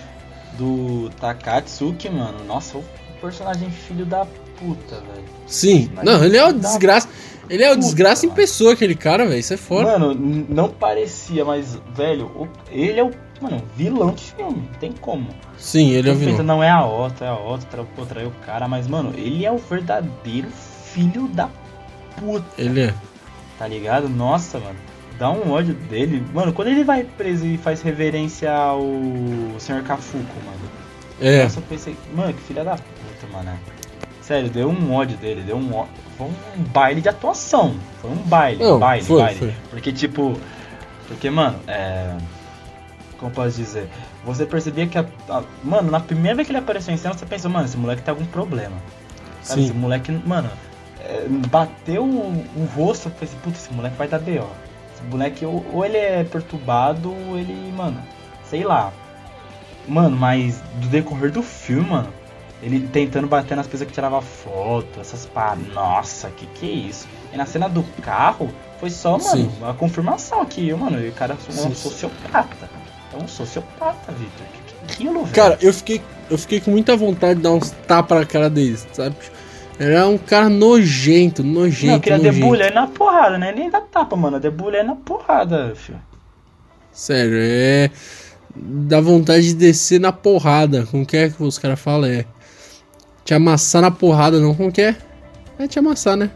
do 0.56 1.10
Takatsuki, 1.20 2.08
mano, 2.08 2.44
nossa, 2.44 2.78
o 2.78 2.84
personagem 3.20 3.70
filho 3.70 4.06
da 4.06 4.26
puta, 4.58 4.96
velho. 4.96 5.24
Sim, 5.46 5.90
não, 6.02 6.22
ele 6.24 6.36
é 6.36 6.46
o 6.46 6.52
desgraça. 6.52 7.08
Ele 7.48 7.64
é 7.64 7.72
o 7.72 7.76
desgraça 7.76 8.24
mano. 8.24 8.32
em 8.32 8.36
pessoa, 8.36 8.74
aquele 8.74 8.94
cara, 8.94 9.26
velho. 9.26 9.40
Isso 9.40 9.52
é 9.52 9.56
foda. 9.56 9.98
Mano, 9.98 10.14
não 10.48 10.68
parecia, 10.68 11.44
mas, 11.44 11.76
velho, 11.94 12.48
ele 12.70 13.00
é 13.00 13.04
o. 13.04 13.10
Mano, 13.40 13.62
vilão 13.74 14.12
de 14.12 14.22
filme, 14.22 14.68
não 14.70 14.78
tem 14.78 14.92
como. 14.92 15.26
Sim, 15.56 15.90
ele 15.92 16.10
é 16.10 16.12
o 16.12 16.14
vilão. 16.14 16.42
Não 16.44 16.62
é 16.62 16.70
a 16.70 16.84
outra, 16.84 17.26
é 17.26 17.30
a 17.30 17.36
outra, 17.36 17.82
pô, 17.96 18.04
traiu 18.04 18.28
o 18.28 18.44
cara, 18.44 18.68
mas, 18.68 18.86
mano, 18.86 19.14
ele 19.16 19.46
é 19.46 19.50
o 19.50 19.56
verdadeiro 19.56 20.48
filho 20.92 21.28
da 21.28 21.48
puta. 22.18 22.44
Ele 22.58 22.82
é. 22.84 22.94
Tá 23.58 23.66
ligado? 23.66 24.08
Nossa, 24.08 24.58
mano. 24.58 24.76
Dá 25.18 25.30
um 25.30 25.50
ódio 25.52 25.74
dele. 25.74 26.24
Mano, 26.32 26.52
quando 26.52 26.68
ele 26.68 26.82
vai 26.82 27.04
preso 27.04 27.44
e 27.46 27.58
faz 27.58 27.82
reverência 27.82 28.50
ao 28.52 28.80
Sr. 29.58 29.82
Cafuco, 29.86 30.24
mano. 30.46 30.58
É. 31.20 31.44
Eu 31.44 31.62
pensei, 31.68 31.94
mano, 32.14 32.32
que 32.32 32.40
filha 32.40 32.64
da 32.64 32.72
puta, 32.76 33.26
mano. 33.32 33.50
Sério, 34.22 34.48
deu 34.48 34.68
um 34.70 34.94
ódio 34.94 35.16
dele, 35.18 35.42
deu 35.42 35.56
um 35.56 35.74
ódio. 35.74 35.92
Foi 36.16 36.26
um 36.28 36.62
baile 36.72 37.00
de 37.02 37.08
atuação. 37.08 37.74
Foi 38.00 38.10
um 38.10 38.16
baile, 38.16 38.62
Não, 38.64 38.78
baile, 38.78 39.04
foi, 39.04 39.20
baile. 39.22 39.38
foi. 39.38 39.54
Porque, 39.70 39.92
tipo. 39.92 40.38
Porque, 41.08 41.28
mano, 41.28 41.58
é. 41.66 42.16
Como 43.18 43.30
eu 43.30 43.34
posso 43.34 43.56
dizer? 43.58 43.88
Você 44.24 44.46
percebia 44.46 44.86
que 44.86 44.96
a, 44.96 45.04
a- 45.28 45.42
Mano, 45.62 45.90
na 45.90 46.00
primeira 46.00 46.36
vez 46.36 46.46
que 46.46 46.52
ele 46.52 46.58
apareceu 46.58 46.94
em 46.94 46.96
cena, 46.96 47.12
você 47.12 47.26
pensou, 47.26 47.50
mano, 47.50 47.66
esse 47.66 47.76
moleque 47.76 48.00
tem 48.02 48.12
algum 48.12 48.24
problema. 48.24 48.76
Sabe, 49.42 49.62
esse 49.64 49.72
Sim. 49.72 49.78
moleque, 49.78 50.10
mano, 50.24 50.48
é, 51.04 51.26
bateu 51.48 52.04
o, 52.04 52.44
o 52.56 52.68
rosto, 52.76 53.08
eu 53.08 53.12
pensei, 53.12 53.38
puta, 53.42 53.56
esse 53.56 53.72
moleque 53.72 53.96
vai 53.96 54.08
dar 54.08 54.18
B.O. 54.18 54.46
Esse 54.94 55.04
moleque, 55.10 55.44
ou, 55.44 55.64
ou 55.72 55.84
ele 55.84 55.96
é 55.96 56.24
perturbado, 56.24 57.10
ou 57.10 57.38
ele, 57.38 57.72
mano, 57.76 58.02
sei 58.44 58.64
lá. 58.64 58.92
Mano, 59.88 60.16
mas 60.16 60.60
do 60.76 60.88
decorrer 60.88 61.30
do 61.30 61.42
filme, 61.42 61.88
mano, 61.88 62.08
ele 62.62 62.86
tentando 62.88 63.26
bater 63.26 63.56
nas 63.56 63.66
pessoas 63.66 63.88
que 63.88 63.94
tirava 63.94 64.20
foto, 64.20 65.00
essas 65.00 65.26
pá, 65.26 65.56
nossa, 65.72 66.28
que 66.30 66.46
que 66.46 66.70
é 66.70 66.74
isso? 66.74 67.08
E 67.32 67.36
na 67.36 67.46
cena 67.46 67.68
do 67.68 67.82
carro, 68.02 68.50
foi 68.78 68.90
só, 68.90 69.12
mano, 69.12 69.22
Sim. 69.22 69.52
a 69.62 69.72
confirmação 69.72 70.44
que, 70.44 70.72
mano, 70.74 70.98
o 70.98 71.12
cara 71.12 71.34
é 71.34 71.66
um 71.66 71.74
sociopata. 71.74 72.68
É 73.12 73.22
um 73.22 73.26
sociopata, 73.26 74.12
Vitor. 74.12 74.46
Que 74.52 74.62
que 74.62 74.74
é 74.74 74.84
aquilo, 74.92 75.24
velho? 75.24 75.34
Cara, 75.34 75.58
eu 75.60 75.72
fiquei, 75.72 76.00
eu 76.30 76.38
fiquei 76.38 76.60
com 76.60 76.70
muita 76.70 76.96
vontade 76.96 77.36
de 77.36 77.42
dar 77.42 77.52
uns 77.52 77.70
tapas 77.86 78.20
na 78.20 78.26
cara 78.26 78.48
deles, 78.48 78.86
sabe? 78.92 79.16
Era 79.82 80.06
um 80.06 80.18
cara 80.18 80.50
nojento, 80.50 81.42
nojento, 81.42 81.92
Não, 81.92 82.00
queria 82.00 82.18
nojento. 82.18 82.34
debulhar 82.38 82.74
na 82.74 82.86
porrada, 82.86 83.38
né? 83.38 83.50
Nem 83.56 83.70
dá 83.70 83.80
tapa, 83.80 84.14
mano. 84.14 84.38
Debulhar 84.38 84.84
na 84.84 84.94
porrada, 84.94 85.72
filho. 85.74 85.98
Sério, 86.92 87.38
é. 87.40 87.90
Dá 88.54 89.00
vontade 89.00 89.48
de 89.48 89.54
descer 89.54 89.98
na 89.98 90.12
porrada. 90.12 90.86
Como 90.90 91.06
que 91.06 91.16
é 91.16 91.30
que 91.30 91.42
os 91.42 91.56
caras 91.58 91.80
falam? 91.80 92.10
É. 92.10 92.26
Te 93.24 93.32
amassar 93.32 93.80
na 93.80 93.90
porrada, 93.90 94.38
não? 94.38 94.54
Como 94.54 94.70
que 94.70 94.82
é? 94.82 94.96
É 95.58 95.66
te 95.66 95.78
amassar, 95.78 96.14
né? 96.16 96.30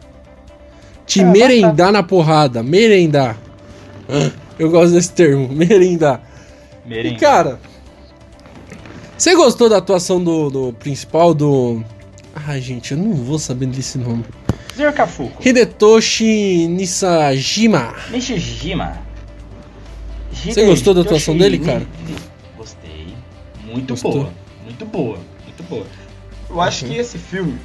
Te 1.04 1.20
É, 1.20 1.24
merendar 1.24 1.92
na 1.92 2.02
porrada. 2.02 2.62
Merendar. 2.62 3.36
Ah, 4.08 4.30
Eu 4.58 4.70
gosto 4.70 4.94
desse 4.94 5.12
termo, 5.12 5.48
merendar. 5.52 6.22
E 6.86 6.88
Merengue. 6.88 7.18
cara, 7.18 7.58
você 9.18 9.34
gostou 9.34 9.68
da 9.68 9.78
atuação 9.78 10.22
do, 10.22 10.48
do 10.50 10.72
principal 10.72 11.34
do. 11.34 11.82
Ai, 12.34 12.60
gente, 12.60 12.92
eu 12.92 12.98
não 12.98 13.12
vou 13.14 13.38
saber 13.38 13.66
desse 13.66 13.98
nome. 13.98 14.24
Senhor 14.74 14.92
Kafuko. 14.92 15.46
Hidetoshi 15.46 16.66
Nisajima. 16.68 17.94
Nishijima. 18.10 18.98
Você 20.32 20.66
gostou 20.66 20.92
da 20.94 21.02
atuação 21.02 21.36
dele, 21.36 21.58
cara? 21.58 21.86
Gostei. 22.56 23.14
Muito 23.64 23.90
Gostou? 23.94 24.12
boa. 24.12 24.32
Muito 24.64 24.84
boa. 24.84 25.18
Muito 25.44 25.62
boa. 25.62 25.86
Eu 26.50 26.60
acho 26.60 26.84
Uhum. 26.84 26.92
que 26.92 26.98
esse 26.98 27.18
filme, 27.18 27.58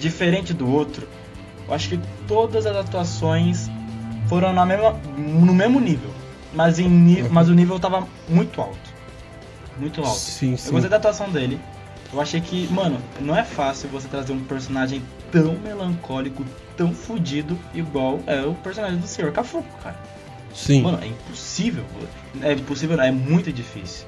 diferente 0.00 0.52
do 0.54 0.68
outro, 0.68 1.06
eu 1.68 1.74
acho 1.74 1.90
que 1.90 2.00
todas 2.26 2.66
as 2.66 2.74
atuações 2.76 3.68
foram 4.28 4.52
na 4.52 4.64
mesma, 4.64 4.92
no 5.16 5.54
mesmo 5.54 5.78
nível. 5.78 6.10
Mas, 6.54 6.78
em, 6.78 6.86
Uhum. 6.86 7.28
mas 7.30 7.48
o 7.48 7.54
nível 7.54 7.78
tava 7.78 8.08
muito 8.28 8.60
alto. 8.60 8.78
Muito 9.78 10.00
alto. 10.02 10.18
Sim, 10.18 10.52
Eu 10.52 10.58
sim. 10.58 10.70
gostei 10.72 10.90
da 10.90 10.96
atuação 10.96 11.30
dele. 11.30 11.60
Eu 12.12 12.20
achei 12.20 12.40
que, 12.40 12.66
mano, 12.72 12.98
não 13.20 13.36
é 13.36 13.44
fácil 13.44 13.88
você 13.90 14.08
trazer 14.08 14.32
um 14.32 14.42
personagem 14.42 15.02
tão 15.30 15.54
melancólico, 15.58 16.44
tão 16.76 16.92
fudido, 16.92 17.58
igual 17.74 18.20
é 18.26 18.40
o 18.42 18.54
personagem 18.54 18.98
do 18.98 19.06
Sr. 19.06 19.30
Cafuco, 19.30 19.68
cara. 19.82 19.96
Sim. 20.54 20.82
Mano, 20.82 20.98
é 21.02 21.06
impossível. 21.06 21.84
É 22.42 22.52
impossível, 22.52 22.96
não, 22.96 23.04
é 23.04 23.10
muito 23.10 23.52
difícil. 23.52 24.06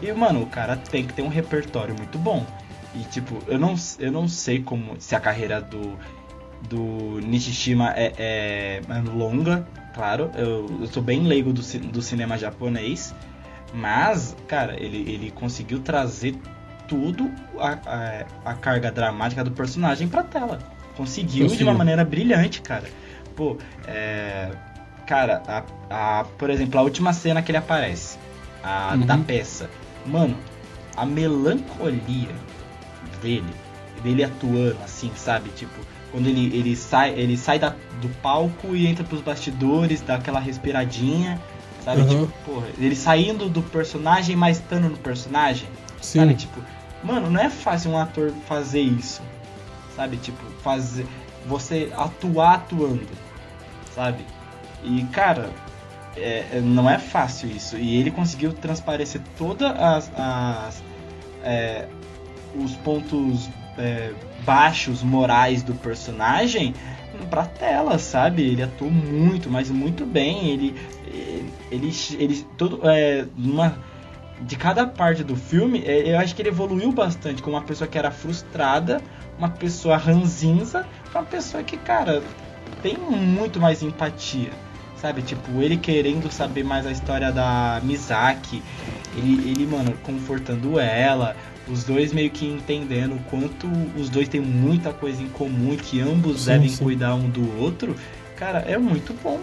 E, 0.00 0.12
mano, 0.12 0.42
o 0.42 0.46
cara 0.46 0.76
tem 0.76 1.06
que 1.06 1.14
ter 1.14 1.22
um 1.22 1.28
repertório 1.28 1.94
muito 1.96 2.18
bom. 2.18 2.46
E, 2.94 3.00
tipo, 3.04 3.38
eu 3.46 3.58
não, 3.58 3.74
eu 3.98 4.12
não 4.12 4.28
sei 4.28 4.62
como. 4.62 4.96
Se 4.98 5.14
a 5.14 5.20
carreira 5.20 5.60
do. 5.60 5.98
Do 6.68 7.20
Nishishima 7.22 7.92
é, 7.94 8.12
é, 8.18 8.80
é 8.88 9.00
longa, 9.14 9.64
claro. 9.94 10.28
Eu, 10.34 10.66
eu 10.80 10.86
sou 10.88 11.00
bem 11.00 11.22
leigo 11.22 11.52
do, 11.52 11.62
do 11.62 12.02
cinema 12.02 12.36
japonês. 12.36 13.14
Mas, 13.72 14.34
cara, 14.48 14.74
ele, 14.82 14.98
ele 15.08 15.30
conseguiu 15.30 15.78
trazer 15.78 16.34
tudo 16.88 17.30
a, 17.58 17.78
a, 17.86 18.50
a 18.50 18.54
carga 18.54 18.90
dramática 18.90 19.44
do 19.44 19.50
personagem 19.52 20.08
pra 20.08 20.22
tela. 20.24 20.58
Conseguiu 20.96 21.46
de 21.46 21.62
uma 21.62 21.74
maneira 21.74 22.04
brilhante, 22.04 22.60
cara. 22.60 22.88
Pô, 23.36 23.56
é. 23.86 24.50
Cara, 25.06 25.42
a, 25.46 26.18
a, 26.20 26.24
por 26.24 26.50
exemplo, 26.50 26.78
a 26.78 26.82
última 26.82 27.12
cena 27.12 27.40
que 27.40 27.50
ele 27.50 27.58
aparece, 27.58 28.18
a 28.62 28.92
Uhum. 28.94 29.06
da 29.06 29.16
peça. 29.16 29.70
Mano, 30.04 30.36
a 30.96 31.06
melancolia 31.06 32.28
dele, 33.22 33.54
dele 34.02 34.24
atuando 34.24 34.76
assim, 34.84 35.10
sabe? 35.16 35.48
Tipo, 35.50 35.72
quando 36.10 36.26
ele, 36.26 36.54
ele 36.54 36.76
sai, 36.76 37.14
ele 37.14 37.36
sai 37.38 37.58
da, 37.58 37.70
do 38.02 38.08
palco 38.20 38.74
e 38.74 38.86
entra 38.86 39.02
pros 39.04 39.20
bastidores, 39.22 40.00
dá 40.02 40.16
aquela 40.16 40.40
respiradinha, 40.40 41.40
sabe? 41.84 42.02
Uhum. 42.02 42.08
Tipo, 42.08 42.32
porra, 42.44 42.66
ele 42.78 42.96
saindo 42.96 43.48
do 43.48 43.62
personagem, 43.62 44.36
mas 44.36 44.58
estando 44.58 44.90
no 44.90 44.96
personagem. 44.98 45.68
Sim. 46.02 46.20
Sabe, 46.20 46.34
tipo, 46.34 46.60
mano, 47.02 47.30
não 47.30 47.40
é 47.40 47.50
fácil 47.50 47.92
um 47.92 47.98
ator 47.98 48.32
fazer 48.46 48.80
isso. 48.80 49.22
Sabe, 49.94 50.16
tipo, 50.16 50.38
fazer. 50.62 51.06
Você 51.46 51.90
atuar 51.96 52.54
atuando. 52.54 53.08
Sabe? 53.94 54.24
E, 54.84 55.02
cara, 55.12 55.50
é- 56.16 56.44
é- 56.52 56.60
não 56.60 56.88
é 56.88 56.98
fácil 56.98 57.48
isso. 57.50 57.76
E 57.76 57.96
ele 57.96 58.10
conseguiu 58.10 58.52
transparecer 58.52 59.20
todas 59.36 59.70
as. 59.70 60.10
as, 60.14 60.82
é, 61.42 61.88
os 62.54 62.74
pontos 62.76 63.48
é, 63.76 64.12
baixos 64.44 65.02
morais 65.02 65.62
do 65.62 65.74
personagem 65.74 66.74
pra 67.30 67.44
tela, 67.44 67.98
sabe? 67.98 68.42
Ele 68.42 68.62
atuou 68.62 68.90
muito, 68.90 69.50
mas 69.50 69.70
muito 69.70 70.04
bem. 70.06 70.48
Ele. 70.50 70.74
Ele. 71.70 71.92
Ele. 72.18 72.46
todo, 72.56 72.80
é, 72.84 73.26
numa, 73.36 73.76
de 74.40 74.56
cada 74.56 74.86
parte 74.86 75.24
do 75.24 75.36
filme, 75.36 75.82
é, 75.84 76.12
eu 76.12 76.18
acho 76.18 76.34
que 76.34 76.42
ele 76.42 76.48
evoluiu 76.48 76.92
bastante 76.92 77.42
como 77.42 77.56
uma 77.56 77.62
pessoa 77.62 77.88
que 77.88 77.98
era 77.98 78.10
frustrada, 78.10 79.00
uma 79.38 79.48
pessoa 79.48 79.96
ranzinza, 79.96 80.86
pra 81.10 81.20
uma 81.20 81.26
pessoa 81.26 81.62
que, 81.62 81.76
cara, 81.76 82.22
tem 82.82 82.96
muito 82.96 83.60
mais 83.60 83.82
empatia. 83.82 84.50
Sabe, 84.96 85.22
tipo, 85.22 85.62
ele 85.62 85.76
querendo 85.76 86.28
saber 86.30 86.64
mais 86.64 86.84
a 86.84 86.90
história 86.90 87.30
da 87.30 87.80
Mizaki, 87.84 88.60
ele, 89.16 89.48
ele, 89.48 89.66
mano, 89.66 89.94
confortando 90.02 90.78
ela, 90.78 91.36
os 91.68 91.84
dois 91.84 92.12
meio 92.12 92.30
que 92.30 92.44
entendendo 92.44 93.14
o 93.14 93.18
quanto 93.30 93.68
os 93.96 94.08
dois 94.08 94.28
têm 94.28 94.40
muita 94.40 94.92
coisa 94.92 95.22
em 95.22 95.28
comum 95.28 95.74
e 95.74 95.76
que 95.76 96.00
ambos 96.00 96.40
Sim, 96.40 96.46
devem 96.50 96.68
sim. 96.68 96.82
cuidar 96.82 97.14
um 97.14 97.30
do 97.30 97.60
outro, 97.60 97.94
cara, 98.36 98.58
é 98.60 98.76
muito 98.76 99.14
bom, 99.22 99.40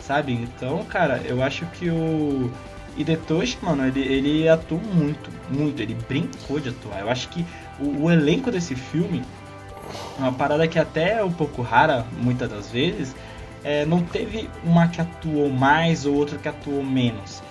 sabe? 0.00 0.32
Então, 0.34 0.84
cara, 0.84 1.22
eu 1.24 1.42
acho 1.42 1.64
que 1.66 1.88
o 1.88 2.50
Hidetoshi, 2.96 3.58
mano, 3.62 3.86
ele, 3.86 4.00
ele 4.00 4.48
atuou 4.48 4.80
muito, 4.80 5.30
muito, 5.48 5.80
ele 5.80 5.94
brincou 6.08 6.58
de 6.60 6.70
atuar. 6.70 7.00
Eu 7.00 7.10
acho 7.10 7.28
que 7.28 7.44
o, 7.78 8.04
o 8.04 8.10
elenco 8.10 8.50
desse 8.50 8.74
filme, 8.74 9.22
uma 10.18 10.32
parada 10.32 10.66
que 10.68 10.78
até 10.78 11.18
é 11.18 11.24
um 11.24 11.32
pouco 11.32 11.62
rara, 11.62 12.04
muitas 12.20 12.50
das 12.50 12.70
vezes, 12.70 13.14
é, 13.62 13.84
não 13.84 14.02
teve 14.02 14.48
uma 14.64 14.88
que 14.88 15.00
atuou 15.00 15.50
mais 15.50 16.06
ou 16.06 16.14
outra 16.14 16.38
que 16.38 16.48
atuou 16.48 16.82
menos. 16.82 17.42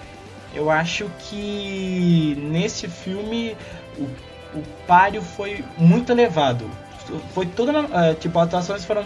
Eu 0.53 0.69
acho 0.69 1.09
que 1.19 2.35
nesse 2.41 2.87
filme 2.87 3.55
o, 3.97 4.03
o 4.57 4.63
páreo 4.87 5.21
foi 5.21 5.63
muito 5.77 6.11
elevado. 6.11 6.69
Foi 7.33 7.45
toda. 7.45 7.71
é, 7.93 8.13
tipo, 8.13 8.37
as 8.39 8.47
atuações 8.47 8.85
foram, 8.85 9.05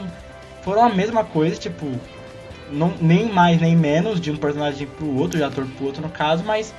foram 0.62 0.84
a 0.84 0.90
mesma 0.90 1.24
coisa, 1.24 1.56
tipo. 1.56 1.86
Não, 2.72 2.94
nem 3.00 3.32
mais 3.32 3.60
nem 3.62 3.76
menos 3.76 4.20
de 4.20 4.32
um 4.32 4.38
personagem 4.38 4.88
pro 4.88 5.16
outro, 5.16 5.38
de 5.38 5.44
ator 5.44 5.66
pro 5.78 5.86
outro 5.86 6.02
no 6.02 6.10
caso, 6.10 6.44
mas 6.44 6.74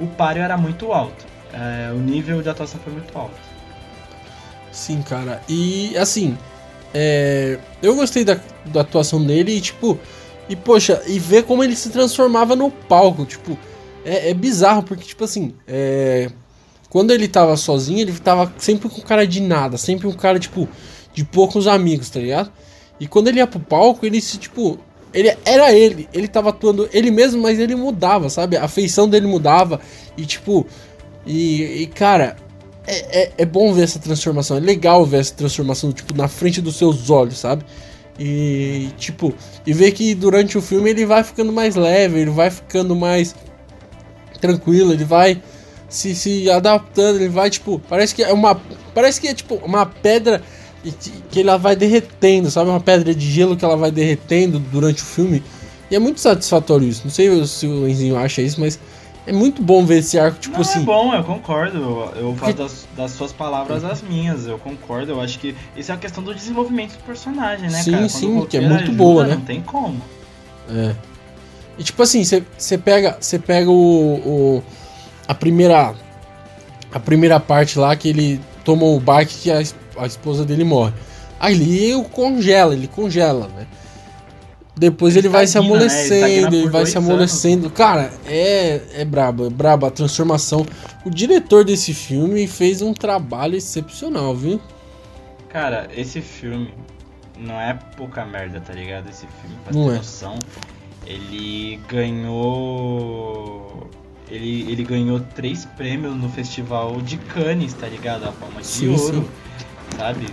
o 0.00 0.06
páreo 0.06 0.42
era 0.42 0.56
muito 0.56 0.92
alto. 0.92 1.26
É, 1.52 1.92
o 1.92 1.98
nível 1.98 2.42
de 2.42 2.48
atuação 2.48 2.80
foi 2.80 2.92
muito 2.92 3.16
alto. 3.16 3.34
Sim, 4.70 5.02
cara. 5.02 5.42
E 5.48 5.96
assim, 5.98 6.38
é, 6.94 7.58
eu 7.82 7.94
gostei 7.94 8.24
da, 8.24 8.38
da 8.66 8.82
atuação 8.82 9.24
dele 9.24 9.52
e, 9.52 9.60
tipo, 9.60 9.98
e 10.48 10.56
poxa, 10.56 11.02
e 11.06 11.18
ver 11.18 11.44
como 11.44 11.62
ele 11.62 11.76
se 11.76 11.90
transformava 11.90 12.56
no 12.56 12.70
palco, 12.70 13.24
tipo, 13.24 13.58
é, 14.04 14.30
é 14.30 14.34
bizarro, 14.34 14.82
porque, 14.82 15.04
tipo 15.04 15.24
assim, 15.24 15.54
é, 15.66 16.30
quando 16.88 17.12
ele 17.12 17.28
tava 17.28 17.56
sozinho, 17.56 18.00
ele 18.00 18.12
tava 18.18 18.52
sempre 18.58 18.88
com 18.88 19.00
cara 19.00 19.26
de 19.26 19.40
nada, 19.40 19.76
sempre 19.76 20.06
um 20.06 20.12
cara, 20.12 20.38
tipo, 20.38 20.68
de 21.12 21.24
poucos 21.24 21.66
amigos, 21.66 22.10
tá 22.10 22.20
ligado? 22.20 22.50
E 22.98 23.06
quando 23.06 23.28
ele 23.28 23.38
ia 23.38 23.46
pro 23.46 23.60
palco, 23.60 24.04
ele 24.04 24.20
se, 24.20 24.38
tipo, 24.38 24.78
ele 25.12 25.36
era 25.44 25.72
ele, 25.72 26.08
ele 26.12 26.28
tava 26.28 26.50
atuando 26.50 26.88
ele 26.92 27.10
mesmo, 27.10 27.42
mas 27.42 27.58
ele 27.58 27.74
mudava, 27.74 28.28
sabe? 28.28 28.56
A 28.56 28.68
feição 28.68 29.08
dele 29.08 29.26
mudava 29.26 29.80
e, 30.16 30.24
tipo, 30.24 30.66
e, 31.26 31.82
e 31.82 31.86
cara, 31.86 32.36
é, 32.86 33.22
é, 33.22 33.32
é 33.38 33.44
bom 33.44 33.72
ver 33.72 33.82
essa 33.82 33.98
transformação, 33.98 34.56
é 34.56 34.60
legal 34.60 35.04
ver 35.04 35.20
essa 35.20 35.34
transformação, 35.34 35.92
tipo, 35.92 36.14
na 36.14 36.28
frente 36.28 36.60
dos 36.60 36.76
seus 36.76 37.10
olhos, 37.10 37.38
sabe? 37.38 37.64
E, 38.18 38.90
tipo, 38.98 39.34
e 39.66 39.72
ver 39.72 39.92
que 39.92 40.14
durante 40.14 40.58
o 40.58 40.62
filme 40.62 40.90
ele 40.90 41.06
vai 41.06 41.24
ficando 41.24 41.52
mais 41.52 41.74
leve, 41.74 42.20
ele 42.20 42.30
vai 42.30 42.50
ficando 42.50 42.94
mais 42.94 43.34
tranquilo, 44.40 44.92
ele 44.92 45.04
vai 45.04 45.42
se, 45.88 46.14
se 46.14 46.50
adaptando, 46.50 47.16
ele 47.16 47.28
vai, 47.28 47.50
tipo, 47.50 47.80
parece 47.88 48.14
que 48.14 48.22
é 48.22 48.32
uma, 48.32 48.60
parece 48.94 49.20
que 49.20 49.28
é, 49.28 49.34
tipo, 49.34 49.56
uma 49.56 49.84
pedra 49.86 50.42
que 51.30 51.40
ela 51.40 51.58
vai 51.58 51.76
derretendo, 51.76 52.50
sabe? 52.50 52.70
Uma 52.70 52.80
pedra 52.80 53.14
de 53.14 53.30
gelo 53.30 53.56
que 53.56 53.64
ela 53.64 53.76
vai 53.76 53.90
derretendo 53.90 54.58
durante 54.58 55.02
o 55.02 55.06
filme. 55.06 55.42
E 55.90 55.96
é 55.96 55.98
muito 55.98 56.20
satisfatório 56.20 56.86
isso. 56.86 57.02
Não 57.04 57.10
sei 57.10 57.46
se 57.46 57.66
o 57.66 57.88
Enzinho 57.88 58.16
acha 58.16 58.40
isso, 58.40 58.60
mas 58.60 58.78
é 59.26 59.32
muito 59.32 59.62
bom 59.62 59.84
ver 59.84 59.98
esse 59.98 60.18
arco, 60.18 60.38
tipo 60.38 60.54
Não, 60.54 60.62
assim. 60.62 60.80
É 60.80 60.84
bom, 60.84 61.14
eu 61.14 61.24
concordo. 61.24 61.78
Eu, 61.78 62.12
eu 62.16 62.36
faço 62.36 62.56
das, 62.56 62.88
das, 62.96 63.10
suas 63.12 63.32
palavras 63.32 63.84
as 63.84 64.00
minhas, 64.00 64.46
eu 64.46 64.58
concordo. 64.58 65.12
Eu 65.12 65.20
acho 65.20 65.38
que 65.38 65.54
isso 65.76 65.92
é 65.92 65.94
a 65.94 65.98
questão 65.98 66.22
do 66.22 66.34
desenvolvimento 66.34 66.96
do 66.96 67.04
personagem, 67.04 67.68
né, 67.68 67.82
sim, 67.82 67.90
cara? 67.92 68.08
Sim, 68.08 68.40
sim, 68.40 68.46
que 68.46 68.56
é 68.56 68.60
ajuda, 68.60 68.74
muito 68.74 68.92
boa, 68.92 69.26
né? 69.26 69.34
Não 69.34 69.42
tem 69.42 69.60
como. 69.60 70.00
É. 70.68 70.94
E 71.78 71.82
tipo 71.82 72.02
assim, 72.02 72.22
você 72.24 72.78
pega, 72.78 73.16
você 73.20 73.38
pega 73.38 73.70
o, 73.70 74.14
o, 74.14 74.62
a 75.26 75.34
primeira 75.34 75.94
a 76.92 76.98
primeira 76.98 77.38
parte 77.38 77.78
lá 77.78 77.94
que 77.94 78.08
ele 78.08 78.40
toma 78.64 78.84
o 78.84 78.98
bike 78.98 79.34
que 79.34 79.50
a, 79.50 79.62
a 80.02 80.06
esposa 80.06 80.44
dele 80.44 80.64
morre. 80.64 80.92
Ali 81.38 81.84
ele 81.84 82.04
congela, 82.04 82.74
ele 82.74 82.88
congela, 82.88 83.48
né? 83.48 83.66
Depois 84.76 85.14
ele, 85.14 85.26
ele 85.26 85.32
vai 85.32 85.46
se 85.46 85.58
né? 85.58 85.64
amolecendo, 85.66 86.20
né? 86.20 86.32
ele, 86.32 86.56
ele 86.56 86.68
vai 86.70 86.86
se 86.86 86.96
amolecendo. 86.96 87.66
Anos. 87.66 87.76
Cara, 87.76 88.10
é, 88.26 88.80
é 88.94 89.04
brabo, 89.04 89.46
é 89.46 89.50
brabo 89.50 89.84
a 89.86 89.90
transformação. 89.90 90.64
O 91.04 91.10
diretor 91.10 91.64
desse 91.64 91.92
filme 91.92 92.46
fez 92.46 92.80
um 92.80 92.94
trabalho 92.94 93.56
excepcional, 93.56 94.34
viu? 94.34 94.60
Cara, 95.50 95.88
esse 95.94 96.20
filme 96.20 96.72
não 97.38 97.60
é 97.60 97.78
pouca 97.96 98.24
merda, 98.24 98.60
tá 98.60 98.72
ligado? 98.72 99.08
Esse 99.10 99.26
filme, 99.40 99.56
pra 99.64 99.74
não 99.74 99.86
ter 99.86 99.94
é. 99.94 99.96
noção, 99.96 100.38
ele 101.06 101.80
ganhou. 101.88 103.10
Ele, 104.30 104.70
ele 104.70 104.84
ganhou 104.84 105.18
três 105.34 105.64
prêmios 105.64 106.14
no 106.14 106.28
festival 106.28 107.00
de 107.02 107.16
Cannes, 107.18 107.74
tá 107.74 107.88
ligado? 107.88 108.28
A 108.28 108.32
palma 108.32 108.60
de 108.60 108.66
sim, 108.66 108.88
ouro, 108.88 109.02
sim. 109.02 109.28
Sabe? 109.96 110.26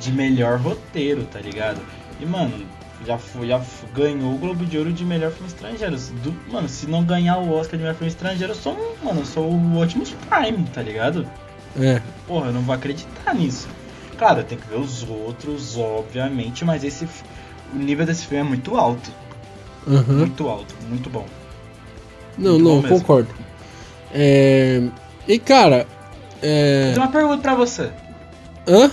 De 0.00 0.12
melhor 0.12 0.58
roteiro, 0.58 1.24
tá 1.24 1.40
ligado? 1.40 1.80
E, 2.20 2.26
mano, 2.26 2.66
já, 3.06 3.16
foi, 3.16 3.48
já 3.48 3.60
ganhou 3.94 4.34
o 4.34 4.38
Globo 4.38 4.64
de 4.66 4.76
Ouro 4.76 4.92
de 4.92 5.04
melhor 5.04 5.30
filme 5.30 5.48
estrangeiro. 5.48 5.96
Do, 6.22 6.34
mano, 6.52 6.68
se 6.68 6.86
não 6.86 7.04
ganhar 7.04 7.38
o 7.38 7.52
Oscar 7.52 7.78
de 7.78 7.84
melhor 7.84 7.94
filme 7.94 8.08
estrangeiro, 8.08 8.52
eu 8.52 8.56
sou 8.56 8.72
um, 8.74 9.04
mano, 9.04 9.20
eu 9.20 9.26
sou 9.26 9.44
o 9.44 9.82
Optimus 9.82 10.14
Prime, 10.28 10.64
tá 10.74 10.82
ligado? 10.82 11.26
É. 11.78 12.02
Porra, 12.26 12.46
eu 12.46 12.52
não 12.52 12.62
vou 12.62 12.74
acreditar 12.74 13.34
nisso. 13.34 13.68
Claro, 14.18 14.42
tem 14.42 14.58
que 14.58 14.66
ver 14.66 14.78
os 14.78 15.08
outros, 15.08 15.78
obviamente, 15.78 16.64
mas 16.64 16.82
esse 16.82 17.06
o 17.72 17.78
nível 17.78 18.04
desse 18.04 18.26
filme 18.26 18.44
é 18.44 18.48
muito 18.48 18.76
alto. 18.76 19.10
Uhum. 19.86 20.18
Muito 20.18 20.48
alto, 20.48 20.74
muito 20.88 21.08
bom. 21.08 21.26
Não, 22.36 22.52
muito 22.52 22.64
não, 22.64 22.80
bom 22.82 22.88
concordo. 22.88 23.28
É... 24.12 24.82
E 25.26 25.38
cara. 25.38 25.86
É... 26.42 26.94
Uma 26.96 27.08
pergunta 27.08 27.38
pra 27.38 27.54
você. 27.54 27.90
Hã? 28.68 28.92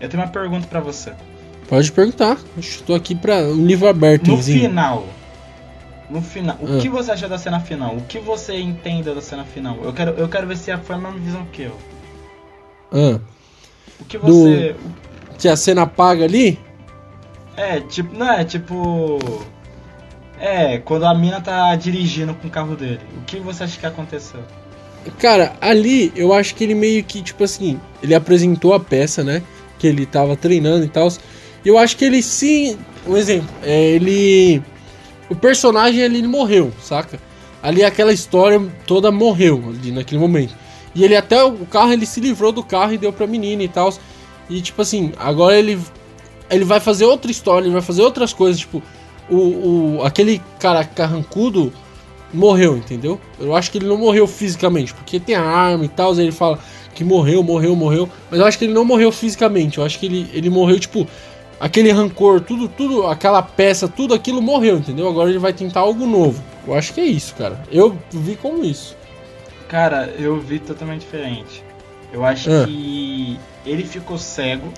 Eu 0.00 0.08
tenho 0.08 0.22
uma 0.22 0.28
pergunta 0.30 0.66
pra 0.66 0.80
você. 0.80 1.12
Pode 1.68 1.92
perguntar. 1.92 2.38
Estou 2.56 2.96
aqui 2.96 3.14
para 3.14 3.36
um 3.44 3.66
livro 3.66 3.86
aberto. 3.86 4.30
No 4.30 4.42
final. 4.42 5.06
No 6.10 6.20
final. 6.20 6.56
O 6.60 6.76
ah. 6.76 6.80
que 6.80 6.88
você 6.88 7.12
achou 7.12 7.28
da 7.28 7.38
cena 7.38 7.60
final? 7.60 7.96
O 7.96 8.02
que 8.02 8.18
você 8.18 8.58
entende 8.58 9.14
da 9.14 9.20
cena 9.20 9.44
final? 9.44 9.78
Eu 9.82 9.92
quero, 9.92 10.12
eu 10.12 10.28
quero 10.28 10.46
ver 10.46 10.56
se 10.56 10.76
foi 10.78 10.96
a 10.96 10.98
mesma 10.98 11.18
visão 11.18 11.46
que 11.52 11.62
eu. 11.62 11.76
Ah. 12.90 13.20
O 14.00 14.04
que 14.04 14.18
você. 14.18 14.72
Do... 14.72 15.38
Que 15.38 15.48
a 15.48 15.56
cena 15.56 15.82
apaga 15.82 16.24
ali? 16.24 16.58
É, 17.56 17.80
tipo. 17.80 18.16
Não 18.16 18.30
é 18.30 18.44
tipo. 18.44 19.18
É, 20.40 20.78
quando 20.78 21.06
a 21.06 21.14
mina 21.14 21.40
tá 21.40 21.74
dirigindo 21.76 22.34
com 22.34 22.48
o 22.48 22.50
carro 22.50 22.74
dele. 22.74 23.00
O 23.18 23.24
que 23.24 23.38
você 23.38 23.64
acha 23.64 23.78
que 23.78 23.86
aconteceu? 23.86 24.42
Cara, 25.18 25.54
ali 25.60 26.12
eu 26.16 26.32
acho 26.32 26.54
que 26.54 26.64
ele 26.64 26.74
meio 26.74 27.02
que, 27.04 27.22
tipo 27.22 27.44
assim, 27.44 27.78
ele 28.02 28.14
apresentou 28.14 28.74
a 28.74 28.80
peça, 28.80 29.22
né? 29.22 29.42
Que 29.78 29.86
ele 29.86 30.06
tava 30.06 30.36
treinando 30.36 30.84
e 30.84 30.88
tal. 30.88 31.08
Eu 31.64 31.78
acho 31.78 31.96
que 31.96 32.04
ele 32.04 32.22
sim. 32.22 32.76
Um 33.06 33.16
exemplo, 33.16 33.48
é, 33.62 33.80
ele. 33.90 34.62
O 35.28 35.34
personagem 35.34 36.00
ele 36.00 36.26
morreu, 36.26 36.72
saca? 36.82 37.18
Ali 37.62 37.84
aquela 37.84 38.12
história 38.12 38.60
toda 38.86 39.10
morreu 39.10 39.62
ali 39.68 39.92
naquele 39.92 40.20
momento. 40.20 40.54
E 40.94 41.04
ele 41.04 41.16
até 41.16 41.42
o 41.42 41.64
carro 41.66 41.92
ele 41.92 42.04
se 42.04 42.20
livrou 42.20 42.52
do 42.52 42.62
carro 42.62 42.92
e 42.92 42.98
deu 42.98 43.12
pra 43.12 43.26
menina 43.26 43.62
e 43.62 43.68
tal. 43.68 43.92
E 44.50 44.60
tipo 44.60 44.82
assim, 44.82 45.12
agora 45.18 45.56
ele 45.56 45.78
ele 46.50 46.64
vai 46.64 46.80
fazer 46.80 47.06
outra 47.06 47.30
história, 47.30 47.64
ele 47.64 47.72
vai 47.72 47.80
fazer 47.80 48.02
outras 48.02 48.34
coisas, 48.34 48.60
tipo, 48.60 48.82
o, 49.30 49.36
o 49.96 50.02
aquele 50.04 50.42
cara 50.58 50.84
carrancudo 50.84 51.72
morreu, 52.32 52.76
entendeu? 52.76 53.20
Eu 53.38 53.54
acho 53.54 53.70
que 53.70 53.78
ele 53.78 53.86
não 53.86 53.98
morreu 53.98 54.26
fisicamente, 54.26 54.92
porque 54.94 55.20
tem 55.20 55.34
a 55.34 55.42
arma 55.42 55.84
e 55.84 55.88
tal, 55.88 56.12
ele 56.18 56.32
fala 56.32 56.58
que 56.94 57.04
morreu, 57.04 57.42
morreu, 57.42 57.74
morreu, 57.76 58.08
mas 58.30 58.38
eu 58.40 58.46
acho 58.46 58.58
que 58.58 58.64
ele 58.64 58.72
não 58.74 58.84
morreu 58.84 59.10
fisicamente, 59.12 59.78
eu 59.78 59.84
acho 59.84 59.98
que 59.98 60.06
ele, 60.06 60.30
ele 60.32 60.50
morreu, 60.50 60.78
tipo, 60.78 61.06
aquele 61.58 61.90
rancor, 61.92 62.40
tudo, 62.40 62.68
tudo, 62.68 63.06
aquela 63.06 63.42
peça, 63.42 63.88
tudo 63.88 64.12
aquilo 64.14 64.42
morreu, 64.42 64.76
entendeu? 64.76 65.08
Agora 65.08 65.30
ele 65.30 65.38
vai 65.38 65.52
tentar 65.52 65.80
algo 65.80 66.06
novo. 66.06 66.42
Eu 66.66 66.74
acho 66.74 66.92
que 66.92 67.00
é 67.00 67.04
isso, 67.04 67.34
cara. 67.34 67.62
Eu 67.70 67.96
vi 68.12 68.36
como 68.36 68.64
isso. 68.64 68.96
Cara, 69.68 70.14
eu 70.18 70.38
vi 70.38 70.58
totalmente 70.58 71.00
diferente. 71.00 71.64
Eu 72.12 72.24
acho 72.24 72.50
Ah. 72.50 72.64
que 72.66 73.38
ele 73.64 73.84
ficou 73.84 74.18
cego, 74.18 74.68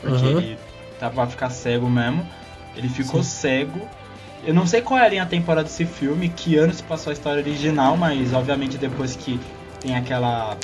porque 0.00 0.24
Aham. 0.26 0.38
ele 0.38 0.58
tava 0.98 1.14
pra 1.14 1.26
ficar 1.26 1.50
cego 1.50 1.88
mesmo. 1.88 2.26
Ele 2.76 2.88
ficou 2.88 3.22
Sim. 3.22 3.28
cego. 3.30 3.80
Eu 4.44 4.54
não 4.54 4.66
sei 4.66 4.80
qual 4.80 4.98
é 4.98 5.04
a 5.04 5.08
linha 5.08 5.26
temporal 5.26 5.62
desse 5.62 5.84
filme, 5.84 6.28
que 6.30 6.56
ano 6.56 6.72
se 6.72 6.82
passou 6.82 7.10
a 7.10 7.12
história 7.14 7.42
original, 7.42 7.96
mas 7.96 8.32
obviamente 8.32 8.78
depois 8.78 9.14
que 9.16 9.38
tem 9.80 9.96
aquela 9.96 10.56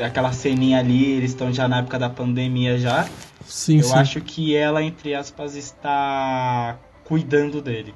aquela 0.00 0.32
ceninha 0.32 0.78
ali, 0.80 1.12
eles 1.12 1.30
estão 1.30 1.52
já 1.52 1.68
na 1.68 1.78
época 1.78 1.98
da 1.98 2.10
pandemia 2.10 2.78
já. 2.78 3.06
Sim, 3.46 3.78
eu 3.78 3.84
sim. 3.84 3.94
acho 3.94 4.20
que 4.20 4.54
ela, 4.56 4.82
entre 4.82 5.14
aspas, 5.14 5.54
está 5.54 6.76
cuidando 7.04 7.60
dele. 7.62 7.94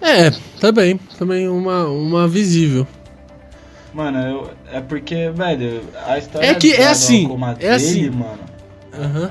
É, 0.00 0.30
também, 0.60 0.98
também 1.18 1.48
uma, 1.48 1.86
uma 1.86 2.28
visível. 2.28 2.86
Mano, 3.92 4.18
eu- 4.18 4.50
é 4.70 4.80
porque, 4.80 5.30
velho, 5.30 5.82
a 6.06 6.18
história 6.18 6.46
É 6.46 6.54
que 6.54 6.72
é 6.72 6.78
da- 6.78 6.84
da 6.84 6.90
assim, 6.90 7.24
Akuma 7.26 7.50
é 7.52 7.54
dele, 7.54 7.74
assim. 7.74 8.10
mano. 8.10 8.38
Aham. 8.92 9.30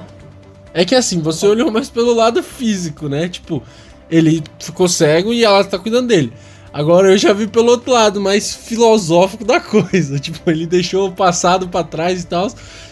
É 0.74 0.84
que 0.84 0.95
assim, 0.95 1.20
você 1.22 1.45
olhou 1.45 1.72
mais 1.72 1.90
pelo 1.90 2.14
lado 2.14 2.41
físico, 2.41 3.08
né? 3.08 3.30
Tipo, 3.30 3.62
ele 4.10 4.44
ficou 4.60 4.88
cego 4.88 5.32
e 5.34 5.44
ela 5.44 5.64
tá 5.64 5.78
cuidando 5.78 6.08
dele. 6.08 6.34
Agora 6.74 7.12
eu 7.12 7.18
já 7.20 7.32
vi 7.34 7.45
pelo 7.45 7.70
outro 7.70 7.91
lado, 7.91 8.20
mais 8.20 8.56
filosófico 8.56 9.45
da 9.45 9.60
coisa. 9.62 10.18
Tipo, 10.20 10.50
ele 10.50 10.66
deixou 10.66 11.10
o 11.10 11.12
passado 11.12 11.68
pra 11.68 11.84
trás 11.84 12.24
e 12.24 12.26
tal. 12.26 12.48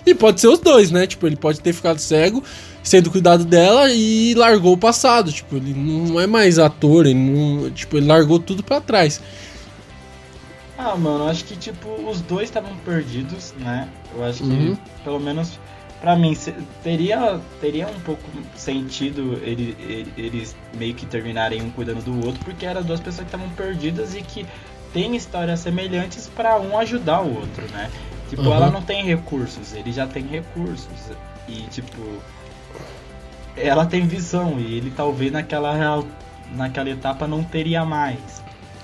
E 0.06 0.14
pode 0.14 0.40
ser 0.40 0.48
os 0.50 0.60
dois, 0.60 0.92
né? 0.92 1.08
Tipo, 1.08 1.26
ele 1.26 1.36
pode 1.36 1.60
ter 1.60 1.74
ficado 1.74 1.98
cego, 1.98 2.44
sendo 2.84 3.10
cuidado 3.10 3.44
dela 3.44 3.92
e 3.92 4.36
largou 4.36 4.74
o 4.74 4.78
passado. 4.78 5.32
Tipo, 5.32 5.56
ele 5.56 5.74
não 5.74 6.20
é 6.20 6.28
mais 6.28 6.60
ator, 6.60 7.08
ele 7.08 7.16
não, 7.16 7.72
tipo, 7.72 7.98
ele 7.98 8.06
largou 8.06 8.38
tudo 8.38 8.62
pra 8.62 8.80
trás. 8.80 9.20
Ah, 10.78 10.96
mano, 10.96 11.28
acho 11.28 11.46
que, 11.46 11.56
tipo, 11.56 11.90
os 12.10 12.22
dois 12.22 12.44
estavam 12.50 12.76
perdidos, 12.86 13.54
né? 13.60 13.88
Eu 14.16 14.24
acho 14.24 14.40
que, 14.44 14.50
Uhum. 14.50 14.78
pelo 15.04 15.20
menos, 15.20 15.60
pra 16.02 16.16
mim, 16.16 16.36
teria, 16.84 17.40
teria 17.62 17.88
um 17.88 18.00
pouco 18.02 18.24
sentido 18.56 19.40
ele, 19.44 19.78
ele- 19.80 20.14
eles 20.18 20.56
meio 20.76 20.94
que 20.96 21.06
terminarem 21.06 21.62
um 21.62 21.70
cuidando 21.70 22.02
do 22.04 22.26
outro, 22.26 22.44
porque 22.44 22.66
eram 22.66 22.82
duas 22.84 23.00
pessoas 23.00 23.28
que 23.28 23.36
estavam 23.36 23.50
perdidas 23.56 24.16
e 24.16 24.22
que 24.22 24.46
têm 24.92 25.16
histórias 25.16 25.60
semelhantes 25.62 26.28
pra 26.28 26.60
um 26.60 26.78
ajudar 26.78 27.22
o 27.22 27.36
outro, 27.40 27.66
né? 27.72 27.90
Tipo, 28.30 28.44
Uhum. 28.44 28.54
ela 28.54 28.72
não 28.72 28.82
tem 28.82 29.04
recursos, 29.06 29.74
ele 29.74 29.92
já 29.92 30.08
tem 30.08 30.26
recursos. 30.26 30.88
E, 31.48 31.62
tipo, 31.70 31.98
ela 33.56 33.86
tem 33.86 34.06
visão 34.08 34.60
e 34.60 34.78
ele 34.78 34.92
talvez 34.96 35.32
naquela, 35.32 36.04
naquela 36.56 36.90
etapa 36.90 37.28
não 37.28 37.44
teria 37.44 37.84
mais 37.86 38.42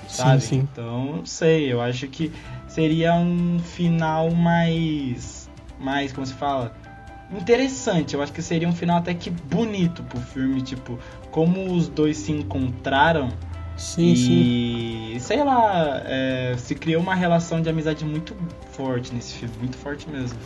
sabe? 0.08 0.40
Sim, 0.40 0.48
sim. 0.48 0.56
Então, 0.72 1.16
não 1.16 1.26
sei, 1.26 1.70
eu 1.72 1.80
acho 1.82 2.06
que 2.08 2.32
seria 2.66 3.14
um 3.14 3.58
final 3.58 4.30
mais. 4.30 5.48
mais, 5.78 6.12
como 6.12 6.26
se 6.26 6.32
fala? 6.34 6.74
Interessante, 7.30 8.14
eu 8.14 8.22
acho 8.22 8.32
que 8.32 8.40
seria 8.40 8.66
um 8.66 8.72
final 8.72 8.98
até 8.98 9.12
que 9.12 9.28
bonito 9.28 10.02
pro 10.04 10.18
filme, 10.18 10.62
tipo, 10.62 10.98
como 11.30 11.74
os 11.74 11.86
dois 11.86 12.16
se 12.16 12.32
encontraram 12.32 13.28
Sim, 13.76 14.16
sim. 14.16 15.12
e, 15.14 15.20
sei 15.20 15.44
lá, 15.44 16.02
é, 16.04 16.56
se 16.58 16.74
criou 16.74 17.00
uma 17.00 17.14
relação 17.14 17.60
de 17.60 17.68
amizade 17.68 18.04
muito 18.04 18.34
forte 18.72 19.14
nesse 19.14 19.34
filme, 19.34 19.54
muito 19.60 19.76
forte 19.76 20.08
mesmo. 20.08 20.38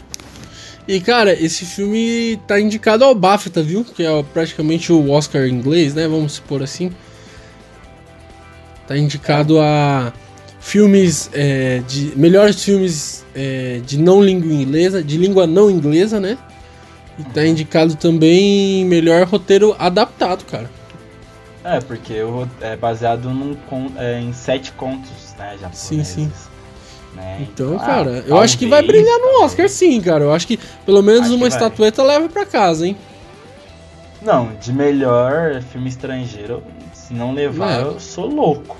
E 0.87 1.01
cara, 1.01 1.33
esse 1.33 1.65
filme 1.65 2.39
tá 2.47 2.61
indicado 2.61 3.05
ao 3.05 3.15
BAFTA, 3.15 3.63
viu? 3.63 3.85
Que 3.85 4.05
é 4.05 4.23
praticamente 4.35 4.93
o 4.93 5.11
Oscar 5.11 5.47
inglês, 5.47 5.95
né? 5.95 6.09
Vamos 6.09 6.33
supor 6.33 6.63
assim. 6.63 6.91
Tá 8.87 8.99
indicado 8.99 9.61
a 9.61 10.13
filmes 10.61 11.31
é, 11.33 11.83
de 11.89 12.13
melhores 12.17 12.63
filmes 12.63 13.25
é, 13.35 13.81
de 13.87 13.97
não 13.97 14.23
língua 14.23 14.53
inglesa, 14.53 15.03
de 15.03 15.17
língua 15.17 15.47
não 15.47 15.71
inglesa, 15.71 16.21
né? 16.21 16.37
E 17.19 17.25
tá 17.25 17.45
indicado 17.47 17.95
também 17.97 18.85
melhor 18.85 19.27
roteiro 19.27 19.77
adaptado, 19.79 20.45
cara. 20.45 20.71
É, 21.65 21.81
porque 21.81 22.21
o- 22.23 22.49
é 22.61 22.77
baseado 22.77 23.31
num, 23.31 23.57
é, 23.97 24.19
em 24.21 24.33
sete 24.33 24.73
contos, 24.73 25.35
né, 25.39 25.53
japoneses. 25.61 25.79
Sim, 25.79 26.05
sim. 26.05 26.33
Né? 27.15 27.39
Então, 27.43 27.77
ah, 27.77 27.85
cara, 27.85 28.11
eu 28.11 28.23
talvez, 28.23 28.45
acho 28.45 28.59
que 28.59 28.67
vai 28.67 28.83
brilhar 28.83 29.19
no 29.19 29.25
talvez. 29.27 29.43
Oscar 29.45 29.69
sim, 29.69 30.01
cara. 30.01 30.25
Eu 30.25 30.33
acho 30.33 30.47
que 30.47 30.59
pelo 30.87 31.03
menos 31.03 31.27
acho 31.27 31.35
uma 31.35 31.47
estatueta 31.47 32.03
leva 32.03 32.29
pra 32.29 32.47
casa, 32.47 32.87
hein? 32.87 32.97
Não, 34.23 34.55
de 34.61 34.73
melhor 34.73 35.61
filme 35.63 35.89
estrangeiro, 35.89 36.63
se 36.95 37.13
não 37.13 37.35
levar, 37.35 37.81
é. 37.81 37.83
eu 37.83 38.01
sou 38.01 38.27
louco. 38.27 38.77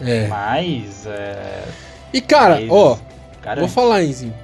É. 0.00 0.26
Mas, 0.26 1.06
é. 1.06 1.62
E 2.12 2.20
cara, 2.20 2.60
ó, 2.68 2.96
vou 3.58 3.68
falar, 3.68 4.02
Enzinho. 4.02 4.34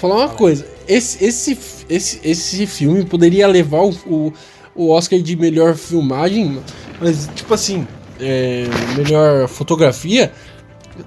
Vou 0.00 0.10
falar 0.10 0.26
uma 0.26 0.34
coisa. 0.34 0.66
Esse, 0.86 1.24
esse, 1.24 1.58
esse, 1.88 2.20
esse 2.22 2.66
filme 2.66 3.04
poderia 3.04 3.46
levar 3.46 3.80
o, 3.80 3.90
o, 4.06 4.32
o 4.74 4.90
Oscar 4.90 5.18
de 5.18 5.36
melhor 5.36 5.74
filmagem, 5.74 6.60
mas, 7.00 7.28
tipo 7.34 7.52
assim, 7.54 7.86
é, 8.20 8.66
melhor 8.96 9.48
fotografia, 9.48 10.32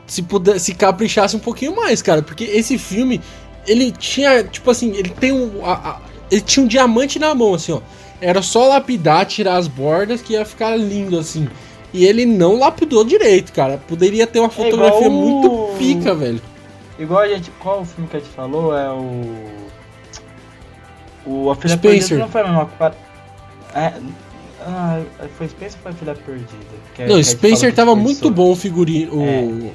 se 0.08 0.22
puder, 0.24 0.60
se 0.60 0.74
caprichasse 0.74 1.36
um 1.36 1.40
pouquinho 1.40 1.76
mais, 1.76 2.02
cara, 2.02 2.22
porque 2.22 2.44
esse 2.44 2.78
filme, 2.78 3.22
ele 3.68 3.92
tinha, 3.92 4.44
tipo 4.44 4.70
assim, 4.70 4.96
ele 4.96 5.10
tem 5.10 5.32
um, 5.32 5.64
a, 5.64 5.74
a, 5.74 6.02
ele 6.32 6.42
tinha 6.42 6.64
um 6.64 6.68
diamante 6.68 7.20
na 7.20 7.34
mão, 7.36 7.54
assim, 7.54 7.72
ó. 7.72 7.82
Era 8.22 8.42
só 8.42 8.68
lapidar, 8.68 9.26
tirar 9.26 9.56
as 9.56 9.68
bordas 9.68 10.22
que 10.22 10.34
ia 10.34 10.44
ficar 10.44 10.76
lindo 10.76 11.18
assim. 11.18 11.48
E 11.94 12.06
ele 12.06 12.26
não 12.26 12.60
lapidou 12.60 13.06
direito, 13.06 13.54
cara. 13.54 13.78
Poderia 13.88 14.28
ter 14.28 14.40
uma 14.40 14.50
é 14.50 14.52
fotografia 14.52 15.06
é 15.06 15.10
muito 15.10 15.78
pica, 15.78 16.14
velho. 16.14 16.42
Igual 17.00 17.22
a 17.22 17.28
gente. 17.28 17.50
Qual 17.60 17.82
o 17.82 17.86
filme 17.86 18.10
que 18.10 18.18
a 18.18 18.20
gente 18.20 18.32
falou? 18.32 18.78
É 18.78 18.92
o. 18.92 19.70
O 21.26 21.52
A 21.52 21.56
Filha 21.56 21.76
Spencer. 21.76 22.00
Perdida 22.00 22.20
não 22.20 22.30
foi 22.30 22.42
a 22.42 22.44
mesma. 22.44 22.70
É, 23.74 23.94
ah, 24.62 25.02
foi 25.38 25.48
Spencer 25.48 25.78
ou 25.78 25.84
foi 25.84 25.92
a 25.92 25.96
Filha 25.96 26.16
Perdida? 26.16 26.50
Que, 26.96 27.06
não, 27.06 27.16
que 27.16 27.24
Spencer 27.24 27.74
tava 27.74 27.96
muito 27.96 28.30
bom 28.30 28.52
o 28.52 28.56
figurino. 28.56 29.24
É. 29.24 29.72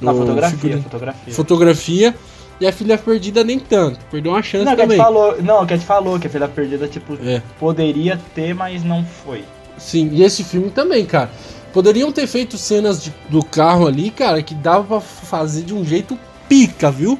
Na 0.00 0.12
fotografia, 0.12 0.58
figurino, 0.58 0.82
fotografia. 0.82 1.34
Fotografia. 1.34 2.14
E 2.60 2.66
a 2.66 2.72
filha 2.72 2.96
perdida 2.96 3.42
nem 3.42 3.58
tanto. 3.58 3.98
Perdeu 4.10 4.30
uma 4.30 4.42
chance 4.42 4.64
não, 4.64 4.76
também. 4.76 4.96
Que 4.96 5.02
a 5.02 5.04
gente 5.04 5.04
falou, 5.04 5.42
não, 5.42 5.66
que 5.66 5.74
a 5.74 5.76
gente 5.76 5.86
falou 5.86 6.20
que 6.20 6.26
a 6.28 6.30
filha 6.30 6.48
perdida, 6.48 6.86
tipo, 6.86 7.18
é. 7.20 7.42
poderia 7.58 8.18
ter, 8.32 8.54
mas 8.54 8.84
não 8.84 9.04
foi. 9.04 9.44
Sim, 9.76 10.10
e 10.12 10.22
esse 10.22 10.44
filme 10.44 10.70
também, 10.70 11.04
cara. 11.04 11.30
Poderiam 11.72 12.12
ter 12.12 12.28
feito 12.28 12.56
cenas 12.56 13.02
de, 13.02 13.12
do 13.28 13.44
carro 13.44 13.88
ali, 13.88 14.08
cara, 14.08 14.40
que 14.40 14.54
dava 14.54 14.84
pra 14.84 15.00
fazer 15.00 15.62
de 15.62 15.74
um 15.74 15.84
jeito 15.84 16.16
pica, 16.54 16.90
viu? 16.90 17.18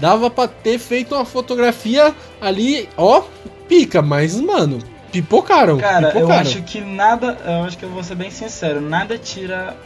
Dava 0.00 0.28
pra 0.28 0.48
ter 0.48 0.78
feito 0.78 1.14
uma 1.14 1.24
fotografia 1.24 2.12
ali, 2.40 2.88
ó, 2.96 3.22
pica, 3.68 4.02
mas, 4.02 4.40
mano, 4.40 4.80
pipocaram. 5.12 5.78
Cara, 5.78 6.08
pipocaram. 6.08 6.34
eu 6.34 6.40
acho 6.40 6.62
que 6.62 6.80
nada, 6.80 7.38
eu 7.44 7.64
acho 7.64 7.78
que 7.78 7.84
eu 7.84 7.90
vou 7.90 8.02
ser 8.02 8.16
bem 8.16 8.30
sincero, 8.30 8.80
nada 8.80 9.16
tira 9.16 9.76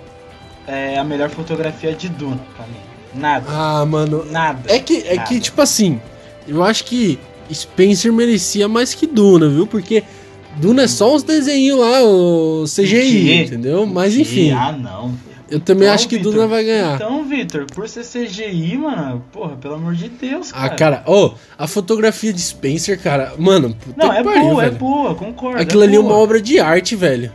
é, 0.67 0.99
a 0.99 1.05
melhor 1.05 1.29
fotografia 1.29 1.93
de 1.93 2.09
Duna 2.09 2.41
pra 2.57 2.67
mim. 2.67 2.81
Nada. 3.15 3.47
Ah, 3.49 3.85
mano. 3.85 4.25
Nada. 4.31 4.73
É 4.73 4.79
que, 4.79 5.03
é 5.07 5.17
nada. 5.17 5.29
que 5.29 5.41
tipo 5.41 5.61
assim, 5.61 6.01
eu 6.49 6.65
acho 6.65 6.85
que 6.85 7.19
Spencer 7.53 8.13
merecia 8.13 8.67
mais 8.69 8.95
que 8.95 9.07
Duna, 9.07 9.49
viu? 9.49 9.67
Porque 9.67 10.03
Duna 10.57 10.85
é 10.85 10.89
só 10.89 11.15
uns 11.15 11.23
desenhos 11.23 11.79
lá, 11.79 12.03
o 12.03 12.65
CGI, 12.65 13.43
entendeu? 13.43 13.85
Mas 13.85 14.17
enfim. 14.17 14.53
Ah, 14.53 14.73
não. 14.73 15.15
Eu 15.49 15.61
também 15.61 15.85
então, 15.85 15.95
acho 15.95 16.09
que 16.09 16.17
Victor, 16.17 16.33
Duna 16.33 16.47
vai 16.47 16.65
ganhar. 16.65 16.97
Então, 16.97 17.25
Vitor, 17.25 17.67
por 17.67 17.89
ser 17.89 18.05
CGI, 18.05 18.77
mano, 18.77 19.25
porra, 19.33 19.57
pelo 19.57 19.75
amor 19.75 19.95
de 19.95 20.09
Deus, 20.09 20.51
cara. 20.51 20.65
Ah, 20.65 20.71
cara, 20.71 21.03
ô, 21.07 21.27
oh, 21.27 21.35
a 21.57 21.69
fotografia 21.69 22.33
de 22.33 22.41
Spencer, 22.41 23.01
cara, 23.01 23.33
mano, 23.39 23.77
Não, 23.97 24.13
é 24.13 24.25
pariu, 24.25 24.43
boa, 24.43 24.63
é 24.63 24.65
velho. 24.67 24.77
é 24.77 24.79
boa, 24.79 25.15
concordo. 25.15 25.63
Aquilo 25.63 25.83
é 25.83 25.87
ali 25.87 25.97
é 25.97 26.01
uma 26.01 26.15
obra 26.15 26.41
de 26.41 26.59
arte, 26.59 26.97
velho. 26.97 27.33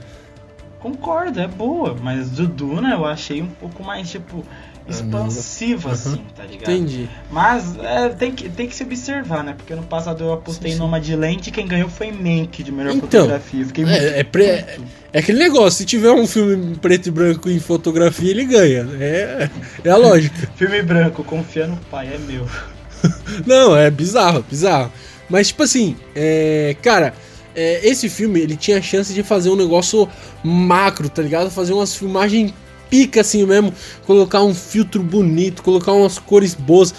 Concordo, 0.80 1.40
é 1.40 1.48
boa, 1.48 1.96
mas 2.02 2.32
do 2.32 2.48
Duna 2.48 2.92
eu 2.92 3.06
achei 3.06 3.42
um 3.42 3.48
pouco 3.48 3.84
mais, 3.84 4.10
tipo, 4.10 4.44
expansiva, 4.92 5.90
uhum. 5.90 5.94
assim, 5.94 6.22
tá 6.36 6.44
ligado? 6.44 6.72
Entendi. 6.72 7.10
Mas 7.32 7.76
é, 7.78 8.10
tem, 8.10 8.32
que, 8.32 8.50
tem 8.50 8.68
que 8.68 8.76
se 8.76 8.84
observar, 8.84 9.44
né? 9.44 9.54
Porque 9.58 9.74
no 9.74 9.84
passado 9.84 10.24
eu 10.24 10.34
apostei 10.34 10.72
sim, 10.72 10.78
sim. 10.78 11.00
de 11.00 11.16
Land 11.16 11.50
e 11.50 11.52
quem 11.52 11.68
ganhou 11.68 11.90
foi 11.90 12.12
Mank 12.12 12.64
de 12.64 12.72
melhor 12.72 12.94
então, 12.94 13.10
fotografia. 13.10 13.66
Fiquei 13.66 13.86
muito, 13.86 13.98
é, 13.98 14.20
é, 14.20 14.24
pre... 14.24 14.44
é, 14.44 14.78
aquele 15.14 15.40
negócio, 15.40 15.80
se 15.80 15.86
tiver 15.86 16.12
um 16.12 16.28
filme 16.28 16.76
preto 16.76 17.08
e 17.08 17.12
branco 17.12 17.50
em 17.50 17.60
fotografia, 17.60 18.32
ele 18.32 18.46
ganha. 18.46 18.88
É, 19.00 19.50
é 19.84 19.90
a 19.90 19.98
lógica. 19.98 20.50
filme 20.56 20.82
branco, 20.82 21.24
confia 21.24 21.68
no 21.68 21.78
pai, 21.90 22.12
é 22.14 22.18
meu. 22.18 22.48
Não, 23.46 23.76
é 23.76 23.90
bizarro, 23.90 24.46
bizarro. 24.48 24.92
Mas, 25.30 25.48
tipo 25.48 25.64
assim, 25.64 25.96
é, 26.16 26.76
cara, 26.82 27.14
é, 27.56 27.88
esse 27.88 28.10
filme 28.10 28.40
ele 28.40 28.56
tinha 28.56 28.78
a 28.78 28.82
chance 28.82 29.14
de 29.14 29.24
fazer 29.24 29.50
um 29.50 29.56
negócio 29.56 30.08
macro, 30.44 31.10
tá 31.10 31.22
ligado? 31.22 31.50
Fazer 31.50 31.74
umas 31.74 31.96
filmagens 31.96 32.54
pica 32.92 33.22
assim 33.22 33.46
mesmo, 33.46 33.74
colocar 34.06 34.44
um 34.44 34.54
filtro 34.54 35.02
bonito, 35.02 35.64
colocar 35.64 35.94
umas 35.94 36.20
cores 36.20 36.54
boas. 36.54 36.94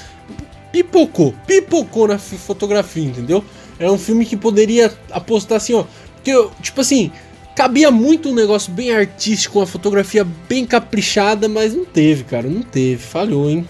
Pipocou, 0.73 1.35
pipocou 1.47 2.09
na 2.09 2.19
fotografia, 2.19 3.05
entendeu? 3.05 3.45
É 3.79 3.91
um 3.91 3.99
filme 3.99 4.25
que 4.25 4.37
poderia 4.37 4.91
apostar 5.11 5.59
assim, 5.59 5.75
ó. 5.75 5.85
Porque, 6.15 6.33
tipo 6.63 6.81
assim, 6.81 7.13
cabia 7.55 7.91
muito 7.91 8.31
um 8.31 8.35
negócio 8.35 8.73
bem 8.73 8.91
artístico, 8.91 9.59
uma 9.59 9.67
fotografia 9.67 10.25
bem 10.49 10.65
caprichada, 10.65 11.47
mas 11.47 11.75
não 11.75 11.85
teve, 11.85 12.25
cara, 12.25 12.49
não 12.49 12.63
teve. 12.63 13.03
Falhou, 13.03 13.51
hein? 13.51 13.69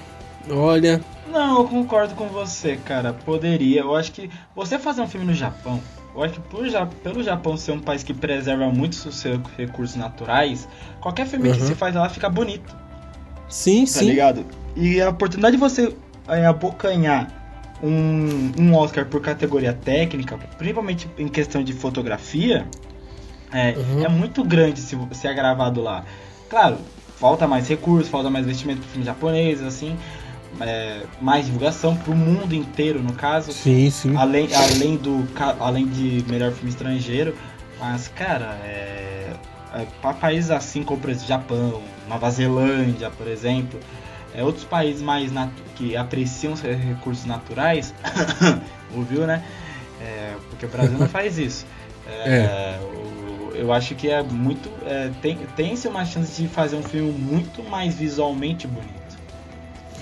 Olha. 0.49 1.01
Não, 1.29 1.59
eu 1.59 1.65
concordo 1.65 2.15
com 2.15 2.29
você, 2.29 2.77
cara. 2.77 3.13
Poderia. 3.13 3.81
Eu 3.81 3.97
acho 3.97 4.13
que 4.13 4.31
você 4.55 4.79
fazer 4.79 5.01
um 5.01 5.09
filme 5.09 5.27
no 5.27 5.35
Japão 5.35 5.81
eu 6.15 6.23
acho 6.23 6.35
que 6.35 6.41
por, 6.41 6.65
pelo 7.03 7.23
Japão 7.23 7.57
ser 7.57 7.73
um 7.73 7.81
país 7.81 8.03
que 8.03 8.13
preserva 8.13 8.69
muito 8.69 8.95
os 8.95 9.17
seus 9.17 9.41
recursos 9.57 9.97
naturais, 9.97 10.69
qualquer 11.01 11.27
filme 11.27 11.49
uhum. 11.49 11.55
que 11.55 11.63
se 11.63 11.75
faz 11.75 11.95
lá 11.95 12.09
fica 12.09 12.29
bonito. 12.29 12.77
Sim, 13.49 13.85
tá 13.85 14.01
sim. 14.01 14.07
ligado? 14.07 14.45
E 14.77 15.01
a 15.01 15.11
oportunidade 15.11 15.57
de 15.57 15.61
você 15.61 15.95
é, 16.29 16.47
abocanhar 16.47 17.29
um, 17.83 18.53
um 18.59 18.75
Oscar 18.75 19.07
por 19.07 19.21
categoria 19.21 19.73
técnica, 19.73 20.39
principalmente 20.57 21.09
em 21.19 21.29
questão 21.29 21.63
de 21.63 21.73
fotografia, 21.73 22.67
é, 23.53 23.75
uhum. 23.77 24.05
é 24.05 24.09
muito 24.09 24.45
grande 24.45 24.81
se, 24.81 24.97
se 25.13 25.27
é 25.27 25.35
gravado 25.35 25.83
lá. 25.83 26.05
Claro, 26.49 26.79
falta 27.17 27.47
mais 27.47 27.69
recursos, 27.69 28.09
falta 28.09 28.31
mais 28.31 28.45
investimento 28.45 28.81
para 28.81 28.91
filme 28.91 29.05
japonês, 29.05 29.63
assim, 29.63 29.97
é, 30.61 31.03
mais 31.21 31.47
divulgação 31.47 31.97
para 31.97 32.13
o 32.13 32.17
mundo 32.17 32.55
inteiro, 32.55 33.03
no 33.03 33.13
caso. 33.13 33.53
Sim, 33.53 33.91
sim. 33.91 34.17
Além, 34.17 34.49
além, 34.55 34.97
do, 34.97 35.27
além 35.61 35.87
de 35.87 36.25
melhor 36.29 36.53
filme 36.53 36.71
estrangeiro. 36.71 37.37
Mas, 37.79 38.09
cara, 38.09 38.59
é, 38.65 39.33
é, 39.75 39.87
para 40.01 40.15
países 40.15 40.51
assim 40.51 40.83
como, 40.83 41.01
por 41.01 41.11
exemplo, 41.11 41.29
Japão, 41.29 41.83
Nova 42.09 42.31
Zelândia, 42.31 43.11
por 43.11 43.27
exemplo, 43.27 43.81
é, 44.35 44.45
outros 44.45 44.65
países 44.65 45.03
mais 45.03 45.31
que 45.75 45.97
apreciam 45.97 46.55
recursos 46.55 47.25
naturais, 47.25 47.95
ouviu, 48.95 49.27
né? 49.27 49.43
É, 50.01 50.35
porque 50.51 50.67
o 50.67 50.69
Brasil 50.69 50.99
não 50.99 51.09
faz 51.09 51.39
isso. 51.39 51.67
É, 52.07 52.29
é. 52.37 52.81
O, 52.81 53.53
eu 53.55 53.73
acho 53.73 53.95
que 53.95 54.09
é 54.09 54.23
muito. 54.23 54.71
É, 54.87 55.11
tem, 55.21 55.39
tem-se 55.57 55.89
uma 55.89 56.05
chance 56.05 56.41
de 56.41 56.49
fazer 56.49 56.77
um 56.77 56.83
filme 56.83 57.13
muito 57.13 57.63
mais 57.63 57.95
visualmente 57.95 58.67
bonito 58.67 59.02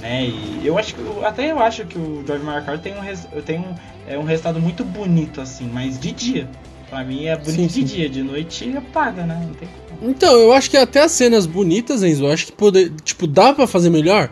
né? 0.00 0.24
E 0.26 0.60
eu 0.64 0.78
acho 0.78 0.94
que 0.94 1.24
até 1.24 1.50
eu 1.50 1.58
acho 1.58 1.84
que 1.86 1.98
o 1.98 2.24
George 2.26 2.44
Marcar 2.44 2.78
tem 2.78 2.94
um 2.94 3.42
tem 3.42 3.58
um, 3.58 3.74
é 4.06 4.18
um 4.18 4.24
resultado 4.24 4.60
muito 4.60 4.84
bonito 4.84 5.40
assim, 5.40 5.68
mas 5.72 5.98
de 5.98 6.12
dia. 6.12 6.48
Pra 6.88 7.04
mim 7.04 7.26
é 7.26 7.36
bonito 7.36 7.54
sim, 7.54 7.66
de 7.66 7.72
sim. 7.72 7.96
dia, 7.96 8.08
de 8.08 8.22
noite 8.22 8.76
apaga, 8.76 9.22
né? 9.22 9.40
Não 9.46 9.54
tem 9.54 9.68
como. 9.88 10.10
Então, 10.10 10.32
eu 10.32 10.52
acho 10.52 10.68
que 10.68 10.76
até 10.76 11.02
as 11.02 11.12
cenas 11.12 11.46
bonitas, 11.46 12.02
Enzo, 12.02 12.24
eu 12.24 12.32
acho 12.32 12.46
que 12.46 12.52
poder, 12.52 12.90
tipo, 13.04 13.28
dá 13.28 13.54
para 13.54 13.66
fazer 13.66 13.90
melhor. 13.90 14.28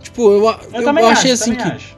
Tipo, 0.00 0.30
eu, 0.30 0.44
eu, 0.72 0.80
eu, 0.80 0.98
eu 0.98 1.06
achei 1.06 1.32
acho, 1.32 1.42
assim 1.42 1.54
que 1.54 1.62
acho. 1.62 1.96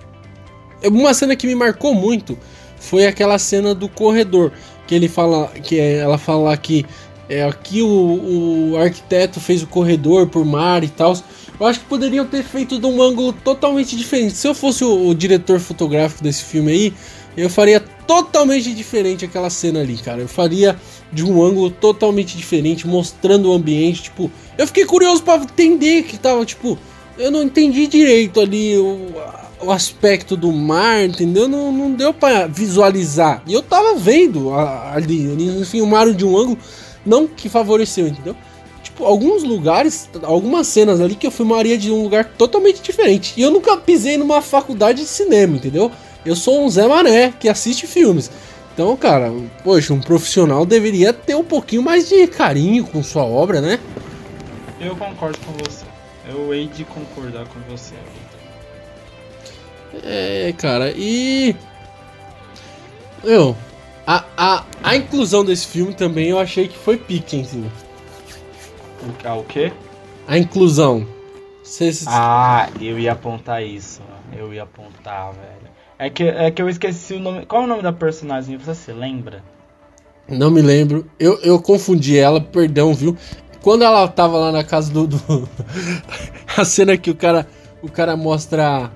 uma 0.84 1.14
cena 1.14 1.36
que 1.36 1.46
me 1.46 1.54
marcou 1.54 1.94
muito 1.94 2.36
foi 2.80 3.06
aquela 3.06 3.38
cena 3.38 3.72
do 3.72 3.88
corredor, 3.88 4.50
que 4.86 4.94
ele 4.94 5.08
fala 5.08 5.48
que 5.48 5.78
ela 5.78 6.18
fala 6.18 6.56
que 6.56 6.84
é, 7.30 7.44
aqui 7.44 7.80
o, 7.80 8.72
o 8.72 8.76
arquiteto 8.76 9.38
fez 9.38 9.62
o 9.62 9.66
corredor 9.68 10.26
por 10.26 10.44
mar 10.44 10.82
e 10.82 10.88
tal. 10.88 11.16
Eu 11.60 11.66
acho 11.66 11.78
que 11.78 11.86
poderiam 11.86 12.26
ter 12.26 12.42
feito 12.42 12.80
de 12.80 12.86
um 12.86 13.00
ângulo 13.00 13.32
totalmente 13.32 13.96
diferente. 13.96 14.34
Se 14.34 14.48
eu 14.48 14.54
fosse 14.54 14.82
o, 14.82 15.08
o, 15.08 15.14
diretor 15.14 15.60
fotográfico 15.60 16.24
desse 16.24 16.42
filme 16.42 16.72
aí, 16.72 16.94
eu 17.36 17.48
faria 17.48 17.78
totalmente 17.78 18.74
diferente 18.74 19.24
aquela 19.24 19.48
cena 19.48 19.80
ali, 19.80 19.96
cara. 19.96 20.20
Eu 20.20 20.26
faria 20.26 20.76
de 21.12 21.24
um 21.24 21.40
ângulo 21.40 21.70
totalmente 21.70 22.36
diferente, 22.36 22.88
mostrando 22.88 23.48
o 23.48 23.52
ambiente. 23.52 24.02
Tipo, 24.04 24.28
eu 24.58 24.66
fiquei 24.66 24.84
curioso 24.84 25.22
para 25.22 25.40
entender 25.40 26.02
que 26.02 26.18
tava, 26.18 26.44
tipo, 26.44 26.76
eu 27.16 27.30
não 27.30 27.44
entendi 27.44 27.86
direito 27.86 28.40
ali 28.40 28.76
o, 28.76 29.12
o 29.62 29.70
aspecto 29.70 30.36
do 30.36 30.50
mar, 30.50 31.04
entendeu? 31.04 31.46
Não, 31.46 31.70
não 31.70 31.92
deu 31.92 32.12
para 32.12 32.48
visualizar. 32.48 33.40
E 33.46 33.52
eu 33.52 33.62
tava 33.62 33.94
vendo 33.94 34.52
ali, 34.52 35.26
eles 35.26 35.70
filmaram 35.70 36.12
de 36.12 36.24
um 36.24 36.36
ângulo 36.36 36.58
não 37.04 37.26
que 37.26 37.48
favoreceu, 37.48 38.06
entendeu? 38.06 38.36
tipo, 39.00 39.04
alguns 39.04 39.42
lugares, 39.42 40.08
algumas 40.22 40.66
cenas 40.66 41.00
ali 41.00 41.14
que 41.14 41.26
eu 41.26 41.30
filmaria 41.30 41.76
de 41.78 41.90
um 41.90 42.02
lugar 42.02 42.24
totalmente 42.24 42.82
diferente. 42.82 43.34
E 43.36 43.42
eu 43.42 43.50
nunca 43.50 43.76
pisei 43.76 44.16
numa 44.16 44.42
faculdade 44.42 45.00
de 45.02 45.08
cinema, 45.08 45.56
entendeu? 45.56 45.90
Eu 46.24 46.36
sou 46.36 46.64
um 46.64 46.68
Zé 46.68 46.86
Mané 46.86 47.32
que 47.38 47.48
assiste 47.48 47.86
filmes. 47.86 48.30
Então, 48.72 48.96
cara, 48.96 49.32
poxa, 49.64 49.92
um 49.92 50.00
profissional 50.00 50.64
deveria 50.64 51.12
ter 51.12 51.34
um 51.34 51.44
pouquinho 51.44 51.82
mais 51.82 52.08
de 52.08 52.26
carinho 52.26 52.84
com 52.84 53.02
sua 53.02 53.24
obra, 53.24 53.60
né? 53.60 53.78
Eu 54.80 54.96
concordo 54.96 55.38
com 55.40 55.52
você. 55.52 55.84
Eu 56.28 56.54
hei 56.54 56.66
de 56.68 56.84
concordar 56.84 57.46
com 57.46 57.60
você. 57.68 57.94
É, 60.04 60.54
cara, 60.56 60.92
e. 60.96 61.54
Eu. 63.24 63.56
A, 64.06 64.24
a, 64.36 64.64
a 64.82 64.96
inclusão 64.96 65.44
desse 65.44 65.66
filme 65.66 65.94
também 65.94 66.28
eu 66.28 66.38
achei 66.38 66.68
que 66.68 66.76
foi 66.76 66.96
pique, 66.96 67.46
Ah, 69.24 69.34
o 69.34 69.44
quê? 69.44 69.72
A 70.26 70.38
inclusão. 70.38 71.06
Ah, 72.06 72.68
eu 72.80 72.98
ia 72.98 73.12
apontar 73.12 73.62
isso. 73.62 74.00
Eu 74.36 74.52
ia 74.52 74.64
apontar, 74.64 75.32
velho. 75.32 75.70
É 75.98 76.08
que, 76.08 76.24
é 76.24 76.50
que 76.50 76.62
eu 76.62 76.68
esqueci 76.68 77.14
o 77.14 77.20
nome. 77.20 77.44
Qual 77.46 77.62
é 77.62 77.64
o 77.64 77.68
nome 77.68 77.82
da 77.82 77.92
personagem? 77.92 78.56
Você 78.56 78.74
se 78.74 78.92
lembra? 78.92 79.44
Não 80.28 80.50
me 80.50 80.62
lembro. 80.62 81.08
Eu, 81.18 81.38
eu 81.42 81.60
confundi 81.60 82.18
ela, 82.18 82.40
perdão, 82.40 82.94
viu? 82.94 83.16
Quando 83.60 83.82
ela 83.82 84.08
tava 84.08 84.38
lá 84.38 84.50
na 84.50 84.64
casa 84.64 84.92
do. 84.92 85.06
do... 85.06 85.48
a 86.56 86.64
cena 86.64 86.96
que 86.96 87.10
o 87.10 87.14
cara. 87.14 87.46
O 87.82 87.90
cara 87.90 88.14
mostra 88.16 88.90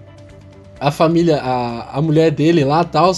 a 0.79 0.91
família, 0.91 1.41
a, 1.41 1.99
a 1.99 2.03
mulher 2.03 2.31
dele 2.31 2.65
lá 2.65 2.83
e 2.83 2.87
tal. 2.87 3.13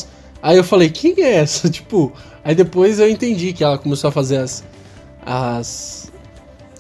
Aí 0.47 0.57
eu 0.57 0.63
falei, 0.63 0.89
quem 0.89 1.13
é 1.19 1.39
essa? 1.39 1.69
Tipo. 1.69 2.13
Aí 2.45 2.55
depois 2.55 3.01
eu 3.01 3.11
entendi 3.11 3.53
que 3.53 3.65
ela 3.65 3.77
começou 3.77 4.07
a 4.07 4.13
fazer 4.13 4.37
as. 4.37 4.63
as 5.25 6.13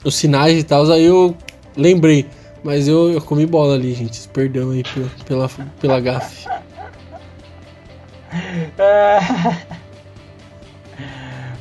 os 0.05 0.14
sinais 0.14 0.60
e 0.60 0.62
tal. 0.62 0.88
Aí 0.93 1.05
eu 1.05 1.36
lembrei. 1.76 2.26
Mas 2.62 2.86
eu, 2.86 3.10
eu 3.10 3.20
comi 3.20 3.44
bola 3.44 3.74
ali, 3.74 3.93
gente. 3.93 4.28
Perdão 4.28 4.70
aí 4.70 4.84
pela, 4.84 5.10
pela, 5.26 5.51
pela 5.80 6.01
gafe. 6.01 6.47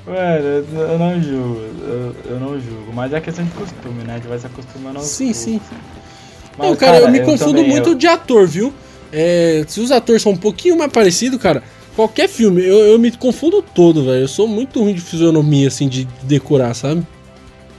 Mano, 0.05 0.45
eu 0.45 0.99
não 0.99 1.19
julgo, 1.19 1.59
eu, 1.59 2.15
eu, 2.25 2.39
não 2.39 2.59
julgo, 2.59 2.93
mas 2.93 3.11
é 3.11 3.19
questão 3.19 3.43
de 3.43 3.49
costume, 3.51 4.03
né? 4.03 4.13
A 4.13 4.17
gente 4.17 4.27
vai 4.27 4.37
se 4.37 4.45
acostumando 4.45 4.99
aos 4.99 5.07
Sim, 5.07 5.33
sim. 5.33 5.59
Mas, 6.55 6.69
não, 6.69 6.75
cara, 6.75 6.99
cara, 6.99 7.05
eu 7.05 7.11
me 7.11 7.19
eu 7.19 7.25
confundo 7.25 7.63
muito 7.63 7.89
eu... 7.89 7.95
de 7.95 8.05
ator, 8.05 8.47
viu? 8.47 8.71
É, 9.11 9.65
se 9.67 9.79
os 9.79 9.91
atores 9.91 10.21
são 10.21 10.33
um 10.33 10.37
pouquinho 10.37 10.77
mais 10.77 10.91
parecidos, 10.91 11.41
cara, 11.41 11.63
qualquer 11.95 12.27
filme, 12.27 12.61
eu, 12.63 12.77
eu 12.79 12.99
me 12.99 13.11
confundo 13.11 13.61
todo, 13.61 14.03
velho. 14.03 14.21
Eu 14.21 14.27
sou 14.27 14.47
muito 14.47 14.81
ruim 14.81 14.93
de 14.93 15.01
fisionomia, 15.01 15.67
assim, 15.67 15.87
de 15.87 16.05
decorar, 16.23 16.73
sabe? 16.73 17.05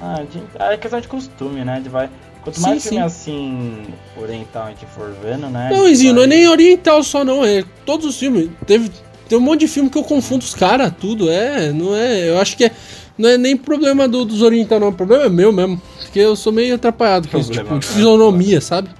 Ah, 0.00 0.22
de, 0.30 0.42
é 0.58 0.76
questão 0.76 1.00
de 1.00 1.08
costume, 1.08 1.64
né? 1.64 1.80
De 1.80 1.88
vai, 1.88 2.08
quanto 2.42 2.60
mais 2.60 2.82
sim, 2.82 2.90
filme 2.90 3.04
sim. 3.04 3.06
assim, 3.06 3.82
oriental 4.16 4.64
a 4.64 4.68
gente 4.70 4.86
for 4.86 5.14
vendo, 5.22 5.48
né? 5.48 5.70
Não, 5.72 5.88
Izinho, 5.88 6.14
vai... 6.14 6.26
não 6.26 6.32
é 6.32 6.36
nem 6.36 6.48
oriental 6.48 7.02
só, 7.02 7.24
não. 7.24 7.44
É 7.44 7.64
todos 7.84 8.06
os 8.06 8.18
filmes. 8.18 8.50
Teve, 8.66 8.90
tem 9.28 9.38
um 9.38 9.40
monte 9.40 9.60
de 9.60 9.68
filme 9.68 9.90
que 9.90 9.98
eu 9.98 10.04
confundo 10.04 10.44
os 10.44 10.54
caras, 10.54 10.92
tudo. 10.98 11.30
É, 11.30 11.72
não 11.72 11.94
é. 11.94 12.28
Eu 12.28 12.40
acho 12.40 12.56
que 12.56 12.64
é. 12.64 12.70
Não 13.18 13.30
é 13.30 13.38
nem 13.38 13.56
problema 13.56 14.06
do, 14.06 14.26
dos 14.26 14.42
orientais, 14.42 14.80
não. 14.80 14.88
O 14.88 14.92
problema 14.92 15.24
é 15.24 15.28
meu 15.28 15.52
mesmo. 15.52 15.80
Porque 16.00 16.18
eu 16.18 16.36
sou 16.36 16.52
meio 16.52 16.74
atrapalhado 16.74 17.28
com 17.28 17.38
isso, 17.38 17.50
tipo, 17.50 17.78
de 17.78 17.86
fisionomia, 17.86 18.60
sabe? 18.60 18.90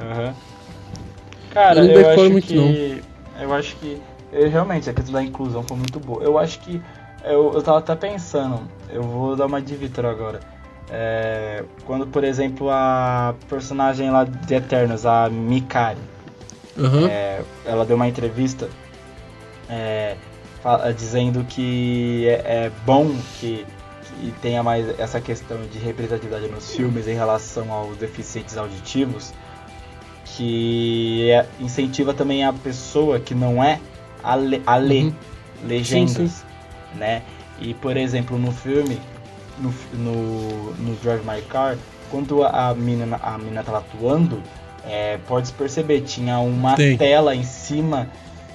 Aham. 0.00 0.26
Uhum. 0.26 0.32
Cara, 1.52 1.84
eu, 1.84 2.00
eu 2.00 2.10
acho 2.10 2.46
que. 2.46 2.54
Não. 2.54 3.42
Eu 3.42 3.52
acho 3.52 3.76
que. 3.76 3.98
Realmente, 4.32 4.88
a 4.88 4.94
questão 4.94 5.12
da 5.12 5.22
inclusão 5.22 5.62
foi 5.62 5.76
muito 5.76 6.00
boa. 6.00 6.22
Eu 6.22 6.38
acho 6.38 6.58
que. 6.60 6.80
Eu, 7.22 7.52
eu 7.52 7.62
tava 7.62 7.78
até 7.78 7.94
pensando. 7.94 8.62
Eu 8.88 9.02
vou 9.02 9.36
dar 9.36 9.46
uma 9.46 9.60
de 9.60 9.76
Vitor 9.76 10.06
agora. 10.06 10.40
É, 10.90 11.64
quando, 11.86 12.06
por 12.06 12.24
exemplo, 12.24 12.68
a 12.70 13.34
personagem 13.48 14.10
lá 14.10 14.24
de 14.24 14.54
Eternos, 14.54 15.06
a 15.06 15.28
Mikari, 15.28 15.98
uhum. 16.76 17.06
é, 17.06 17.42
ela 17.64 17.84
deu 17.84 17.96
uma 17.96 18.08
entrevista 18.08 18.68
é, 19.68 20.16
dizendo 20.96 21.44
que 21.44 22.26
é, 22.28 22.66
é 22.66 22.72
bom 22.84 23.10
que, 23.40 23.64
que, 24.20 24.32
tenha 24.42 24.62
mais 24.62 24.98
essa 24.98 25.20
questão 25.20 25.58
de 25.62 25.78
representatividade 25.78 26.48
nos 26.48 26.74
filmes 26.74 27.08
em 27.08 27.14
relação 27.14 27.72
aos 27.72 27.96
deficientes 27.96 28.56
auditivos, 28.56 29.32
que 30.24 31.30
é, 31.30 31.46
incentiva 31.60 32.12
também 32.12 32.44
a 32.44 32.52
pessoa 32.52 33.18
que 33.18 33.34
não 33.34 33.62
é 33.62 33.80
a, 34.22 34.36
le, 34.36 34.62
a 34.66 34.76
ler 34.76 35.04
uhum. 35.04 35.12
legendas, 35.66 36.14
sim, 36.14 36.26
sim. 36.28 36.98
né? 36.98 37.22
E 37.60 37.74
por 37.74 37.96
exemplo 37.96 38.38
no 38.38 38.52
filme, 38.52 39.00
no, 39.58 39.74
no, 39.92 40.72
no 40.74 40.94
Drive 40.96 41.22
My 41.24 41.40
Car, 41.42 41.76
quando 42.10 42.44
a 42.44 42.74
menina, 42.74 43.18
a 43.22 43.38
menina 43.38 43.62
tava 43.62 43.78
atuando, 43.78 44.42
é, 44.84 45.18
pode 45.26 45.52
perceber, 45.52 46.02
tinha 46.02 46.38
uma 46.38 46.74
Tem. 46.74 46.96
tela 46.96 47.34
em 47.34 47.44
cima 47.44 48.08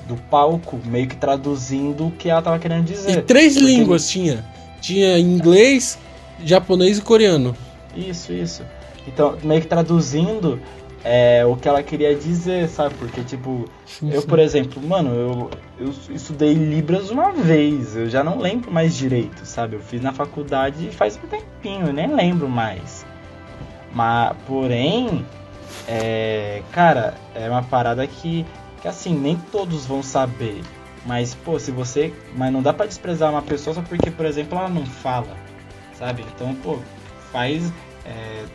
do 0.07 0.15
palco, 0.15 0.79
meio 0.85 1.07
que 1.07 1.15
traduzindo 1.15 2.07
o 2.07 2.11
que 2.11 2.29
ela 2.29 2.41
tava 2.41 2.59
querendo 2.59 2.85
dizer. 2.85 3.19
E 3.19 3.21
três 3.21 3.53
Porque... 3.53 3.67
línguas 3.67 4.09
tinha. 4.09 4.45
Tinha 4.79 5.17
inglês, 5.19 5.97
japonês 6.43 6.99
e 6.99 7.01
coreano. 7.01 7.55
Isso, 7.95 8.31
isso. 8.31 8.63
Então, 9.07 9.37
meio 9.43 9.61
que 9.61 9.67
traduzindo 9.67 10.61
é, 11.09 11.45
o 11.45 11.55
que 11.55 11.69
ela 11.69 11.81
queria 11.81 12.13
dizer, 12.13 12.67
sabe? 12.67 12.95
Porque, 12.95 13.23
tipo, 13.23 13.65
sim, 13.85 14.11
eu, 14.11 14.21
sim. 14.21 14.27
por 14.27 14.39
exemplo, 14.39 14.85
mano, 14.85 15.09
eu, 15.13 15.49
eu 15.79 15.93
estudei 16.09 16.53
Libras 16.53 17.09
uma 17.09 17.31
vez, 17.31 17.95
eu 17.95 18.09
já 18.09 18.23
não 18.23 18.37
lembro 18.37 18.69
mais 18.69 18.95
direito, 18.95 19.45
sabe? 19.45 19.75
Eu 19.75 19.79
fiz 19.79 20.01
na 20.01 20.11
faculdade 20.11 20.89
faz 20.91 21.17
um 21.23 21.27
tempinho, 21.27 21.87
eu 21.87 21.93
nem 21.93 22.13
lembro 22.13 22.49
mais. 22.49 23.05
Mas, 23.93 24.35
porém, 24.45 25.25
é, 25.87 26.61
cara, 26.71 27.13
é 27.33 27.49
uma 27.49 27.63
parada 27.63 28.05
que 28.05 28.45
que 28.81 28.87
assim, 28.87 29.17
nem 29.17 29.35
todos 29.51 29.85
vão 29.85 30.03
saber. 30.03 30.61
Mas, 31.05 31.33
pô, 31.33 31.59
se 31.59 31.71
você. 31.71 32.13
Mas 32.35 32.51
não 32.51 32.61
dá 32.61 32.73
para 32.73 32.85
desprezar 32.85 33.31
uma 33.31 33.41
pessoa 33.41 33.73
só 33.73 33.81
porque, 33.81 34.11
por 34.11 34.25
exemplo, 34.25 34.57
ela 34.57 34.69
não 34.69 34.85
fala. 34.85 35.35
Sabe? 35.93 36.25
Então, 36.35 36.53
pô, 36.55 36.79
faz. 37.31 37.71
É, 38.05 38.45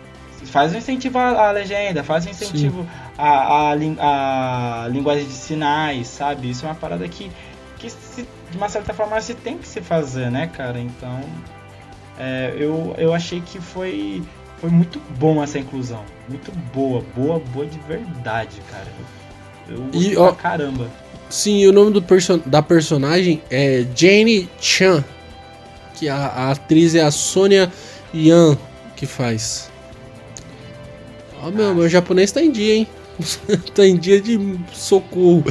faz 0.44 0.74
um 0.74 0.78
incentivo 0.78 1.18
à, 1.18 1.50
legenda, 1.50 2.02
faz 2.02 2.26
um 2.26 2.30
incentivo 2.30 2.86
à, 3.16 3.28
à, 3.28 3.72
à, 3.72 4.88
linguagem 4.88 5.24
de 5.24 5.32
sinais, 5.32 6.08
sabe? 6.08 6.50
Isso 6.50 6.64
é 6.64 6.68
uma 6.68 6.74
parada 6.74 7.06
que, 7.08 7.30
que 7.78 7.90
se, 7.90 8.26
de 8.50 8.56
uma 8.56 8.68
certa 8.68 8.92
forma 8.92 9.20
se 9.20 9.34
tem 9.34 9.58
que 9.58 9.66
se 9.66 9.80
fazer, 9.80 10.30
né, 10.30 10.48
cara? 10.48 10.78
Então, 10.78 11.20
é, 12.18 12.54
eu, 12.56 12.94
eu 12.98 13.14
achei 13.14 13.40
que 13.40 13.60
foi, 13.60 14.22
foi 14.58 14.70
muito 14.70 15.00
bom 15.18 15.42
essa 15.42 15.58
inclusão. 15.58 16.04
Muito 16.28 16.52
boa, 16.72 17.02
boa, 17.16 17.38
boa 17.38 17.66
de 17.66 17.78
verdade, 17.80 18.60
cara. 18.70 18.86
Eu 19.68 19.88
e, 19.92 20.16
ó, 20.16 20.32
caramba. 20.32 20.90
Sim, 21.28 21.66
o 21.66 21.72
nome 21.72 21.92
do 21.92 22.02
perso 22.02 22.38
da 22.44 22.60
personagem 22.60 23.42
é 23.50 23.86
Jane 23.96 24.48
Chan. 24.60 25.02
Que 25.94 26.08
a, 26.08 26.16
a 26.16 26.50
atriz 26.50 26.94
é 26.94 27.00
a 27.00 27.10
Sonia 27.10 27.72
Yan 28.14 28.56
que 29.02 29.06
faz. 29.06 29.71
Ó, 31.42 31.48
oh, 31.48 31.50
meu, 31.50 31.74
meu 31.74 31.88
japonês 31.88 32.30
tá 32.30 32.40
em 32.40 32.50
dia, 32.50 32.74
hein? 32.74 32.86
tá 33.74 33.84
em 33.84 33.96
dia 33.96 34.20
de 34.20 34.38
socorro. 34.72 35.44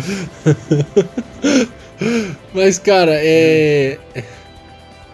Mas, 2.53 2.80
cara, 2.80 3.11
é. 3.13 3.99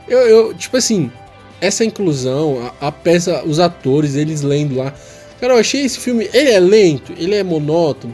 Eu, 0.07 0.19
eu, 0.19 0.53
tipo 0.53 0.77
assim, 0.77 1.11
essa 1.59 1.83
inclusão, 1.83 2.71
a, 2.79 2.87
a, 2.87 2.91
peça, 2.91 3.43
os 3.43 3.59
atores, 3.59 4.15
eles 4.15 4.41
lendo 4.41 4.75
lá. 4.75 4.93
Cara, 5.41 5.53
eu 5.55 5.59
achei 5.59 5.81
esse 5.81 5.99
filme. 5.99 6.29
Ele 6.31 6.51
é 6.51 6.59
lento, 6.59 7.11
ele 7.17 7.35
é 7.35 7.43
monótono 7.43 8.13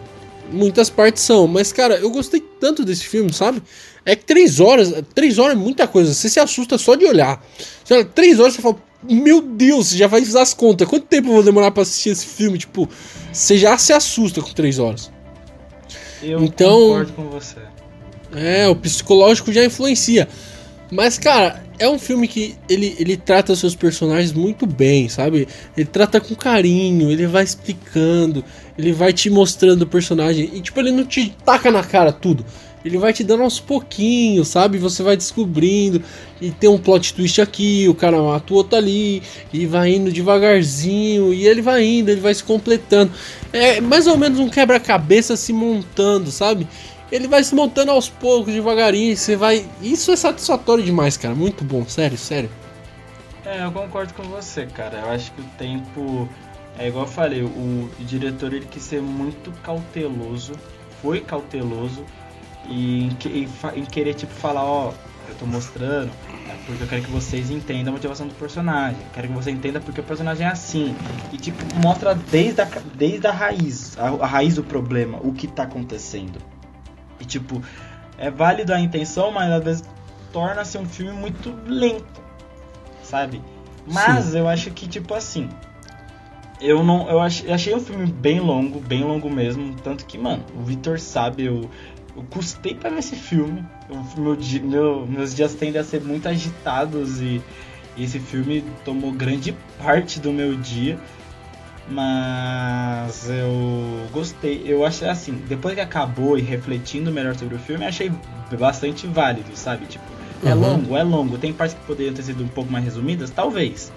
muitas 0.54 0.90
partes 0.90 1.24
são, 1.24 1.48
mas 1.48 1.74
cara, 1.74 1.96
eu 1.96 2.10
gostei 2.12 2.42
tanto 2.60 2.86
desse 2.86 3.06
filme, 3.06 3.34
sabe? 3.34 3.62
É 4.06 4.16
que 4.16 4.24
três 4.24 4.60
horas, 4.60 4.94
três 5.14 5.40
horas 5.40 5.58
é 5.58 5.60
muita 5.60 5.88
coisa, 5.88 6.14
você 6.14 6.30
se 6.30 6.40
assusta 6.40 6.78
só 6.78 6.96
de 6.96 7.06
olhar. 7.06 7.44
Sabe? 7.84 8.06
Três 8.06 8.40
horas 8.40 8.54
você 8.54 8.62
fala, 8.62 8.78
meu 9.10 9.42
Deus, 9.42 9.88
você 9.88 9.98
já 9.98 10.08
vai 10.08 10.24
fazer 10.24 10.40
as 10.40 10.54
contas, 10.54 10.88
quanto 10.88 11.06
tempo 11.06 11.30
eu 11.30 11.34
vou 11.34 11.44
demorar 11.44 11.72
pra 11.72 11.84
assistir 11.84 12.10
esse 12.10 12.26
filme? 12.26 12.58
Tipo, 12.58 12.90
você 13.32 13.58
já 13.58 13.78
se 13.78 13.94
assusta 13.94 14.42
com 14.42 14.52
três 14.52 14.80
horas. 14.80 15.12
Eu 16.22 16.44
então, 16.44 16.80
concordo 16.80 17.14
com 17.14 17.30
você. 17.30 17.58
É, 18.36 18.68
o 18.68 18.76
psicológico 18.76 19.52
já 19.52 19.64
influencia. 19.64 20.28
Mas, 20.90 21.18
cara, 21.18 21.64
é 21.80 21.90
um 21.90 21.98
filme 21.98 22.28
que 22.28 22.56
ele, 22.70 22.96
ele 23.00 23.18
trata 23.18 23.56
seus 23.56 23.76
personagens 23.76 24.32
muito 24.32 24.66
bem, 24.66 25.10
sabe? 25.10 25.48
Ele 25.76 25.88
trata 25.88 26.22
com 26.22 26.36
carinho, 26.36 27.12
ele 27.12 27.26
vai 27.26 27.44
explicando, 27.44 28.44
ele 28.78 28.92
vai 28.92 29.12
te 29.12 29.30
mostrando 29.30 29.82
o 29.82 29.88
personagem. 29.88 30.50
E, 30.54 30.62
tipo, 30.62 30.80
ele 30.80 30.92
não 30.92 31.04
te 31.04 31.36
taca 31.44 31.72
na 31.72 31.84
cara 31.84 32.12
tudo. 32.12 32.46
Ele 32.84 32.98
vai 32.98 33.14
te 33.14 33.24
dando 33.24 33.44
aos 33.44 33.60
pouquinhos, 33.60 34.50
sabe? 34.50 34.78
Você 34.78 35.02
vai 35.02 35.16
descobrindo. 35.16 36.04
E 36.42 36.52
tem 36.52 36.70
um 36.70 36.78
plot 36.78 37.14
twist 37.14 37.42
aqui, 37.42 37.88
o 37.88 37.96
cara 37.96 38.22
mata 38.22 38.54
o 38.54 38.58
outro 38.58 38.78
ali. 38.78 39.24
E 39.54 39.66
vai 39.66 39.94
indo 39.94 40.12
devagarzinho. 40.12 41.34
E 41.34 41.48
ele 41.48 41.62
vai 41.62 41.84
indo, 41.84 42.10
ele 42.10 42.22
vai 42.22 42.34
se 42.34 42.44
completando. 42.44 43.12
É 43.52 43.80
mais 43.80 44.08
ou 44.08 44.18
menos 44.18 44.40
um 44.40 44.50
quebra-cabeça 44.50 45.38
se 45.38 45.54
montando, 45.54 46.30
sabe? 46.32 46.68
ele 47.14 47.28
vai 47.28 47.44
se 47.44 47.54
montando 47.54 47.92
aos 47.92 48.10
poucos, 48.10 48.52
devagarinho, 48.52 49.16
você 49.16 49.36
vai. 49.36 49.68
Isso 49.80 50.12
é 50.12 50.16
satisfatório 50.16 50.84
demais, 50.84 51.16
cara. 51.16 51.36
Muito 51.36 51.64
bom, 51.64 51.86
sério, 51.86 52.18
sério. 52.18 52.50
É, 53.46 53.64
eu 53.64 53.72
concordo 53.72 54.16
com 54.16 54.24
você, 54.24 54.66
cara. 54.66 54.98
Eu 54.98 55.12
acho 55.12 55.32
que 55.34 55.42
o 55.42 55.46
tempo. 55.56 56.28
É 56.80 56.88
igual 56.88 57.06
eu 57.06 57.12
falei, 57.12 57.44
o, 57.44 57.88
diretor 58.00 58.52
ele 58.52 58.66
quis 58.66 58.82
ser 58.82 59.00
muito 59.00 59.52
cauteloso, 59.62 60.54
foi 61.04 61.20
cauteloso 61.20 62.04
e 62.70 63.06
em, 63.06 63.18
em, 63.26 63.48
em 63.76 63.86
querer, 63.86 64.14
tipo, 64.14 64.34
falar, 64.34 64.64
ó, 64.64 64.94
eu 65.28 65.36
tô 65.36 65.46
mostrando, 65.46 66.12
é 66.50 66.56
porque 66.66 66.84
eu 66.84 66.88
quero 66.88 67.02
que 67.02 67.12
vocês 67.12 67.50
entendam 67.50 67.94
a 67.94 67.96
motivação 67.96 68.28
do 68.28 68.34
personagem. 68.36 69.00
Eu 69.02 69.12
quero 69.14 69.28
que 69.28 69.34
você 69.34 69.52
entenda 69.52 69.80
porque 69.80 70.02
o 70.02 70.04
personagem 70.04 70.46
é 70.46 70.50
assim. 70.50 70.96
E 71.32 71.38
tipo, 71.38 71.58
mostra 71.80 72.14
desde 72.16 72.62
a, 72.62 72.68
desde 72.96 73.26
a 73.28 73.32
raiz, 73.32 73.98
a, 73.98 74.08
a 74.10 74.26
raiz 74.26 74.56
do 74.56 74.64
problema, 74.64 75.20
o 75.22 75.34
que 75.34 75.48
tá 75.48 75.64
acontecendo. 75.64 76.40
E 77.20 77.26
tipo, 77.26 77.62
é 78.18 78.30
válido 78.30 78.74
a 78.74 78.80
intenção, 78.80 79.32
mas 79.32 79.52
às 79.52 79.64
vezes 79.64 79.84
torna-se 80.32 80.78
um 80.78 80.86
filme 80.86 81.14
muito 81.14 81.54
lento, 81.66 82.22
sabe? 83.04 83.42
Mas 83.86 84.26
Sim. 84.26 84.40
eu 84.40 84.48
acho 84.48 84.72
que, 84.72 84.88
tipo 84.88 85.14
assim, 85.14 85.50
eu 86.60 86.84
não. 86.84 87.10
Eu 87.10 87.20
achei, 87.20 87.52
achei 87.52 87.76
um 87.76 87.80
filme 87.80 88.06
bem 88.06 88.40
longo, 88.40 88.80
bem 88.80 89.04
longo 89.04 89.30
mesmo. 89.30 89.76
Tanto 89.84 90.06
que, 90.06 90.18
mano, 90.18 90.44
o 90.56 90.64
Victor 90.64 91.00
sabe, 91.00 91.44
eu, 91.44 91.70
eu 92.16 92.24
custei 92.30 92.76
para 92.76 92.90
ver 92.90 93.00
esse 93.00 93.16
filme. 93.16 93.64
Eu, 93.90 94.04
meu, 94.18 94.38
meu, 94.64 95.08
meus 95.08 95.34
dias 95.34 95.54
tendem 95.56 95.82
a 95.82 95.84
ser 95.84 96.02
muito 96.02 96.28
agitados 96.28 97.20
e, 97.22 97.42
e 97.98 98.04
esse 98.04 98.20
filme 98.20 98.64
tomou 98.86 99.12
grande 99.12 99.56
parte 99.82 100.20
do 100.20 100.32
meu 100.32 100.56
dia. 100.56 100.98
Mas 101.90 103.30
eu 103.30 104.08
gostei. 104.12 104.64
Eu 104.66 104.86
achei 104.86 105.08
assim, 105.08 105.34
depois 105.48 105.76
que 105.76 105.82
acabou 105.82 106.38
e 106.38 106.42
refletindo 106.42 107.12
melhor 107.12 107.36
sobre 107.36 107.56
o 107.56 107.60
filme, 107.60 107.86
achei 107.86 108.12
bastante 108.58 109.06
válido, 109.08 109.56
sabe? 109.56 109.86
Tipo, 109.88 110.06
é 110.46 110.54
uhum. 110.54 110.62
longo, 110.62 110.98
é 110.98 111.04
longo. 111.04 111.38
Tem 111.38 111.52
partes 111.52 111.76
que 111.76 111.86
poderiam 111.86 112.14
ter 112.14 112.24
sido 112.24 112.44
um 112.44 112.48
pouco 112.48 112.72
mais 112.72 112.86
resumidas, 112.86 113.32
talvez. 113.32 113.92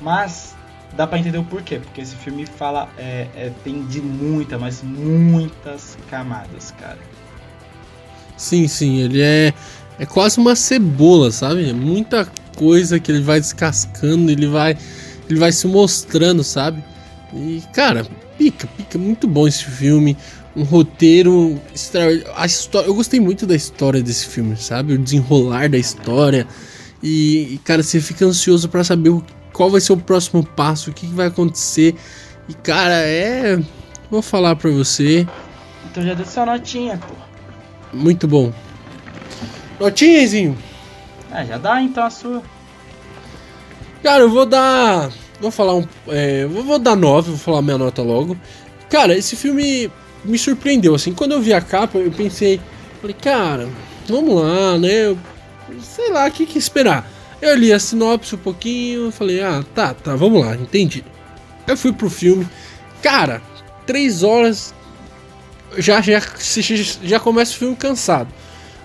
Mas 0.00 0.56
dá 0.96 1.06
para 1.06 1.18
entender 1.18 1.38
o 1.38 1.44
porquê, 1.44 1.78
porque 1.78 2.00
esse 2.00 2.14
filme 2.16 2.46
fala 2.46 2.88
é, 2.96 3.26
é, 3.34 3.52
tem 3.62 3.84
de 3.86 4.00
muita, 4.00 4.58
mas 4.58 4.82
muitas 4.82 5.98
camadas, 6.08 6.70
cara. 6.72 6.98
Sim, 8.42 8.66
sim, 8.66 8.98
ele 8.98 9.20
é 9.20 9.54
é 10.00 10.04
quase 10.04 10.38
uma 10.38 10.56
cebola, 10.56 11.30
sabe? 11.30 11.70
É 11.70 11.72
muita 11.72 12.26
coisa 12.56 12.98
que 12.98 13.12
ele 13.12 13.22
vai 13.22 13.38
descascando, 13.38 14.32
ele 14.32 14.48
vai 14.48 14.76
ele 15.30 15.38
vai 15.38 15.52
se 15.52 15.64
mostrando, 15.68 16.42
sabe? 16.42 16.82
E, 17.32 17.62
cara, 17.72 18.04
pica, 18.36 18.66
pica, 18.76 18.98
muito 18.98 19.28
bom 19.28 19.46
esse 19.46 19.64
filme. 19.64 20.16
Um 20.56 20.64
roteiro. 20.64 21.60
A 22.34 22.44
história, 22.44 22.88
eu 22.88 22.94
gostei 22.94 23.20
muito 23.20 23.46
da 23.46 23.54
história 23.54 24.02
desse 24.02 24.26
filme, 24.26 24.56
sabe? 24.56 24.94
O 24.94 24.98
desenrolar 24.98 25.68
da 25.68 25.78
história. 25.78 26.44
E, 27.00 27.60
cara, 27.64 27.84
você 27.84 28.00
fica 28.00 28.26
ansioso 28.26 28.68
para 28.68 28.82
saber 28.82 29.16
qual 29.52 29.70
vai 29.70 29.80
ser 29.80 29.92
o 29.92 29.96
próximo 29.96 30.44
passo, 30.44 30.90
o 30.90 30.92
que, 30.92 31.06
que 31.06 31.14
vai 31.14 31.28
acontecer. 31.28 31.94
E, 32.48 32.54
cara, 32.54 33.06
é. 33.06 33.58
Vou 34.10 34.20
falar 34.20 34.56
pra 34.56 34.70
você. 34.70 35.26
Então 35.88 36.02
já 36.02 36.12
deu 36.12 36.26
sua 36.26 36.44
notinha, 36.44 36.98
pô. 36.98 37.31
Muito 37.92 38.26
bom. 38.26 38.52
Notinhazinho? 39.78 40.56
É, 41.30 41.44
já 41.44 41.58
dá 41.58 41.82
então 41.82 42.04
a 42.04 42.10
sua. 42.10 42.42
Cara, 44.02 44.22
eu 44.22 44.30
vou 44.30 44.46
dar 44.46 45.10
Vou 45.42 45.50
falar 45.50 45.74
um. 45.74 45.84
É, 46.06 46.46
vou 46.46 46.78
dar 46.78 46.94
9, 46.94 47.30
vou 47.30 47.38
falar 47.38 47.62
minha 47.62 47.76
nota 47.76 48.00
logo. 48.00 48.36
Cara, 48.88 49.18
esse 49.18 49.34
filme 49.34 49.90
me 50.24 50.38
surpreendeu, 50.38 50.94
assim. 50.94 51.12
Quando 51.12 51.32
eu 51.32 51.40
vi 51.40 51.52
a 51.52 51.60
capa, 51.60 51.98
eu 51.98 52.12
pensei. 52.12 52.60
Falei, 53.00 53.16
cara, 53.20 53.68
vamos 54.08 54.40
lá, 54.40 54.78
né? 54.78 55.16
Sei 55.82 56.12
lá, 56.12 56.28
o 56.28 56.30
que, 56.30 56.46
que 56.46 56.58
esperar? 56.58 57.10
Eu 57.40 57.56
li 57.56 57.72
a 57.72 57.80
sinopse 57.80 58.36
um 58.36 58.38
pouquinho, 58.38 59.10
falei, 59.10 59.42
ah, 59.42 59.64
tá, 59.74 59.92
tá, 59.92 60.14
vamos 60.14 60.46
lá, 60.46 60.54
entendi. 60.54 61.04
Eu 61.66 61.76
fui 61.76 61.92
pro 61.92 62.08
filme. 62.08 62.46
Cara, 63.02 63.42
três 63.84 64.22
horas. 64.22 64.72
Já, 65.78 66.00
já, 66.00 66.20
já 67.02 67.20
começa 67.20 67.52
o 67.52 67.56
filme 67.56 67.76
cansado. 67.76 68.28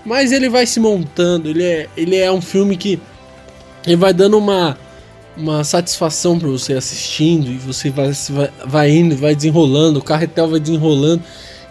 Mas 0.04 0.32
ele 0.32 0.48
vai 0.48 0.66
se 0.66 0.80
montando, 0.80 1.48
ele 1.48 1.64
é, 1.64 1.88
ele 1.96 2.16
é 2.16 2.30
um 2.30 2.40
filme 2.40 2.76
que. 2.76 2.98
Ele 3.86 3.96
vai 3.96 4.12
dando 4.12 4.38
uma 4.38 4.76
uma 5.38 5.62
satisfação 5.62 6.36
para 6.36 6.48
você 6.48 6.74
assistindo 6.74 7.48
e 7.48 7.56
você 7.58 7.90
vai, 7.90 8.10
vai, 8.66 8.90
indo, 8.90 9.16
vai 9.16 9.36
desenrolando, 9.36 10.00
o 10.00 10.02
carretel 10.02 10.48
vai 10.48 10.58
desenrolando 10.58 11.22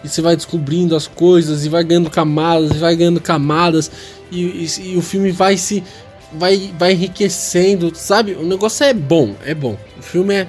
e 0.03 0.07
você 0.07 0.21
vai 0.21 0.37
descobrindo 0.37 0.95
as 0.95 1.05
coisas 1.05 1.65
e 1.65 1.69
vai 1.69 1.83
ganhando 1.83 2.09
camadas, 2.09 2.71
e 2.71 2.77
vai 2.77 2.95
ganhando 2.95 3.19
camadas 3.19 3.91
e, 4.31 4.41
e, 4.41 4.93
e, 4.93 4.97
o 4.97 5.01
filme 5.01 5.31
vai 5.31 5.57
se 5.57 5.83
vai 6.33 6.73
vai 6.77 6.93
enriquecendo, 6.93 7.91
sabe? 7.93 8.33
O 8.33 8.43
negócio 8.43 8.85
é 8.85 8.93
bom, 8.93 9.35
é 9.45 9.53
bom. 9.53 9.77
O 9.97 10.01
filme 10.01 10.33
é 10.33 10.47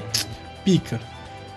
pica. 0.64 1.00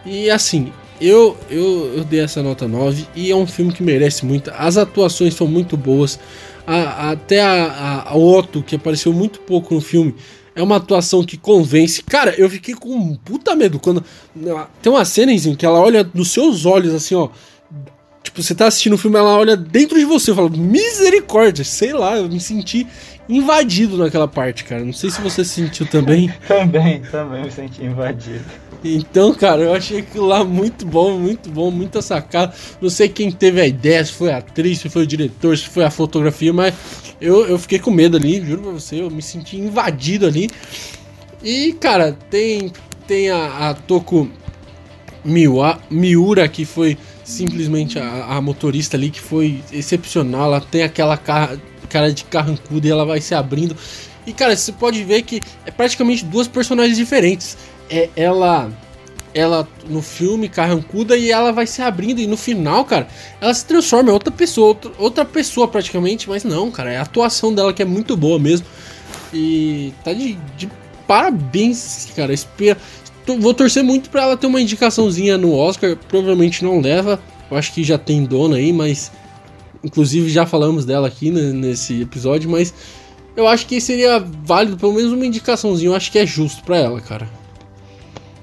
E 0.05 0.29
assim, 0.29 0.71
eu 1.02 1.38
eu, 1.49 1.94
eu 1.98 2.03
dei 2.03 2.19
essa 2.19 2.44
nota 2.44 2.68
9 2.68 3.07
e 3.15 3.32
é 3.32 3.36
um 3.36 3.48
filme 3.48 3.73
que 3.73 3.84
merece 3.84 4.26
muito. 4.26 4.52
As 4.56 4.78
atuações 4.78 5.34
são 5.34 5.48
muito 5.48 5.76
boas. 5.76 6.19
A, 6.65 6.76
a, 6.76 7.11
até 7.11 7.41
a, 7.41 8.03
a, 8.07 8.15
Otto, 8.15 8.61
que 8.61 8.76
apareceu 8.76 9.11
muito 9.11 9.40
pouco 9.41 9.73
no 9.73 9.82
filme, 9.82 10.15
é 10.56 10.61
uma 10.61 10.76
atuação 10.78 11.23
que 11.23 11.38
convence. 11.38 12.03
Cara, 12.03 12.36
eu 12.38 12.49
fiquei 12.49 12.76
com 12.76 12.90
um 12.90 13.15
puta 13.15 13.56
medo 13.56 13.80
quando. 13.80 14.03
Tem 14.82 14.91
uma 14.91 15.06
cena 15.06 15.32
em 15.32 15.56
que 15.56 15.65
ela 15.65 15.80
olha 15.80 16.07
nos 16.14 16.32
seus 16.32 16.65
olhos, 16.65 16.94
assim, 16.94 17.15
ó. 17.15 17.30
Tipo, 18.23 18.44
você 18.44 18.53
tá 18.53 18.68
assistindo 18.68 18.94
o 18.94 18.98
filme, 18.98 19.18
ela 19.18 19.36
olha 19.38 19.57
dentro 19.57 19.98
de 19.98 20.06
você. 20.06 20.32
Eu 20.32 20.36
falo, 20.36 20.49
misericórdia, 20.52 21.65
sei 21.65 21.91
lá, 21.91 22.18
eu 22.18 22.30
me 22.30 22.40
senti 22.40 22.86
invadido 23.28 23.98
naquela 23.98 24.28
parte, 24.28 24.64
cara. 24.64 24.84
Não 24.84 24.94
sei 24.94 25.10
se 25.10 25.19
você 25.22 25.44
sentiu 25.44 25.88
também. 25.88 26.32
também, 26.48 27.02
também 27.02 27.44
me 27.45 27.52
senti 27.52 27.84
invadido. 27.84 28.45
Então, 28.83 29.33
cara, 29.33 29.61
eu 29.61 29.73
achei 29.73 29.99
aquilo 29.99 30.25
lá 30.25 30.43
muito 30.43 30.85
bom, 30.85 31.17
muito 31.17 31.49
bom, 31.49 31.69
muita 31.69 32.01
sacada. 32.01 32.53
Não 32.81 32.89
sei 32.89 33.07
quem 33.09 33.31
teve 33.31 33.61
a 33.61 33.67
ideia, 33.67 34.03
se 34.03 34.11
foi 34.11 34.31
a 34.31 34.37
atriz, 34.37 34.79
se 34.79 34.89
foi 34.89 35.03
o 35.03 35.07
diretor, 35.07 35.55
se 35.57 35.67
foi 35.67 35.83
a 35.83 35.91
fotografia, 35.91 36.51
mas 36.51 36.73
eu, 37.19 37.45
eu 37.45 37.59
fiquei 37.59 37.77
com 37.77 37.91
medo 37.91 38.17
ali, 38.17 38.43
juro 38.43 38.63
pra 38.63 38.71
você, 38.71 39.01
eu 39.01 39.11
me 39.11 39.21
senti 39.21 39.57
invadido 39.57 40.25
ali. 40.25 40.49
E, 41.43 41.73
cara, 41.73 42.17
tem, 42.29 42.71
tem 43.07 43.29
a, 43.29 43.69
a 43.69 43.75
Miura, 45.23 45.79
Miura, 45.89 46.47
que 46.47 46.65
foi 46.65 46.97
simplesmente 47.23 47.99
a, 47.99 48.25
a, 48.25 48.41
motorista 48.41 48.97
ali, 48.97 49.11
que 49.11 49.21
foi 49.21 49.63
excepcional. 49.71 50.45
Ela 50.45 50.61
tem 50.61 50.81
aquela 50.81 51.17
cara, 51.17 51.59
cara 51.87 52.11
de 52.11 52.23
carrancuda 52.23 52.87
e 52.87 52.91
ela 52.91 53.05
vai 53.05 53.21
se 53.21 53.35
abrindo. 53.35 53.75
E, 54.25 54.33
cara, 54.33 54.55
você 54.55 54.71
pode 54.71 55.03
ver 55.03 55.21
que 55.23 55.41
é 55.65 55.71
praticamente 55.71 56.25
duas 56.25 56.47
personagens 56.47 56.97
diferentes 56.97 57.57
é 57.91 58.09
ela 58.15 58.72
ela 59.34 59.68
no 59.88 60.01
filme 60.01 60.49
carrancuda 60.49 61.15
e 61.15 61.31
ela 61.31 61.51
vai 61.51 61.65
se 61.65 61.81
abrindo 61.81 62.19
e 62.19 62.27
no 62.27 62.35
final, 62.35 62.84
cara, 62.84 63.07
ela 63.39 63.53
se 63.53 63.65
transforma 63.65 64.09
em 64.09 64.13
outra 64.13 64.31
pessoa, 64.31 64.68
outra, 64.68 64.91
outra 64.97 65.26
pessoa 65.26 65.68
praticamente, 65.68 66.27
mas 66.27 66.43
não, 66.43 66.69
cara, 66.69 66.91
é 66.91 66.97
a 66.97 67.01
atuação 67.01 67.53
dela 67.53 67.73
que 67.73 67.81
é 67.81 67.85
muito 67.85 68.18
boa 68.18 68.38
mesmo. 68.38 68.65
E 69.34 69.93
tá 70.03 70.11
de, 70.11 70.38
de 70.57 70.69
parabéns, 71.07 72.09
cara. 72.15 72.34
Espera, 72.34 72.77
vou 73.39 73.53
torcer 73.53 73.84
muito 73.84 74.09
para 74.09 74.23
ela 74.23 74.38
ter 74.38 74.47
uma 74.47 74.61
indicaçãozinha 74.61 75.38
no 75.38 75.53
Oscar, 75.53 75.97
provavelmente 76.09 76.63
não 76.63 76.81
leva. 76.81 77.22
Eu 77.49 77.57
acho 77.57 77.73
que 77.73 77.84
já 77.84 77.97
tem 77.97 78.26
dona 78.26 78.57
aí, 78.57 78.73
mas 78.73 79.11
inclusive 79.84 80.30
já 80.30 80.45
falamos 80.45 80.85
dela 80.85 81.07
aqui 81.07 81.31
né, 81.31 81.53
nesse 81.53 82.01
episódio, 82.01 82.49
mas 82.49 82.73
eu 83.35 83.47
acho 83.47 83.65
que 83.65 83.80
seria 83.80 84.19
válido 84.19 84.77
pelo 84.77 84.93
menos 84.93 85.11
uma 85.11 85.26
indicaçãozinha, 85.26 85.89
eu 85.89 85.95
acho 85.95 86.11
que 86.11 86.19
é 86.19 86.26
justo 86.26 86.63
para 86.63 86.77
ela, 86.77 86.99
cara. 86.99 87.40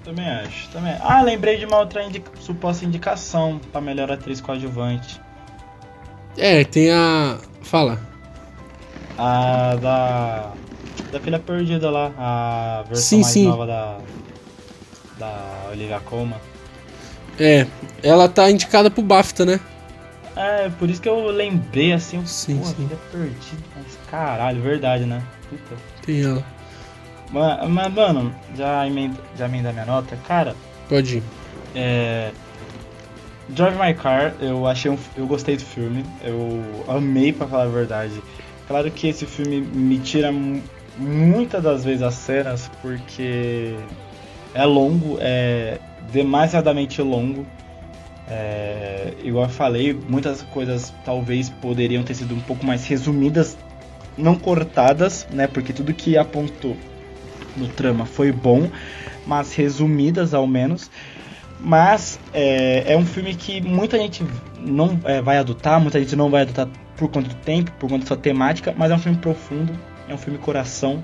Também 0.09 0.27
acho. 0.27 0.71
Também. 0.71 0.97
Ah, 1.03 1.21
lembrei 1.21 1.59
de 1.59 1.67
uma 1.67 1.81
outra 1.81 2.03
indica... 2.03 2.31
suposta 2.41 2.83
indicação 2.83 3.61
pra 3.71 3.79
melhor 3.79 4.11
atriz 4.11 4.41
coadjuvante. 4.41 5.21
É, 6.39 6.65
tem 6.65 6.91
a. 6.91 7.39
Fala. 7.61 8.01
A 9.19 9.77
da. 9.77 10.53
Da 11.13 11.21
filha 11.21 11.39
perdida 11.39 11.91
lá, 11.91 12.11
a 12.17 12.85
versão 12.89 13.03
sim, 13.03 13.21
mais 13.21 13.33
sim. 13.35 13.49
nova 13.49 13.67
da. 13.67 13.99
Da 15.19 15.69
Olivia 15.73 16.01
Colman. 16.01 16.41
É, 17.39 17.67
ela 18.03 18.31
tá 18.31 18.51
indicada 18.51 18.91
pro 18.91 19.03
BAFTA, 19.03 19.45
né? 19.45 19.61
É, 20.35 20.71
por 20.71 20.89
isso 20.89 21.03
que 21.03 21.09
eu 21.09 21.27
lembrei 21.27 21.93
assim, 21.93 22.25
sim, 22.25 22.59
pô, 22.59 22.65
sim. 22.65 22.75
filha 22.77 22.99
perdida, 23.13 23.63
mas 23.77 23.99
caralho, 24.11 24.63
verdade, 24.63 25.05
né? 25.05 25.23
Puta. 25.51 25.77
Tem 26.07 26.23
ela. 26.23 26.58
Mas, 27.31 27.69
mas 27.69 27.93
mano, 27.93 28.35
já 28.57 28.87
emenda, 28.87 29.19
já 29.37 29.47
emenda 29.47 29.73
minha 29.73 29.85
nota, 29.85 30.17
cara. 30.27 30.55
Pode 30.89 31.19
ir. 31.19 31.23
É. 31.75 32.31
Drive 33.49 33.79
My 33.79 33.95
Car, 33.95 34.35
eu 34.41 34.67
achei 34.67 34.91
um, 34.91 34.99
eu 35.17 35.27
gostei 35.27 35.57
do 35.57 35.63
filme, 35.63 36.05
eu 36.23 36.63
amei 36.87 37.33
para 37.33 37.47
falar 37.47 37.63
a 37.65 37.69
verdade. 37.69 38.23
Claro 38.67 38.91
que 38.91 39.09
esse 39.09 39.25
filme 39.25 39.63
me 39.63 39.99
tira 39.99 40.31
muitas 40.99 41.63
das 41.63 41.83
vezes 41.83 42.03
as 42.03 42.15
cenas 42.15 42.71
porque 42.83 43.75
é 44.53 44.65
longo, 44.67 45.17
é 45.21 45.79
demasiadamente 46.13 47.01
longo. 47.01 47.47
É, 48.31 49.15
igual 49.25 49.45
eu 49.45 49.51
falei, 49.51 49.99
muitas 50.09 50.43
coisas 50.43 50.93
talvez 51.03 51.49
poderiam 51.49 52.03
ter 52.03 52.13
sido 52.13 52.35
um 52.35 52.41
pouco 52.41 52.67
mais 52.67 52.87
resumidas, 52.87 53.57
não 54.19 54.35
cortadas, 54.35 55.27
né? 55.31 55.47
Porque 55.47 55.73
tudo 55.73 55.95
que 55.95 56.19
apontou 56.19 56.77
no 57.59 57.69
trama 57.69 58.07
foi 58.07 58.33
bom, 58.33 58.71
mas 59.27 59.55
resumidas 59.55 60.35
ao 60.35 60.47
menos. 60.47 60.91
Mas 61.61 62.21
é, 62.33 62.93
é 62.93 62.97
um 62.97 63.05
filme 63.05 63.35
que 63.35 63.61
muita 63.61 63.99
gente 63.99 64.25
não 64.61 64.99
é, 65.05 65.21
vai 65.21 65.39
adotar, 65.39 65.81
muita 65.81 65.99
gente 65.99 66.15
não 66.15 66.31
vai 66.31 66.43
adotar 66.43 66.69
por 66.97 67.09
conta 67.09 67.29
do 67.29 67.35
tempo, 67.37 67.71
por 67.73 67.89
conta 67.89 68.01
da 68.01 68.07
sua 68.07 68.17
temática, 68.17 68.75
mas 68.77 68.91
é 68.91 68.95
um 68.95 68.99
filme 68.99 69.19
profundo, 69.19 69.73
é 70.09 70.15
um 70.15 70.19
filme 70.19 70.39
coração, 70.39 71.03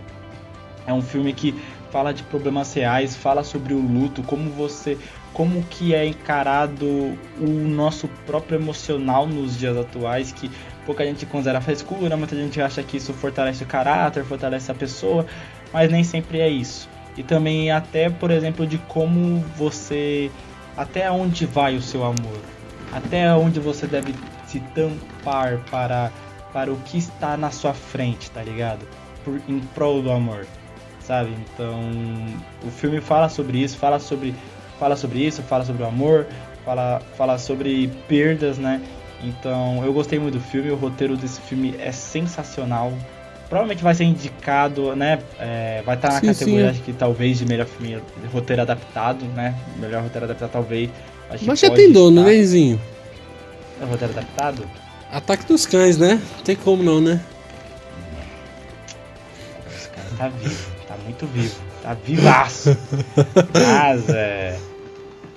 é 0.86 0.92
um 0.92 1.02
filme 1.02 1.32
que 1.32 1.54
fala 1.90 2.12
de 2.12 2.22
problemas 2.24 2.72
reais, 2.74 3.14
fala 3.14 3.44
sobre 3.44 3.72
o 3.72 3.78
luto, 3.78 4.22
como 4.22 4.50
você, 4.50 4.98
como 5.32 5.62
que 5.62 5.94
é 5.94 6.04
encarado 6.04 6.86
o 6.86 7.46
nosso 7.46 8.08
próprio 8.26 8.58
emocional 8.58 9.26
nos 9.26 9.56
dias 9.56 9.76
atuais, 9.76 10.32
que 10.32 10.50
pouca 10.84 11.04
gente 11.04 11.24
considera 11.24 11.60
frescura, 11.60 12.16
muita 12.16 12.34
gente 12.34 12.60
acha 12.60 12.82
que 12.82 12.96
isso 12.96 13.12
fortalece 13.12 13.62
o 13.62 13.66
caráter, 13.66 14.24
fortalece 14.24 14.70
a 14.72 14.74
pessoa, 14.74 15.24
mas 15.74 15.90
nem 15.90 16.04
sempre 16.04 16.38
é 16.38 16.48
isso. 16.48 16.88
E 17.16 17.22
também 17.24 17.72
até, 17.72 18.08
por 18.08 18.30
exemplo, 18.30 18.64
de 18.64 18.78
como 18.78 19.40
você 19.56 20.30
até 20.76 21.10
onde 21.10 21.46
vai 21.46 21.76
o 21.76 21.82
seu 21.82 22.04
amor? 22.04 22.38
Até 22.92 23.34
onde 23.34 23.58
você 23.58 23.86
deve 23.86 24.14
se 24.46 24.60
tampar 24.60 25.58
para 25.70 26.10
para 26.52 26.72
o 26.72 26.76
que 26.76 26.96
está 26.96 27.36
na 27.36 27.50
sua 27.50 27.74
frente, 27.74 28.30
tá 28.30 28.40
ligado? 28.40 28.86
Por, 29.24 29.40
em 29.48 29.58
prol 29.74 30.00
do 30.00 30.12
amor, 30.12 30.46
sabe? 31.00 31.30
Então, 31.30 31.80
o 32.64 32.70
filme 32.70 33.00
fala 33.00 33.28
sobre 33.28 33.58
isso, 33.58 33.76
fala 33.76 33.98
sobre 33.98 34.32
fala 34.78 34.94
sobre 34.94 35.18
isso, 35.26 35.42
fala 35.42 35.64
sobre 35.64 35.82
o 35.82 35.86
amor, 35.86 36.28
fala 36.64 37.02
fala 37.16 37.38
sobre 37.38 37.88
perdas, 38.06 38.58
né? 38.58 38.80
Então, 39.24 39.84
eu 39.84 39.92
gostei 39.92 40.20
muito 40.20 40.34
do 40.34 40.40
filme, 40.40 40.70
o 40.70 40.76
roteiro 40.76 41.16
desse 41.16 41.40
filme 41.40 41.74
é 41.80 41.90
sensacional. 41.90 42.92
Provavelmente 43.54 43.84
vai 43.84 43.94
ser 43.94 44.02
indicado, 44.02 44.96
né? 44.96 45.20
É, 45.38 45.80
vai 45.86 45.94
estar 45.94 46.08
na 46.08 46.18
sim, 46.18 46.26
categoria, 46.26 46.64
sim. 46.64 46.70
acho 46.70 46.82
que 46.82 46.92
talvez 46.92 47.38
de 47.38 47.46
melhor 47.46 47.68
filme, 47.68 48.02
roteiro 48.32 48.62
adaptado, 48.62 49.24
né? 49.26 49.54
Melhor 49.76 50.02
roteiro 50.02 50.24
adaptado, 50.24 50.50
talvez. 50.50 50.90
Mas 51.46 51.60
já 51.60 51.70
tem 51.70 51.92
dono, 51.92 52.24
né, 52.24 52.42
Zinho? 52.42 52.80
É 53.80 53.84
roteiro 53.84 54.12
adaptado? 54.12 54.68
Ataque 55.08 55.46
dos 55.46 55.66
cães, 55.66 55.96
né? 55.96 56.20
Não 56.36 56.42
tem 56.42 56.56
como 56.56 56.82
não, 56.82 57.00
né? 57.00 57.20
Esse 59.72 59.88
cara 59.90 60.08
tá 60.18 60.28
vivo, 60.30 60.70
tá 60.88 60.96
muito 61.04 61.24
vivo, 61.26 61.54
tá 61.80 61.94
vivaço. 61.94 62.76
Mas, 63.54 64.08
é. 64.08 64.58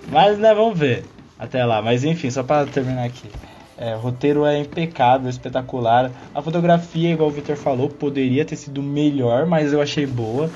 Mas, 0.07 0.39
né, 0.39 0.56
vamos 0.56 0.76
ver 0.76 1.06
até 1.38 1.64
lá. 1.64 1.84
Mas 1.84 2.03
enfim, 2.03 2.31
só 2.31 2.41
para 2.41 2.65
terminar 2.65 3.06
aqui. 3.06 3.30
É, 3.77 3.95
o 3.95 3.99
roteiro 3.99 4.43
é 4.43 4.59
impecável, 4.59 5.29
espetacular. 5.29 6.11
A 6.33 6.41
fotografia, 6.41 7.11
igual 7.11 7.29
o 7.29 7.31
Victor 7.31 7.55
falou, 7.55 7.87
poderia 7.87 8.43
ter 8.43 8.55
sido 8.55 8.81
melhor, 8.81 9.45
mas 9.45 9.71
eu 9.71 9.81
achei 9.81 10.05
boa. 10.05 10.49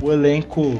O 0.00 0.12
elenco. 0.12 0.78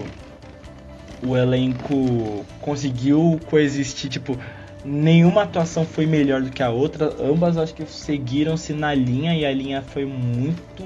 O 1.27 1.37
elenco 1.37 2.47
conseguiu 2.61 3.41
coexistir, 3.51 4.09
tipo, 4.09 4.39
nenhuma 4.85 5.43
atuação 5.43 5.85
foi 5.85 6.07
melhor 6.07 6.41
do 6.41 6.51
que 6.51 6.63
a 6.63 6.71
outra. 6.71 7.13
Ambas 7.21 7.57
acho 7.57 7.75
que 7.75 7.85
seguiram-se 7.85 8.73
na 8.73 8.95
linha 8.95 9.35
e 9.35 9.45
a 9.45 9.53
linha 9.53 9.83
foi 9.83 10.05
muito. 10.05 10.85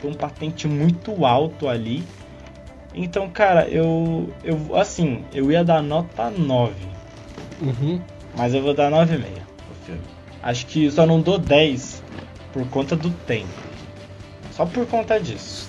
Foi 0.00 0.10
um 0.10 0.14
patente 0.14 0.68
muito 0.68 1.26
alto 1.26 1.68
ali. 1.68 2.04
Então, 2.94 3.28
cara, 3.28 3.68
eu. 3.68 4.28
eu 4.44 4.76
assim, 4.76 5.24
eu 5.34 5.50
ia 5.50 5.64
dar 5.64 5.82
nota 5.82 6.30
9. 6.30 6.72
Uhum. 7.60 8.00
Mas 8.36 8.54
eu 8.54 8.62
vou 8.62 8.74
dar 8.74 8.90
9,5 8.90 9.06
pro 9.06 9.74
filme. 9.84 10.21
Acho 10.42 10.66
que 10.66 10.90
só 10.90 11.06
não 11.06 11.20
dou 11.20 11.38
10 11.38 12.02
por 12.52 12.66
conta 12.68 12.96
do 12.96 13.10
tempo. 13.10 13.48
Só 14.50 14.66
por 14.66 14.86
conta 14.86 15.18
disso. 15.20 15.68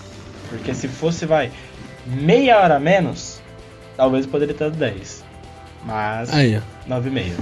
Porque 0.49 0.73
se 0.73 0.87
fosse, 0.87 1.25
vai, 1.25 1.51
meia 2.05 2.59
hora 2.59 2.79
menos, 2.79 3.39
talvez 3.95 4.25
eu 4.25 4.31
poderia 4.31 4.53
ter 4.53 4.71
10. 4.71 5.23
Mas, 5.85 6.33
Aí, 6.33 6.61
9,5. 6.87 7.33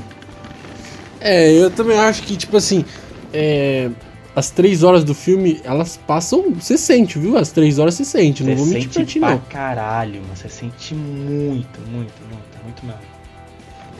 É, 1.19 1.51
eu 1.51 1.69
também 1.69 1.97
acho 1.99 2.23
que, 2.23 2.35
tipo 2.35 2.57
assim, 2.57 2.83
é, 3.31 3.89
as 4.35 4.49
três 4.49 4.83
horas 4.83 5.03
do 5.03 5.13
filme, 5.13 5.61
elas 5.63 5.97
passam. 5.97 6.51
Você 6.53 6.77
sente, 6.77 7.19
viu? 7.19 7.37
As 7.37 7.51
três 7.51 7.77
horas 7.79 7.95
você 7.95 8.05
sente, 8.05 8.43
não 8.43 8.55
vou 8.55 8.65
mentir 8.65 8.89
pra 8.89 9.05
ti, 9.05 9.19
não. 9.19 9.37
caralho, 9.49 10.21
você 10.33 10.49
sente 10.49 10.95
muito, 10.95 11.79
muito, 11.81 12.13
muito, 12.29 12.63
muito 12.63 12.85
mesmo. 12.85 13.01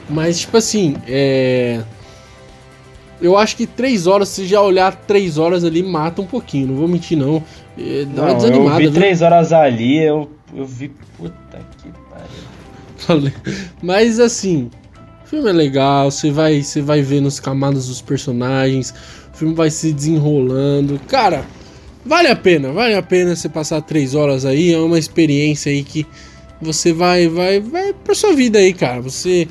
Mas, 0.08 0.40
tipo 0.40 0.56
assim, 0.56 0.96
é. 1.06 1.82
Eu 3.22 3.38
acho 3.38 3.56
que 3.56 3.66
três 3.66 4.08
horas, 4.08 4.28
se 4.28 4.46
já 4.46 4.60
olhar 4.60 4.94
três 4.94 5.38
horas 5.38 5.64
ali, 5.64 5.82
mata 5.82 6.20
um 6.20 6.26
pouquinho, 6.26 6.66
não 6.66 6.74
vou 6.74 6.88
mentir 6.88 7.16
não. 7.16 7.42
É, 7.78 8.04
dá 8.04 8.22
não, 8.22 8.28
uma 8.28 8.34
desanimada. 8.34 8.82
Eu 8.82 8.90
vi 8.90 8.98
três 8.98 9.22
horas 9.22 9.52
ali, 9.52 9.98
eu, 9.98 10.30
eu 10.54 10.66
vi. 10.66 10.90
Puta 11.16 11.60
que 11.78 11.88
pariu. 13.06 13.32
Mas 13.80 14.18
assim, 14.18 14.68
o 15.24 15.28
filme 15.28 15.48
é 15.48 15.52
legal, 15.52 16.10
você 16.10 16.30
vai, 16.30 16.62
você 16.62 16.82
vai 16.82 17.00
vendo 17.00 17.28
as 17.28 17.38
camadas 17.38 17.86
dos 17.86 18.02
personagens, 18.02 18.92
o 19.32 19.36
filme 19.36 19.54
vai 19.54 19.70
se 19.70 19.92
desenrolando. 19.92 21.00
Cara, 21.06 21.44
vale 22.04 22.28
a 22.28 22.36
pena, 22.36 22.72
vale 22.72 22.94
a 22.94 23.02
pena 23.02 23.36
você 23.36 23.48
passar 23.48 23.80
três 23.82 24.14
horas 24.16 24.44
aí, 24.44 24.72
é 24.72 24.78
uma 24.78 24.98
experiência 24.98 25.70
aí 25.70 25.84
que 25.84 26.04
você 26.60 26.92
vai, 26.92 27.28
vai, 27.28 27.60
vai 27.60 27.92
pra 27.92 28.14
sua 28.14 28.34
vida 28.34 28.58
aí, 28.58 28.72
cara. 28.72 29.00
Você 29.00 29.48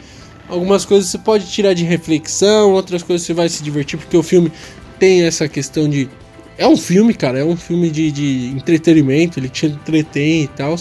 Algumas 0.52 0.84
coisas 0.84 1.10
você 1.10 1.18
pode 1.18 1.48
tirar 1.48 1.74
de 1.74 1.86
reflexão, 1.86 2.74
outras 2.74 3.02
coisas 3.02 3.26
você 3.26 3.34
vai 3.34 3.48
se 3.48 3.64
divertir, 3.64 3.98
porque 3.98 4.18
o 4.18 4.22
filme 4.22 4.52
tem 5.00 5.24
essa 5.24 5.48
questão 5.48 5.90
de. 5.90 6.10
É 6.58 6.68
um 6.68 6.76
filme, 6.76 7.14
cara, 7.14 7.40
é 7.40 7.44
um 7.44 7.56
filme 7.56 7.90
de, 7.90 8.12
de 8.12 8.48
entretenimento, 8.50 9.40
ele 9.40 9.48
te 9.48 9.68
entretém 9.68 10.44
e 10.44 10.48
tal. 10.50 10.76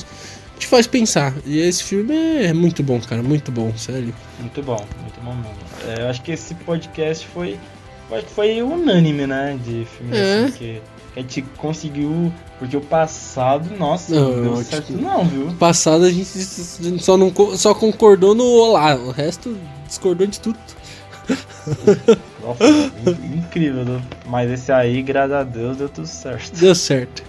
Te 0.59 0.67
faz 0.67 0.89
pensar. 0.89 1.33
E 1.47 1.61
esse 1.61 1.85
filme 1.85 2.15
é 2.45 2.53
muito 2.53 2.83
bom, 2.83 3.01
cara, 3.01 3.23
muito 3.23 3.53
bom, 3.53 3.73
sério. 3.77 4.13
Muito 4.41 4.61
bom, 4.61 4.85
muito 5.01 5.21
bom 5.23 5.35
mesmo. 5.37 5.55
É, 5.87 6.03
eu 6.03 6.09
acho 6.09 6.21
que 6.21 6.33
esse 6.33 6.53
podcast 6.57 7.25
foi. 7.29 7.57
Eu 8.11 8.17
acho 8.17 8.27
que 8.27 8.33
foi 8.33 8.61
unânime, 8.61 9.25
né? 9.25 9.57
De 9.65 9.87
filme 9.87 10.17
é. 10.17 10.45
assim, 10.47 10.53
que 10.59 10.83
a 11.17 11.21
gente 11.21 11.43
conseguiu. 11.57 12.33
Porque 12.59 12.77
o 12.77 12.81
passado, 12.81 13.75
nossa, 13.79 14.15
não, 14.15 14.37
não 14.37 14.55
deu 14.55 14.65
certo, 14.65 14.93
não, 14.93 15.25
viu? 15.25 15.49
O 15.49 15.55
passado 15.55 16.05
a 16.05 16.11
gente 16.11 16.29
só, 17.01 17.17
não, 17.17 17.33
só 17.57 17.75
concordou 17.75 18.35
no 18.35 18.45
olá, 18.45 18.95
o 18.97 19.11
resto 19.11 19.57
discordou 19.87 20.27
de 20.27 20.39
tudo. 20.39 20.59
Nossa, 22.43 22.65
incrível, 23.37 23.85
né? 23.85 24.03
mas 24.27 24.51
esse 24.51 24.73
aí, 24.73 25.01
graças 25.03 25.33
a 25.33 25.43
Deus, 25.43 25.77
deu 25.77 25.89
tudo 25.89 26.07
certo. 26.07 26.59
Deu 26.59 26.75
certo. 26.75 27.23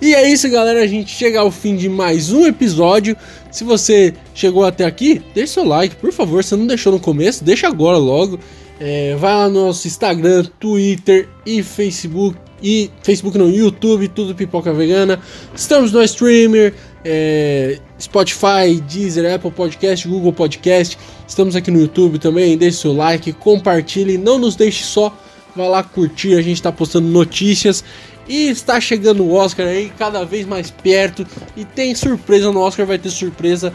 E 0.00 0.14
é 0.14 0.28
isso, 0.28 0.48
galera. 0.50 0.82
A 0.82 0.86
gente 0.86 1.10
chega 1.10 1.40
ao 1.40 1.50
fim 1.50 1.76
de 1.76 1.88
mais 1.88 2.30
um 2.30 2.46
episódio. 2.46 3.16
Se 3.50 3.64
você 3.64 4.12
chegou 4.34 4.64
até 4.64 4.84
aqui, 4.84 5.22
deixa 5.34 5.54
seu 5.54 5.64
like, 5.64 5.96
por 5.96 6.12
favor. 6.12 6.44
Se 6.44 6.54
não 6.54 6.66
deixou 6.66 6.92
no 6.92 7.00
começo, 7.00 7.42
deixa 7.42 7.68
agora 7.68 7.96
logo. 7.96 8.38
É, 8.78 9.16
vai 9.16 9.32
lá 9.32 9.48
no 9.48 9.66
nosso 9.66 9.86
Instagram, 9.86 10.44
Twitter 10.58 11.28
e 11.46 11.62
Facebook 11.62 12.36
e 12.64 12.90
Facebook 13.02 13.36
no 13.36 13.50
YouTube, 13.50 14.08
tudo 14.08 14.34
Pipoca 14.34 14.72
Vegana. 14.72 15.20
Estamos 15.54 15.92
no 15.92 16.02
Streamer, 16.02 16.72
é, 17.04 17.78
Spotify, 18.00 18.80
Deezer, 18.88 19.34
Apple 19.34 19.50
Podcast, 19.50 20.08
Google 20.08 20.32
Podcast. 20.32 20.98
Estamos 21.28 21.54
aqui 21.54 21.70
no 21.70 21.78
YouTube 21.78 22.18
também. 22.18 22.56
Deixe 22.56 22.78
seu 22.78 22.94
like, 22.94 23.34
compartilhe, 23.34 24.16
não 24.16 24.38
nos 24.38 24.56
deixe 24.56 24.82
só. 24.82 25.14
Vá 25.54 25.68
lá 25.68 25.82
curtir, 25.82 26.38
a 26.38 26.42
gente 26.42 26.56
está 26.56 26.72
postando 26.72 27.06
notícias. 27.06 27.84
E 28.26 28.48
está 28.48 28.80
chegando 28.80 29.22
o 29.22 29.34
Oscar 29.34 29.66
aí, 29.66 29.92
cada 29.98 30.24
vez 30.24 30.46
mais 30.46 30.70
perto. 30.70 31.26
E 31.54 31.66
tem 31.66 31.94
surpresa 31.94 32.50
no 32.50 32.60
Oscar, 32.60 32.86
vai 32.86 32.96
ter 32.96 33.10
surpresa. 33.10 33.74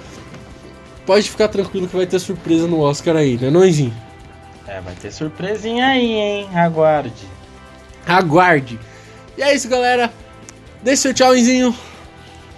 Pode 1.06 1.30
ficar 1.30 1.48
tranquilo 1.48 1.88
que 1.88 1.95
vai 1.95 2.07
ter 2.07 2.18
surpresa 2.18 2.66
no 2.66 2.80
Oscar 2.80 3.16
aí, 3.16 3.38
né, 3.38 3.52
Noizinho? 3.52 3.94
É, 4.68 4.82
vai 4.82 4.95
ter 4.95 5.11
surpresinha 5.11 5.86
aí, 5.86 6.11
hein? 6.11 6.49
Aguarde. 6.56 7.39
Aguarde. 8.10 8.80
E 9.38 9.41
é 9.44 9.53
isso, 9.53 9.69
galera. 9.69 10.11
Deixe 10.81 11.03
seu 11.03 11.14
tchauzinho. 11.14 11.76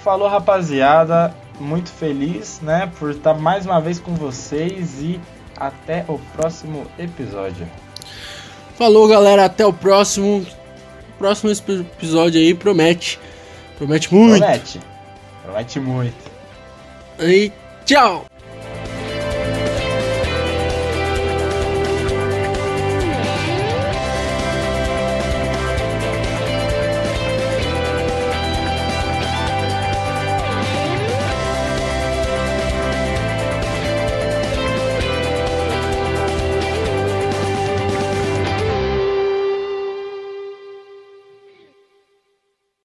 Falou, 0.03 0.27
rapaziada. 0.27 1.35
Muito 1.59 1.91
feliz, 1.91 2.59
né, 2.61 2.91
por 2.97 3.11
estar 3.11 3.35
mais 3.35 3.67
uma 3.67 3.79
vez 3.79 3.99
com 3.99 4.15
vocês 4.15 4.99
e 4.99 5.21
até 5.55 6.03
o 6.07 6.17
próximo 6.35 6.87
episódio. 6.97 7.69
Falou, 8.75 9.07
galera. 9.07 9.45
Até 9.45 9.63
o 9.63 9.71
próximo. 9.71 10.43
Próximo 11.19 11.51
episódio 11.51 12.41
aí 12.41 12.55
promete. 12.55 13.19
Promete 13.77 14.11
muito. 14.11 14.39
Promete. 14.39 14.79
Promete 15.43 15.79
muito. 15.79 16.31
E 17.19 17.51
tchau. 17.85 18.30